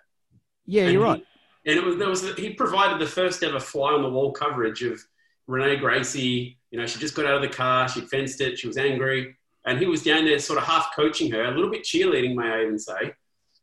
Yeah, 0.66 0.84
And 0.84 0.92
you're 0.92 1.02
he- 1.02 1.10
right. 1.10 1.26
And 1.66 1.78
it 1.78 1.84
was 1.84 1.96
there 1.96 2.08
was 2.08 2.34
he 2.36 2.50
provided 2.54 3.00
the 3.00 3.10
first 3.10 3.42
ever 3.42 3.58
fly 3.58 3.92
on 3.92 4.02
the 4.02 4.08
wall 4.10 4.32
coverage 4.32 4.82
of 4.82 5.00
Renee 5.46 5.76
Gracie. 5.76 6.58
You 6.70 6.78
know, 6.78 6.86
she 6.86 6.98
just 6.98 7.14
got 7.14 7.26
out 7.26 7.34
of 7.36 7.42
the 7.42 7.48
car, 7.48 7.88
she 7.88 8.00
fenced 8.02 8.40
it, 8.40 8.58
she 8.58 8.66
was 8.66 8.76
angry, 8.76 9.36
and 9.64 9.78
he 9.78 9.86
was 9.86 10.02
down 10.02 10.24
there 10.24 10.38
sort 10.38 10.58
of 10.58 10.64
half 10.66 10.94
coaching 10.94 11.30
her, 11.32 11.44
a 11.44 11.50
little 11.52 11.70
bit 11.70 11.84
cheerleading, 11.84 12.34
may 12.34 12.48
I 12.48 12.62
even 12.62 12.78
say, 12.78 13.14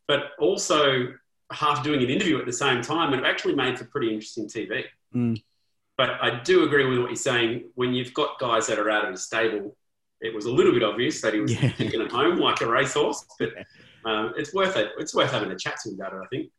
but 0.08 0.32
also 0.40 1.14
half 1.52 1.84
doing 1.84 2.02
an 2.02 2.10
interview 2.10 2.40
at 2.40 2.46
the 2.46 2.54
same 2.54 2.82
time, 2.82 3.12
and 3.14 3.24
it 3.24 3.28
actually 3.28 3.54
made 3.56 3.78
for 3.78 3.84
pretty 3.86 4.14
interesting 4.14 4.48
TV. 4.48 4.86
Mm. 5.14 5.44
But 6.02 6.18
I 6.20 6.40
do 6.40 6.64
agree 6.64 6.86
with 6.86 6.98
what 6.98 7.10
you're 7.10 7.16
saying. 7.16 7.66
When 7.76 7.94
you've 7.94 8.12
got 8.16 8.40
guys 8.40 8.66
that 8.66 8.80
are 8.80 8.90
out 8.90 9.06
of 9.06 9.14
the 9.14 9.20
stable, 9.20 9.78
it 10.20 10.34
was 10.34 10.46
a 10.46 10.52
little 10.52 10.74
bit 10.74 10.82
obvious 10.82 11.22
that 11.22 11.36
he 11.36 11.40
was 11.40 11.54
Yeah. 11.54 11.70
kicking 11.74 12.02
at 12.02 12.12
home 12.12 12.40
like 12.40 12.60
a 12.62 12.68
racehorse. 12.68 13.24
But 13.38 13.50
um, 14.04 14.34
it's 14.36 14.52
worth 14.52 14.78
it. 14.78 14.94
It's 14.98 15.14
worth 15.14 15.30
having 15.32 15.52
a 15.52 15.56
chat 15.56 15.76
to 15.84 15.90
him 15.90 16.00
about 16.00 16.14
it. 16.14 16.22
I 16.24 16.28
think. 16.32 16.50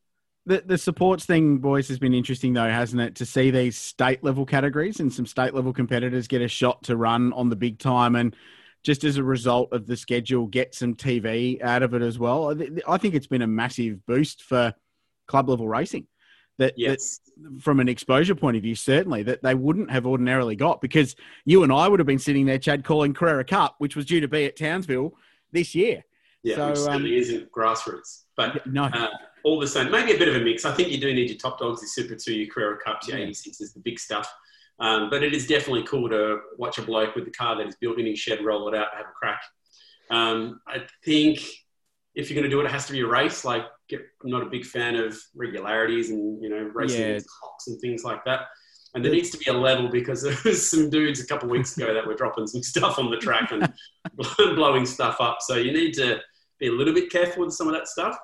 The, 0.46 0.62
the 0.64 0.78
supports 0.78 1.26
thing, 1.26 1.58
boys, 1.58 1.88
has 1.88 1.98
been 1.98 2.14
interesting 2.14 2.52
though, 2.52 2.68
hasn't 2.68 3.02
it? 3.02 3.16
To 3.16 3.26
see 3.26 3.50
these 3.50 3.76
state 3.76 4.22
level 4.22 4.46
categories 4.46 5.00
and 5.00 5.12
some 5.12 5.26
state 5.26 5.54
level 5.54 5.72
competitors 5.72 6.28
get 6.28 6.40
a 6.40 6.46
shot 6.46 6.84
to 6.84 6.96
run 6.96 7.32
on 7.32 7.48
the 7.48 7.56
big 7.56 7.80
time, 7.80 8.14
and 8.14 8.36
just 8.84 9.02
as 9.02 9.16
a 9.16 9.24
result 9.24 9.72
of 9.72 9.88
the 9.88 9.96
schedule, 9.96 10.46
get 10.46 10.72
some 10.72 10.94
TV 10.94 11.60
out 11.62 11.82
of 11.82 11.94
it 11.94 12.02
as 12.02 12.16
well. 12.16 12.52
I, 12.52 12.68
I 12.94 12.96
think 12.96 13.16
it's 13.16 13.26
been 13.26 13.42
a 13.42 13.48
massive 13.48 14.06
boost 14.06 14.44
for 14.44 14.72
club 15.26 15.48
level 15.48 15.66
racing. 15.66 16.06
That, 16.58 16.74
Yes. 16.76 17.20
that 17.42 17.62
from 17.62 17.80
an 17.80 17.88
exposure 17.88 18.34
point 18.34 18.56
of 18.56 18.62
view, 18.62 18.74
certainly 18.74 19.22
that 19.24 19.42
they 19.42 19.54
wouldn't 19.54 19.90
have 19.90 20.06
ordinarily 20.06 20.54
got 20.54 20.80
because 20.80 21.16
you 21.44 21.62
and 21.62 21.72
I 21.72 21.88
would 21.88 21.98
have 21.98 22.06
been 22.06 22.18
sitting 22.18 22.44
there, 22.46 22.58
Chad, 22.58 22.84
calling 22.84 23.14
Carrera 23.14 23.44
Cup, 23.44 23.76
which 23.78 23.96
was 23.96 24.04
due 24.04 24.20
to 24.20 24.28
be 24.28 24.44
at 24.44 24.56
Townsville 24.56 25.14
this 25.50 25.74
year. 25.74 26.04
Yeah, 26.42 26.56
So, 26.56 26.68
which 26.68 26.78
um, 26.78 26.84
certainly 26.84 27.16
isn't 27.16 27.50
grassroots. 27.50 28.24
But 28.36 28.66
No, 28.66 28.84
uh, 28.84 29.08
all 29.44 29.58
the 29.58 29.66
same, 29.66 29.90
maybe 29.90 30.12
a 30.12 30.18
bit 30.18 30.28
of 30.28 30.36
a 30.36 30.40
mix. 30.40 30.64
I 30.64 30.72
think 30.74 30.90
you 30.90 30.98
do 31.00 31.12
need 31.12 31.30
your 31.30 31.38
top 31.38 31.58
dogs, 31.58 31.80
your 31.82 31.88
Super 31.88 32.16
2, 32.16 32.34
your 32.34 32.52
Carrera 32.52 32.78
Cups, 32.84 33.08
your 33.08 33.18
Yeah. 33.18 33.26
86s, 33.26 33.72
the 33.72 33.80
big 33.80 33.98
stuff. 33.98 34.32
Um, 34.78 35.10
but 35.10 35.22
it 35.22 35.32
is 35.34 35.46
definitely 35.46 35.84
cool 35.84 36.08
to 36.10 36.40
watch 36.58 36.78
a 36.78 36.82
bloke 36.82 37.14
with 37.14 37.24
the 37.24 37.30
car 37.30 37.56
that 37.56 37.66
is 37.66 37.76
built 37.76 37.98
in 37.98 38.06
his 38.06 38.18
shed 38.18 38.44
roll 38.44 38.68
it 38.68 38.74
out 38.74 38.88
and 38.92 38.98
have 38.98 39.06
a 39.06 39.12
crack. 39.12 39.42
Um, 40.10 40.60
I 40.66 40.84
think 41.04 41.40
if 42.14 42.28
you're 42.30 42.34
going 42.38 42.48
to 42.48 42.54
do 42.54 42.60
it, 42.60 42.64
it 42.66 42.70
has 42.70 42.86
to 42.86 42.92
be 42.92 43.00
a 43.00 43.06
race. 43.06 43.44
Like, 43.44 43.64
get, 43.88 44.00
I'm 44.22 44.30
not 44.30 44.42
a 44.42 44.46
big 44.50 44.64
fan 44.66 44.96
of 44.96 45.18
regularities 45.34 46.10
and, 46.10 46.42
you 46.42 46.48
know, 46.50 46.70
racing 46.74 47.00
Yeah. 47.00 47.20
clocks 47.40 47.68
and 47.68 47.80
things 47.80 48.04
like 48.04 48.24
that. 48.26 48.40
And 48.94 49.02
there 49.02 49.10
needs 49.12 49.30
to 49.30 49.38
be 49.38 49.46
a 49.50 49.54
level 49.54 49.88
because 49.88 50.22
there 50.26 50.36
was 50.44 50.70
some 50.70 50.90
dudes 50.90 51.20
a 51.20 51.26
couple 51.26 51.46
of 51.46 51.50
weeks 51.52 51.76
ago 51.76 51.94
that 51.94 52.06
were 52.06 52.14
dropping 52.14 52.46
some 52.46 52.62
stuff 52.62 52.98
on 52.98 53.10
the 53.10 53.16
track 53.16 53.50
and 53.52 53.72
blowing 54.54 54.84
stuff 54.86 55.16
up. 55.20 55.38
So 55.40 55.56
you 55.56 55.72
need 55.72 55.94
to 55.94 56.20
be 56.60 56.66
a 56.68 56.72
little 56.72 56.94
bit 56.94 57.10
careful 57.10 57.44
with 57.44 57.54
some 57.54 57.66
of 57.68 57.74
that 57.74 57.88
stuff. 57.88 58.16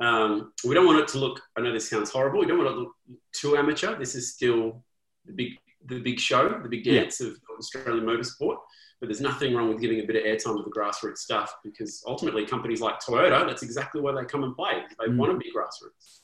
Um, 0.00 0.52
we 0.64 0.74
don't 0.74 0.86
want 0.86 1.00
it 1.00 1.08
to 1.08 1.18
look. 1.18 1.40
I 1.56 1.60
know 1.60 1.72
this 1.72 1.90
sounds 1.90 2.10
horrible. 2.10 2.38
We 2.40 2.46
don't 2.46 2.58
want 2.58 2.70
it 2.70 2.74
to 2.74 2.80
look 2.80 2.92
too 3.34 3.56
amateur. 3.56 3.98
This 3.98 4.14
is 4.14 4.32
still 4.32 4.84
the 5.26 5.32
big, 5.32 5.48
the 5.86 5.98
big 6.00 6.18
show, 6.20 6.60
the 6.62 6.68
big 6.68 6.86
Yeah. 6.86 7.00
dance 7.02 7.20
of 7.20 7.36
Australian 7.58 8.04
motorsport. 8.06 8.56
But 9.00 9.08
there's 9.08 9.20
nothing 9.20 9.54
wrong 9.54 9.68
with 9.68 9.80
giving 9.80 10.00
a 10.00 10.04
bit 10.06 10.16
of 10.16 10.22
airtime 10.24 10.56
to 10.56 10.62
the 10.64 10.70
grassroots 10.70 11.18
stuff 11.18 11.54
because 11.62 12.02
ultimately 12.06 12.44
companies 12.44 12.80
like 12.80 12.98
Toyota, 13.00 13.46
that's 13.46 13.62
exactly 13.62 14.00
why 14.00 14.12
they 14.12 14.24
come 14.24 14.42
and 14.44 14.56
play. 14.56 14.82
They 14.98 15.06
Mm. 15.06 15.16
want 15.16 15.32
to 15.32 15.38
be 15.38 15.52
grassroots. 15.52 16.20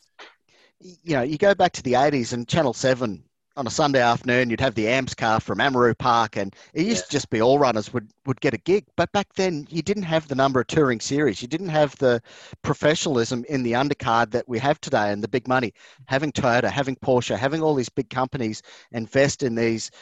you 0.81 1.15
know, 1.17 1.23
you 1.23 1.39
go 1.39 1.55
back 1.55 1.73
to 1.73 1.83
the 1.83 1.93
80s 1.95 2.33
and 2.33 2.47
Channel 2.49 2.73
7 2.75 3.23
on 3.57 3.67
a 3.69 3.71
Sunday 3.71 4.01
afternoon, 4.01 4.51
you'd 4.51 4.61
have 4.61 4.75
the 4.75 4.87
AMSCAR 4.87 5.41
from 5.41 5.59
Amaroo 5.59 5.97
Park, 5.97 6.37
and 6.37 6.55
it 6.73 6.87
used 6.87 7.05
to 7.05 7.11
just 7.11 7.31
be 7.31 7.41
all 7.41 7.59
runners 7.59 7.93
would, 7.93 8.11
would 8.27 8.41
get 8.41 8.53
a 8.53 8.59
gig. 8.59 8.85
But 8.97 9.13
back 9.13 9.33
then, 9.35 9.67
you 9.71 9.81
didn't 9.81 10.03
have 10.03 10.27
the 10.27 10.35
number 10.35 10.61
of 10.61 10.67
touring 10.67 10.99
series. 10.99 11.41
You 11.41 11.47
didn't 11.47 11.69
have 11.69 11.97
the 11.99 12.21
professionalism 12.63 13.45
in 13.49 13.63
the 13.63 13.73
undercard 13.73 14.33
that 14.33 14.49
we 14.49 14.59
have 14.59 14.81
today 14.81 15.13
and 15.13 15.23
the 15.23 15.29
big 15.29 15.47
money. 15.47 15.73
Having 16.07 16.33
Toyota, 16.33 16.69
having 16.69 16.97
Porsche, 16.97 17.39
having 17.39 17.63
all 17.63 17.75
these 17.75 17.89
big 17.89 18.11
companies 18.11 18.61
invest 18.91 19.45
in 19.45 19.55
these 19.55 19.93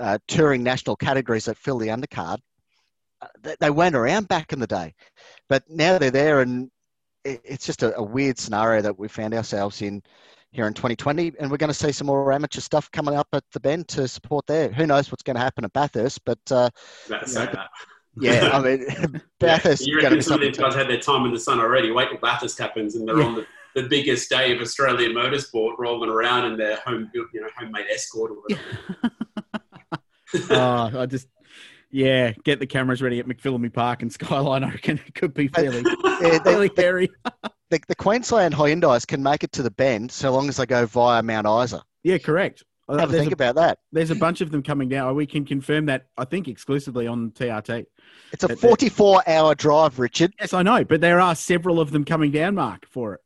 uh, 0.00 0.18
touring 0.26 0.62
national 0.62 0.96
categories 0.96 1.44
that 1.44 1.58
fill 1.58 1.78
the 1.78 1.88
undercard, 1.88 2.38
uh, 3.20 3.26
they, 3.42 3.56
they 3.60 3.70
weren't 3.70 3.94
around 3.94 4.28
back 4.28 4.54
in 4.54 4.58
the 4.58 4.66
day. 4.66 4.94
But 5.50 5.64
now 5.68 5.98
they're 5.98 6.10
there, 6.10 6.40
and 6.40 6.70
it, 7.24 7.42
it's 7.44 7.66
just 7.66 7.82
a, 7.82 7.94
a 7.98 8.02
weird 8.02 8.38
scenario 8.38 8.80
that 8.80 8.98
we 8.98 9.08
found 9.08 9.34
ourselves 9.34 9.82
in 9.82 10.02
here 10.52 10.66
in 10.66 10.74
2020, 10.74 11.32
and 11.40 11.50
we're 11.50 11.56
going 11.56 11.68
to 11.68 11.74
see 11.74 11.92
some 11.92 12.06
more 12.06 12.30
amateur 12.32 12.60
stuff 12.60 12.90
coming 12.92 13.14
up 13.14 13.26
at 13.32 13.42
the 13.52 13.60
Bend 13.60 13.88
to 13.88 14.06
support 14.06 14.46
there. 14.46 14.70
Who 14.70 14.86
knows 14.86 15.10
what's 15.10 15.22
going 15.22 15.36
to 15.36 15.42
happen 15.42 15.64
at 15.64 15.72
Bathurst, 15.72 16.24
but 16.24 16.38
uh, 16.50 16.68
Yeah, 17.10 17.24
say 17.24 17.46
but- 17.46 17.52
that. 17.54 17.68
yeah, 18.20 18.50
I 18.52 18.60
mean, 18.62 19.20
Bathurst 19.40 19.86
You 19.86 19.96
is 19.96 20.02
going 20.02 20.10
to 20.12 20.16
reckon 20.18 20.22
some 20.22 20.34
of 20.34 20.40
these 20.42 20.58
guys 20.58 20.74
had 20.74 20.88
their 20.88 21.00
time 21.00 21.24
in 21.24 21.32
the 21.32 21.40
sun 21.40 21.58
already? 21.58 21.90
Wait 21.90 22.10
till 22.10 22.18
Bathurst 22.18 22.58
happens 22.58 22.94
and 22.96 23.08
they're 23.08 23.18
Yeah. 23.18 23.24
on 23.26 23.34
the, 23.36 23.46
the 23.74 23.84
biggest 23.88 24.28
day 24.28 24.54
of 24.54 24.60
Australian 24.60 25.12
motorsport, 25.12 25.76
rolling 25.78 26.10
around 26.10 26.44
in 26.52 26.58
their 26.58 26.76
home 26.84 27.10
built, 27.14 27.28
you 27.32 27.40
know, 27.40 27.48
homemade 27.58 27.86
escort 27.90 28.32
or 28.32 28.34
whatever. 28.42 29.10
oh, 30.50 31.00
I 31.00 31.06
just, 31.06 31.28
yeah, 31.92 32.32
get 32.44 32.58
the 32.58 32.66
cameras 32.66 33.00
ready 33.02 33.20
at 33.20 33.26
McPhillamy 33.26 33.72
Park 33.72 34.02
and 34.02 34.12
Skyline. 34.12 34.64
I 34.64 34.70
reckon 34.70 35.00
it 35.06 35.14
could 35.14 35.34
be 35.34 35.48
fairly, 35.48 35.82
Yeah, 36.04 36.38
fairly 36.42 36.68
the, 36.68 36.74
the, 36.74 36.82
hairy. 36.82 37.10
the, 37.70 37.80
the 37.88 37.94
Queensland 37.94 38.54
Hyundai's 38.54 39.04
can 39.04 39.22
make 39.22 39.44
it 39.44 39.52
to 39.52 39.62
the 39.62 39.70
Bend 39.70 40.10
so 40.10 40.32
long 40.32 40.48
as 40.48 40.56
they 40.56 40.66
go 40.66 40.86
via 40.86 41.22
Mount 41.22 41.46
Isa. 41.46 41.82
Yeah, 42.02 42.18
correct. 42.18 42.64
Uh, 42.88 42.98
Have 42.98 43.14
a 43.14 43.16
think 43.18 43.30
a, 43.30 43.34
about 43.34 43.54
that. 43.54 43.78
there's 43.92 44.10
a 44.10 44.14
bunch 44.16 44.40
of 44.40 44.50
them 44.50 44.62
coming 44.62 44.88
down. 44.88 45.14
We 45.14 45.24
can 45.26 45.44
confirm 45.44 45.86
that, 45.86 46.06
I 46.18 46.24
think, 46.24 46.48
exclusively 46.48 47.06
on 47.06 47.30
TRT. 47.30 47.86
It's 48.32 48.42
a 48.42 48.48
That- 48.48 48.60
that- 48.60 48.66
44 48.68 49.22
hour 49.28 49.54
drive, 49.54 49.98
Richard. 50.00 50.32
Yes, 50.40 50.52
I 50.52 50.62
know, 50.62 50.84
but 50.84 51.00
there 51.00 51.20
are 51.20 51.34
several 51.36 51.78
of 51.80 51.92
them 51.92 52.04
coming 52.04 52.32
down, 52.32 52.56
Mark, 52.56 52.86
for 52.90 53.14
it. 53.14 53.20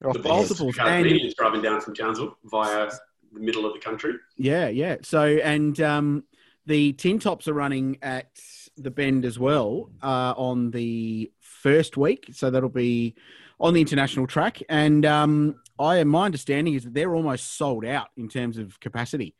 They're 0.00 0.08
off 0.10 0.16
The 0.16 0.22
the 0.22 0.28
head. 0.28 0.34
multiples. 0.36 0.74
Canadians 0.76 1.34
driving 1.34 1.60
down 1.62 1.80
from 1.82 1.94
Townsville 1.94 2.36
via 2.44 2.90
the 3.32 3.40
middle 3.40 3.66
of 3.66 3.74
the 3.74 3.78
country. 3.80 4.14
Yeah, 4.36 4.68
yeah. 4.68 4.96
So, 5.02 5.22
and 5.24 5.78
um, 5.82 6.24
the 6.66 6.92
tin 6.94 7.18
tops 7.18 7.48
are 7.48 7.54
running 7.54 7.98
at 8.02 8.30
the 8.76 8.90
Bend 8.90 9.24
as 9.24 9.38
well 9.38 9.90
uh, 10.02 10.34
on 10.36 10.70
the 10.70 11.30
first 11.40 11.96
week. 11.96 12.28
So 12.32 12.50
that'll 12.50 12.68
be 12.68 13.14
on 13.60 13.74
the 13.74 13.80
international 13.80 14.26
track. 14.26 14.62
And 14.68 15.06
um, 15.06 15.56
I, 15.78 16.02
my 16.04 16.24
understanding 16.26 16.74
is 16.74 16.84
that 16.84 16.94
they're 16.94 17.14
almost 17.14 17.56
sold 17.56 17.84
out 17.84 18.08
in 18.16 18.28
terms 18.28 18.58
of 18.58 18.78
capacity. 18.80 19.34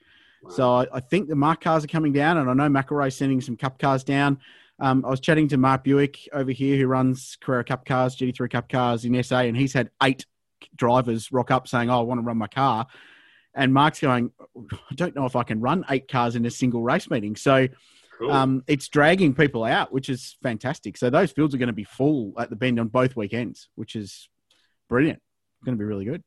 So 0.51 0.71
I, 0.71 0.87
I 0.93 1.01
think 1.01 1.29
the 1.29 1.37
Mark 1.37 1.63
cars 1.63 1.85
are 1.85 1.89
coming 1.89 2.13
down, 2.13 2.37
and 2.37 2.51
I 2.51 2.53
know 2.53 2.69
McElrea's 2.69 3.17
sending 3.17 3.41
some 3.41 3.57
Cup 3.57 3.79
cars 3.79 4.05
down. 4.05 4.39
Um, 4.79 5.05
I 5.05 5.09
was 5.09 5.21
chatting 5.21 5.49
to 5.49 5.57
Mark 5.57 5.85
Buick 5.85 6.29
over 6.33 6.51
here, 6.51 6.77
who 6.77 6.87
runs 6.87 7.39
Carrera 7.41 7.65
Cup 7.65 7.87
cars, 7.87 8.17
GT3 8.17 8.51
Cup 8.51 8.69
cars 8.69 9.05
in 9.05 9.23
SA, 9.23 9.41
and 9.41 9.57
he's 9.57 9.73
had 9.73 9.91
eight 10.03 10.27
drivers 10.77 11.33
rock 11.33 11.51
up 11.51 11.69
saying, 11.69 11.91
"Oh, 11.91 12.01
I 12.01 12.03
want 12.03 12.19
to 12.19 12.25
run 12.25 12.37
my 12.37 12.49
car." 12.49 12.87
And 13.55 13.73
Mark's 13.73 14.01
going, 14.01 14.31
"I 14.71 14.95
don't 14.95 15.15
know 15.15 15.27
if 15.27 15.37
I 15.37 15.43
can 15.45 15.61
run 15.61 15.85
eight 15.91 16.09
cars 16.09 16.37
in 16.37 16.45
a 16.47 16.51
single 16.51 16.83
race 16.83 17.09
meeting." 17.11 17.37
So 17.37 17.69
Cool. 18.19 18.31
um, 18.31 18.65
it's 18.67 18.89
dragging 18.89 19.35
people 19.35 19.65
out, 19.65 19.93
which 19.93 20.09
is 20.09 20.37
fantastic. 20.43 20.97
So 20.97 21.11
those 21.11 21.33
fields 21.33 21.55
are 21.55 21.59
going 21.59 21.67
to 21.69 21.73
be 21.73 21.85
full 21.85 22.33
at 22.39 22.51
the 22.51 22.57
Bend 22.57 22.79
on 22.79 22.89
both 22.89 23.17
weekends, 23.17 23.69
which 23.75 23.97
is 23.97 24.29
brilliant. 24.89 25.21
Going 25.65 25.77
to 25.77 25.81
be 25.83 25.85
really 25.87 26.05
good. 26.05 26.23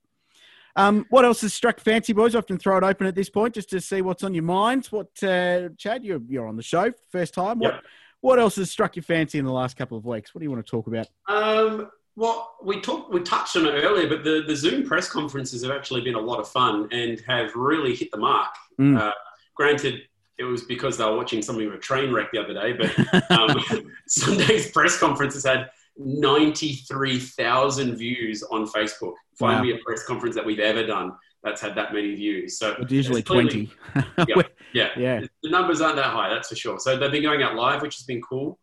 Um, 0.76 1.06
what 1.10 1.26
else 1.26 1.42
has 1.42 1.54
struck 1.54 1.80
fancy, 1.80 2.14
boys? 2.14 2.36
I 2.36 2.38
often 2.40 2.58
throw 2.60 2.78
it 2.78 2.84
open 2.84 3.08
at 3.08 3.16
this 3.16 3.30
point 3.30 3.56
just 3.56 3.70
to 3.72 3.82
see 3.82 4.02
what's 4.02 4.24
on 4.24 4.34
your 4.34 4.44
minds. 4.44 4.92
What, 4.92 5.08
uh, 5.24 5.70
Chad, 5.78 6.04
you're, 6.06 6.22
you're 6.28 6.48
on 6.48 6.56
the 6.56 6.62
show 6.64 6.92
first 7.12 7.34
time. 7.34 7.58
What, 7.60 7.74
Yep. 7.74 7.84
what 8.22 8.40
else 8.40 8.58
has 8.58 8.70
struck 8.70 8.96
your 8.96 9.04
fancy 9.04 9.40
in 9.40 9.46
the 9.46 9.52
last 9.52 9.76
couple 9.76 9.98
of 9.98 10.06
weeks? 10.06 10.36
What 10.36 10.40
do 10.40 10.46
you 10.46 10.52
want 10.52 10.64
to 10.66 10.70
talk 10.70 10.86
about? 10.88 11.08
Um, 11.28 11.90
well, 12.18 12.56
we 12.64 12.82
talked, 12.82 13.14
we 13.14 13.22
touched 13.22 13.56
on 13.56 13.68
it 13.68 13.84
earlier, 13.84 14.10
but 14.10 14.24
the, 14.24 14.44
the 14.46 14.56
Zoom 14.56 14.88
press 14.88 15.08
conferences 15.08 15.62
have 15.62 15.72
actually 15.72 16.02
been 16.02 16.16
a 16.16 16.20
lot 16.20 16.40
of 16.40 16.50
fun 16.50 16.90
and 16.92 17.22
have 17.28 17.56
really 17.56 17.96
hit 17.96 18.10
the 18.12 18.18
mark. 18.18 18.50
Mm. 18.82 19.00
Uh, 19.00 19.12
granted, 19.54 20.02
it 20.40 20.44
was 20.44 20.64
because 20.64 20.98
they 20.98 21.06
were 21.06 21.16
watching 21.16 21.44
something 21.44 21.68
of 21.68 21.76
a 21.76 21.78
train 21.78 22.12
wreck 22.12 22.32
the 22.32 22.44
other 22.44 22.56
day, 22.56 22.74
but 22.74 23.32
um, 23.32 23.64
Sunday's 24.08 24.72
press 24.72 24.98
conference 24.98 25.36
has 25.36 25.46
had 25.46 25.70
93,000 25.96 27.96
views 27.96 28.42
on 28.44 28.66
Facebook. 28.66 29.14
Wow. 29.40 29.48
Find 29.52 29.62
me 29.62 29.74
a 29.74 29.78
press 29.86 30.04
conference 30.04 30.34
that 30.34 30.46
we've 30.46 30.60
ever 30.60 30.88
done 30.88 31.12
that's 31.44 31.62
had 31.62 31.76
that 31.76 31.94
many 31.94 32.16
views. 32.16 32.58
So 32.58 32.76
It's 32.80 32.92
usually 32.92 33.20
it's 33.20 33.30
clearly- 33.30 33.70
20. 33.94 34.24
Yeah, 34.74 34.74
yeah. 34.74 34.90
yeah. 34.98 35.22
The 35.44 35.52
numbers 35.52 35.82
aren't 35.82 35.98
that 35.98 36.12
high, 36.12 36.30
that's 36.30 36.50
for 36.50 36.56
sure. 36.56 36.80
So 36.80 36.98
they've 36.98 37.12
been 37.12 37.22
going 37.22 37.44
out 37.44 37.56
live, 37.56 37.84
which 37.84 37.96
has 37.98 38.06
been 38.06 38.22
cool. 38.22 38.60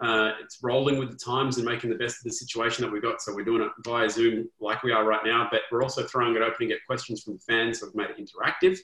Uh, 0.00 0.32
it's 0.42 0.58
rolling 0.62 0.98
with 0.98 1.10
the 1.10 1.16
times 1.16 1.56
and 1.56 1.64
making 1.64 1.88
the 1.88 1.96
best 1.96 2.18
of 2.18 2.24
the 2.24 2.32
situation 2.32 2.84
that 2.84 2.92
we've 2.92 3.02
got. 3.02 3.22
So 3.22 3.34
we're 3.34 3.44
doing 3.44 3.62
it 3.62 3.70
via 3.84 4.10
Zoom 4.10 4.48
like 4.60 4.82
we 4.82 4.92
are 4.92 5.04
right 5.04 5.24
now, 5.24 5.48
but 5.50 5.62
we're 5.72 5.82
also 5.82 6.02
throwing 6.04 6.36
it 6.36 6.42
open 6.42 6.56
and 6.60 6.70
get 6.70 6.86
questions 6.86 7.22
from 7.22 7.34
the 7.34 7.40
fans. 7.40 7.80
So 7.80 7.86
we've 7.86 7.94
made 7.94 8.10
it 8.10 8.18
interactive. 8.18 8.78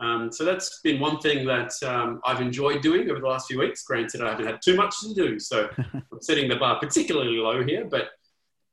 Um, 0.00 0.32
so 0.32 0.44
that's 0.44 0.80
been 0.80 0.98
one 0.98 1.20
thing 1.20 1.46
that 1.46 1.72
um, 1.84 2.20
I've 2.24 2.40
enjoyed 2.40 2.80
doing 2.80 3.10
over 3.10 3.20
the 3.20 3.26
last 3.26 3.46
few 3.46 3.58
weeks. 3.58 3.84
Granted, 3.84 4.22
I 4.22 4.30
haven't 4.30 4.46
had 4.46 4.62
too 4.62 4.74
much 4.74 4.94
to 5.02 5.14
do, 5.14 5.38
so 5.38 5.68
I'm 5.78 6.22
setting 6.22 6.48
the 6.48 6.56
bar 6.56 6.80
particularly 6.80 7.36
low 7.36 7.62
here, 7.62 7.84
but 7.84 8.08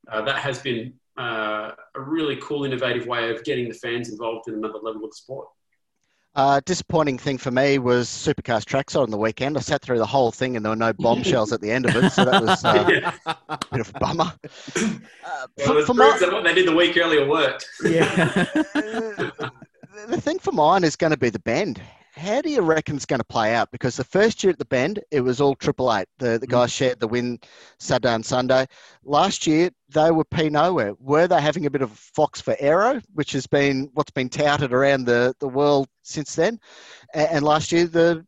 uh, 0.09 0.21
that 0.21 0.37
has 0.37 0.59
been 0.59 0.93
uh, 1.19 1.71
a 1.95 2.01
really 2.01 2.37
cool, 2.37 2.63
innovative 2.63 3.07
way 3.07 3.29
of 3.29 3.43
getting 3.43 3.67
the 3.67 3.73
fans 3.73 4.09
involved 4.09 4.47
in 4.47 4.53
another 4.53 4.79
level 4.81 5.03
of 5.03 5.13
sport. 5.13 5.47
Uh, 6.37 6.61
disappointing 6.65 7.17
thing 7.17 7.35
for 7.35 7.49
me 7.49 7.79
was 7.79 8.07
Supercars 8.07 8.63
trackside 8.63 9.01
on 9.01 9.09
the 9.09 9.17
weekend. 9.17 9.57
I 9.57 9.59
sat 9.59 9.81
through 9.81 9.97
the 9.97 10.05
whole 10.05 10.31
thing 10.31 10.55
and 10.55 10.63
there 10.63 10.69
were 10.69 10.75
no 10.75 10.93
bombshells 10.93 11.51
at 11.51 11.61
the 11.61 11.71
end 11.71 11.87
of 11.87 11.95
it, 11.95 12.11
so 12.11 12.25
that 12.25 12.43
was 12.43 12.63
uh, 12.63 12.87
Yeah. 12.91 13.11
a 13.49 13.57
bit 13.71 13.81
of 13.81 13.89
a 13.95 13.99
bummer. 13.99 14.31
Uh, 14.35 14.37
Well, 14.75 15.47
for, 15.65 15.77
it 15.79 15.85
for 15.87 15.95
proves 15.95 15.97
my, 15.97 16.17
that 16.19 16.31
what 16.31 16.43
they 16.43 16.53
did 16.53 16.67
the 16.67 16.75
week 16.75 16.95
earlier 16.95 17.27
worked. 17.27 17.65
Yeah. 17.83 18.45
the 18.75 20.21
thing 20.21 20.37
for 20.37 20.51
mine 20.51 20.83
is 20.83 20.95
going 20.95 21.09
to 21.11 21.17
be 21.17 21.31
the 21.31 21.39
bend. 21.39 21.81
How 22.17 22.41
do 22.41 22.49
you 22.49 22.61
reckon 22.61 22.95
it's 22.95 23.05
going 23.05 23.19
to 23.19 23.23
play 23.25 23.53
out? 23.53 23.71
Because 23.71 23.95
the 23.95 24.03
first 24.03 24.43
year 24.43 24.51
at 24.51 24.57
the 24.57 24.65
bend, 24.65 24.99
it 25.11 25.21
was 25.21 25.39
all 25.39 25.55
triple 25.55 25.93
eight. 25.93 26.07
The 26.17 26.39
the 26.39 26.47
guys 26.47 26.71
mm. 26.71 26.75
shared 26.75 26.99
the 26.99 27.07
win 27.07 27.39
Saturday 27.77 28.13
and 28.13 28.25
Sunday. 28.25 28.65
Last 29.03 29.45
year, 29.45 29.69
they 29.89 30.09
were 30.09 30.25
P 30.25 30.49
nowhere. 30.49 30.95
Were 30.99 31.27
they 31.27 31.39
having 31.39 31.67
a 31.67 31.69
bit 31.69 31.83
of 31.83 31.91
fox 31.91 32.41
for 32.41 32.55
aero, 32.59 33.01
which 33.13 33.33
has 33.33 33.45
been 33.45 33.89
what's 33.93 34.11
been 34.11 34.29
touted 34.29 34.73
around 34.73 35.05
the, 35.05 35.35
the 35.39 35.47
world 35.47 35.87
since 36.01 36.35
then? 36.35 36.59
And, 37.13 37.29
and 37.29 37.45
last 37.45 37.71
year, 37.71 37.85
the 37.85 38.25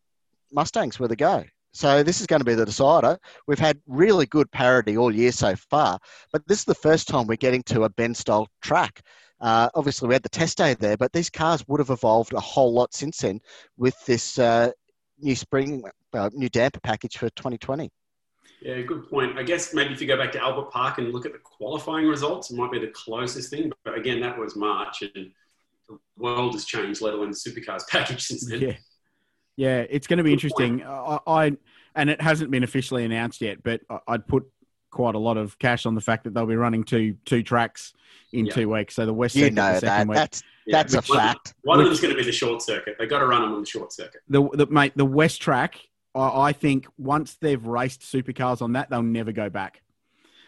Mustangs 0.52 1.00
were 1.00 1.08
the 1.08 1.16
go. 1.16 1.44
So 1.74 2.04
this 2.04 2.20
is 2.20 2.28
going 2.28 2.42
to 2.42 2.46
be 2.46 2.56
the 2.56 2.66
decider. 2.66 3.18
We've 3.48 3.60
had 3.60 3.80
really 3.88 4.26
good 4.26 4.52
parity 4.52 4.98
all 4.98 5.14
year 5.14 5.32
so 5.32 5.56
far, 5.56 6.00
but 6.32 6.48
this 6.48 6.60
is 6.60 6.66
the 6.66 6.76
first 6.76 7.08
time 7.08 7.28
we're 7.28 7.36
getting 7.36 7.64
to 7.64 7.84
a 7.84 7.90
bend 7.90 8.18
style 8.18 8.48
track. 8.62 9.02
Uh, 9.42 9.70
obviously, 9.76 10.08
we 10.08 10.16
had 10.16 10.24
the 10.24 10.30
test 10.30 10.58
day 10.58 10.74
there, 10.74 10.98
but 10.98 11.14
these 11.14 11.30
cars 11.30 11.66
would 11.68 11.80
have 11.80 11.90
evolved 11.90 12.34
a 12.34 12.40
whole 12.40 12.74
lot 12.74 12.94
since 12.94 13.20
then 13.20 13.40
with 13.78 13.96
this 14.06 14.38
uh, 14.38 14.72
new 15.20 15.36
spring, 15.36 15.84
uh, 16.14 16.30
new 16.34 16.50
damper 16.50 16.80
package 16.82 17.18
for 17.18 17.30
2020. 17.32 17.90
Yeah, 18.62 18.82
good 18.82 19.10
point. 19.10 19.38
I 19.38 19.44
guess 19.44 19.74
maybe 19.74 19.94
if 19.94 20.02
you 20.02 20.08
go 20.08 20.18
back 20.18 20.34
to 20.34 20.42
Albert 20.42 20.72
Park 20.72 20.98
and 20.98 21.14
look 21.14 21.26
at 21.26 21.32
the 21.32 21.40
qualifying 21.40 22.08
results, 22.08 22.52
it 22.52 22.58
might 22.58 22.72
be 22.72 22.80
the 22.80 22.88
closest 22.94 23.50
thing. 23.50 23.72
But 23.86 23.98
again, 23.98 24.20
that 24.22 24.38
was 24.38 24.58
March, 24.58 25.02
and 25.02 25.32
the 25.88 25.98
world 26.18 26.54
has 26.54 26.66
changed, 26.66 27.02
let 27.02 27.14
alone 27.14 27.32
the 27.32 27.38
supercars 27.38 27.88
package 27.90 28.24
since 28.24 28.46
then. 28.50 28.62
Yeah, 28.62 28.74
yeah, 29.56 29.86
it's 29.90 30.08
going 30.08 30.18
to 30.18 30.24
be 30.24 30.32
Good 30.32 30.44
interesting. 30.44 30.84
I, 30.84 31.20
I 31.26 31.58
and 31.96 32.10
it 32.10 32.22
hasn't 32.22 32.52
been 32.52 32.64
officially 32.64 33.06
announced 33.06 33.40
yet, 33.40 33.64
but 33.64 33.82
I- 33.90 34.00
I'd 34.10 34.28
put 34.28 34.46
quite 34.92 35.16
a 35.16 35.20
lot 35.20 35.38
of 35.38 35.58
cash 35.60 35.86
on 35.86 35.96
the 35.96 36.02
fact 36.02 36.24
that 36.24 36.34
they'll 36.34 36.46
be 36.46 36.56
running 36.56 36.84
two 36.84 37.16
two 37.26 37.44
tracks 37.44 37.94
in 38.32 38.46
Yeah. 38.46 38.54
two 38.54 38.70
weeks. 38.70 38.96
So 38.96 39.06
the 39.06 39.14
West 39.14 39.36
You 39.36 39.44
Circuit 39.44 39.54
know 39.56 39.74
the 39.74 39.80
second 39.80 39.90
that. 39.90 40.08
week. 40.08 40.16
That's 40.16 40.44
Yeah, 40.66 40.78
that's 40.78 40.94
a 40.94 40.98
which 40.98 41.10
one- 41.10 41.18
fact. 41.20 41.54
One 41.64 41.80
of 41.80 41.84
Which- 41.84 41.90
them's 41.90 42.02
going 42.02 42.14
to 42.14 42.20
be 42.20 42.26
the 42.26 42.32
short 42.32 42.62
circuit. 42.62 42.96
They 43.00 43.08
got 43.08 43.20
to 43.20 43.26
run 43.26 43.42
them 43.42 43.54
on 43.54 43.62
the 43.62 43.66
short 43.66 43.92
circuit. 43.94 44.22
the, 44.30 44.48
the 44.54 44.66
mate 44.68 44.94
the 44.96 45.06
West 45.06 45.42
track. 45.42 45.80
I, 46.16 46.48
I 46.50 46.54
think 46.54 46.88
once 46.98 47.36
they've 47.40 47.64
raced 47.64 48.02
supercars 48.02 48.62
on 48.62 48.74
that, 48.74 48.90
they'll 48.90 49.04
never 49.04 49.32
go 49.32 49.50
back. 49.50 49.82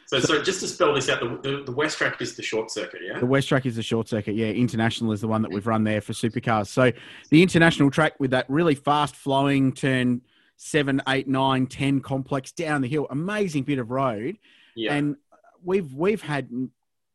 So, 0.08 0.20
so 0.20 0.42
just 0.44 0.60
to 0.60 0.68
spell 0.68 0.94
this 0.94 1.08
out, 1.08 1.22
the, 1.22 1.50
the, 1.50 1.64
the 1.64 1.72
West 1.72 1.98
track 1.98 2.22
is 2.22 2.36
the 2.36 2.44
short 2.44 2.70
circuit, 2.70 3.00
yeah? 3.06 3.20
The 3.20 3.26
West 3.26 3.48
track 3.48 3.66
is 3.66 3.78
the 3.78 3.84
short 3.84 4.10
circuit. 4.10 4.36
Yeah, 4.36 4.48
International 4.48 5.14
is 5.14 5.22
the 5.22 5.28
one 5.28 5.42
that 5.44 5.52
we've 5.52 5.66
run 5.66 5.86
there 5.86 6.02
for 6.02 6.12
supercars. 6.14 6.68
So 6.68 6.92
the 7.30 7.42
International 7.42 7.90
track 7.90 8.20
with 8.20 8.32
that 8.32 8.46
really 8.50 8.76
fast 8.76 9.16
flowing 9.16 9.72
turn 9.72 10.22
seven, 10.64 11.02
eight, 11.08 11.28
nine, 11.28 11.66
ten 11.66 12.00
complex 12.02 12.52
down 12.52 12.82
the 12.82 12.88
hill, 12.88 13.08
amazing 13.10 13.64
bit 13.64 13.80
of 13.80 13.90
road. 13.90 14.38
Yeah. 14.76 14.94
And 14.94 15.16
we've 15.64 15.92
we've 15.94 16.22
had 16.22 16.50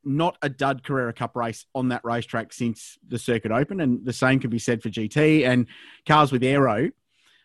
not 0.02 0.36
a 0.42 0.48
dud 0.48 0.82
Carrera 0.82 1.12
Cup 1.12 1.36
race 1.36 1.64
on 1.74 1.88
that 1.88 2.04
racetrack 2.04 2.52
since 2.52 2.98
the 3.06 3.18
circuit 3.18 3.52
opened, 3.52 3.80
and 3.80 4.04
the 4.04 4.12
same 4.12 4.40
can 4.40 4.50
be 4.50 4.58
said 4.58 4.82
for 4.82 4.90
GT 4.90 5.46
and 5.46 5.66
cars 6.06 6.32
with 6.32 6.42
aero, 6.42 6.90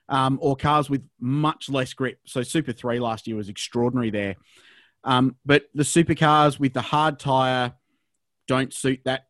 um, 0.09 0.39
or 0.41 0.55
cars 0.55 0.89
with 0.89 1.03
much 1.19 1.69
less 1.69 1.93
grip. 1.93 2.17
So 2.25 2.41
Super 2.41 2.71
Three 2.71 2.99
last 2.99 3.27
year 3.27 3.37
was 3.37 3.49
extraordinary 3.49 4.09
there, 4.09 4.35
um, 5.03 5.35
but 5.45 5.65
the 5.75 5.83
supercars 5.83 6.59
with 6.59 6.73
the 6.73 6.81
hard 6.81 7.19
tire 7.19 7.73
don't 8.47 8.73
suit 8.73 9.01
that 9.05 9.25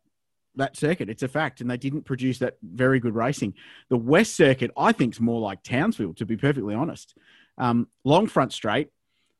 that 0.56 0.76
circuit. 0.76 1.08
It's 1.08 1.22
a 1.22 1.28
fact, 1.28 1.60
and 1.60 1.70
they 1.70 1.76
didn't 1.76 2.02
produce 2.02 2.38
that 2.38 2.56
very 2.62 3.00
good 3.00 3.14
racing. 3.14 3.54
The 3.88 3.96
West 3.96 4.36
Circuit, 4.36 4.70
I 4.76 4.92
think, 4.92 5.14
is 5.14 5.20
more 5.20 5.40
like 5.40 5.62
Townsville, 5.62 6.14
to 6.14 6.26
be 6.26 6.36
perfectly 6.36 6.74
honest. 6.74 7.16
Um, 7.58 7.88
long 8.04 8.26
front 8.26 8.52
straight, 8.52 8.88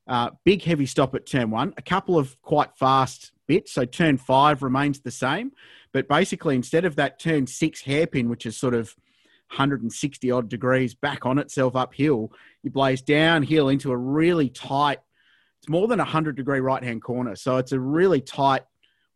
uh, 0.07 0.31
big 0.43 0.63
heavy 0.63 0.85
stop 0.85 1.15
at 1.15 1.25
turn 1.25 1.49
one, 1.49 1.73
a 1.77 1.81
couple 1.81 2.17
of 2.17 2.39
quite 2.41 2.75
fast 2.77 3.31
bits. 3.47 3.73
So 3.73 3.85
turn 3.85 4.17
five 4.17 4.63
remains 4.63 5.01
the 5.01 5.11
same, 5.11 5.51
but 5.91 6.07
basically 6.07 6.55
instead 6.55 6.85
of 6.85 6.95
that 6.97 7.19
turn 7.19 7.47
six 7.47 7.81
hairpin, 7.81 8.29
which 8.29 8.45
is 8.45 8.57
sort 8.57 8.73
of 8.73 8.95
160 9.49 10.31
odd 10.31 10.49
degrees 10.49 10.93
back 10.95 11.25
on 11.25 11.37
itself 11.37 11.75
uphill, 11.75 12.31
you 12.63 12.71
blaze 12.71 13.01
downhill 13.01 13.69
into 13.69 13.91
a 13.91 13.97
really 13.97 14.49
tight. 14.49 14.99
It's 15.59 15.69
more 15.69 15.87
than 15.87 15.99
a 15.99 16.03
100 16.03 16.35
degree 16.35 16.59
right 16.59 16.83
hand 16.83 17.01
corner, 17.01 17.35
so 17.35 17.57
it's 17.57 17.71
a 17.71 17.79
really 17.79 18.21
tight 18.21 18.63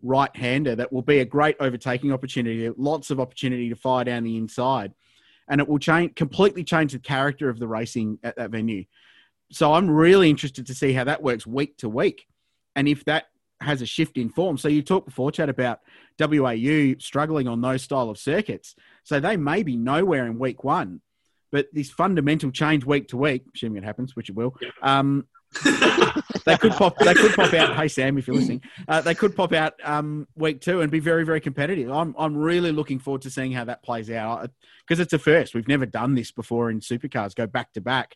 right 0.01 0.33
hander 0.35 0.75
that 0.75 0.91
will 0.93 1.01
be 1.01 1.19
a 1.19 1.25
great 1.25 1.55
overtaking 1.59 2.11
opportunity. 2.11 2.69
Lots 2.77 3.09
of 3.09 3.19
opportunity 3.19 3.69
to 3.69 3.75
fire 3.75 4.03
down 4.03 4.23
the 4.23 4.37
inside, 4.37 4.93
and 5.47 5.61
it 5.61 5.67
will 5.67 5.79
change 5.79 6.15
completely 6.15 6.63
change 6.63 6.93
the 6.93 6.99
character 6.99 7.49
of 7.49 7.59
the 7.59 7.67
racing 7.67 8.19
at 8.23 8.35
that 8.37 8.51
venue. 8.51 8.85
So 9.51 9.73
I'm 9.73 9.89
really 9.89 10.29
interested 10.29 10.67
to 10.67 10.75
see 10.75 10.93
how 10.93 11.05
that 11.05 11.23
works 11.23 11.47
week 11.47 11.77
to 11.77 11.89
week, 11.89 12.27
and 12.75 12.87
if 12.87 13.05
that 13.05 13.25
has 13.61 13.81
a 13.81 13.85
shift 13.85 14.17
in 14.17 14.29
form. 14.29 14.57
So 14.57 14.67
you 14.67 14.81
talked 14.81 15.07
before, 15.07 15.31
Chad, 15.31 15.49
about 15.49 15.79
WAU 16.19 16.95
struggling 16.99 17.47
on 17.47 17.61
those 17.61 17.81
style 17.81 18.09
of 18.09 18.17
circuits. 18.17 18.75
So 19.03 19.19
they 19.19 19.37
may 19.37 19.63
be 19.63 19.75
nowhere 19.77 20.27
in 20.27 20.37
week 20.37 20.63
one, 20.63 21.01
but 21.51 21.67
this 21.73 21.89
fundamental 21.89 22.51
change 22.51 22.85
week 22.85 23.07
to 23.09 23.17
week, 23.17 23.45
assuming 23.55 23.81
it 23.81 23.85
happens, 23.85 24.15
which 24.15 24.29
it 24.29 24.35
will, 24.35 24.55
um, 24.81 25.27
they 26.45 26.57
could 26.57 26.71
pop. 26.73 26.97
They 26.99 27.13
could 27.13 27.33
pop 27.33 27.53
out. 27.53 27.75
Hey 27.75 27.87
Sam, 27.87 28.17
if 28.17 28.27
you're 28.27 28.35
listening, 28.35 28.61
uh, 28.87 29.01
they 29.01 29.15
could 29.15 29.35
pop 29.35 29.53
out 29.53 29.73
um, 29.83 30.27
week 30.35 30.61
two 30.61 30.81
and 30.81 30.91
be 30.91 30.99
very, 30.99 31.23
very 31.25 31.39
competitive. 31.41 31.91
I'm, 31.91 32.13
I'm 32.17 32.35
really 32.37 32.71
looking 32.71 32.99
forward 32.99 33.21
to 33.23 33.29
seeing 33.29 33.51
how 33.51 33.65
that 33.65 33.83
plays 33.83 34.09
out 34.11 34.49
because 34.85 34.99
it's 34.99 35.13
a 35.13 35.19
first. 35.19 35.55
We've 35.55 35.67
never 35.67 35.85
done 35.85 36.15
this 36.15 36.31
before 36.31 36.69
in 36.69 36.79
supercars. 36.79 37.35
Go 37.35 37.47
back 37.47 37.73
to 37.73 37.81
back 37.81 38.15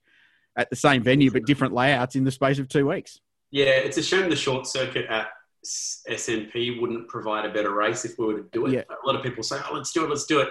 at 0.56 0.70
the 0.70 0.76
same 0.76 1.02
venue 1.04 1.32
but 1.32 1.46
different 1.46 1.74
layouts 1.74 2.16
in 2.16 2.24
the 2.24 2.32
space 2.32 2.60
of 2.60 2.68
two 2.68 2.88
weeks. 2.88 3.20
Yeah, 3.52 3.66
it's 3.66 3.98
a 3.98 4.04
shame 4.04 4.30
the 4.30 4.36
short 4.36 4.68
circuit 4.68 5.06
at 5.10 5.28
S- 5.64 6.04
SMP 6.10 6.80
wouldn't 6.82 7.08
provide 7.08 7.46
a 7.46 7.50
better 7.54 7.74
race 7.74 8.04
if 8.06 8.18
we 8.18 8.26
were 8.26 8.38
to 8.42 8.50
do 8.52 8.66
it. 8.68 8.74
Yeah. 8.74 8.84
A 8.90 9.06
lot 9.08 9.16
of 9.16 9.24
people 9.24 9.44
say, 9.44 9.58
"Oh, 9.70 9.74
let's 9.76 9.92
do 9.92 10.04
it, 10.04 10.10
let's 10.10 10.26
do 10.26 10.40
it," 10.42 10.50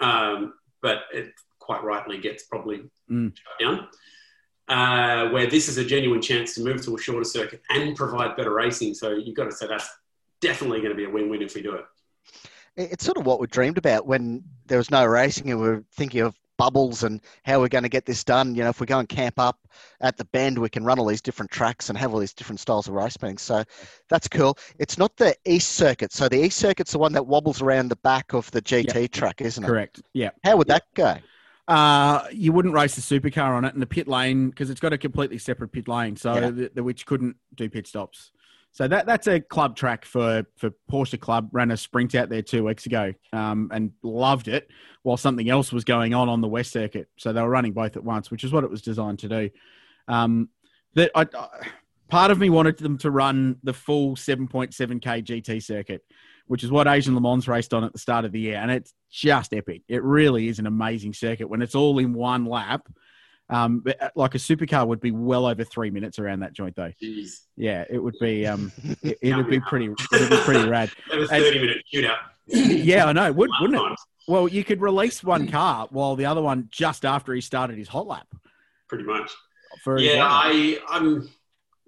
um, 0.00 0.54
but 0.82 1.02
it 1.12 1.32
quite 1.58 1.82
rightly 1.84 2.18
gets 2.18 2.44
probably 2.44 2.82
Mm. 3.10 3.34
shut 3.36 3.58
down. 3.60 3.88
Uh, 4.68 5.30
where 5.30 5.46
this 5.46 5.66
is 5.68 5.78
a 5.78 5.84
genuine 5.84 6.20
chance 6.20 6.54
to 6.54 6.62
move 6.62 6.84
to 6.84 6.94
a 6.94 6.98
shorter 7.00 7.24
circuit 7.24 7.62
and 7.70 7.96
provide 7.96 8.36
better 8.36 8.52
racing, 8.52 8.92
so 8.94 9.12
you've 9.12 9.34
got 9.36 9.44
to 9.44 9.52
say 9.52 9.66
that's 9.66 9.88
definitely 10.42 10.78
going 10.80 10.90
to 10.90 10.94
be 10.96 11.04
a 11.04 11.10
win-win 11.10 11.40
if 11.40 11.54
we 11.54 11.62
do 11.62 11.72
it. 11.74 11.84
It- 12.76 12.92
It's 12.92 13.04
sort 13.04 13.16
of 13.16 13.24
what 13.24 13.40
we 13.40 13.46
dreamed 13.46 13.78
about 13.78 14.06
when 14.06 14.44
there 14.66 14.76
was 14.78 14.90
no 14.90 15.06
racing 15.06 15.50
and 15.50 15.58
we 15.60 15.68
were 15.68 15.84
thinking 15.96 16.20
of 16.20 16.36
bubbles 16.58 17.02
and 17.04 17.20
how 17.44 17.60
we're 17.60 17.68
going 17.68 17.84
to 17.84 17.88
get 17.88 18.04
this 18.04 18.22
done. 18.24 18.54
You 18.54 18.62
know, 18.64 18.68
if 18.68 18.78
we 18.80 18.86
go 18.86 18.98
and 18.98 19.08
camp 19.08 19.38
up 19.38 19.58
at 20.02 20.16
the 20.18 20.24
bend, 20.26 20.58
we 20.58 20.68
can 20.68 20.84
run 20.84 20.98
all 20.98 21.06
these 21.06 21.22
different 21.22 21.50
tracks 21.50 21.88
and 21.88 21.96
have 21.96 22.12
all 22.12 22.18
these 22.20 22.34
different 22.34 22.60
styles 22.60 22.88
of 22.88 22.94
race 22.94 23.16
being. 23.16 23.38
So 23.38 23.62
that's 24.10 24.28
cool. 24.28 24.58
It's 24.78 24.98
not 24.98 25.16
the 25.16 25.34
East 25.46 25.70
Circuit. 25.76 26.12
So 26.12 26.28
the 26.28 26.44
East 26.44 26.58
Circuit's 26.58 26.92
the 26.92 26.98
one 26.98 27.12
that 27.12 27.26
wobbles 27.26 27.62
around 27.62 27.88
the 27.88 27.96
back 27.96 28.34
of 28.34 28.50
the 28.50 28.60
GT 28.60 29.10
track, 29.12 29.40
isn't 29.40 29.62
it? 29.64 29.66
Correct. 29.66 30.02
Yeah. 30.12 30.30
How 30.44 30.56
would 30.56 30.66
that 30.68 30.82
go? 30.94 31.16
Uh, 31.68 32.24
you 32.32 32.50
wouldn't 32.50 32.72
race 32.72 32.96
the 32.96 33.02
supercar 33.02 33.50
on 33.54 33.64
it 33.64 33.74
in 33.74 33.80
the 33.80 33.86
pit 33.86 34.08
lane 34.08 34.48
because 34.48 34.70
it's 34.70 34.80
got 34.80 34.94
a 34.94 34.98
completely 34.98 35.36
separate 35.36 35.68
pit 35.68 35.86
lane, 35.86 36.16
so 36.16 36.34
Yeah. 36.34 36.50
the, 36.50 36.70
the, 36.76 36.82
which 36.82 37.04
couldn't 37.04 37.36
do 37.54 37.68
pit 37.68 37.86
stops. 37.86 38.32
So 38.72 38.88
that 38.88 39.06
that's 39.06 39.26
a 39.26 39.40
club 39.40 39.76
track 39.76 40.04
for 40.04 40.44
for 40.56 40.70
Porsche 40.90 41.18
Club. 41.20 41.48
Ran 41.52 41.70
a 41.70 41.76
sprint 41.76 42.14
out 42.14 42.28
there 42.28 42.42
two 42.42 42.64
weeks 42.64 42.86
ago, 42.86 43.12
um, 43.32 43.70
and 43.72 43.92
loved 44.02 44.48
it. 44.48 44.70
While 45.02 45.16
something 45.16 45.48
else 45.48 45.72
was 45.72 45.84
going 45.84 46.14
on 46.14 46.28
on 46.28 46.40
the 46.40 46.48
West 46.48 46.72
Circuit, 46.72 47.08
so 47.16 47.32
they 47.32 47.42
were 47.42 47.48
running 47.48 47.72
both 47.72 47.96
at 47.96 48.04
once, 48.04 48.30
which 48.30 48.44
is 48.44 48.52
what 48.52 48.64
it 48.64 48.70
was 48.70 48.82
designed 48.82 49.18
to 49.20 49.28
do. 49.28 49.50
Um, 50.06 50.48
that 50.94 51.10
I, 51.14 51.22
I, 51.22 51.48
part 52.08 52.30
of 52.30 52.38
me 52.38 52.50
wanted 52.50 52.78
them 52.78 52.98
to 52.98 53.10
run 53.10 53.56
the 53.62 53.72
full 53.74 54.16
7.7k 54.16 55.24
GT 55.24 55.62
circuit, 55.62 56.04
which 56.48 56.64
is 56.64 56.70
what 56.70 56.86
Asian 56.88 57.14
Le 57.14 57.20
Mans 57.20 57.46
raced 57.46 57.72
on 57.72 57.84
at 57.84 57.92
the 57.92 57.98
start 57.98 58.24
of 58.24 58.32
the 58.32 58.40
year, 58.40 58.56
and 58.56 58.70
it's 58.70 58.92
just 59.10 59.54
epic. 59.54 59.82
It 59.88 60.02
really 60.02 60.48
is 60.48 60.58
an 60.58 60.66
amazing 60.66 61.14
circuit 61.14 61.48
when 61.48 61.62
it's 61.62 61.74
all 61.74 61.98
in 61.98 62.12
one 62.12 62.44
lap. 62.46 62.86
Um, 63.50 63.82
uh, 63.86 64.08
like 64.14 64.34
a 64.34 64.38
supercar 64.38 64.86
would 64.86 65.00
be 65.00 65.10
well 65.10 65.46
over 65.46 65.64
three 65.64 65.88
minutes 65.90 66.18
around 66.18 66.40
that 66.40 66.52
joint, 66.52 66.76
though. 66.76 66.92
Jeez, 67.02 67.40
Yeah, 67.56 67.84
it 67.88 67.98
would 67.98 68.16
be. 68.20 68.46
Um, 68.46 68.70
it, 69.02 69.16
it 69.22 69.36
would 69.36 69.48
be 69.48 69.60
pretty. 69.60 69.86
It 69.86 70.20
would 70.20 70.30
be 70.30 70.36
pretty 70.38 70.68
rad. 70.68 70.90
that 71.10 71.18
was 71.18 71.30
And- 71.30 71.42
thirty-minute 71.42 71.78
shootout. 71.92 72.18
Yeah, 72.50 73.04
I 73.06 73.12
know. 73.12 73.30
Would 73.32 73.50
wouldn't 73.60 73.80
it? 73.92 73.98
Well, 74.26 74.48
you 74.48 74.64
could 74.64 74.80
release 74.80 75.22
one 75.22 75.48
car 75.48 75.86
while 75.90 76.16
the 76.16 76.24
other 76.26 76.40
one 76.42 76.68
just 76.70 77.04
after 77.04 77.34
he 77.34 77.40
started 77.42 77.76
his 77.78 77.88
hot 77.88 78.06
lap. 78.06 78.26
Pretty 78.88 79.04
much. 79.04 79.30
For 79.84 79.98
yeah, 79.98 80.12
example. 80.12 80.86
I 80.90 80.96
I'm 80.96 81.30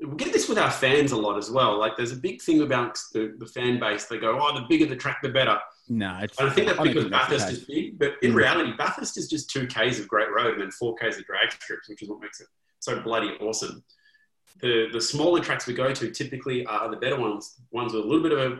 we 0.06 0.16
get 0.16 0.32
this 0.32 0.48
with 0.48 0.58
our 0.58 0.70
fans 0.70 1.12
a 1.12 1.16
lot 1.16 1.36
as 1.36 1.50
well. 1.50 1.78
Like 1.78 1.96
there's 1.96 2.12
a 2.12 2.16
big 2.16 2.40
thing 2.40 2.62
about 2.62 2.98
the, 3.12 3.34
the 3.38 3.46
fan 3.46 3.78
base. 3.78 4.06
They 4.06 4.18
go, 4.18 4.38
oh, 4.40 4.58
the 4.58 4.66
bigger 4.68 4.86
the 4.86 4.96
track, 4.96 5.18
the 5.22 5.28
better. 5.28 5.58
No, 5.88 6.08
I 6.08 6.26
think 6.26 6.68
that's 6.68 6.78
I 6.78 6.84
because 6.84 7.02
think 7.04 7.10
that's 7.10 7.28
Bathurst 7.28 7.50
is 7.52 7.64
big, 7.64 7.98
but 7.98 8.14
in 8.22 8.32
Mm. 8.32 8.36
reality, 8.36 8.72
Bathurst 8.78 9.16
is 9.18 9.28
just 9.28 9.50
two 9.50 9.66
Ks 9.66 9.98
of 9.98 10.08
great 10.08 10.28
road 10.34 10.54
and 10.54 10.62
then 10.62 10.70
four 10.70 10.94
Ks 10.96 11.18
of 11.18 11.24
drag 11.26 11.50
strips, 11.52 11.88
which 11.88 12.00
is 12.02 12.08
what 12.08 12.20
makes 12.20 12.40
it 12.40 12.46
so 12.78 13.00
bloody 13.00 13.30
awesome. 13.40 13.82
The 14.62 14.88
the 14.92 15.00
smaller 15.00 15.40
tracks 15.40 15.66
we 15.66 15.74
go 15.74 15.92
to 15.92 16.10
typically 16.10 16.64
are 16.66 16.90
the 16.90 16.96
better 16.96 17.18
ones, 17.18 17.60
ones 17.70 17.92
with 17.92 18.04
a 18.04 18.06
little 18.06 18.22
bit 18.22 18.32
of 18.32 18.52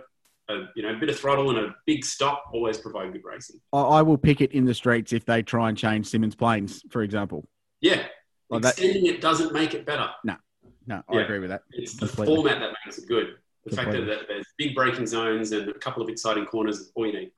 a, 0.49 0.55
a 0.55 0.69
you 0.75 0.83
know 0.83 0.91
a 0.95 0.97
bit 0.99 1.09
of 1.09 1.19
throttle 1.19 1.51
and 1.51 1.59
a 1.59 1.75
big 1.87 2.05
stop 2.05 2.45
always 2.53 2.79
provide 2.79 3.13
good 3.13 3.23
racing. 3.25 3.61
I, 3.73 3.81
I 3.81 4.03
will 4.03 4.19
pick 4.19 4.41
it 4.41 4.53
in 4.53 4.65
the 4.65 4.75
streets 4.75 5.13
if 5.13 5.25
they 5.25 5.43
try 5.43 5.69
and 5.69 5.79
change 5.79 6.11
Symmons 6.11 6.37
Plains, 6.37 6.83
for 6.91 7.03
example. 7.03 7.47
Yeah, 7.81 8.03
Like 8.51 8.63
that- 8.63 8.73
extending 8.79 9.07
it 9.07 9.21
doesn't 9.21 9.53
make 9.53 9.75
it 9.75 9.87
better. 9.87 10.09
No, 10.25 10.37
I 10.91 11.03
Yeah. 11.17 11.21
agree 11.23 11.39
with 11.39 11.51
that. 11.51 11.63
It's 11.73 11.95
the 11.95 12.07
format 12.07 12.61
that 12.61 12.75
makes 12.85 12.99
it 12.99 13.09
good. 13.09 13.37
The 13.67 13.77
fact 13.77 13.93
that 13.93 14.05
there's 14.29 14.47
big 14.57 14.75
braking 14.75 15.07
zones 15.07 15.53
and 15.53 15.69
a 15.69 15.75
couple 15.75 16.03
of 16.03 16.09
exciting 16.09 16.47
corners 16.47 16.79
is 16.79 16.93
all 16.95 17.07
you 17.07 17.13
need. 17.13 17.33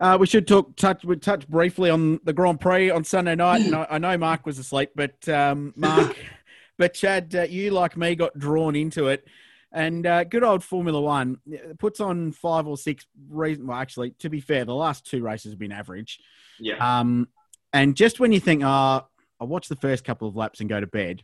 Uh, 0.00 0.16
we 0.18 0.26
should 0.26 0.46
talk 0.46 0.74
touch 0.76 1.04
we 1.04 1.16
touch 1.16 1.46
briefly 1.48 1.88
on 1.88 2.18
the 2.24 2.32
Grand 2.32 2.60
Prix 2.60 2.90
on 2.90 3.04
Sunday 3.04 3.34
night. 3.34 3.60
And 3.62 3.74
I, 3.74 3.86
I 3.90 3.98
know 3.98 4.18
Mark 4.18 4.44
was 4.44 4.58
asleep, 4.58 4.90
but 4.94 5.28
um, 5.28 5.72
Mark, 5.76 6.16
but 6.78 6.94
Chad, 6.94 7.34
uh, 7.34 7.42
you 7.42 7.70
like 7.70 7.96
me 7.96 8.14
got 8.14 8.36
drawn 8.38 8.74
into 8.74 9.06
it, 9.08 9.26
and 9.70 10.06
uh, 10.06 10.24
good 10.24 10.42
old 10.42 10.64
Formula 10.64 11.00
One 11.00 11.38
puts 11.78 12.00
on 12.00 12.32
five 12.32 12.66
or 12.66 12.76
six 12.76 13.06
reason. 13.28 13.66
Well, 13.68 13.78
actually, 13.78 14.10
to 14.18 14.28
be 14.28 14.40
fair, 14.40 14.64
the 14.64 14.74
last 14.74 15.06
two 15.06 15.22
races 15.22 15.52
have 15.52 15.58
been 15.58 15.72
average. 15.72 16.18
Yeah. 16.58 16.76
Um, 17.00 17.28
and 17.72 17.96
just 17.96 18.20
when 18.20 18.32
you 18.32 18.40
think, 18.40 18.62
ah, 18.64 19.06
I'll 19.40 19.46
watch 19.46 19.68
the 19.68 19.76
first 19.76 20.04
couple 20.04 20.28
of 20.28 20.36
laps 20.36 20.60
and 20.60 20.68
go 20.68 20.80
to 20.80 20.86
bed, 20.86 21.22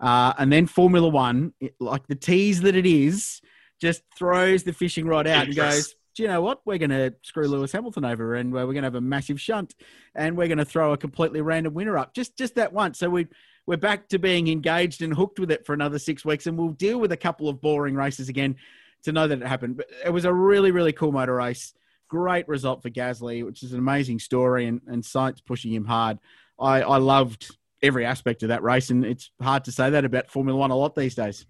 uh, 0.00 0.32
and 0.38 0.52
then 0.52 0.66
Formula 0.66 1.08
One, 1.08 1.52
it, 1.60 1.74
like 1.80 2.06
the 2.06 2.14
tease 2.14 2.60
that 2.62 2.76
it 2.76 2.86
is, 2.86 3.40
just 3.80 4.02
throws 4.16 4.62
the 4.62 4.72
fishing 4.72 5.06
rod 5.06 5.26
out 5.26 5.46
and 5.46 5.56
goes, 5.56 5.94
do 6.16 6.22
you 6.22 6.28
know 6.28 6.40
what? 6.40 6.60
We're 6.64 6.78
going 6.78 6.90
to 6.90 7.14
screw 7.22 7.46
Lewis 7.46 7.72
Hamilton 7.72 8.04
over, 8.04 8.34
and 8.34 8.52
uh, 8.52 8.66
we're 8.66 8.72
going 8.72 8.76
to 8.76 8.86
have 8.86 8.94
a 8.94 9.00
massive 9.00 9.40
shunt, 9.40 9.74
and 10.14 10.36
we're 10.36 10.48
going 10.48 10.58
to 10.58 10.64
throw 10.64 10.92
a 10.92 10.96
completely 10.96 11.42
random 11.42 11.74
winner 11.74 11.98
up, 11.98 12.14
just 12.14 12.36
just 12.38 12.54
that 12.54 12.72
once. 12.72 12.98
So 12.98 13.10
we 13.10 13.26
we're 13.66 13.76
back 13.76 14.08
to 14.08 14.18
being 14.18 14.48
engaged 14.48 15.02
and 15.02 15.12
hooked 15.12 15.38
with 15.38 15.50
it 15.50 15.66
for 15.66 15.74
another 15.74 15.98
six 15.98 16.24
weeks, 16.24 16.46
and 16.46 16.56
we'll 16.56 16.70
deal 16.70 16.98
with 16.98 17.12
a 17.12 17.16
couple 17.16 17.48
of 17.48 17.60
boring 17.60 17.94
races 17.94 18.28
again 18.30 18.56
to 19.02 19.12
know 19.12 19.28
that 19.28 19.42
it 19.42 19.46
happened. 19.46 19.76
But 19.76 19.88
it 20.04 20.10
was 20.10 20.24
a 20.24 20.32
really 20.32 20.70
really 20.70 20.92
cool 20.92 21.12
motor 21.12 21.34
race. 21.34 21.74
Great 22.08 22.48
result 22.48 22.82
for 22.82 22.88
Gasly, 22.88 23.44
which 23.44 23.62
is 23.62 23.72
an 23.72 23.78
amazing 23.78 24.18
story, 24.18 24.66
and 24.66 24.80
and 24.86 25.02
Sainz 25.02 25.44
pushing 25.44 25.72
him 25.72 25.84
hard. 25.84 26.18
I 26.58 26.80
I 26.80 26.96
loved 26.96 27.54
every 27.82 28.04
aspect 28.04 28.42
of 28.42 28.48
that 28.50 28.62
race, 28.62 28.90
and 28.90 29.04
it's 29.04 29.30
hard 29.40 29.64
to 29.64 29.72
say 29.72 29.90
that 29.90 30.04
about 30.04 30.30
Formula 30.30 30.58
One 30.58 30.70
a 30.70 30.76
lot 30.76 30.94
these 30.94 31.14
days. 31.14 31.46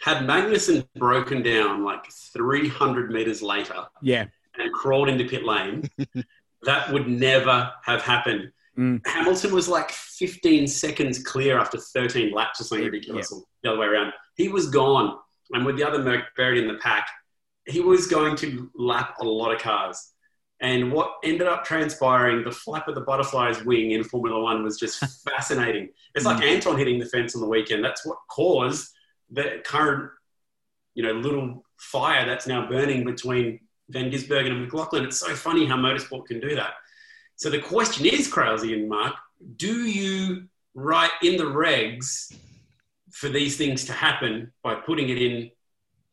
Had 0.00 0.24
Magnussen 0.24 0.86
broken 0.96 1.42
down 1.42 1.84
like 1.84 2.04
300 2.32 3.10
meters 3.10 3.42
later 3.42 3.86
Yeah, 4.02 4.26
and 4.58 4.72
crawled 4.72 5.08
into 5.08 5.24
pit 5.24 5.44
lane, 5.44 5.88
that 6.62 6.92
would 6.92 7.08
never 7.08 7.70
have 7.84 8.02
happened. 8.02 8.52
Mm. 8.78 9.06
Hamilton 9.06 9.54
was 9.54 9.68
like 9.68 9.90
15 9.90 10.66
seconds 10.66 11.22
clear 11.22 11.58
after 11.58 11.78
13 11.78 12.32
laps 12.32 12.60
or 12.60 12.64
something 12.64 12.86
ridiculous, 12.86 13.30
or 13.32 13.42
the 13.62 13.70
other 13.70 13.78
way 13.78 13.86
around. 13.86 14.12
He 14.36 14.48
was 14.48 14.68
gone. 14.68 15.18
And 15.52 15.64
with 15.64 15.76
the 15.76 15.86
other 15.86 16.02
Merc 16.02 16.34
buried 16.36 16.62
in 16.62 16.68
the 16.68 16.78
pack, 16.80 17.06
he 17.66 17.80
was 17.80 18.06
going 18.06 18.36
to 18.36 18.70
lap 18.74 19.14
a 19.20 19.24
lot 19.24 19.54
of 19.54 19.60
cars. 19.60 20.12
And 20.60 20.92
what 20.92 21.14
ended 21.24 21.46
up 21.46 21.64
transpiring, 21.64 22.44
the 22.44 22.50
flap 22.50 22.88
of 22.88 22.94
the 22.94 23.00
butterfly's 23.00 23.64
wing 23.64 23.90
in 23.90 24.04
Formula 24.04 24.40
One 24.40 24.62
was 24.62 24.78
just 24.78 24.98
fascinating. 25.28 25.90
It's 26.14 26.24
like 26.24 26.38
hmm. 26.38 26.44
Anton 26.44 26.78
hitting 26.78 26.98
the 26.98 27.06
fence 27.06 27.34
on 27.34 27.40
the 27.40 27.48
weekend. 27.48 27.84
That's 27.84 28.06
what 28.06 28.18
caused 28.28 28.90
the 29.30 29.60
current, 29.64 30.10
you 30.94 31.02
know, 31.02 31.12
little 31.12 31.64
fire 31.76 32.24
that's 32.24 32.46
now 32.46 32.68
burning 32.68 33.04
between 33.04 33.60
Van 33.88 34.10
Gisbergen 34.10 34.52
and 34.52 34.62
McLaughlin. 34.62 35.04
It's 35.04 35.18
so 35.18 35.34
funny 35.34 35.66
how 35.66 35.76
motorsport 35.76 36.26
can 36.26 36.40
do 36.40 36.54
that. 36.54 36.74
So 37.36 37.50
the 37.50 37.60
question 37.60 38.06
is, 38.06 38.28
Krause 38.28 38.62
and 38.62 38.88
Mark, 38.88 39.14
do 39.56 39.84
you 39.84 40.48
write 40.74 41.10
in 41.22 41.36
the 41.36 41.44
regs 41.44 42.32
for 43.10 43.28
these 43.28 43.56
things 43.56 43.84
to 43.86 43.92
happen 43.92 44.52
by 44.62 44.74
putting 44.74 45.08
it 45.08 45.20
in, 45.20 45.50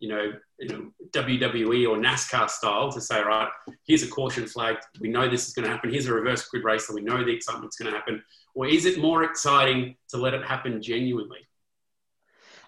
you 0.01 0.09
know, 0.09 0.33
you 0.59 0.67
know, 0.67 0.91
WWE 1.11 1.87
or 1.87 1.95
NASCAR 1.95 2.49
style 2.49 2.91
to 2.91 2.99
say, 2.99 3.21
right, 3.21 3.47
here's 3.85 4.01
a 4.01 4.07
caution 4.07 4.47
flag. 4.47 4.77
We 4.99 5.09
know 5.09 5.29
this 5.29 5.47
is 5.47 5.53
going 5.53 5.65
to 5.67 5.71
happen. 5.71 5.91
Here's 5.91 6.07
a 6.07 6.13
reverse 6.13 6.43
grid 6.47 6.63
race, 6.63 6.87
so 6.87 6.95
we 6.95 7.01
know 7.01 7.23
the 7.23 7.31
excitement's 7.31 7.77
going 7.77 7.91
to 7.91 7.97
happen. 7.97 8.23
Or 8.55 8.65
is 8.65 8.85
it 8.85 8.99
more 8.99 9.23
exciting 9.23 9.95
to 10.09 10.17
let 10.17 10.33
it 10.33 10.43
happen 10.43 10.81
genuinely? 10.81 11.37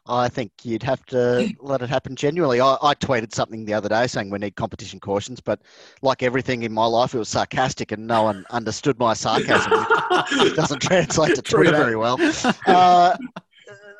I 0.06 0.30
think 0.30 0.52
you'd 0.64 0.84
have 0.84 1.04
to 1.08 1.52
let 1.60 1.82
it 1.82 1.90
happen 1.90 2.16
genuinely. 2.16 2.62
I, 2.62 2.78
I 2.84 2.94
tweeted 2.94 3.34
something 3.34 3.66
the 3.66 3.74
other 3.74 3.90
day 3.90 4.06
saying 4.06 4.30
we 4.30 4.38
need 4.38 4.56
competition 4.56 5.00
cautions, 5.00 5.40
but 5.40 5.60
like 6.04 6.22
everything 6.22 6.62
in 6.62 6.72
my 6.72 6.86
life, 6.86 7.16
it 7.16 7.20
was 7.20 7.30
sarcastic 7.30 7.92
and 7.92 8.06
no 8.06 8.24
one 8.24 8.46
understood 8.52 9.00
my 9.00 9.16
sarcasm. 9.16 9.72
It 9.74 10.56
doesn't 10.56 10.82
translate 10.84 11.34
to 11.36 11.42
Twitter 11.42 11.72
very 11.72 11.96
well. 11.96 12.20
Uh, 12.68 13.18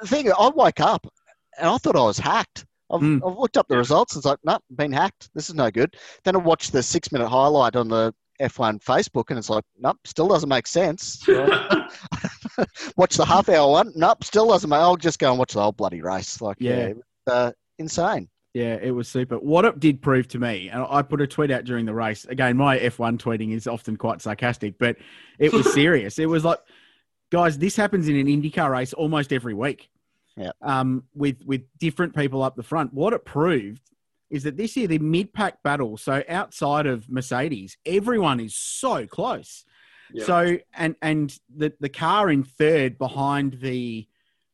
the 0.02 0.08
thing, 0.08 0.32
I 0.32 0.50
woke 0.50 0.80
up 0.80 1.08
and 1.58 1.68
I 1.68 1.78
thought 1.78 1.96
I 1.96 2.04
was 2.04 2.20
hacked. 2.20 2.66
I've, 2.94 3.02
Mm. 3.02 3.22
I've 3.30 3.38
looked 3.38 3.58
up 3.58 3.68
the 3.68 3.78
results 3.78 4.16
it's 4.16 4.26
like, 4.26 4.40
nope, 4.44 4.62
been 4.76 4.92
hacked. 4.94 5.30
This 5.34 5.50
is 5.50 5.56
no 5.56 5.70
good. 5.72 5.96
Then 6.24 6.36
I 6.36 6.40
watched 6.40 6.72
the 6.72 6.84
six 6.84 7.12
minute 7.12 7.28
highlight 7.28 7.76
on 7.76 7.88
the 7.90 8.14
F1 8.42 8.84
Facebook 8.84 9.26
and 9.30 9.38
it's 9.40 9.50
like, 9.50 9.64
nope, 9.80 9.98
still 10.06 10.28
doesn't 10.28 10.50
make 10.50 10.68
sense. 10.68 11.24
watch 12.98 13.16
the 13.16 13.26
half 13.26 13.50
hour 13.50 13.70
one. 13.72 13.92
Nope, 13.96 14.24
still 14.24 14.48
doesn't 14.48 14.70
make. 14.70 14.80
I'll 14.80 14.96
just 14.96 15.20
go 15.20 15.30
and 15.32 15.40
watch 15.40 15.54
the 15.54 15.62
whole 15.62 15.72
bloody 15.72 16.02
race. 16.02 16.42
Like, 16.42 16.58
Yeah. 16.60 16.78
yeah, 16.78 16.88
was, 16.94 17.04
uh, 17.28 17.52
insane. 17.80 18.30
Yeah, 18.54 18.78
it 18.82 18.92
was 18.92 19.08
super. 19.08 19.38
What 19.38 19.66
it 19.66 19.80
did 19.80 20.00
prove 20.02 20.28
to 20.30 20.40
me, 20.40 20.70
and 20.70 20.86
I 20.88 21.02
put 21.02 21.22
a 21.22 21.26
tweet 21.28 21.50
out 21.50 21.64
during 21.64 21.86
the 21.88 21.94
race. 21.94 22.26
Again, 22.26 22.56
my 22.56 22.78
F1 22.78 23.18
tweeting 23.18 23.52
is 23.52 23.66
often 23.66 23.98
quite 23.98 24.22
sarcastic, 24.22 24.78
but 24.78 24.98
it 25.40 25.52
was 25.52 25.74
serious. 25.74 26.20
it 26.20 26.28
was 26.28 26.46
like, 26.46 26.60
guys, 27.32 27.58
this 27.58 27.76
happens 27.76 28.08
in 28.08 28.16
an 28.16 28.28
IndyCar 28.28 28.70
race 28.70 28.94
almost 28.94 29.34
every 29.34 29.56
week. 29.56 29.90
Yeah. 30.36 30.52
Um, 30.62 31.04
with 31.14 31.38
with 31.46 31.62
different 31.78 32.16
people 32.16 32.42
up 32.42 32.56
the 32.56 32.64
front. 32.64 32.94
What 32.94 33.14
it 33.14 33.26
proved 33.26 33.82
is 34.30 34.44
that 34.44 34.58
this 34.58 34.76
year 34.76 34.88
the 34.88 35.00
mid 35.00 35.32
pack 35.34 35.62
battle, 35.64 35.96
so 35.98 36.24
outside 36.28 36.88
of 36.88 37.10
Mercedes, 37.10 37.78
everyone 37.86 38.40
is 38.40 38.56
so 38.56 39.06
close. 39.06 39.64
So 40.26 40.58
and 40.76 40.96
and 41.02 41.38
the 41.56 41.74
the 41.80 41.90
car 41.90 42.30
in 42.30 42.44
third 42.44 42.98
behind 42.98 43.54
the 43.62 44.08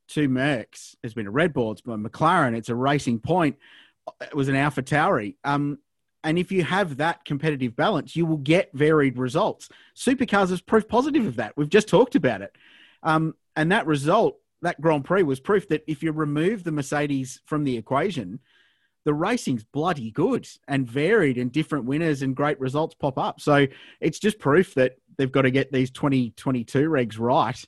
two 0.08 0.28
Mercs 0.28 0.96
has 1.04 1.14
been 1.14 1.28
a 1.28 1.32
Red 1.32 1.54
Bull, 1.54 1.72
it's 1.72 1.82
been 1.82 2.04
McLaren, 2.04 2.58
it's 2.58 2.70
a 2.70 2.76
Racing 2.76 3.20
Point, 3.20 3.58
it 4.22 4.34
was 4.34 4.48
an 4.48 4.56
Alpha 4.56 4.82
Tauri. 4.82 5.36
Um, 5.44 5.80
and 6.24 6.38
if 6.38 6.52
you 6.52 6.64
have 6.64 6.98
that 6.98 7.24
competitive 7.24 7.76
balance, 7.76 8.16
you 8.16 8.26
will 8.26 8.38
get 8.38 8.72
varied 8.74 9.18
results. 9.18 9.70
Supercars 9.96 10.52
is 10.52 10.62
proof 10.62 10.88
positive 10.88 11.26
of 11.26 11.38
that. 11.38 11.56
We've 11.56 11.70
just 11.70 11.88
talked 11.88 12.16
about 12.16 12.42
it. 12.42 12.54
Um, 13.04 13.36
and 13.56 13.72
that 13.72 13.86
result, 13.86 14.38
that 14.62 14.80
Grand 14.82 15.06
Prix, 15.06 15.24
was 15.24 15.40
proof 15.40 15.68
that 15.70 15.84
if 15.88 16.04
you 16.04 16.12
remove 16.12 16.64
the 16.64 16.72
Mercedes 16.72 17.42
from 17.46 17.64
the 17.64 17.78
equation, 17.78 18.40
the 19.06 19.14
racing's 19.14 19.64
bloody 19.64 20.12
good 20.12 20.48
and 20.68 20.86
varied, 20.88 21.38
and 21.38 21.52
different 21.52 21.86
winners 21.86 22.22
and 22.22 22.36
great 22.36 22.60
results 22.60 22.96
pop 22.96 23.18
up. 23.18 23.40
So 23.40 23.66
it's 24.02 24.20
just 24.20 24.40
proof 24.40 24.74
that 24.76 24.94
they've 25.18 25.32
got 25.32 25.44
to 25.44 25.52
get 25.52 25.72
these 25.72 25.90
2022 25.92 26.90
regs 26.90 27.18
right 27.20 27.62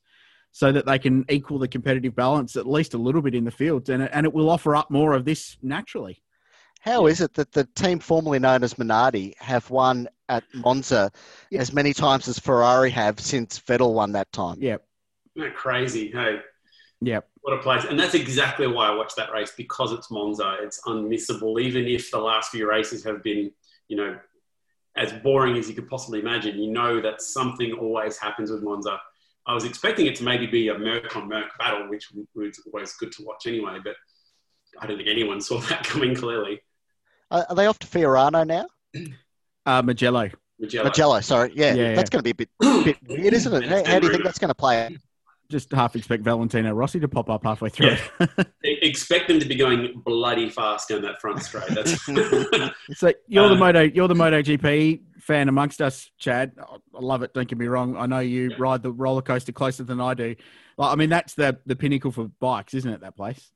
so 0.51 0.71
that 0.73 0.85
they 0.85 0.99
can 0.99 1.23
equal 1.29 1.57
the 1.59 1.67
competitive 1.67 2.13
balance 2.15 2.57
at 2.57 2.67
least 2.67 2.93
a 2.93 2.97
little 2.97 3.21
bit 3.21 3.33
in 3.33 3.45
the 3.45 3.51
field. 3.51 3.89
And, 3.89 4.03
it- 4.03 4.11
and 4.13 4.25
it 4.25 4.33
will 4.33 4.49
offer 4.49 4.75
up 4.75 4.91
more 4.91 5.13
of 5.13 5.23
this 5.23 5.57
naturally. 5.61 6.21
How 6.81 7.05
is 7.05 7.21
it 7.21 7.33
that 7.35 7.51
the 7.53 7.63
team 7.75 7.99
formerly 7.99 8.39
known 8.39 8.63
as 8.63 8.73
Minardi 8.73 9.33
have 9.37 9.69
won 9.69 10.09
at 10.29 10.43
Monza 10.53 11.11
Yeah. 11.51 11.61
as 11.61 11.71
many 11.71 11.93
times 11.93 12.27
as 12.27 12.39
Ferrari 12.39 12.89
have 12.89 13.19
since 13.19 13.59
Vettel 13.59 13.93
won 13.93 14.11
that 14.13 14.31
time? 14.33 14.57
Yep. 14.59 14.83
Isn't 15.37 15.49
that 15.49 15.55
crazy? 15.55 16.11
Hey, 16.11 16.39
Yep. 17.01 17.27
what 17.41 17.53
a 17.53 17.61
place. 17.61 17.85
And 17.85 17.99
that's 17.99 18.13
exactly 18.13 18.67
why 18.67 18.87
I 18.87 18.95
watched 18.95 19.15
that 19.15 19.31
race 19.31 19.53
because 19.57 19.91
it's 19.91 20.11
Monza. 20.11 20.57
It's 20.61 20.79
unmissable, 20.85 21.59
even 21.59 21.85
if 21.87 22.11
the 22.11 22.19
last 22.19 22.51
few 22.51 22.69
races 22.69 23.03
have 23.03 23.23
been, 23.23 23.51
you 23.87 23.97
know, 23.97 24.19
as 24.95 25.11
boring 25.11 25.57
as 25.57 25.67
you 25.67 25.73
could 25.73 25.87
possibly 25.87 26.19
imagine. 26.19 26.59
You 26.59 26.71
know 26.71 27.01
that 27.01 27.21
something 27.21 27.73
always 27.73 28.17
happens 28.17 28.51
with 28.51 28.61
Monza. 28.61 28.99
I 29.47 29.53
was 29.55 29.65
expecting 29.65 30.05
it 30.05 30.15
to 30.17 30.23
maybe 30.23 30.45
be 30.45 30.67
a 30.67 30.77
Merc 30.77 31.15
on 31.15 31.27
Merc 31.27 31.57
battle, 31.57 31.89
which 31.89 32.11
was 32.35 32.59
always 32.71 32.93
good 32.93 33.11
to 33.13 33.23
watch 33.23 33.47
anyway, 33.47 33.79
but 33.83 33.95
I 34.79 34.85
don't 34.85 34.97
think 34.97 35.09
anyone 35.09 35.41
saw 35.41 35.59
that 35.69 35.83
coming 35.83 36.15
clearly. 36.15 36.61
Uh, 37.31 37.45
are 37.49 37.55
they 37.55 37.65
off 37.65 37.79
to 37.79 37.87
Fiorano 37.87 38.45
now? 38.45 38.67
Uh, 39.63 39.79
Mugello. 39.79 40.27
Mugello. 40.57 40.85
Mugello, 40.85 41.19
sorry. 41.19 41.51
Yeah, 41.55 41.75
Yeah, 41.75 41.93
that's 41.93 42.09
going 42.09 42.23
to 42.23 42.23
be 42.23 42.31
a 42.31 42.33
bit, 42.33 42.49
bit 42.83 42.97
weird, 43.07 43.31
isn't 43.31 43.53
it? 43.63 43.69
How, 43.69 43.91
how 43.91 43.99
do 43.99 44.07
you 44.07 44.11
think 44.11 44.23
that's 44.23 44.39
going 44.39 44.49
to 44.49 44.55
play 44.55 44.85
out? 44.85 44.93
Just 45.51 45.71
half 45.73 45.95
expect 45.97 46.23
Valentino 46.23 46.71
Rossi 46.73 46.99
to 47.01 47.07
pop 47.09 47.29
up 47.29 47.43
halfway 47.43 47.67
through. 47.69 47.97
E- 48.63 48.77
Expect 48.81 49.27
them 49.27 49.39
to 49.39 49.45
be 49.45 49.55
going 49.55 50.01
bloody 50.05 50.49
fast 50.49 50.87
down 50.89 51.01
that 51.01 51.19
front 51.19 51.43
straight. 51.43 51.67
That's 51.69 52.01
so 52.99 53.11
you're 53.27 53.49
the 53.49 53.55
Uh, 53.55 53.57
moto, 53.57 53.81
you're 53.81 54.07
the 54.07 54.15
Moto 54.15 54.41
MotoGP 54.41 55.01
fan 55.19 55.49
amongst 55.49 55.81
us, 55.81 56.09
Chad. 56.17 56.53
I 56.59 56.77
love 56.99 57.21
it. 57.21 57.33
Don't 57.33 57.47
get 57.47 57.57
me 57.59 57.67
wrong. 57.67 57.97
I 57.97 58.05
know 58.05 58.19
you 58.19 58.49
Yeah. 58.51 58.55
ride 58.59 58.81
the 58.81 58.91
roller 58.93 59.21
coaster 59.21 59.51
closer 59.51 59.83
than 59.83 59.99
I 59.99 60.13
do. 60.13 60.35
Like, 60.77 60.93
I 60.93 60.95
mean, 60.95 61.09
that's 61.09 61.33
the 61.33 61.59
the 61.65 61.75
pinnacle 61.75 62.11
for 62.11 62.29
bikes, 62.39 62.73
isn't 62.73 62.89
it? 62.91 63.01
That 63.01 63.17
place. 63.17 63.51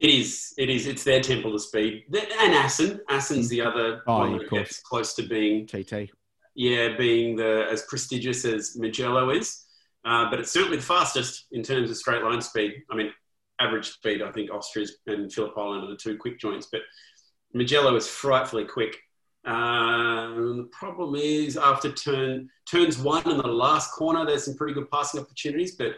It 0.00 0.10
is. 0.10 0.54
It 0.56 0.70
is. 0.70 0.86
It's 0.86 1.04
their 1.04 1.20
temple 1.20 1.54
of 1.54 1.60
speed. 1.60 2.04
And 2.40 2.54
Assen. 2.54 3.00
Assen's 3.10 3.48
the 3.50 3.60
other 3.60 4.02
Oh, 4.06 4.18
one 4.20 4.30
yeah, 4.32 4.36
that 4.38 4.44
of 4.44 4.50
course. 4.50 4.62
gets 4.62 4.80
close 4.80 5.14
to 5.14 5.22
being, 5.24 5.66
TT. 5.66 6.10
yeah, 6.54 6.96
being 6.96 7.36
the 7.36 7.66
as 7.70 7.82
prestigious 7.82 8.44
as 8.46 8.76
Mugello 8.78 9.30
is. 9.30 9.64
Uh, 10.08 10.30
but 10.30 10.40
it's 10.40 10.50
certainly 10.50 10.78
the 10.78 10.82
fastest 10.82 11.48
in 11.52 11.62
terms 11.62 11.90
of 11.90 11.96
straight 11.96 12.22
line 12.22 12.40
speed. 12.40 12.82
I 12.90 12.96
mean, 12.96 13.12
average 13.60 13.90
speed, 13.90 14.22
I 14.22 14.32
think 14.32 14.50
Austria's 14.50 14.96
and 15.06 15.30
Phillip 15.30 15.52
Island 15.58 15.84
are 15.84 15.90
the 15.90 15.96
two 15.96 16.16
quick 16.16 16.40
joints, 16.40 16.68
but 16.72 16.80
Mugello 17.52 17.94
is 17.94 18.08
frightfully 18.08 18.64
quick. 18.64 18.96
Um, 19.44 20.56
the 20.56 20.68
problem 20.72 21.14
is 21.14 21.58
after 21.58 21.92
turn 21.92 22.48
turns 22.70 22.96
one 22.96 23.28
and 23.28 23.38
the 23.38 23.48
last 23.48 23.92
corner, 23.92 24.24
there's 24.24 24.46
some 24.46 24.56
pretty 24.56 24.72
good 24.72 24.90
passing 24.90 25.20
opportunities, 25.20 25.76
but 25.76 25.96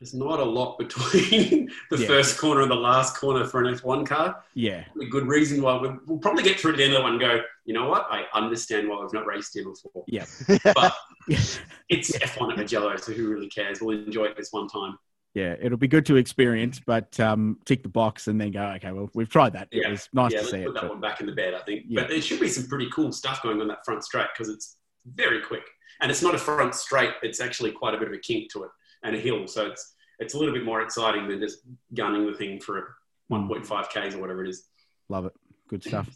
there's 0.00 0.14
not 0.14 0.38
a 0.38 0.44
lot 0.44 0.78
between 0.78 1.70
the 1.90 1.98
Yeah. 1.98 2.06
first 2.06 2.38
corner 2.38 2.62
and 2.62 2.70
the 2.70 2.76
last 2.76 3.16
corner 3.16 3.44
for 3.44 3.62
an 3.64 3.74
F1 3.74 4.06
car. 4.06 4.44
Yeah. 4.54 4.84
A 5.00 5.06
good 5.06 5.26
reason 5.26 5.60
why 5.60 5.76
we- 5.76 5.90
we'll 6.06 6.18
probably 6.18 6.44
get 6.44 6.60
through 6.60 6.72
to 6.72 6.76
the 6.78 6.84
end 6.84 6.92
of 6.92 6.98
the 6.98 7.02
one 7.02 7.12
and 7.12 7.20
go, 7.20 7.40
you 7.64 7.74
know 7.74 7.88
what? 7.88 8.06
I 8.10 8.24
understand 8.32 8.88
why 8.88 9.00
we've 9.00 9.12
not 9.12 9.26
raced 9.26 9.54
here 9.54 9.64
before. 9.64 10.04
Yeah. 10.06 10.24
But 10.74 10.94
it's 11.28 12.12
F1 12.16 12.52
at 12.52 12.56
Mugello, 12.58 12.96
so 12.96 13.12
who 13.12 13.28
really 13.28 13.48
cares? 13.48 13.80
We'll 13.80 13.98
enjoy 13.98 14.24
it 14.24 14.36
this 14.36 14.52
one 14.52 14.68
time. 14.68 14.98
Yeah, 15.34 15.54
it'll 15.60 15.78
be 15.78 15.88
good 15.88 16.06
to 16.06 16.16
experience, 16.16 16.80
but 16.84 17.18
um, 17.20 17.58
tick 17.64 17.82
the 17.82 17.88
box 17.88 18.28
and 18.28 18.40
then 18.40 18.50
go. 18.50 18.62
Okay, 18.76 18.92
well, 18.92 19.10
we've 19.14 19.28
tried 19.28 19.52
that. 19.52 19.68
It 19.70 19.82
Yeah. 19.82 19.90
was 19.90 20.08
nice 20.12 20.32
yeah, 20.32 20.38
to 20.38 20.44
let's 20.44 20.50
see 20.52 20.62
put 20.64 20.70
it. 20.70 20.74
that 20.74 20.80
but- 20.82 20.90
one 20.90 21.00
back 21.00 21.20
in 21.20 21.26
the 21.26 21.32
bed, 21.32 21.54
I 21.54 21.60
think. 21.60 21.84
Yeah. 21.88 22.00
But 22.02 22.10
there 22.10 22.20
should 22.22 22.40
be 22.40 22.48
some 22.48 22.66
pretty 22.66 22.88
cool 22.90 23.12
stuff 23.12 23.42
going 23.42 23.60
on 23.60 23.68
that 23.68 23.84
front 23.84 24.02
straight 24.04 24.28
because 24.32 24.48
it's 24.52 24.76
very 25.06 25.40
quick. 25.42 25.64
And 26.00 26.10
it's 26.10 26.22
not 26.22 26.34
a 26.34 26.38
front 26.38 26.74
straight, 26.76 27.10
it's 27.22 27.40
actually 27.40 27.72
quite 27.72 27.94
a 27.94 27.98
bit 27.98 28.06
of 28.08 28.14
a 28.14 28.18
kink 28.18 28.52
to 28.52 28.62
it 28.64 28.70
and 29.02 29.14
a 29.16 29.18
hill. 29.18 29.46
So 29.46 29.66
it's 29.66 29.94
it's 30.18 30.34
a 30.34 30.38
little 30.38 30.54
bit 30.54 30.64
more 30.64 30.82
exciting 30.82 31.28
than 31.28 31.40
just 31.40 31.58
gunning 31.94 32.26
the 32.26 32.36
thing 32.36 32.60
for 32.60 32.96
1.5 33.30 33.88
Ks 33.88 34.14
or 34.14 34.20
whatever 34.20 34.44
it 34.44 34.50
is. 34.50 34.64
Love 35.08 35.26
it. 35.26 35.32
Good 35.68 35.84
stuff, 35.84 36.08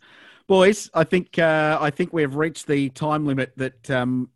boys. 0.47 0.91
I 0.95 1.05
think 1.05 1.39
uh, 1.39 1.79
I 1.81 1.91
think 1.91 2.13
we 2.13 2.23
have 2.23 2.37
reached 2.37 2.67
the 2.67 2.89
time 2.91 3.27
limit 3.27 3.53
that 3.57 3.91
um, 3.91 4.31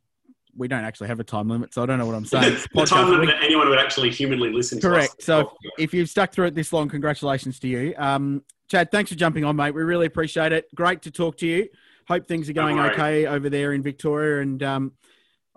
we 0.57 0.69
don't 0.69 0.85
actually 0.85 1.09
have 1.09 1.21
a 1.21 1.25
time 1.25 1.49
limit, 1.49 1.75
so 1.75 1.83
I 1.83 1.87
don't 1.87 1.99
know 1.99 2.07
what 2.07 2.15
I'm 2.15 2.25
saying. 2.25 2.59
The 2.75 2.85
time 2.85 3.11
limit 3.11 3.29
that 3.29 3.43
anyone 3.43 3.69
would 3.69 3.79
actually 3.79 4.11
humanly 4.11 4.51
listen 4.51 4.81
to 4.81 4.89
Correct. 4.89 5.23
So 5.23 5.53
if 5.79 5.95
you've 5.95 6.09
stuck 6.09 6.33
through 6.33 6.47
it 6.47 6.55
this 6.55 6.73
long, 6.73 6.89
congratulations 6.89 7.59
to 7.61 7.69
you. 7.69 7.95
Um, 7.97 8.43
Chad, 8.69 8.91
thanks 8.91 9.11
for 9.11 9.17
jumping 9.17 9.45
on, 9.45 9.57
mate. 9.57 9.75
We 9.75 9.83
really 9.83 10.07
appreciate 10.07 10.53
it. 10.53 10.67
Great 10.75 11.03
to 11.03 11.11
talk 11.11 11.37
to 11.39 11.47
you. 11.47 11.69
Hope 12.09 12.27
things 12.27 12.49
are 12.49 12.53
going 12.53 12.79
okay 12.79 13.27
over 13.27 13.49
there 13.49 13.73
in 13.73 13.83
Victoria. 13.83 14.43
And 14.43 14.63
um, 14.63 14.93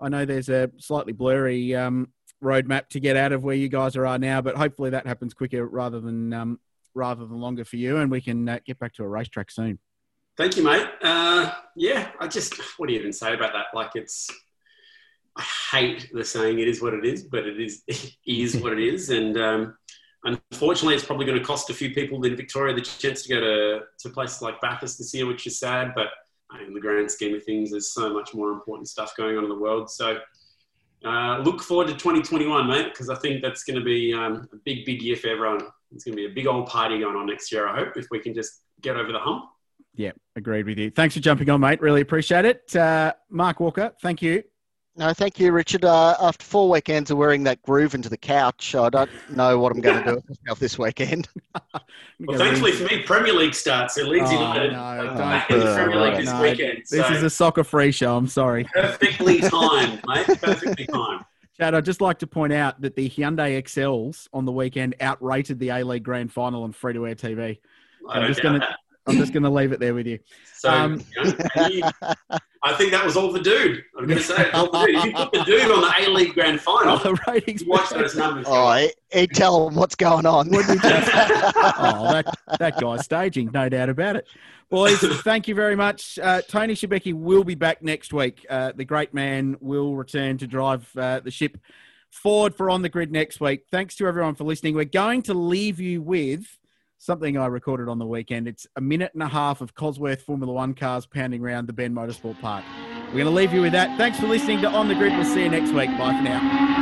I 0.00 0.08
know 0.08 0.24
there's 0.24 0.48
a 0.48 0.70
slightly 0.78 1.12
blurry 1.12 1.74
um, 1.74 2.08
roadmap 2.42 2.88
to 2.88 3.00
get 3.00 3.16
out 3.16 3.32
of 3.32 3.44
where 3.44 3.54
you 3.54 3.68
guys 3.68 3.96
are 3.96 4.18
now, 4.18 4.40
but 4.40 4.56
hopefully 4.56 4.90
that 4.90 5.06
happens 5.06 5.34
quicker 5.34 5.66
rather 5.66 6.00
than 6.00 6.32
um, 6.32 6.60
rather 6.94 7.26
than 7.26 7.40
longer 7.40 7.64
for 7.64 7.76
you, 7.76 7.98
and 7.98 8.10
we 8.10 8.20
can 8.20 8.48
uh, 8.48 8.58
get 8.64 8.78
back 8.78 8.94
to 8.94 9.04
a 9.04 9.08
racetrack 9.08 9.50
soon. 9.50 9.78
Thank 10.36 10.56
you, 10.56 10.64
mate. 10.64 10.88
Uh, 11.02 11.52
yeah, 11.76 12.10
I 12.18 12.26
just, 12.26 12.54
what 12.78 12.86
do 12.86 12.94
you 12.94 13.00
even 13.00 13.12
say 13.12 13.34
about 13.34 13.52
that? 13.52 13.66
Like, 13.74 13.90
it's, 13.94 14.30
I 15.36 15.44
hate 15.70 16.10
the 16.12 16.24
saying 16.24 16.58
it 16.58 16.68
is 16.68 16.80
what 16.80 16.94
it 16.94 17.04
is, 17.04 17.24
but 17.24 17.46
it 17.46 17.60
is, 17.60 17.82
it 17.86 18.16
is 18.26 18.56
what 18.56 18.72
it 18.72 18.78
is. 18.78 19.10
And 19.10 19.36
um, 19.38 19.76
unfortunately, 20.24 20.94
it's 20.94 21.04
probably 21.04 21.26
going 21.26 21.38
to 21.38 21.44
cost 21.44 21.70
a 21.70 21.74
few 21.74 21.92
people 21.92 22.24
in 22.24 22.36
Victoria 22.36 22.74
the 22.74 22.80
chance 22.80 23.22
to 23.24 23.28
go 23.28 23.40
to, 23.40 23.80
to 23.98 24.08
places 24.08 24.40
like 24.40 24.60
Bathurst 24.60 24.98
this 24.98 25.12
year, 25.12 25.26
which 25.26 25.46
is 25.46 25.58
sad. 25.58 25.92
But 25.94 26.08
in 26.66 26.72
the 26.72 26.80
grand 26.80 27.10
scheme 27.10 27.34
of 27.34 27.44
things, 27.44 27.70
there's 27.70 27.92
so 27.92 28.12
much 28.12 28.34
more 28.34 28.50
important 28.50 28.88
stuff 28.88 29.14
going 29.16 29.36
on 29.36 29.44
in 29.44 29.50
the 29.50 29.58
world. 29.58 29.90
So 29.90 30.20
uh, 31.04 31.38
look 31.38 31.62
forward 31.62 31.88
to 31.88 31.94
2021, 31.94 32.66
mate, 32.66 32.90
because 32.92 33.08
I 33.08 33.14
think 33.16 33.42
that's 33.42 33.64
going 33.64 33.78
to 33.78 33.84
be 33.84 34.12
um, 34.12 34.48
a 34.52 34.56
big, 34.64 34.84
big 34.84 35.02
year 35.02 35.16
for 35.16 35.28
everyone. 35.28 35.60
It's 35.92 36.04
going 36.04 36.16
to 36.16 36.22
be 36.22 36.26
a 36.26 36.34
big 36.34 36.46
old 36.46 36.66
party 36.66 37.00
going 37.00 37.16
on 37.16 37.26
next 37.26 37.50
year, 37.50 37.68
I 37.68 37.78
hope, 37.78 37.96
if 37.96 38.06
we 38.10 38.20
can 38.20 38.34
just 38.34 38.62
get 38.80 38.96
over 38.96 39.12
the 39.12 39.18
hump. 39.18 39.46
Yeah, 39.94 40.12
agreed 40.36 40.66
with 40.66 40.78
you. 40.78 40.90
Thanks 40.90 41.14
for 41.14 41.20
jumping 41.20 41.50
on, 41.50 41.60
mate. 41.60 41.80
Really 41.80 42.00
appreciate 42.00 42.44
it. 42.44 42.74
Uh, 42.76 43.12
Mark 43.28 43.60
Walker, 43.60 43.92
thank 44.00 44.22
you. 44.22 44.42
No, 45.00 45.14
thank 45.14 45.40
you, 45.40 45.50
Richard. 45.50 45.86
Uh, 45.86 46.14
after 46.20 46.44
four 46.44 46.68
weekends 46.68 47.10
of 47.10 47.16
wearing 47.16 47.42
that 47.44 47.62
groove 47.62 47.94
into 47.94 48.10
the 48.10 48.18
couch, 48.18 48.74
I 48.74 48.90
don't 48.90 49.10
know 49.30 49.58
what 49.58 49.72
I'm 49.72 49.80
going 49.80 50.04
to 50.04 50.10
do 50.10 50.14
with 50.16 50.28
myself 50.28 50.58
this 50.58 50.78
weekend. 50.78 51.26
Well, 52.22 52.36
thankfully 52.36 52.72
for 52.72 52.84
me, 52.84 53.02
Premier 53.02 53.32
League 53.32 53.54
starts. 53.54 53.94
So 53.94 54.02
Leeds 54.02 54.26
Oh, 54.28 54.32
United 54.32 54.72
no, 54.72 54.78
are 54.78 55.04
don't 55.06 55.16
back 55.16 55.50
in 55.50 55.58
the 55.60 55.74
Premier 55.74 55.98
it. 55.98 56.02
League 56.02 56.16
this 56.18 56.26
No, 56.26 56.42
weekend. 56.42 56.78
This 56.80 57.06
so 57.06 57.12
is 57.14 57.22
a 57.22 57.30
soccer 57.30 57.64
free 57.64 57.90
show. 57.92 58.14
I'm 58.14 58.26
sorry. 58.26 58.66
perfectly 58.74 59.40
timed, 59.40 60.02
mate. 60.06 60.26
Perfectly 60.26 60.84
timed. 60.84 61.24
Chad, 61.56 61.74
I'd 61.74 61.86
just 61.86 62.02
like 62.02 62.18
to 62.18 62.26
point 62.26 62.52
out 62.52 62.78
that 62.82 62.94
the 62.94 63.08
Hyundai 63.08 63.56
Excels 63.56 64.28
on 64.34 64.44
the 64.44 64.52
weekend 64.52 64.96
outrated 65.00 65.58
the 65.58 65.70
A 65.70 65.82
League 65.82 66.02
Grand 66.02 66.30
Final 66.30 66.62
on 66.64 66.72
free 66.72 66.92
to 66.92 67.06
air 67.06 67.14
TV. 67.14 67.58
I 68.06 68.18
I'm 68.18 68.28
just 68.28 68.42
gonna- 68.42 68.58
that. 68.58 68.76
I'm 69.10 69.16
just 69.18 69.32
going 69.32 69.42
to 69.42 69.50
leave 69.50 69.72
it 69.72 69.80
there 69.80 69.94
with 69.94 70.06
you. 70.06 70.18
So 70.56 70.70
Um, 70.70 71.02
you 71.70 71.82
I 72.62 72.74
think 72.74 72.90
that 72.92 73.04
was 73.04 73.16
all 73.16 73.32
the 73.32 73.40
dude. 73.40 73.82
I'm 73.98 74.06
going 74.06 74.18
to 74.18 74.24
say 74.24 74.34
it's 74.46 74.54
all 74.54 74.70
the 74.70 74.84
dude. 74.86 74.96
If 74.96 75.04
you 75.06 75.12
put 75.14 75.32
the 75.32 75.44
dude 75.44 75.70
on 75.70 75.80
the 75.80 75.94
A 75.98 76.10
League 76.10 76.34
Grand 76.34 76.60
Final, 76.60 76.92
Oh, 76.94 76.98
the 77.02 77.18
ratings. 77.26 77.62
you 77.62 77.70
watch 77.70 77.88
those 77.90 78.14
numbers. 78.14 78.44
go 78.46 78.52
Oh, 78.52 78.66
up. 78.68 78.90
he, 79.12 79.20
he'd 79.20 79.30
tell 79.32 79.66
them 79.66 79.76
what's 79.76 79.94
going 79.94 80.26
on. 80.26 80.48
oh, 80.54 82.08
that 82.12 82.26
that 82.58 82.78
guy's 82.80 83.04
staging, 83.04 83.50
no 83.52 83.68
doubt 83.68 83.88
about 83.88 84.16
it. 84.16 84.26
Boys, 84.68 84.98
thank 85.22 85.48
you 85.48 85.54
very 85.54 85.74
much. 85.74 86.18
Uh, 86.22 86.42
Tony 86.46 86.74
Shebeki 86.74 87.12
will 87.14 87.42
be 87.44 87.54
back 87.56 87.82
next 87.82 88.12
week. 88.12 88.46
Uh, 88.48 88.72
the 88.74 88.84
great 88.84 89.12
man 89.14 89.56
will 89.60 89.96
return 89.96 90.38
to 90.38 90.46
drive 90.46 90.88
uh, 90.96 91.18
the 91.20 91.30
ship 91.30 91.58
forward 92.10 92.54
for 92.54 92.70
On 92.70 92.82
the 92.82 92.88
Grid 92.88 93.10
next 93.10 93.40
week. 93.40 93.64
Thanks 93.70 93.96
to 93.96 94.06
everyone 94.06 94.34
for 94.36 94.44
listening. 94.44 94.74
We're 94.76 94.84
going 94.84 95.22
to 95.22 95.34
leave 95.34 95.80
you 95.80 96.02
with 96.02 96.46
something 97.00 97.38
I 97.38 97.46
recorded 97.46 97.88
on 97.88 97.98
the 97.98 98.06
weekend. 98.06 98.46
It's 98.46 98.66
a 98.76 98.80
minute 98.80 99.10
and 99.14 99.22
a 99.22 99.28
half 99.28 99.62
of 99.62 99.74
Cosworth 99.74 100.20
Formula 100.20 100.52
One 100.52 100.74
cars 100.74 101.06
pounding 101.06 101.42
around 101.42 101.66
the 101.66 101.72
Bend 101.72 101.96
Motorsport 101.96 102.40
Park. 102.40 102.64
We're 103.06 103.24
going 103.24 103.24
to 103.24 103.30
leave 103.30 103.52
you 103.52 103.62
with 103.62 103.72
that. 103.72 103.96
Thanks 103.98 104.20
for 104.20 104.26
listening 104.26 104.60
to 104.60 104.68
On 104.68 104.86
the 104.86 104.94
Grid. 104.94 105.14
We'll 105.14 105.24
see 105.24 105.42
you 105.42 105.50
next 105.50 105.72
week. 105.72 105.90
Bye 105.98 106.14
for 106.14 106.22
now. 106.22 106.79